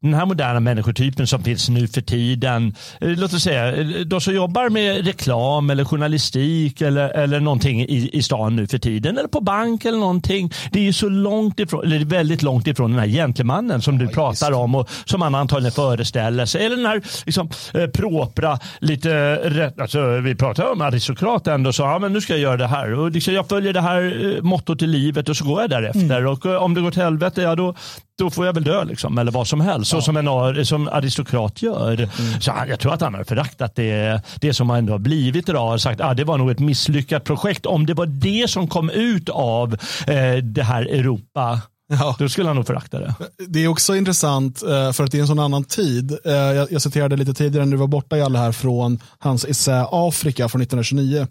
den 0.03 0.13
här 0.13 0.25
moderna 0.25 0.59
människotypen 0.59 1.27
som 1.27 1.43
finns 1.43 1.69
nu 1.69 1.87
för 1.87 2.01
tiden. 2.01 2.75
Eh, 3.01 3.09
låt 3.09 3.33
oss 3.33 3.43
säga 3.43 3.75
eh, 3.75 3.85
de 3.85 4.21
som 4.21 4.35
jobbar 4.35 4.69
med 4.69 5.05
reklam 5.05 5.69
eller 5.69 5.85
journalistik 5.85 6.81
eller, 6.81 7.09
eller 7.09 7.39
någonting 7.39 7.81
i, 7.81 8.09
i 8.13 8.23
stan 8.23 8.55
nu 8.55 8.67
för 8.67 8.77
tiden 8.77 9.17
eller 9.17 9.27
på 9.27 9.41
bank 9.41 9.85
eller 9.85 9.97
någonting. 9.97 10.51
Det 10.71 10.79
är 10.79 10.83
ju 10.83 10.93
så 10.93 11.09
långt 11.09 11.59
ifrån, 11.59 11.85
eller 11.85 12.05
väldigt 12.05 12.41
långt 12.41 12.67
ifrån 12.67 12.91
den 12.91 12.99
här 12.99 13.07
gentlemannen 13.07 13.81
som 13.81 13.97
du 13.97 14.05
ja, 14.05 14.11
pratar 14.11 14.51
om 14.51 14.75
och 14.75 14.89
som 15.05 15.19
man 15.19 15.35
antagligen 15.35 15.71
föreställer 15.71 16.45
sig. 16.45 16.65
Eller 16.65 16.75
den 16.75 16.85
här 16.85 17.01
liksom, 17.25 17.49
eh, 17.73 17.87
propra, 17.87 18.59
lite 18.79 19.73
alltså, 19.77 20.19
vi 20.19 20.35
pratar 20.35 20.71
om 20.71 20.81
aristokrat 20.81 21.47
ändå, 21.47 21.73
så 21.73 21.83
ja, 21.83 21.99
men 21.99 22.13
nu 22.13 22.21
ska 22.21 22.33
jag 22.33 22.39
göra 22.39 22.57
det 22.57 22.67
här. 22.67 22.93
Och 22.93 23.11
liksom, 23.11 23.33
jag 23.33 23.49
följer 23.49 23.73
det 23.73 23.81
här 23.81 24.39
mottot 24.41 24.81
i 24.81 24.87
livet 24.87 25.29
och 25.29 25.37
så 25.37 25.45
går 25.45 25.61
jag 25.61 25.69
därefter. 25.69 26.17
Mm. 26.17 26.27
Och 26.27 26.45
om 26.45 26.73
det 26.73 26.81
går 26.81 26.91
till 26.91 27.01
helvete, 27.01 27.41
ja 27.41 27.55
då, 27.55 27.75
då 28.23 28.29
får 28.29 28.45
jag 28.45 28.53
väl 28.53 28.63
dö 28.63 28.83
liksom, 28.83 29.17
eller 29.17 29.31
vad 29.31 29.47
som 29.47 29.61
helst. 29.61 29.91
Så 29.91 29.97
ja. 29.97 30.01
som 30.01 30.17
en 30.17 30.65
som 30.65 30.87
aristokrat 30.87 31.61
gör. 31.61 31.93
Mm. 31.93 32.41
Så 32.41 32.51
jag 32.67 32.79
tror 32.79 32.93
att 32.93 33.01
han 33.01 33.13
har 33.13 33.23
föraktat 33.23 33.75
det, 33.75 34.21
det 34.41 34.53
som 34.53 34.69
ändå 34.69 34.93
har 34.93 34.99
blivit 34.99 35.49
idag. 35.49 35.73
Och 35.73 35.81
sagt 35.81 36.01
att 36.01 36.09
ah, 36.09 36.13
det 36.13 36.23
var 36.23 36.37
nog 36.37 36.51
ett 36.51 36.59
misslyckat 36.59 37.23
projekt. 37.23 37.65
Om 37.65 37.85
det 37.85 37.93
var 37.93 38.05
det 38.05 38.49
som 38.49 38.67
kom 38.67 38.89
ut 38.89 39.29
av 39.29 39.73
eh, 40.07 40.35
det 40.43 40.63
här 40.63 40.81
Europa 40.81 41.61
Ja. 41.87 42.15
Då 42.19 42.29
skulle 42.29 42.47
han 42.49 42.55
nog 42.55 42.67
förakta 42.67 42.99
det. 42.99 43.15
Det 43.47 43.63
är 43.63 43.67
också 43.67 43.95
intressant 43.95 44.63
eh, 44.63 44.91
för 44.91 45.03
att 45.03 45.11
det 45.11 45.17
är 45.17 45.21
en 45.21 45.27
sån 45.27 45.39
annan 45.39 45.63
tid. 45.63 46.17
Eh, 46.25 46.33
jag 46.69 46.81
citerade 46.81 47.15
lite 47.15 47.33
tidigare 47.33 47.65
när 47.65 47.71
du 47.71 47.77
var 47.77 47.87
borta 47.87 48.17
i 48.17 48.21
alla 48.21 48.39
här 48.39 48.51
från 48.51 48.99
hans 49.19 49.45
essä 49.45 49.87
Afrika 49.91 50.49
från 50.49 50.61
1929. 50.61 51.27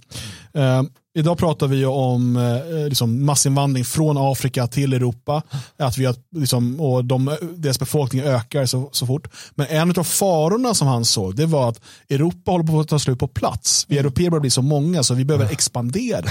Eh, 0.55 0.82
idag 1.14 1.38
pratar 1.38 1.66
vi 1.66 1.86
om 1.86 2.38
liksom 2.88 3.24
massinvandring 3.24 3.84
från 3.84 4.16
Afrika 4.18 4.66
till 4.66 4.92
Europa. 4.92 5.42
Att 5.76 5.98
vi 5.98 6.14
liksom, 6.36 6.80
och 6.80 7.05
de, 7.05 7.36
deras 7.57 7.78
befolkning 7.78 8.22
ökar 8.22 8.66
så, 8.66 8.88
så 8.92 9.07
fort. 9.07 9.28
Men 9.55 9.66
en 9.66 9.90
av 9.90 10.05
farorna 10.05 10.74
som 10.74 10.88
han 10.88 11.05
såg 11.05 11.36
det 11.36 11.46
var 11.46 11.68
att 11.68 11.80
Europa 12.11 12.50
håller 12.50 12.64
på 12.64 12.80
att 12.80 12.88
ta 12.88 12.98
slut 12.98 13.18
på 13.18 13.28
plats. 13.28 13.86
Vi 13.88 13.98
europeer 13.98 14.30
börjar 14.30 14.40
bli 14.40 14.50
så 14.50 14.62
många 14.62 15.03
så 15.03 15.14
vi 15.14 15.24
behöver 15.24 15.53
expandera. 15.53 16.24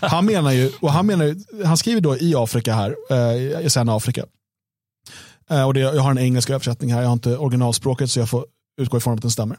han 0.00 0.26
menar 0.26 0.52
ju, 0.52 0.72
och 0.80 0.92
han, 0.92 1.06
menar, 1.06 1.36
han 1.64 1.76
skriver 1.76 2.00
då 2.00 2.16
i 2.16 2.34
Afrika 2.34 2.74
här, 2.74 2.94
i 3.66 3.70
sen 3.70 3.88
Afrika. 3.88 4.24
Och 5.66 5.74
det, 5.74 5.80
jag 5.80 6.02
har 6.02 6.10
en 6.10 6.18
engelsk 6.18 6.50
översättning 6.50 6.92
här, 6.92 7.00
jag 7.00 7.08
har 7.08 7.12
inte 7.12 7.36
originalspråket 7.36 8.10
så 8.10 8.18
jag 8.18 8.30
får 8.30 8.44
utgå 8.78 8.96
ifrån 8.96 9.14
att 9.14 9.22
den 9.22 9.30
stämmer. 9.30 9.56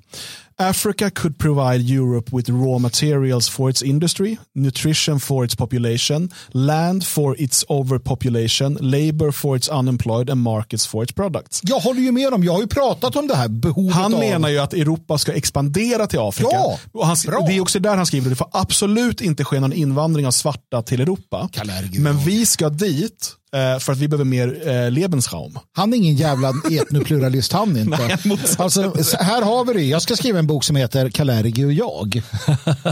Africa 0.62 1.10
could 1.10 1.38
provide 1.38 1.82
Europe 1.82 2.36
with 2.36 2.50
raw 2.50 2.80
materials 2.80 3.50
for 3.50 3.70
its 3.70 3.84
industry, 3.84 4.38
nutrition 4.56 5.20
for 5.20 5.46
its 5.46 5.56
population, 5.56 6.30
land 6.52 7.06
for 7.06 7.36
its 7.38 7.66
overpopulation, 7.70 8.78
labor 8.82 9.32
for 9.32 9.56
its 9.56 9.70
unemployed 9.70 10.30
and 10.30 10.42
markets 10.42 10.88
for 10.88 11.04
its 11.04 11.14
products. 11.14 11.62
Jag 11.64 11.80
håller 11.80 12.02
ju 12.02 12.12
med 12.12 12.34
om, 12.34 12.44
jag 12.44 12.54
har 12.54 12.62
ju 12.62 12.68
pratat 12.68 13.16
om 13.16 13.28
det 13.28 13.36
här 13.36 13.48
behovet 13.48 13.96
Han 13.96 14.14
av... 14.14 14.20
menar 14.20 14.50
ju 14.50 14.60
att 14.60 14.74
Europa 14.74 15.18
ska 15.18 15.34
expandera 15.34 16.08
till 16.08 16.20
Afrika. 16.20 16.50
Ja, 16.52 16.80
och 16.92 17.08
han, 17.08 17.16
det 17.48 17.58
är 17.58 17.62
också 17.62 17.80
där 17.80 17.98
han 17.98 18.06
skriver, 18.06 18.30
det 18.30 18.36
får 18.36 18.50
absolut 18.52 19.22
inte 19.22 19.44
ske 19.44 19.60
någon 19.60 19.74
invandring 19.74 20.28
av 20.28 20.32
svarta 20.32 20.82
till 20.82 21.02
Europa. 21.02 21.50
Men 21.94 22.18
vi 22.18 22.46
ska 22.46 22.70
dit 22.70 23.36
Eh, 23.54 23.80
för 23.80 23.94
att 23.94 23.98
vi 23.98 24.08
behöver 24.08 24.26
mer 24.26 24.68
eh, 24.68 24.92
Lebensraum. 24.92 25.60
Han 25.74 25.94
är 25.94 25.98
ingen 25.98 26.16
jävla 26.16 26.54
etnopluralist 26.72 27.52
han 27.54 27.78
inte. 27.78 28.18
Nej, 28.24 28.38
alltså, 28.58 28.94
här 29.20 29.42
har 29.42 29.66
vi 29.66 29.74
det. 29.74 29.84
Jag 29.84 30.02
ska 30.02 30.16
skriva 30.16 30.40
en 30.40 30.48
bok 30.50 30.64
som 30.64 30.76
heter 30.76 31.10
Kalergi 31.10 31.66
och 31.66 31.74
jag. 31.74 32.22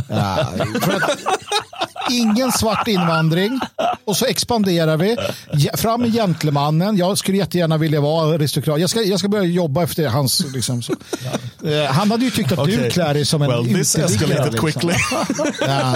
Ja, 0.10 0.48
ingen 2.12 2.52
svart 2.52 2.88
invandring 2.88 3.60
och 4.06 4.18
så 4.18 4.26
expanderar 4.26 4.98
vi. 4.98 5.18
Fram 5.74 6.02
med 6.02 6.14
gentlemannen. 6.14 6.98
Jag 6.98 7.18
skulle 7.18 7.38
jättegärna 7.38 7.78
vilja 7.78 8.02
vara 8.02 8.36
aristokrat. 8.36 8.80
Jag 8.80 8.90
ska, 8.90 9.02
jag 9.02 9.20
ska 9.20 9.28
börja 9.28 9.44
jobba 9.44 9.84
efter 9.84 10.08
hans... 10.08 10.46
Liksom, 10.54 10.82
så. 10.82 10.94
Uh, 11.66 11.84
han 11.84 12.12
hade 12.12 12.26
ju 12.26 12.32
tyckt 12.32 12.52
att 12.52 12.60
okay. 12.60 12.76
du 12.76 12.90
klär 12.90 13.14
dig 13.14 13.26
som 13.26 13.42
en 13.42 13.50
well, 13.50 13.66
this 13.66 13.96
escalated 13.96 14.52
liksom. 14.52 14.72
quickly. 14.72 14.94
ja. 15.60 15.96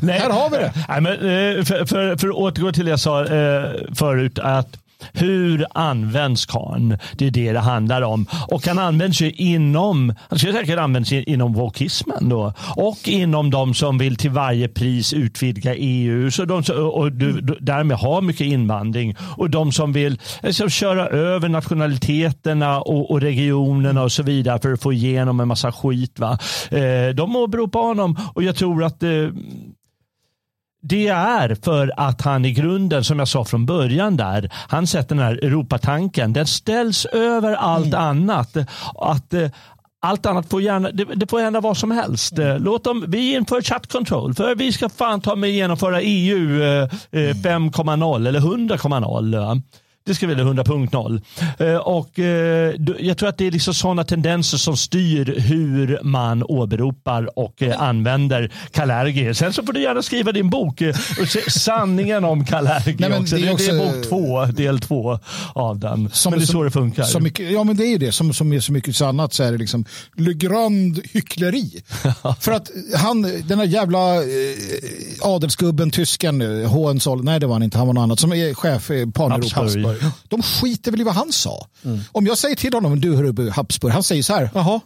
Nej. 0.00 0.18
Här 0.18 0.30
har 0.30 0.50
vi 0.50 0.56
det. 0.56 0.72
Nej, 0.88 1.00
men, 1.00 1.12
eh, 1.12 1.64
för, 1.64 1.86
för, 1.86 2.16
för 2.16 2.28
att 2.28 2.34
återgå 2.34 2.72
till 2.72 2.84
det 2.84 2.90
jag 2.90 3.00
sa 3.00 3.24
eh, 3.24 3.70
förut. 3.94 4.38
att 4.38 4.76
hur 5.12 5.66
används 5.74 6.46
kan? 6.46 6.98
Det 7.12 7.26
är 7.26 7.30
det 7.30 7.52
det 7.52 7.60
handlar 7.60 8.02
om. 8.02 8.26
Och 8.48 8.66
han 8.66 8.78
används 8.78 9.20
ju 9.20 9.30
inom, 9.30 10.14
han 10.28 10.38
skulle 10.38 10.52
säkert 10.52 10.78
användas 10.78 11.12
inom 11.12 11.52
wokismen 11.52 12.28
då. 12.28 12.52
Och 12.76 13.08
inom 13.08 13.50
de 13.50 13.74
som 13.74 13.98
vill 13.98 14.16
till 14.16 14.30
varje 14.30 14.68
pris 14.68 15.12
utvidga 15.12 15.74
EU 15.74 16.30
så 16.30 16.44
de, 16.44 16.62
och 16.72 17.12
du, 17.12 17.40
därmed 17.60 17.96
ha 17.96 18.20
mycket 18.20 18.46
invandring. 18.46 19.16
Och 19.36 19.50
de 19.50 19.72
som 19.72 19.92
vill 19.92 20.20
liksom, 20.42 20.70
köra 20.70 21.06
över 21.06 21.48
nationaliteterna 21.48 22.80
och, 22.80 23.10
och, 23.10 23.20
regionerna 23.20 24.02
och 24.02 24.12
så 24.12 24.22
vidare 24.22 24.58
för 24.58 24.72
att 24.72 24.82
få 24.82 24.92
igenom 24.92 25.40
en 25.40 25.48
massa 25.48 25.72
skit. 25.72 26.18
Va? 26.18 26.38
Eh, 26.70 27.14
de 27.14 27.36
åberopar 27.36 27.80
honom 27.80 28.16
och 28.34 28.42
jag 28.42 28.56
tror 28.56 28.84
att 28.84 29.02
eh, 29.02 29.10
det 30.86 31.08
är 31.08 31.56
för 31.62 31.92
att 31.96 32.22
han 32.22 32.44
i 32.44 32.52
grunden, 32.52 33.04
som 33.04 33.18
jag 33.18 33.28
sa 33.28 33.44
från 33.44 33.66
början 33.66 34.16
där, 34.16 34.50
han 34.68 34.86
sätter 34.86 35.14
den 35.14 35.24
här 35.24 35.44
Europatanken, 35.44 36.32
den 36.32 36.46
ställs 36.46 37.04
över 37.04 37.52
allt 37.52 37.86
mm. 37.86 38.00
annat. 38.00 38.56
Att 38.94 39.34
eh, 39.34 39.50
allt 40.02 40.26
annat 40.26 40.50
får 40.50 40.62
gärna, 40.62 40.90
det, 40.90 41.04
det, 41.04 41.30
får 41.30 41.40
gärna 41.40 41.60
vara 41.60 41.74
som 41.74 41.90
helst. 41.90 42.38
Mm. 42.38 42.62
Låt 42.62 42.84
dem, 42.84 43.04
vi 43.08 43.34
inför 43.34 43.62
chat 43.62 43.92
control 43.92 44.34
för 44.34 44.54
vi 44.54 44.72
ska 44.72 44.88
fan 44.88 45.20
ta 45.20 45.36
med 45.36 45.50
genomföra 45.50 46.00
EU 46.00 46.62
eh, 46.62 46.88
5,0 47.12 48.16
mm. 48.16 48.26
eller 48.26 48.40
100,0. 48.40 49.62
Det 50.06 50.14
ska 50.14 50.26
vi 50.26 50.34
100.0. 50.34 51.22
Eh, 51.58 51.76
och 51.76 52.18
eh, 52.18 52.74
jag 52.98 53.18
tror 53.18 53.28
att 53.28 53.38
det 53.38 53.46
är 53.46 53.50
liksom 53.50 53.74
sådana 53.74 54.04
tendenser 54.04 54.58
som 54.58 54.76
styr 54.76 55.40
hur 55.40 56.00
man 56.02 56.42
åberopar 56.42 57.38
och 57.38 57.62
eh, 57.62 57.82
använder 57.82 58.52
Kalergi. 58.70 59.34
Sen 59.34 59.52
så 59.52 59.62
får 59.62 59.72
du 59.72 59.82
gärna 59.82 60.02
skriva 60.02 60.32
din 60.32 60.50
bok, 60.50 60.82
Sanningen 61.48 62.24
om 62.24 62.44
Kalergi 62.44 62.96
Nej, 62.98 63.20
också. 63.20 63.36
Det 63.36 63.48
är, 63.48 63.52
också. 63.52 63.72
det 63.72 63.78
är 63.78 63.92
bok 63.92 64.08
två, 64.08 64.44
del 64.46 64.80
två 64.80 65.18
av 65.52 65.78
den. 65.78 66.10
Som, 66.12 66.30
men 66.30 66.38
det 66.38 66.44
är 66.44 66.46
så 66.46 66.62
det 66.62 66.70
funkar. 66.70 67.02
Så 67.02 67.20
mycket, 67.20 67.52
ja 67.52 67.64
men 67.64 67.76
det 67.76 67.86
är 67.86 67.90
ju 67.90 67.98
det, 67.98 68.12
som, 68.12 68.34
som 68.34 68.52
är 68.52 68.60
så 68.60 68.72
mycket 68.72 69.00
annat 69.00 69.32
så 69.32 69.42
är 69.42 69.52
det 69.52 69.58
liksom 69.58 69.84
Le 70.16 70.32
Grand 70.32 71.00
hyckleri. 71.12 71.82
För 72.40 72.52
att 72.52 72.70
han, 72.94 73.22
den 73.22 73.58
här 73.58 73.66
jävla 73.66 74.14
eh, 74.14 74.22
adelsgubben, 75.22 75.90
tysken, 75.90 76.40
Hohenzoll, 76.66 77.24
nej 77.24 77.40
det 77.40 77.46
var 77.46 77.54
han 77.54 77.62
inte, 77.62 77.78
han 77.78 77.86
var 77.86 77.94
något 77.94 78.02
annat, 78.02 78.20
som 78.20 78.32
är 78.32 78.54
chef 78.54 78.90
i 78.90 79.06
Paneuropa. 79.94 80.18
De 80.28 80.42
skiter 80.42 80.90
väl 80.90 81.00
i 81.00 81.04
vad 81.04 81.14
han 81.14 81.32
sa. 81.32 81.68
Mm. 81.84 82.00
Om 82.12 82.26
jag 82.26 82.38
säger 82.38 82.56
till 82.56 82.74
honom, 82.74 83.00
du 83.00 83.16
hörru 83.16 83.50
Habsburg, 83.50 83.92
han 83.92 84.02
säger 84.02 84.22
så 84.22 84.34
här, 84.34 84.50
jaha. 84.54 84.80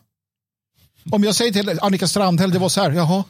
Om 1.10 1.24
jag 1.24 1.34
säger 1.34 1.52
till 1.52 1.78
Annika 1.80 2.08
Strandhäll, 2.08 2.50
det 2.50 2.58
var 2.58 2.68
så 2.68 2.80
här, 2.80 2.90
jaha. 2.90 3.24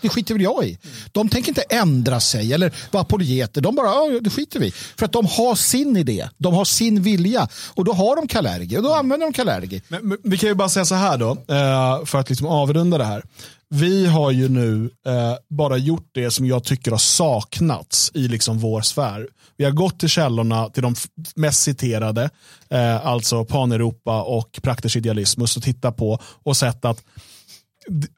Det 0.00 0.08
skiter 0.08 0.34
väl 0.34 0.42
jag 0.42 0.64
i. 0.64 0.78
De 1.12 1.28
tänker 1.28 1.48
inte 1.48 1.62
ändra 1.62 2.20
sig 2.20 2.52
eller 2.52 2.72
vara 2.90 3.00
apologeter. 3.02 3.60
De 3.60 3.74
bara, 3.74 3.86
ja, 3.86 4.20
det 4.20 4.30
skiter 4.30 4.60
vi 4.60 4.70
För 4.70 5.04
att 5.04 5.12
de 5.12 5.26
har 5.26 5.54
sin 5.54 5.96
idé. 5.96 6.28
De 6.38 6.54
har 6.54 6.64
sin 6.64 7.02
vilja. 7.02 7.48
Och 7.74 7.84
då 7.84 7.92
har 7.92 8.16
de 8.16 8.28
Kalergi 8.28 8.76
och 8.76 8.82
då 8.82 8.94
använder 8.94 9.26
de 9.26 9.32
Kalergi. 9.32 9.82
Men, 9.88 10.08
men, 10.08 10.18
vi 10.22 10.38
kan 10.38 10.48
ju 10.48 10.54
bara 10.54 10.68
säga 10.68 10.84
så 10.84 10.94
här 10.94 11.18
då, 11.18 11.30
eh, 11.30 12.04
för 12.04 12.18
att 12.18 12.28
liksom 12.28 12.46
avrunda 12.46 12.98
det 12.98 13.04
här. 13.04 13.22
Vi 13.68 14.06
har 14.06 14.30
ju 14.30 14.48
nu 14.48 14.90
eh, 15.06 15.34
bara 15.50 15.76
gjort 15.76 16.08
det 16.12 16.30
som 16.30 16.46
jag 16.46 16.64
tycker 16.64 16.90
har 16.90 16.98
saknats 16.98 18.10
i 18.14 18.28
liksom 18.28 18.58
vår 18.58 18.80
sfär. 18.80 19.28
Vi 19.56 19.64
har 19.64 19.72
gått 19.72 20.00
till 20.00 20.08
källorna, 20.08 20.68
till 20.68 20.82
de 20.82 20.94
mest 21.34 21.62
citerade, 21.62 22.30
eh, 22.70 23.06
alltså 23.06 23.44
Paneuropa 23.44 24.22
och 24.22 24.58
Praktisk 24.62 24.96
idealismus 24.96 25.56
och 25.56 25.62
tittat 25.62 25.96
på 25.96 26.18
och 26.22 26.56
sett 26.56 26.84
att 26.84 27.02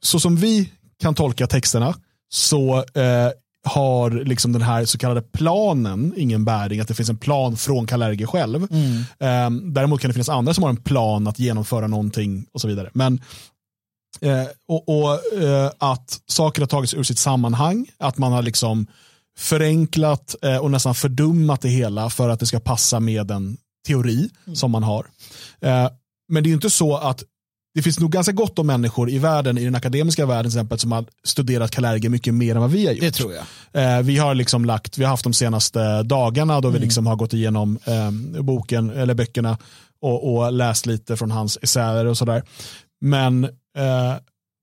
så 0.00 0.20
som 0.20 0.36
vi 0.36 0.72
kan 1.00 1.14
tolka 1.14 1.46
texterna 1.46 1.94
så 2.30 2.76
eh, 2.76 3.30
har 3.64 4.10
liksom 4.10 4.52
den 4.52 4.62
här 4.62 4.84
så 4.84 4.98
kallade 4.98 5.22
planen 5.22 6.14
ingen 6.16 6.44
bäring, 6.44 6.80
att 6.80 6.88
det 6.88 6.94
finns 6.94 7.08
en 7.08 7.18
plan 7.18 7.56
från 7.56 7.86
Kalergi 7.86 8.26
själv. 8.26 8.66
Mm. 8.70 8.96
Eh, 9.18 9.72
däremot 9.72 10.00
kan 10.00 10.08
det 10.08 10.12
finnas 10.12 10.28
andra 10.28 10.54
som 10.54 10.62
har 10.62 10.70
en 10.70 10.82
plan 10.82 11.26
att 11.26 11.38
genomföra 11.38 11.86
någonting 11.86 12.46
och 12.52 12.60
så 12.60 12.68
vidare. 12.68 12.90
Men 12.92 13.20
eh, 14.20 14.44
och, 14.68 14.88
och 14.88 15.42
eh, 15.42 15.70
att 15.78 16.20
saker 16.26 16.62
har 16.62 16.66
tagits 16.66 16.94
ur 16.94 17.02
sitt 17.02 17.18
sammanhang, 17.18 17.86
att 17.98 18.18
man 18.18 18.32
har 18.32 18.42
liksom 18.42 18.86
förenklat 19.38 20.34
eh, 20.42 20.56
och 20.56 20.70
nästan 20.70 20.94
fördummat 20.94 21.60
det 21.60 21.68
hela 21.68 22.10
för 22.10 22.28
att 22.28 22.40
det 22.40 22.46
ska 22.46 22.60
passa 22.60 23.00
med 23.00 23.30
en 23.30 23.56
teori 23.86 24.30
mm. 24.46 24.56
som 24.56 24.70
man 24.70 24.82
har. 24.82 25.06
Eh, 25.60 25.88
men 26.28 26.42
det 26.42 26.50
är 26.50 26.54
inte 26.54 26.70
så 26.70 26.96
att 26.96 27.22
det 27.78 27.82
finns 27.82 28.00
nog 28.00 28.12
ganska 28.12 28.32
gott 28.32 28.58
om 28.58 28.66
människor 28.66 29.10
i 29.10 29.18
världen, 29.18 29.58
i 29.58 29.64
den 29.64 29.74
akademiska 29.74 30.26
världen 30.26 30.50
till 30.50 30.58
exempel, 30.58 30.78
som 30.78 30.92
har 30.92 31.04
studerat 31.24 31.70
Kalergi 31.70 32.08
mycket 32.08 32.34
mer 32.34 32.54
än 32.54 32.60
vad 32.60 32.70
vi 32.70 32.86
har 32.86 32.92
gjort. 32.92 33.00
Det 33.00 33.10
tror 33.10 33.32
jag. 33.34 33.96
Eh, 33.96 34.02
vi 34.02 34.18
har 34.18 34.34
liksom 34.34 34.64
lagt, 34.64 34.98
vi 34.98 35.04
har 35.04 35.10
haft 35.10 35.24
de 35.24 35.32
senaste 35.32 36.02
dagarna 36.02 36.60
då 36.60 36.68
mm. 36.68 36.80
vi 36.80 36.84
liksom 36.84 37.06
har 37.06 37.16
gått 37.16 37.32
igenom 37.32 37.78
eh, 37.84 38.42
boken, 38.42 38.90
eller 38.90 39.14
böckerna 39.14 39.58
och, 40.02 40.34
och, 40.34 40.52
läst 40.52 40.86
lite 40.86 41.16
från 41.16 41.30
hans 41.30 41.58
essäer 41.62 42.04
och 42.04 42.18
sådär. 42.18 42.42
Men 43.00 43.44
eh, 43.44 44.14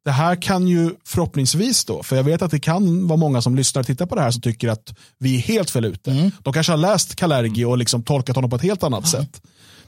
det 0.05 0.11
här 0.11 0.41
kan 0.41 0.67
ju 0.67 0.91
förhoppningsvis 1.05 1.85
då, 1.85 2.03
för 2.03 2.15
jag 2.15 2.23
vet 2.23 2.41
att 2.41 2.51
det 2.51 2.59
kan 2.59 3.07
vara 3.07 3.17
många 3.17 3.41
som 3.41 3.55
lyssnar 3.55 3.79
och 3.79 3.85
tittar 3.85 4.05
på 4.05 4.15
det 4.15 4.21
här 4.21 4.31
som 4.31 4.41
tycker 4.41 4.69
att 4.69 4.93
vi 5.19 5.35
är 5.35 5.39
helt 5.39 5.69
fel 5.69 5.85
ute. 5.85 6.11
Mm. 6.11 6.31
De 6.43 6.53
kanske 6.53 6.71
har 6.71 6.77
läst 6.77 7.15
Kalergi 7.15 7.65
och 7.65 7.77
liksom 7.77 8.03
tolkat 8.03 8.35
honom 8.35 8.49
på 8.49 8.55
ett 8.55 8.61
helt 8.61 8.83
annat 8.83 9.13
mm. 9.13 9.25
sätt. 9.25 9.41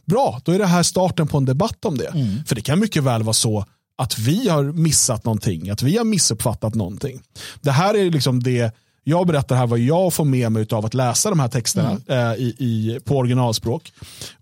Bra, 0.07 0.41
då 0.45 0.51
är 0.51 0.59
det 0.59 0.65
här 0.65 0.83
starten 0.83 1.27
på 1.27 1.37
en 1.37 1.45
debatt 1.45 1.85
om 1.85 1.97
det. 1.97 2.07
Mm. 2.07 2.45
För 2.45 2.55
det 2.55 2.61
kan 2.61 2.79
mycket 2.79 3.03
väl 3.03 3.23
vara 3.23 3.33
så 3.33 3.65
att 3.97 4.19
vi 4.19 4.49
har 4.49 4.63
missat 4.63 5.25
någonting, 5.25 5.69
att 5.69 5.81
vi 5.81 5.97
har 5.97 6.05
missuppfattat 6.05 6.75
någonting. 6.75 7.21
Det 7.61 7.71
här 7.71 7.93
är 7.93 8.11
liksom 8.11 8.43
det 8.43 8.75
jag 9.03 9.27
berättar 9.27 9.55
här 9.55 9.67
vad 9.67 9.79
jag 9.79 10.13
får 10.13 10.25
med 10.25 10.51
mig 10.51 10.67
av 10.71 10.85
att 10.85 10.93
läsa 10.93 11.29
de 11.29 11.39
här 11.39 11.47
texterna 11.47 12.01
mm. 12.07 12.31
eh, 12.31 12.37
i, 12.37 12.55
i, 12.59 12.99
på 13.05 13.17
originalspråk. 13.17 13.93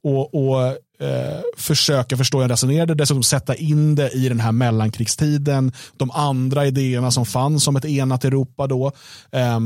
Och, 0.04 0.36
och 0.36 0.68
eh, 1.00 1.42
försöka 1.58 2.18
förstå 2.18 2.38
hur 2.38 2.44
jag 2.44 2.52
resonerade, 2.52 2.96
dessutom 2.96 3.24
sätta 3.24 3.56
in 3.56 3.96
det 3.96 4.10
i 4.10 4.30
den 4.30 4.40
här 4.40 4.52
mellankrigstiden, 4.52 5.72
de 5.98 6.12
andra 6.12 6.66
idéerna 6.66 7.12
som 7.12 7.26
fanns 7.26 7.68
om 7.68 7.76
ett 7.76 7.86
enat 7.86 8.26
Europa 8.26 8.68
då. 8.68 8.92
Eh, 9.32 9.60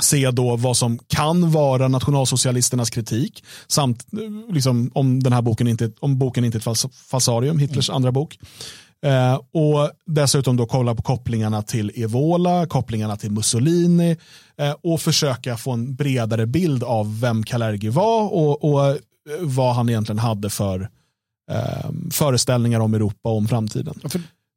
se 0.00 0.30
då 0.30 0.56
vad 0.56 0.76
som 0.76 0.98
kan 0.98 1.50
vara 1.50 1.88
nationalsocialisternas 1.88 2.90
kritik 2.90 3.44
samt 3.66 4.06
eh, 4.12 4.54
liksom, 4.54 4.90
om 4.94 5.22
den 5.22 5.32
här 5.32 5.42
boken 5.42 5.68
inte, 5.68 5.90
om 6.00 6.18
boken 6.18 6.44
inte 6.44 6.58
är 6.58 6.72
ett 6.72 6.92
falsarium, 7.10 7.58
Hitlers 7.58 7.88
mm. 7.88 7.96
andra 7.96 8.12
bok. 8.12 8.38
Eh, 9.06 9.34
och 9.34 9.90
dessutom 10.06 10.56
då 10.56 10.66
kolla 10.66 10.94
på 10.94 11.02
kopplingarna 11.02 11.62
till 11.62 11.92
Evola, 11.94 12.66
kopplingarna 12.66 13.16
till 13.16 13.30
Mussolini 13.30 14.16
eh, 14.58 14.74
och 14.82 15.00
försöka 15.00 15.56
få 15.56 15.72
en 15.72 15.94
bredare 15.94 16.46
bild 16.46 16.84
av 16.84 17.20
vem 17.20 17.44
Kalergi 17.44 17.88
var 17.88 18.32
och, 18.32 18.64
och 18.64 18.86
eh, 18.88 18.96
vad 19.40 19.74
han 19.74 19.88
egentligen 19.88 20.18
hade 20.18 20.50
för 20.50 20.88
eh, 21.50 21.90
föreställningar 22.10 22.80
om 22.80 22.94
Europa 22.94 23.28
och 23.28 23.36
om 23.36 23.48
framtiden. 23.48 24.00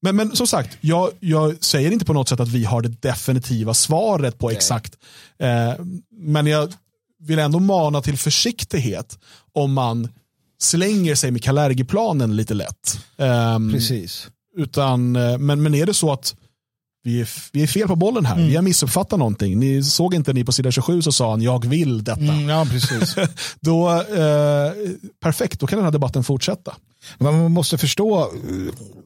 Men, 0.02 0.16
men 0.16 0.36
som 0.36 0.48
sagt, 0.48 0.78
jag, 0.82 1.12
jag, 1.20 1.64
säger 1.64 1.92
inte 1.92 2.06
på 2.06 2.14
något 2.14 2.30
sätt 2.30 2.40
att 2.40 2.48
vi 2.48 2.66
har 2.66 2.82
det 2.82 3.02
definitiva 3.02 3.74
svaret 3.74 4.38
på 4.38 4.52
exakt. 4.52 4.98
Eh, 5.40 5.86
men 6.12 6.48
jag 6.48 6.74
vill 7.20 7.40
ändå 7.40 7.60
mana 7.60 8.02
till 8.02 8.18
försiktighet 8.18 9.20
om 9.54 9.74
man 9.74 10.10
slänger 10.62 11.16
sig 11.16 11.32
med 11.32 11.44
Kalergi-planen 11.44 12.36
lite 12.36 12.54
lätt. 12.54 13.00
Um, 13.18 13.72
Precis. 13.72 14.28
Utan, 14.58 15.16
eh, 15.16 15.38
men, 15.38 15.62
men 15.62 15.76
är 15.76 15.86
det 15.86 15.94
så 15.94 16.14
att 16.14 16.36
vi 17.04 17.22
är, 17.22 17.30
vi 17.52 17.64
är 17.64 17.68
fel 17.68 17.88
på 17.88 17.96
bollen 17.96 18.26
här, 18.26 18.36
mm. 18.36 18.48
vi 18.48 18.56
har 18.56 18.64
missuppfattat 18.64 19.20
någonting. 19.20 19.60
Ni 19.60 19.84
såg 19.84 20.14
inte 20.14 20.34
ni 20.34 20.46
på 20.46 20.52
sida 20.52 20.72
27 20.72 21.02
så 21.02 21.12
sa 21.12 21.30
han 21.30 21.42
jag 21.42 21.66
vill 21.66 22.04
detta. 22.04 22.22
Mm, 22.22 22.50
ja, 22.50 22.68
precis. 22.72 23.16
då, 23.60 23.90
eh, 23.90 24.72
perfekt, 25.20 25.60
då 25.60 25.68
kan 25.68 25.78
den 25.78 25.86
här 25.86 25.92
debatten 25.92 26.24
fortsätta. 26.24 26.76
Man 27.18 27.52
måste 27.52 27.78
förstå, 27.78 28.32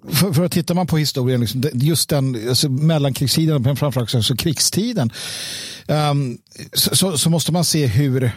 för, 0.09 0.33
för 0.33 0.45
att 0.45 0.51
tittar 0.51 0.75
man 0.75 0.87
på 0.87 0.97
historien, 0.97 1.41
liksom, 1.41 1.63
just 1.73 2.09
den 2.09 2.49
alltså 2.49 2.69
mellankrigstiden, 2.69 3.61
men 3.61 3.75
framförallt 3.75 4.15
alltså 4.15 4.35
krigstiden, 4.35 5.11
um, 5.87 6.37
så, 6.73 6.95
så, 6.95 7.17
så, 7.17 7.29
måste 7.29 7.51
man 7.51 7.65
se 7.65 7.85
hur 7.85 8.31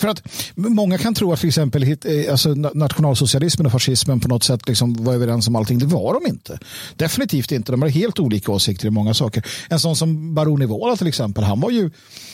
för 0.00 0.08
att 0.08 0.22
många 0.54 0.98
kan 0.98 1.14
tro 1.14 1.32
att 1.32 1.40
till 1.40 1.48
exempel 1.48 1.82
eh, 1.82 2.30
alltså, 2.30 2.54
nationalsocialismen 2.54 3.66
och 3.66 3.72
fascismen 3.72 4.20
på 4.20 4.28
något 4.28 4.44
sätt 4.44 4.68
liksom 4.68 5.04
var 5.04 5.14
överens 5.14 5.48
om 5.48 5.56
allting. 5.56 5.78
Det 5.78 5.86
var 5.86 6.14
de 6.14 6.30
inte. 6.30 6.58
Definitivt 6.96 7.52
inte. 7.52 7.72
De 7.72 7.82
har 7.82 7.88
helt 7.88 8.18
olika 8.18 8.52
åsikter 8.52 8.86
i 8.86 8.90
många 8.90 9.14
saker. 9.14 9.46
En 9.68 9.80
sån 9.80 9.96
som 9.96 10.34
baron 10.34 10.62
Evola 10.62 10.96
till 10.96 11.06
exempel, 11.06 11.44
han 11.44 11.60
var 11.60 11.70
ju 11.70 11.90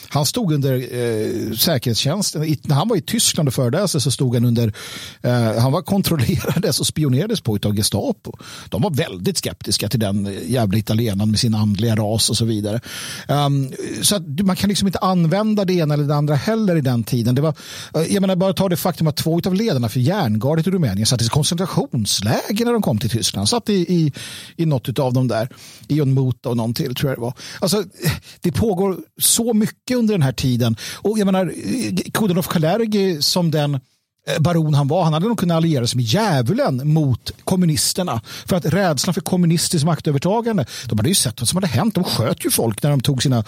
han 0.09 0.25
stod 0.25 0.53
under 0.53 0.73
eh, 0.73 1.53
säkerhetstjänsten. 1.53 2.55
När 2.63 2.75
han 2.75 2.87
var 2.87 2.97
i 2.97 3.01
Tyskland 3.01 3.49
och 3.49 3.53
föreläste 3.53 3.99
så 3.99 4.11
stod 4.11 4.35
han 4.35 4.45
under, 4.45 4.73
eh, 5.21 5.59
han 5.59 5.71
var 5.71 5.81
kontrollerades 5.81 6.79
och 6.79 6.87
spionerades 6.87 7.41
på 7.41 7.57
av 7.65 7.75
Gestapo. 7.75 8.37
De 8.69 8.81
var 8.81 8.91
väldigt 8.91 9.37
skeptiska 9.37 9.89
till 9.89 9.99
den 9.99 10.37
jävla 10.47 10.77
italienaren 10.77 11.31
med 11.31 11.39
sin 11.39 11.55
andliga 11.55 11.95
ras 11.95 12.29
och 12.29 12.37
så 12.37 12.45
vidare. 12.45 12.81
Um, 13.27 13.73
så 14.01 14.15
att 14.15 14.27
man 14.27 14.55
kan 14.55 14.69
liksom 14.69 14.87
inte 14.87 14.99
använda 14.99 15.65
det 15.65 15.73
ena 15.73 15.93
eller 15.93 16.03
det 16.03 16.15
andra 16.15 16.35
heller 16.35 16.75
i 16.75 16.81
den 16.81 17.03
tiden. 17.03 17.35
Det 17.35 17.41
var, 17.41 17.53
Eh, 17.95 18.13
jag 18.13 18.21
menar 18.21 18.35
bara 18.35 18.53
ta 18.53 18.69
det 18.69 18.77
faktum 18.77 19.07
att 19.07 19.17
två 19.17 19.41
av 19.45 19.53
ledarna 19.53 19.89
för 19.89 19.99
järngardet 19.99 20.67
i 20.67 20.71
Rumänien 20.71 21.05
satt 21.05 21.21
i 21.21 21.27
koncentrationsläger 21.27 22.65
när 22.65 22.73
de 22.73 22.81
kom 22.81 22.97
till 22.97 23.09
Tyskland. 23.09 23.49
Satt 23.49 23.69
i, 23.69 23.73
i, 23.73 24.13
i 24.55 24.65
något 24.65 24.99
av 24.99 25.13
dem 25.13 25.27
där. 25.27 25.49
Ion 25.87 26.13
Mota 26.13 26.49
och 26.49 26.57
någon 26.57 26.73
till 26.73 26.95
tror 26.95 27.11
jag 27.11 27.17
det 27.17 27.21
var. 27.21 27.33
Alltså, 27.59 27.77
eh, 27.77 28.11
det 28.41 28.51
pågår 28.51 28.97
så 29.17 29.53
mycket 29.53 29.97
under 29.97 30.13
den 30.13 30.21
här 30.21 30.31
tiden. 30.31 30.75
Och 30.95 31.19
jag 31.19 31.25
menar, 31.25 31.45
eh, 31.45 32.11
Kudanov 32.13 32.43
Kalergi 32.43 33.21
som 33.21 33.51
den 33.51 33.79
Eh, 34.27 34.39
baron 34.39 34.73
han 34.73 34.87
var, 34.87 35.03
han 35.03 35.13
hade 35.13 35.27
nog 35.27 35.39
kunnat 35.39 35.57
alliera 35.57 35.87
sig 35.87 35.97
med 35.97 36.05
djävulen 36.05 36.93
mot 36.93 37.31
kommunisterna. 37.43 38.21
För 38.45 38.55
att 38.55 38.65
rädslan 38.65 39.13
för 39.13 39.21
kommunistiskt 39.21 39.85
maktövertagande, 39.85 40.65
de 40.85 40.99
hade 40.99 41.09
ju 41.09 41.15
sett 41.15 41.41
vad 41.41 41.47
som 41.49 41.57
hade 41.57 41.67
hänt. 41.67 41.95
De 41.95 42.03
sköt 42.03 42.45
ju 42.45 42.51
folk 42.51 42.83
när 42.83 42.89
de 42.89 43.01
tog 43.01 43.23
sina, 43.23 43.43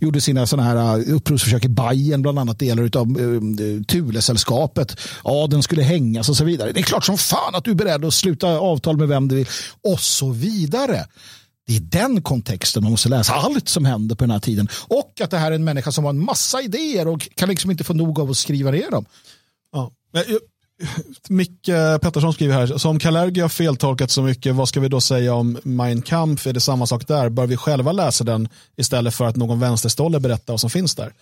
gjorde 0.00 0.20
sina 0.20 0.46
såna 0.46 0.62
här 0.62 0.76
eh, 0.76 1.14
upprorsförsök 1.14 1.64
i 1.64 1.68
Bayern, 1.68 2.22
bland 2.22 2.38
annat 2.38 2.58
delar 2.58 2.96
av 2.96 3.20
uh, 3.20 3.36
eh, 3.36 3.82
Thulesällskapet. 3.82 4.96
Adeln 5.22 5.62
skulle 5.62 5.82
hängas 5.82 6.28
och 6.28 6.36
så 6.36 6.44
vidare. 6.44 6.72
Det 6.72 6.80
är 6.80 6.84
klart 6.84 7.04
som 7.04 7.18
fan 7.18 7.54
att 7.54 7.64
du 7.64 7.70
är 7.70 7.74
beredd 7.74 8.04
att 8.04 8.14
sluta 8.14 8.48
avtal 8.58 8.96
med 8.96 9.08
vem 9.08 9.28
du 9.28 9.34
vill 9.36 9.48
och 9.82 10.00
så 10.00 10.30
vidare. 10.30 11.06
Det 11.66 11.76
är 11.76 11.80
den 11.80 12.22
kontexten 12.22 12.82
man 12.82 12.92
måste 12.92 13.08
läsa 13.08 13.34
allt 13.34 13.68
som 13.68 13.84
hände 13.84 14.16
på 14.16 14.24
den 14.24 14.30
här 14.30 14.40
tiden. 14.40 14.68
Och 14.88 15.20
att 15.20 15.30
det 15.30 15.38
här 15.38 15.50
är 15.50 15.54
en 15.54 15.64
människa 15.64 15.92
som 15.92 16.04
har 16.04 16.10
en 16.10 16.24
massa 16.24 16.62
idéer 16.62 17.08
och 17.08 17.28
kan 17.34 17.48
liksom 17.48 17.70
inte 17.70 17.84
få 17.84 17.94
nog 17.94 18.20
av 18.20 18.30
att 18.30 18.36
skriva 18.36 18.70
ner 18.70 18.90
dem. 18.90 19.04
Ja. 19.72 19.90
Eh, 20.12 20.22
Micke 21.28 21.70
Pettersson 22.00 22.32
skriver 22.32 22.54
här, 22.54 22.66
så 22.78 22.88
om 22.88 22.98
Kalergi 22.98 23.40
har 23.40 23.48
feltolkat 23.48 24.10
så 24.10 24.22
mycket, 24.22 24.54
vad 24.54 24.68
ska 24.68 24.80
vi 24.80 24.88
då 24.88 25.00
säga 25.00 25.34
om 25.34 25.58
Mein 25.62 26.02
Kampf? 26.02 26.46
Är 26.46 26.52
det 26.52 26.60
samma 26.60 26.86
sak 26.86 27.08
där? 27.08 27.28
Bör 27.28 27.46
vi 27.46 27.56
själva 27.56 27.92
läsa 27.92 28.24
den 28.24 28.48
istället 28.76 29.14
för 29.14 29.24
att 29.24 29.36
någon 29.36 29.60
vänsterstolle 29.60 30.20
berättar 30.20 30.52
vad 30.52 30.60
som 30.60 30.70
finns 30.70 30.94
där? 30.94 31.12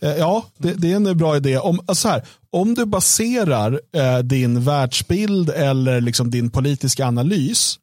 Eh, 0.00 0.16
ja, 0.16 0.44
det, 0.58 0.72
det, 0.72 0.92
är 0.92 0.96
en 0.96 1.18
bra 1.18 1.36
idé. 1.36 1.58
Om, 1.58 1.80
alltså 1.86 2.08
här, 2.08 2.22
om 2.50 2.74
du 2.74 2.84
baserar 2.84 3.80
eh, 3.92 4.18
din 4.18 4.64
världsbild 4.64 5.50
eller 5.50 6.00
liksom 6.00 6.30
din 6.30 6.50
politiska 6.50 7.06
analys 7.06 7.78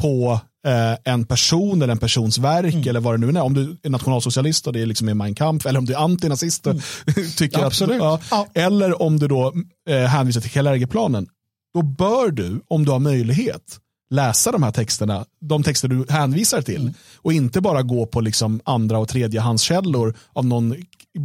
på 0.00 0.40
eh, 0.66 1.12
en 1.12 1.24
person 1.24 1.82
eller 1.82 1.92
en 1.92 1.98
persons 1.98 2.38
verk 2.38 2.74
mm. 2.74 2.88
eller 2.88 3.00
vad 3.00 3.20
det 3.20 3.26
nu 3.26 3.38
är. 3.38 3.42
Om 3.42 3.54
du 3.54 3.76
är 3.82 3.90
nationalsocialist 3.90 4.66
och 4.66 4.72
det 4.72 4.80
är 4.80 4.86
liksom 4.86 5.08
är 5.08 5.14
Mein 5.14 5.34
Kampf 5.34 5.66
eller 5.66 5.78
om 5.78 5.84
du 5.84 5.92
är 5.92 5.98
antinazist 5.98 6.66
mm. 6.66 6.82
tycker 7.36 7.64
absolut. 7.64 8.02
Att, 8.02 8.22
ja, 8.30 8.48
ja. 8.54 8.62
Eller 8.62 9.02
om 9.02 9.18
du 9.18 9.28
då 9.28 9.52
eh, 9.88 9.98
hänvisar 9.98 10.40
till 10.40 10.50
Kalergi-planen. 10.50 11.26
Då 11.74 11.82
bör 11.82 12.30
du, 12.30 12.60
om 12.68 12.84
du 12.84 12.90
har 12.90 12.98
möjlighet, 12.98 13.78
läsa 14.10 14.52
de 14.52 14.62
här 14.62 14.70
texterna, 14.70 15.24
de 15.40 15.62
texter 15.62 15.88
du 15.88 16.06
hänvisar 16.08 16.62
till 16.62 16.80
mm. 16.80 16.94
och 17.16 17.32
inte 17.32 17.60
bara 17.60 17.82
gå 17.82 18.06
på 18.06 18.20
liksom 18.20 18.60
andra 18.64 18.98
och 18.98 19.08
tredje 19.08 19.40
handskällor 19.40 20.14
av 20.32 20.46
någon 20.46 20.74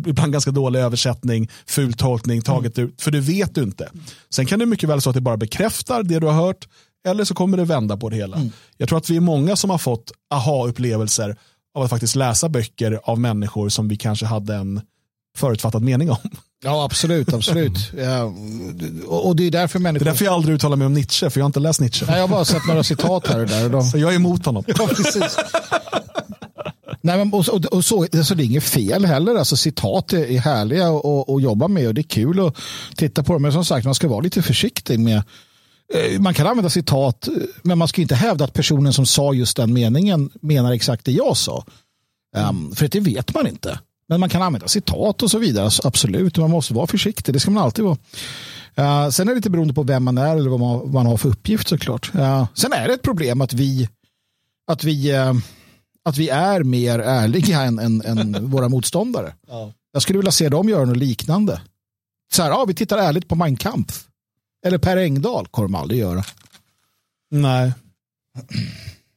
ibland 0.07 0.31
ganska 0.31 0.51
dålig 0.51 0.79
översättning, 0.79 1.49
ful 1.65 1.93
tolkning, 1.93 2.41
taget 2.41 2.77
mm. 2.77 2.89
ut, 2.89 3.01
för 3.01 3.11
det 3.11 3.19
vet 3.19 3.55
du 3.55 3.63
inte. 3.63 3.89
Sen 4.29 4.45
kan 4.45 4.59
det 4.59 4.65
mycket 4.65 4.89
väl 4.89 5.01
så 5.01 5.09
att 5.09 5.15
det 5.15 5.21
bara 5.21 5.37
bekräftar 5.37 6.03
det 6.03 6.19
du 6.19 6.27
har 6.27 6.45
hört 6.45 6.67
eller 7.07 7.23
så 7.23 7.33
kommer 7.33 7.57
det 7.57 7.65
vända 7.65 7.97
på 7.97 8.09
det 8.09 8.15
hela. 8.15 8.37
Mm. 8.37 8.51
Jag 8.77 8.89
tror 8.89 8.97
att 8.97 9.09
vi 9.09 9.15
är 9.15 9.21
många 9.21 9.55
som 9.55 9.69
har 9.69 9.77
fått 9.77 10.11
aha-upplevelser 10.33 11.37
av 11.75 11.83
att 11.83 11.89
faktiskt 11.89 12.15
läsa 12.15 12.49
böcker 12.49 12.99
av 13.03 13.19
människor 13.19 13.69
som 13.69 13.87
vi 13.87 13.97
kanske 13.97 14.25
hade 14.25 14.55
en 14.55 14.81
förutfattad 15.37 15.83
mening 15.83 16.11
om. 16.11 16.17
Ja, 16.63 16.83
absolut. 16.83 17.33
absolut. 17.33 17.91
Ja, 17.97 18.33
och 19.07 19.35
det 19.35 19.43
är 19.43 19.51
därför 19.51 19.79
människor... 19.79 20.05
Det 20.05 20.09
är 20.09 20.11
därför 20.11 20.25
jag 20.25 20.33
aldrig 20.33 20.55
uttalar 20.55 20.77
mig 20.77 20.85
om 20.85 20.93
Nietzsche, 20.93 21.29
för 21.29 21.39
jag 21.39 21.43
har 21.43 21.49
inte 21.49 21.59
läst 21.59 21.81
Nietzsche. 21.81 22.05
Nej, 22.05 22.15
jag 22.15 22.23
har 22.23 22.27
bara 22.27 22.45
sett 22.45 22.67
några 22.67 22.83
citat 22.83 23.27
här 23.27 23.39
och 23.39 23.47
där. 23.47 23.65
Och 23.65 23.71
de... 23.71 23.83
Så 23.83 23.97
jag 23.97 24.11
är 24.11 24.15
emot 24.15 24.45
honom. 24.45 24.63
Ja, 24.67 24.87
precis. 24.87 25.37
Nej, 27.01 27.17
men, 27.17 27.33
och, 27.33 27.49
och, 27.49 27.65
och 27.65 27.85
så, 27.85 28.07
alltså, 28.13 28.35
det 28.35 28.43
är 28.43 28.45
inget 28.45 28.63
fel 28.63 29.05
heller. 29.05 29.35
Alltså, 29.35 29.57
citat 29.57 30.13
är, 30.13 30.31
är 30.31 30.39
härliga 30.39 30.87
att 31.35 31.41
jobba 31.41 31.67
med 31.67 31.87
och 31.87 31.93
det 31.93 32.01
är 32.01 32.03
kul 32.03 32.47
att 32.47 32.55
titta 32.95 33.23
på 33.23 33.33
dem. 33.33 33.41
Men 33.41 33.53
som 33.53 33.65
sagt, 33.65 33.85
man 33.85 33.95
ska 33.95 34.07
vara 34.07 34.21
lite 34.21 34.41
försiktig 34.41 34.99
med 34.99 35.23
man 36.19 36.33
kan 36.33 36.47
använda 36.47 36.69
citat, 36.69 37.27
men 37.63 37.77
man 37.77 37.87
ska 37.87 38.01
inte 38.01 38.15
hävda 38.15 38.45
att 38.45 38.53
personen 38.53 38.93
som 38.93 39.05
sa 39.05 39.33
just 39.33 39.57
den 39.57 39.73
meningen 39.73 40.29
menar 40.41 40.71
exakt 40.71 41.05
det 41.05 41.11
jag 41.11 41.37
sa. 41.37 41.65
Um, 42.37 42.75
för 42.75 42.87
det 42.87 42.99
vet 42.99 43.33
man 43.33 43.47
inte. 43.47 43.79
Men 44.07 44.19
man 44.19 44.29
kan 44.29 44.41
använda 44.41 44.67
citat 44.67 45.23
och 45.23 45.31
så 45.31 45.39
vidare, 45.39 45.69
absolut. 45.83 46.37
Man 46.37 46.49
måste 46.49 46.73
vara 46.73 46.87
försiktig, 46.87 47.33
det 47.33 47.39
ska 47.39 47.51
man 47.51 47.63
alltid 47.63 47.85
vara. 47.85 47.97
Uh, 48.79 49.09
sen 49.09 49.27
är 49.27 49.31
det 49.31 49.35
lite 49.35 49.49
beroende 49.49 49.73
på 49.73 49.83
vem 49.83 50.03
man 50.03 50.17
är 50.17 50.37
eller 50.37 50.49
vad 50.49 50.59
man, 50.59 50.79
vad 50.79 50.93
man 50.93 51.05
har 51.05 51.17
för 51.17 51.29
uppgift 51.29 51.67
såklart. 51.67 52.15
Uh, 52.15 52.47
sen 52.53 52.73
är 52.73 52.87
det 52.87 52.93
ett 52.93 53.01
problem 53.01 53.41
att 53.41 53.53
vi, 53.53 53.89
att 54.71 54.83
vi, 54.83 55.13
uh, 55.13 55.33
att 56.05 56.17
vi 56.17 56.29
är 56.29 56.63
mer 56.63 56.99
ärliga 56.99 57.61
än, 57.61 57.79
än, 57.79 58.01
än 58.01 58.49
våra 58.49 58.69
motståndare. 58.69 59.33
Ja. 59.47 59.73
Jag 59.91 60.01
skulle 60.01 60.19
vilja 60.19 60.31
se 60.31 60.49
dem 60.49 60.69
göra 60.69 60.85
något 60.85 60.97
liknande. 60.97 61.61
Så 62.33 62.43
här, 62.43 62.49
ja, 62.49 62.65
vi 62.65 62.73
tittar 62.73 62.97
ärligt 62.97 63.27
på 63.27 63.35
Mein 63.35 63.57
Kampf. 63.57 64.05
Eller 64.65 64.77
Per 64.77 64.97
Engdahl 64.97 65.47
kommer 65.47 65.67
de 65.67 65.75
aldrig 65.75 65.99
göra. 65.99 66.23
Nej. 67.31 67.73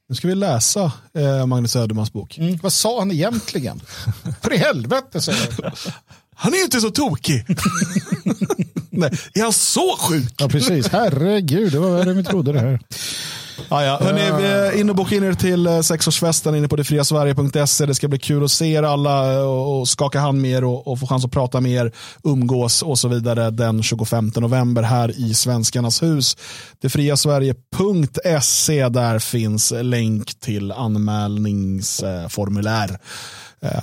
Nu 0.09 0.15
ska 0.15 0.27
vi 0.27 0.35
läsa 0.35 0.91
eh, 1.13 1.45
Magnus 1.45 1.71
Södermans 1.71 2.13
bok. 2.13 2.37
Mm. 2.37 2.59
Vad 2.63 2.73
sa 2.73 2.99
han 2.99 3.11
egentligen? 3.11 3.81
För 4.41 4.53
i 4.53 4.57
helvete 4.57 5.21
säger 5.21 5.55
jag. 5.61 5.73
Han 6.35 6.53
är 6.53 6.63
inte 6.63 6.81
så 6.81 6.89
tokig. 6.89 7.45
Nej, 8.89 9.11
är 9.33 9.43
han 9.43 9.53
så 9.53 9.97
sjuk? 9.99 10.33
Ja, 10.37 10.49
precis. 10.49 10.87
Herregud, 10.87 11.71
det 11.71 11.79
var 11.79 11.89
värre 11.89 12.09
än 12.09 12.17
vi 12.17 12.23
trodde 12.23 12.51
det 12.51 12.59
här. 12.59 12.79
Ah, 13.69 13.83
ja. 13.83 13.99
Hörrni, 14.01 14.79
in 14.79 14.89
och 14.89 14.95
boka 14.95 15.15
in 15.15 15.23
er 15.23 15.33
till 15.33 15.67
eh, 15.67 15.81
sexårsfesten 15.81 16.55
inne 16.55 16.67
på 16.67 16.75
detfriasverige.se. 16.75 17.85
Det 17.85 17.95
ska 17.95 18.07
bli 18.07 18.19
kul 18.19 18.43
att 18.43 18.51
se 18.51 18.73
er 18.73 18.83
alla 18.83 19.33
eh, 19.33 19.39
och 19.39 19.87
skaka 19.87 20.19
hand 20.19 20.41
med 20.41 20.51
er 20.51 20.63
och, 20.63 20.87
och 20.87 20.99
få 20.99 21.07
chans 21.07 21.25
att 21.25 21.31
prata 21.31 21.61
med 21.61 21.71
er, 21.71 21.91
umgås 22.23 22.81
och 22.81 22.99
så 22.99 23.07
vidare 23.07 23.51
den 23.51 23.83
25 23.83 24.31
november 24.35 24.81
här 24.81 25.19
i 25.19 25.33
Svenskarnas 25.33 26.03
hus. 26.03 26.37
Detfriasverige.se, 26.81 28.89
där 28.89 29.19
finns 29.19 29.73
länk 29.81 30.39
till 30.39 30.71
anmälningsformulär. 30.71 32.99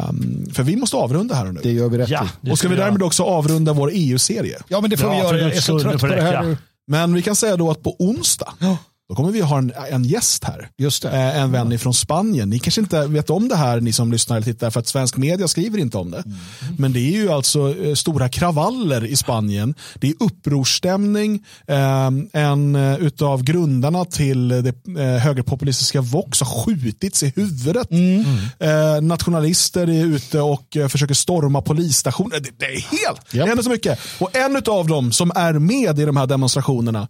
Um, 0.09 0.47
för 0.53 0.63
vi 0.63 0.77
måste 0.77 0.97
avrunda 0.97 1.35
här 1.35 1.45
nu. 1.45 1.61
Det 1.63 1.73
gör 1.73 1.89
vi 1.89 1.99
rätt 1.99 2.09
ja, 2.09 2.29
Och 2.51 2.59
ska 2.59 2.69
vi 2.69 2.77
därmed 2.77 3.03
också 3.03 3.23
avrunda 3.23 3.73
vår 3.73 3.91
EU-serie? 3.95 4.59
Ja, 4.69 4.81
men 4.81 4.91
det 4.91 4.97
får 4.97 5.11
ja, 5.11 5.15
vi 5.15 5.19
göra. 5.19 5.39
Jag 5.39 5.57
är 5.57 5.61
så 5.61 5.81
trött 5.81 6.01
på 6.01 6.07
det 6.07 6.23
här. 6.23 6.57
Men 6.87 7.15
vi 7.15 7.23
kan 7.23 7.37
säga 7.37 7.57
då 7.57 7.71
att 7.71 7.83
på 7.83 7.97
onsdag 7.99 8.53
ja 8.59 8.77
då 9.11 9.17
kommer 9.17 9.31
vi 9.31 9.41
ha 9.41 9.59
en, 9.59 9.73
en 9.91 10.05
gäst 10.05 10.45
här. 10.45 10.69
Just. 10.79 11.05
Eh, 11.05 11.41
en 11.41 11.53
vän 11.53 11.79
från 11.79 11.95
Spanien. 11.95 12.51
Ni 12.51 12.59
kanske 12.59 12.81
inte 12.81 13.07
vet 13.07 13.31
om 13.31 13.49
det 13.49 13.57
här, 13.57 13.81
ni 13.81 13.93
som 13.93 14.13
lyssnar 14.13 14.37
eller 14.37 14.45
tittar, 14.45 14.71
för 14.71 14.81
att 14.81 14.87
svensk 14.87 15.17
media 15.17 15.49
skriver 15.49 15.79
inte 15.79 15.99
om 15.99 16.11
det. 16.11 16.23
Mm. 16.27 16.37
Men 16.79 16.93
det 16.93 17.01
är 17.01 17.11
ju 17.11 17.31
alltså 17.31 17.85
eh, 17.85 17.95
stora 17.95 18.29
kravaller 18.29 19.05
i 19.05 19.17
Spanien. 19.17 19.75
Det 19.95 20.09
är 20.09 20.15
upprorsstämning. 20.21 21.45
Eh, 21.67 22.11
en 22.33 22.77
utav 22.77 23.43
grundarna 23.43 24.05
till 24.05 24.49
det 24.49 25.01
högerpopulistiska 25.19 26.01
Vox 26.01 26.41
har 26.41 26.65
skjutits 26.65 27.23
i 27.23 27.33
huvudet. 27.37 27.91
Mm. 27.91 29.09
nationalister 29.09 29.91
är 29.91 30.05
ute 30.05 30.41
och 30.41 30.77
försöker 30.89 31.15
storma 31.15 31.63
polisstationer. 31.63 32.41
Det, 32.41 32.51
det 32.59 32.67
är 32.67 32.81
helt, 32.81 32.95
yep. 32.95 33.19
det 33.31 33.47
händer 33.47 33.63
så 33.63 33.71
mycket. 33.71 33.99
Och 34.19 34.37
en 34.37 34.63
av 34.67 34.87
dem 34.87 35.13
som 35.13 35.33
är 35.35 35.53
med 35.53 35.99
i 35.99 36.05
de 36.05 36.17
här 36.17 36.27
demonstrationerna 36.27 37.09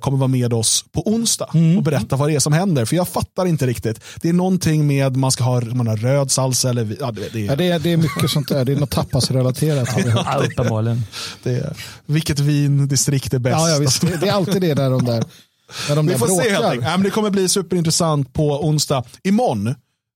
kommer 0.00 0.18
vara 0.18 0.28
med 0.28 0.52
oss 0.52 0.84
på 0.92 1.08
onsdag 1.08 1.33
mm. 1.54 1.76
och 1.76 1.82
berätta 1.82 2.16
vad 2.16 2.28
det 2.28 2.34
är 2.34 2.40
som 2.40 2.52
händer. 2.52 2.84
För 2.84 2.96
jag 2.96 3.08
fattar 3.08 3.46
inte 3.46 3.66
riktigt. 3.66 4.00
Det 4.20 4.28
är 4.28 4.32
någonting 4.32 4.86
med 4.86 5.16
man 5.16 5.30
ska 5.30 5.44
ha 5.44 5.60
man 5.60 5.86
har 5.86 5.96
röd 5.96 6.30
salsa 6.30 6.70
eller 6.70 6.96
ja, 7.00 7.10
det, 7.12 7.32
det, 7.32 7.40
är... 7.40 7.46
Ja, 7.46 7.56
det, 7.56 7.70
är, 7.70 7.78
det 7.78 7.92
är 7.92 7.96
mycket 7.96 8.30
sånt 8.30 8.48
där. 8.48 8.64
Det 8.64 8.72
är 8.72 8.76
något 8.76 8.90
tapasrelaterat. 8.90 9.88
ja, 10.14 10.42
uppenbarligen. 10.46 11.02
vilket 12.06 12.38
vindistrikt 12.38 13.34
är 13.34 13.38
bäst? 13.38 13.56
Ja, 13.58 13.70
ja, 13.70 13.78
visst, 13.78 14.00
det, 14.00 14.16
det 14.16 14.28
är 14.28 14.32
alltid 14.32 14.60
det 14.60 14.74
där 14.74 14.90
de 14.90 15.04
där 15.04 15.24
när 15.88 15.96
de 15.96 16.06
Vi 16.06 16.14
får 16.14 16.26
bråkar. 16.26 16.44
se 16.44 16.50
helt 16.50 16.64
enkelt. 16.64 16.90
Ja, 16.90 16.96
det 16.96 17.10
kommer 17.10 17.30
bli 17.30 17.48
superintressant 17.48 18.32
på 18.32 18.66
onsdag. 18.66 19.04
Imorgon 19.22 19.74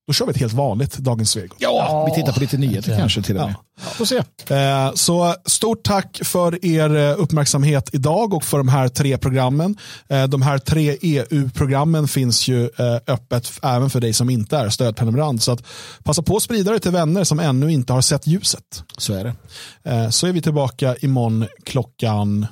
då 0.08 0.14
kör 0.14 0.26
vi 0.26 0.30
ett 0.30 0.36
helt 0.36 0.52
vanligt 0.52 0.98
Dagens 0.98 1.30
Svegot. 1.30 1.56
Ja, 1.58 2.06
vi 2.08 2.20
tittar 2.20 2.32
på 2.32 2.40
lite 2.40 2.56
nyheter 2.56 2.90
ja. 2.90 2.98
kanske 2.98 3.22
till 3.22 3.36
och 3.36 3.46
med. 3.46 3.54
Ja. 3.76 3.82
Får 3.82 4.04
se. 4.04 4.16
Eh, 4.54 4.94
så 4.94 5.34
stort 5.46 5.82
tack 5.82 6.20
för 6.24 6.64
er 6.64 6.96
eh, 6.96 7.14
uppmärksamhet 7.18 7.90
idag 7.92 8.34
och 8.34 8.44
för 8.44 8.58
de 8.58 8.68
här 8.68 8.88
tre 8.88 9.18
programmen. 9.18 9.76
Eh, 10.08 10.24
de 10.24 10.42
här 10.42 10.58
tre 10.58 10.96
EU-programmen 11.00 12.08
finns 12.08 12.48
ju 12.48 12.70
öppet 13.06 13.52
även 13.62 13.90
för 13.90 14.00
dig 14.00 14.12
som 14.12 14.30
inte 14.30 14.56
är 14.56 14.68
stödprenumerant. 14.68 15.42
Så 15.42 15.52
att 15.52 15.62
passa 16.02 16.22
på 16.22 16.36
att 16.36 16.42
sprida 16.42 16.72
det 16.72 16.78
till 16.78 16.90
vänner 16.90 17.24
som 17.24 17.40
ännu 17.40 17.72
inte 17.72 17.92
har 17.92 18.00
sett 18.00 18.26
ljuset. 18.26 18.84
Så 18.98 19.14
är 19.14 19.24
det. 19.24 20.12
Så 20.12 20.26
är 20.26 20.32
vi 20.32 20.42
tillbaka 20.42 20.96
imorgon 20.96 21.46
klockan 21.64 22.46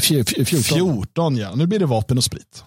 14. 0.00 0.44
14 0.62 1.36
ja. 1.36 1.54
Nu 1.54 1.66
blir 1.66 1.78
det 1.78 1.86
vapen 1.86 2.18
och 2.18 2.24
sprit. 2.24 2.64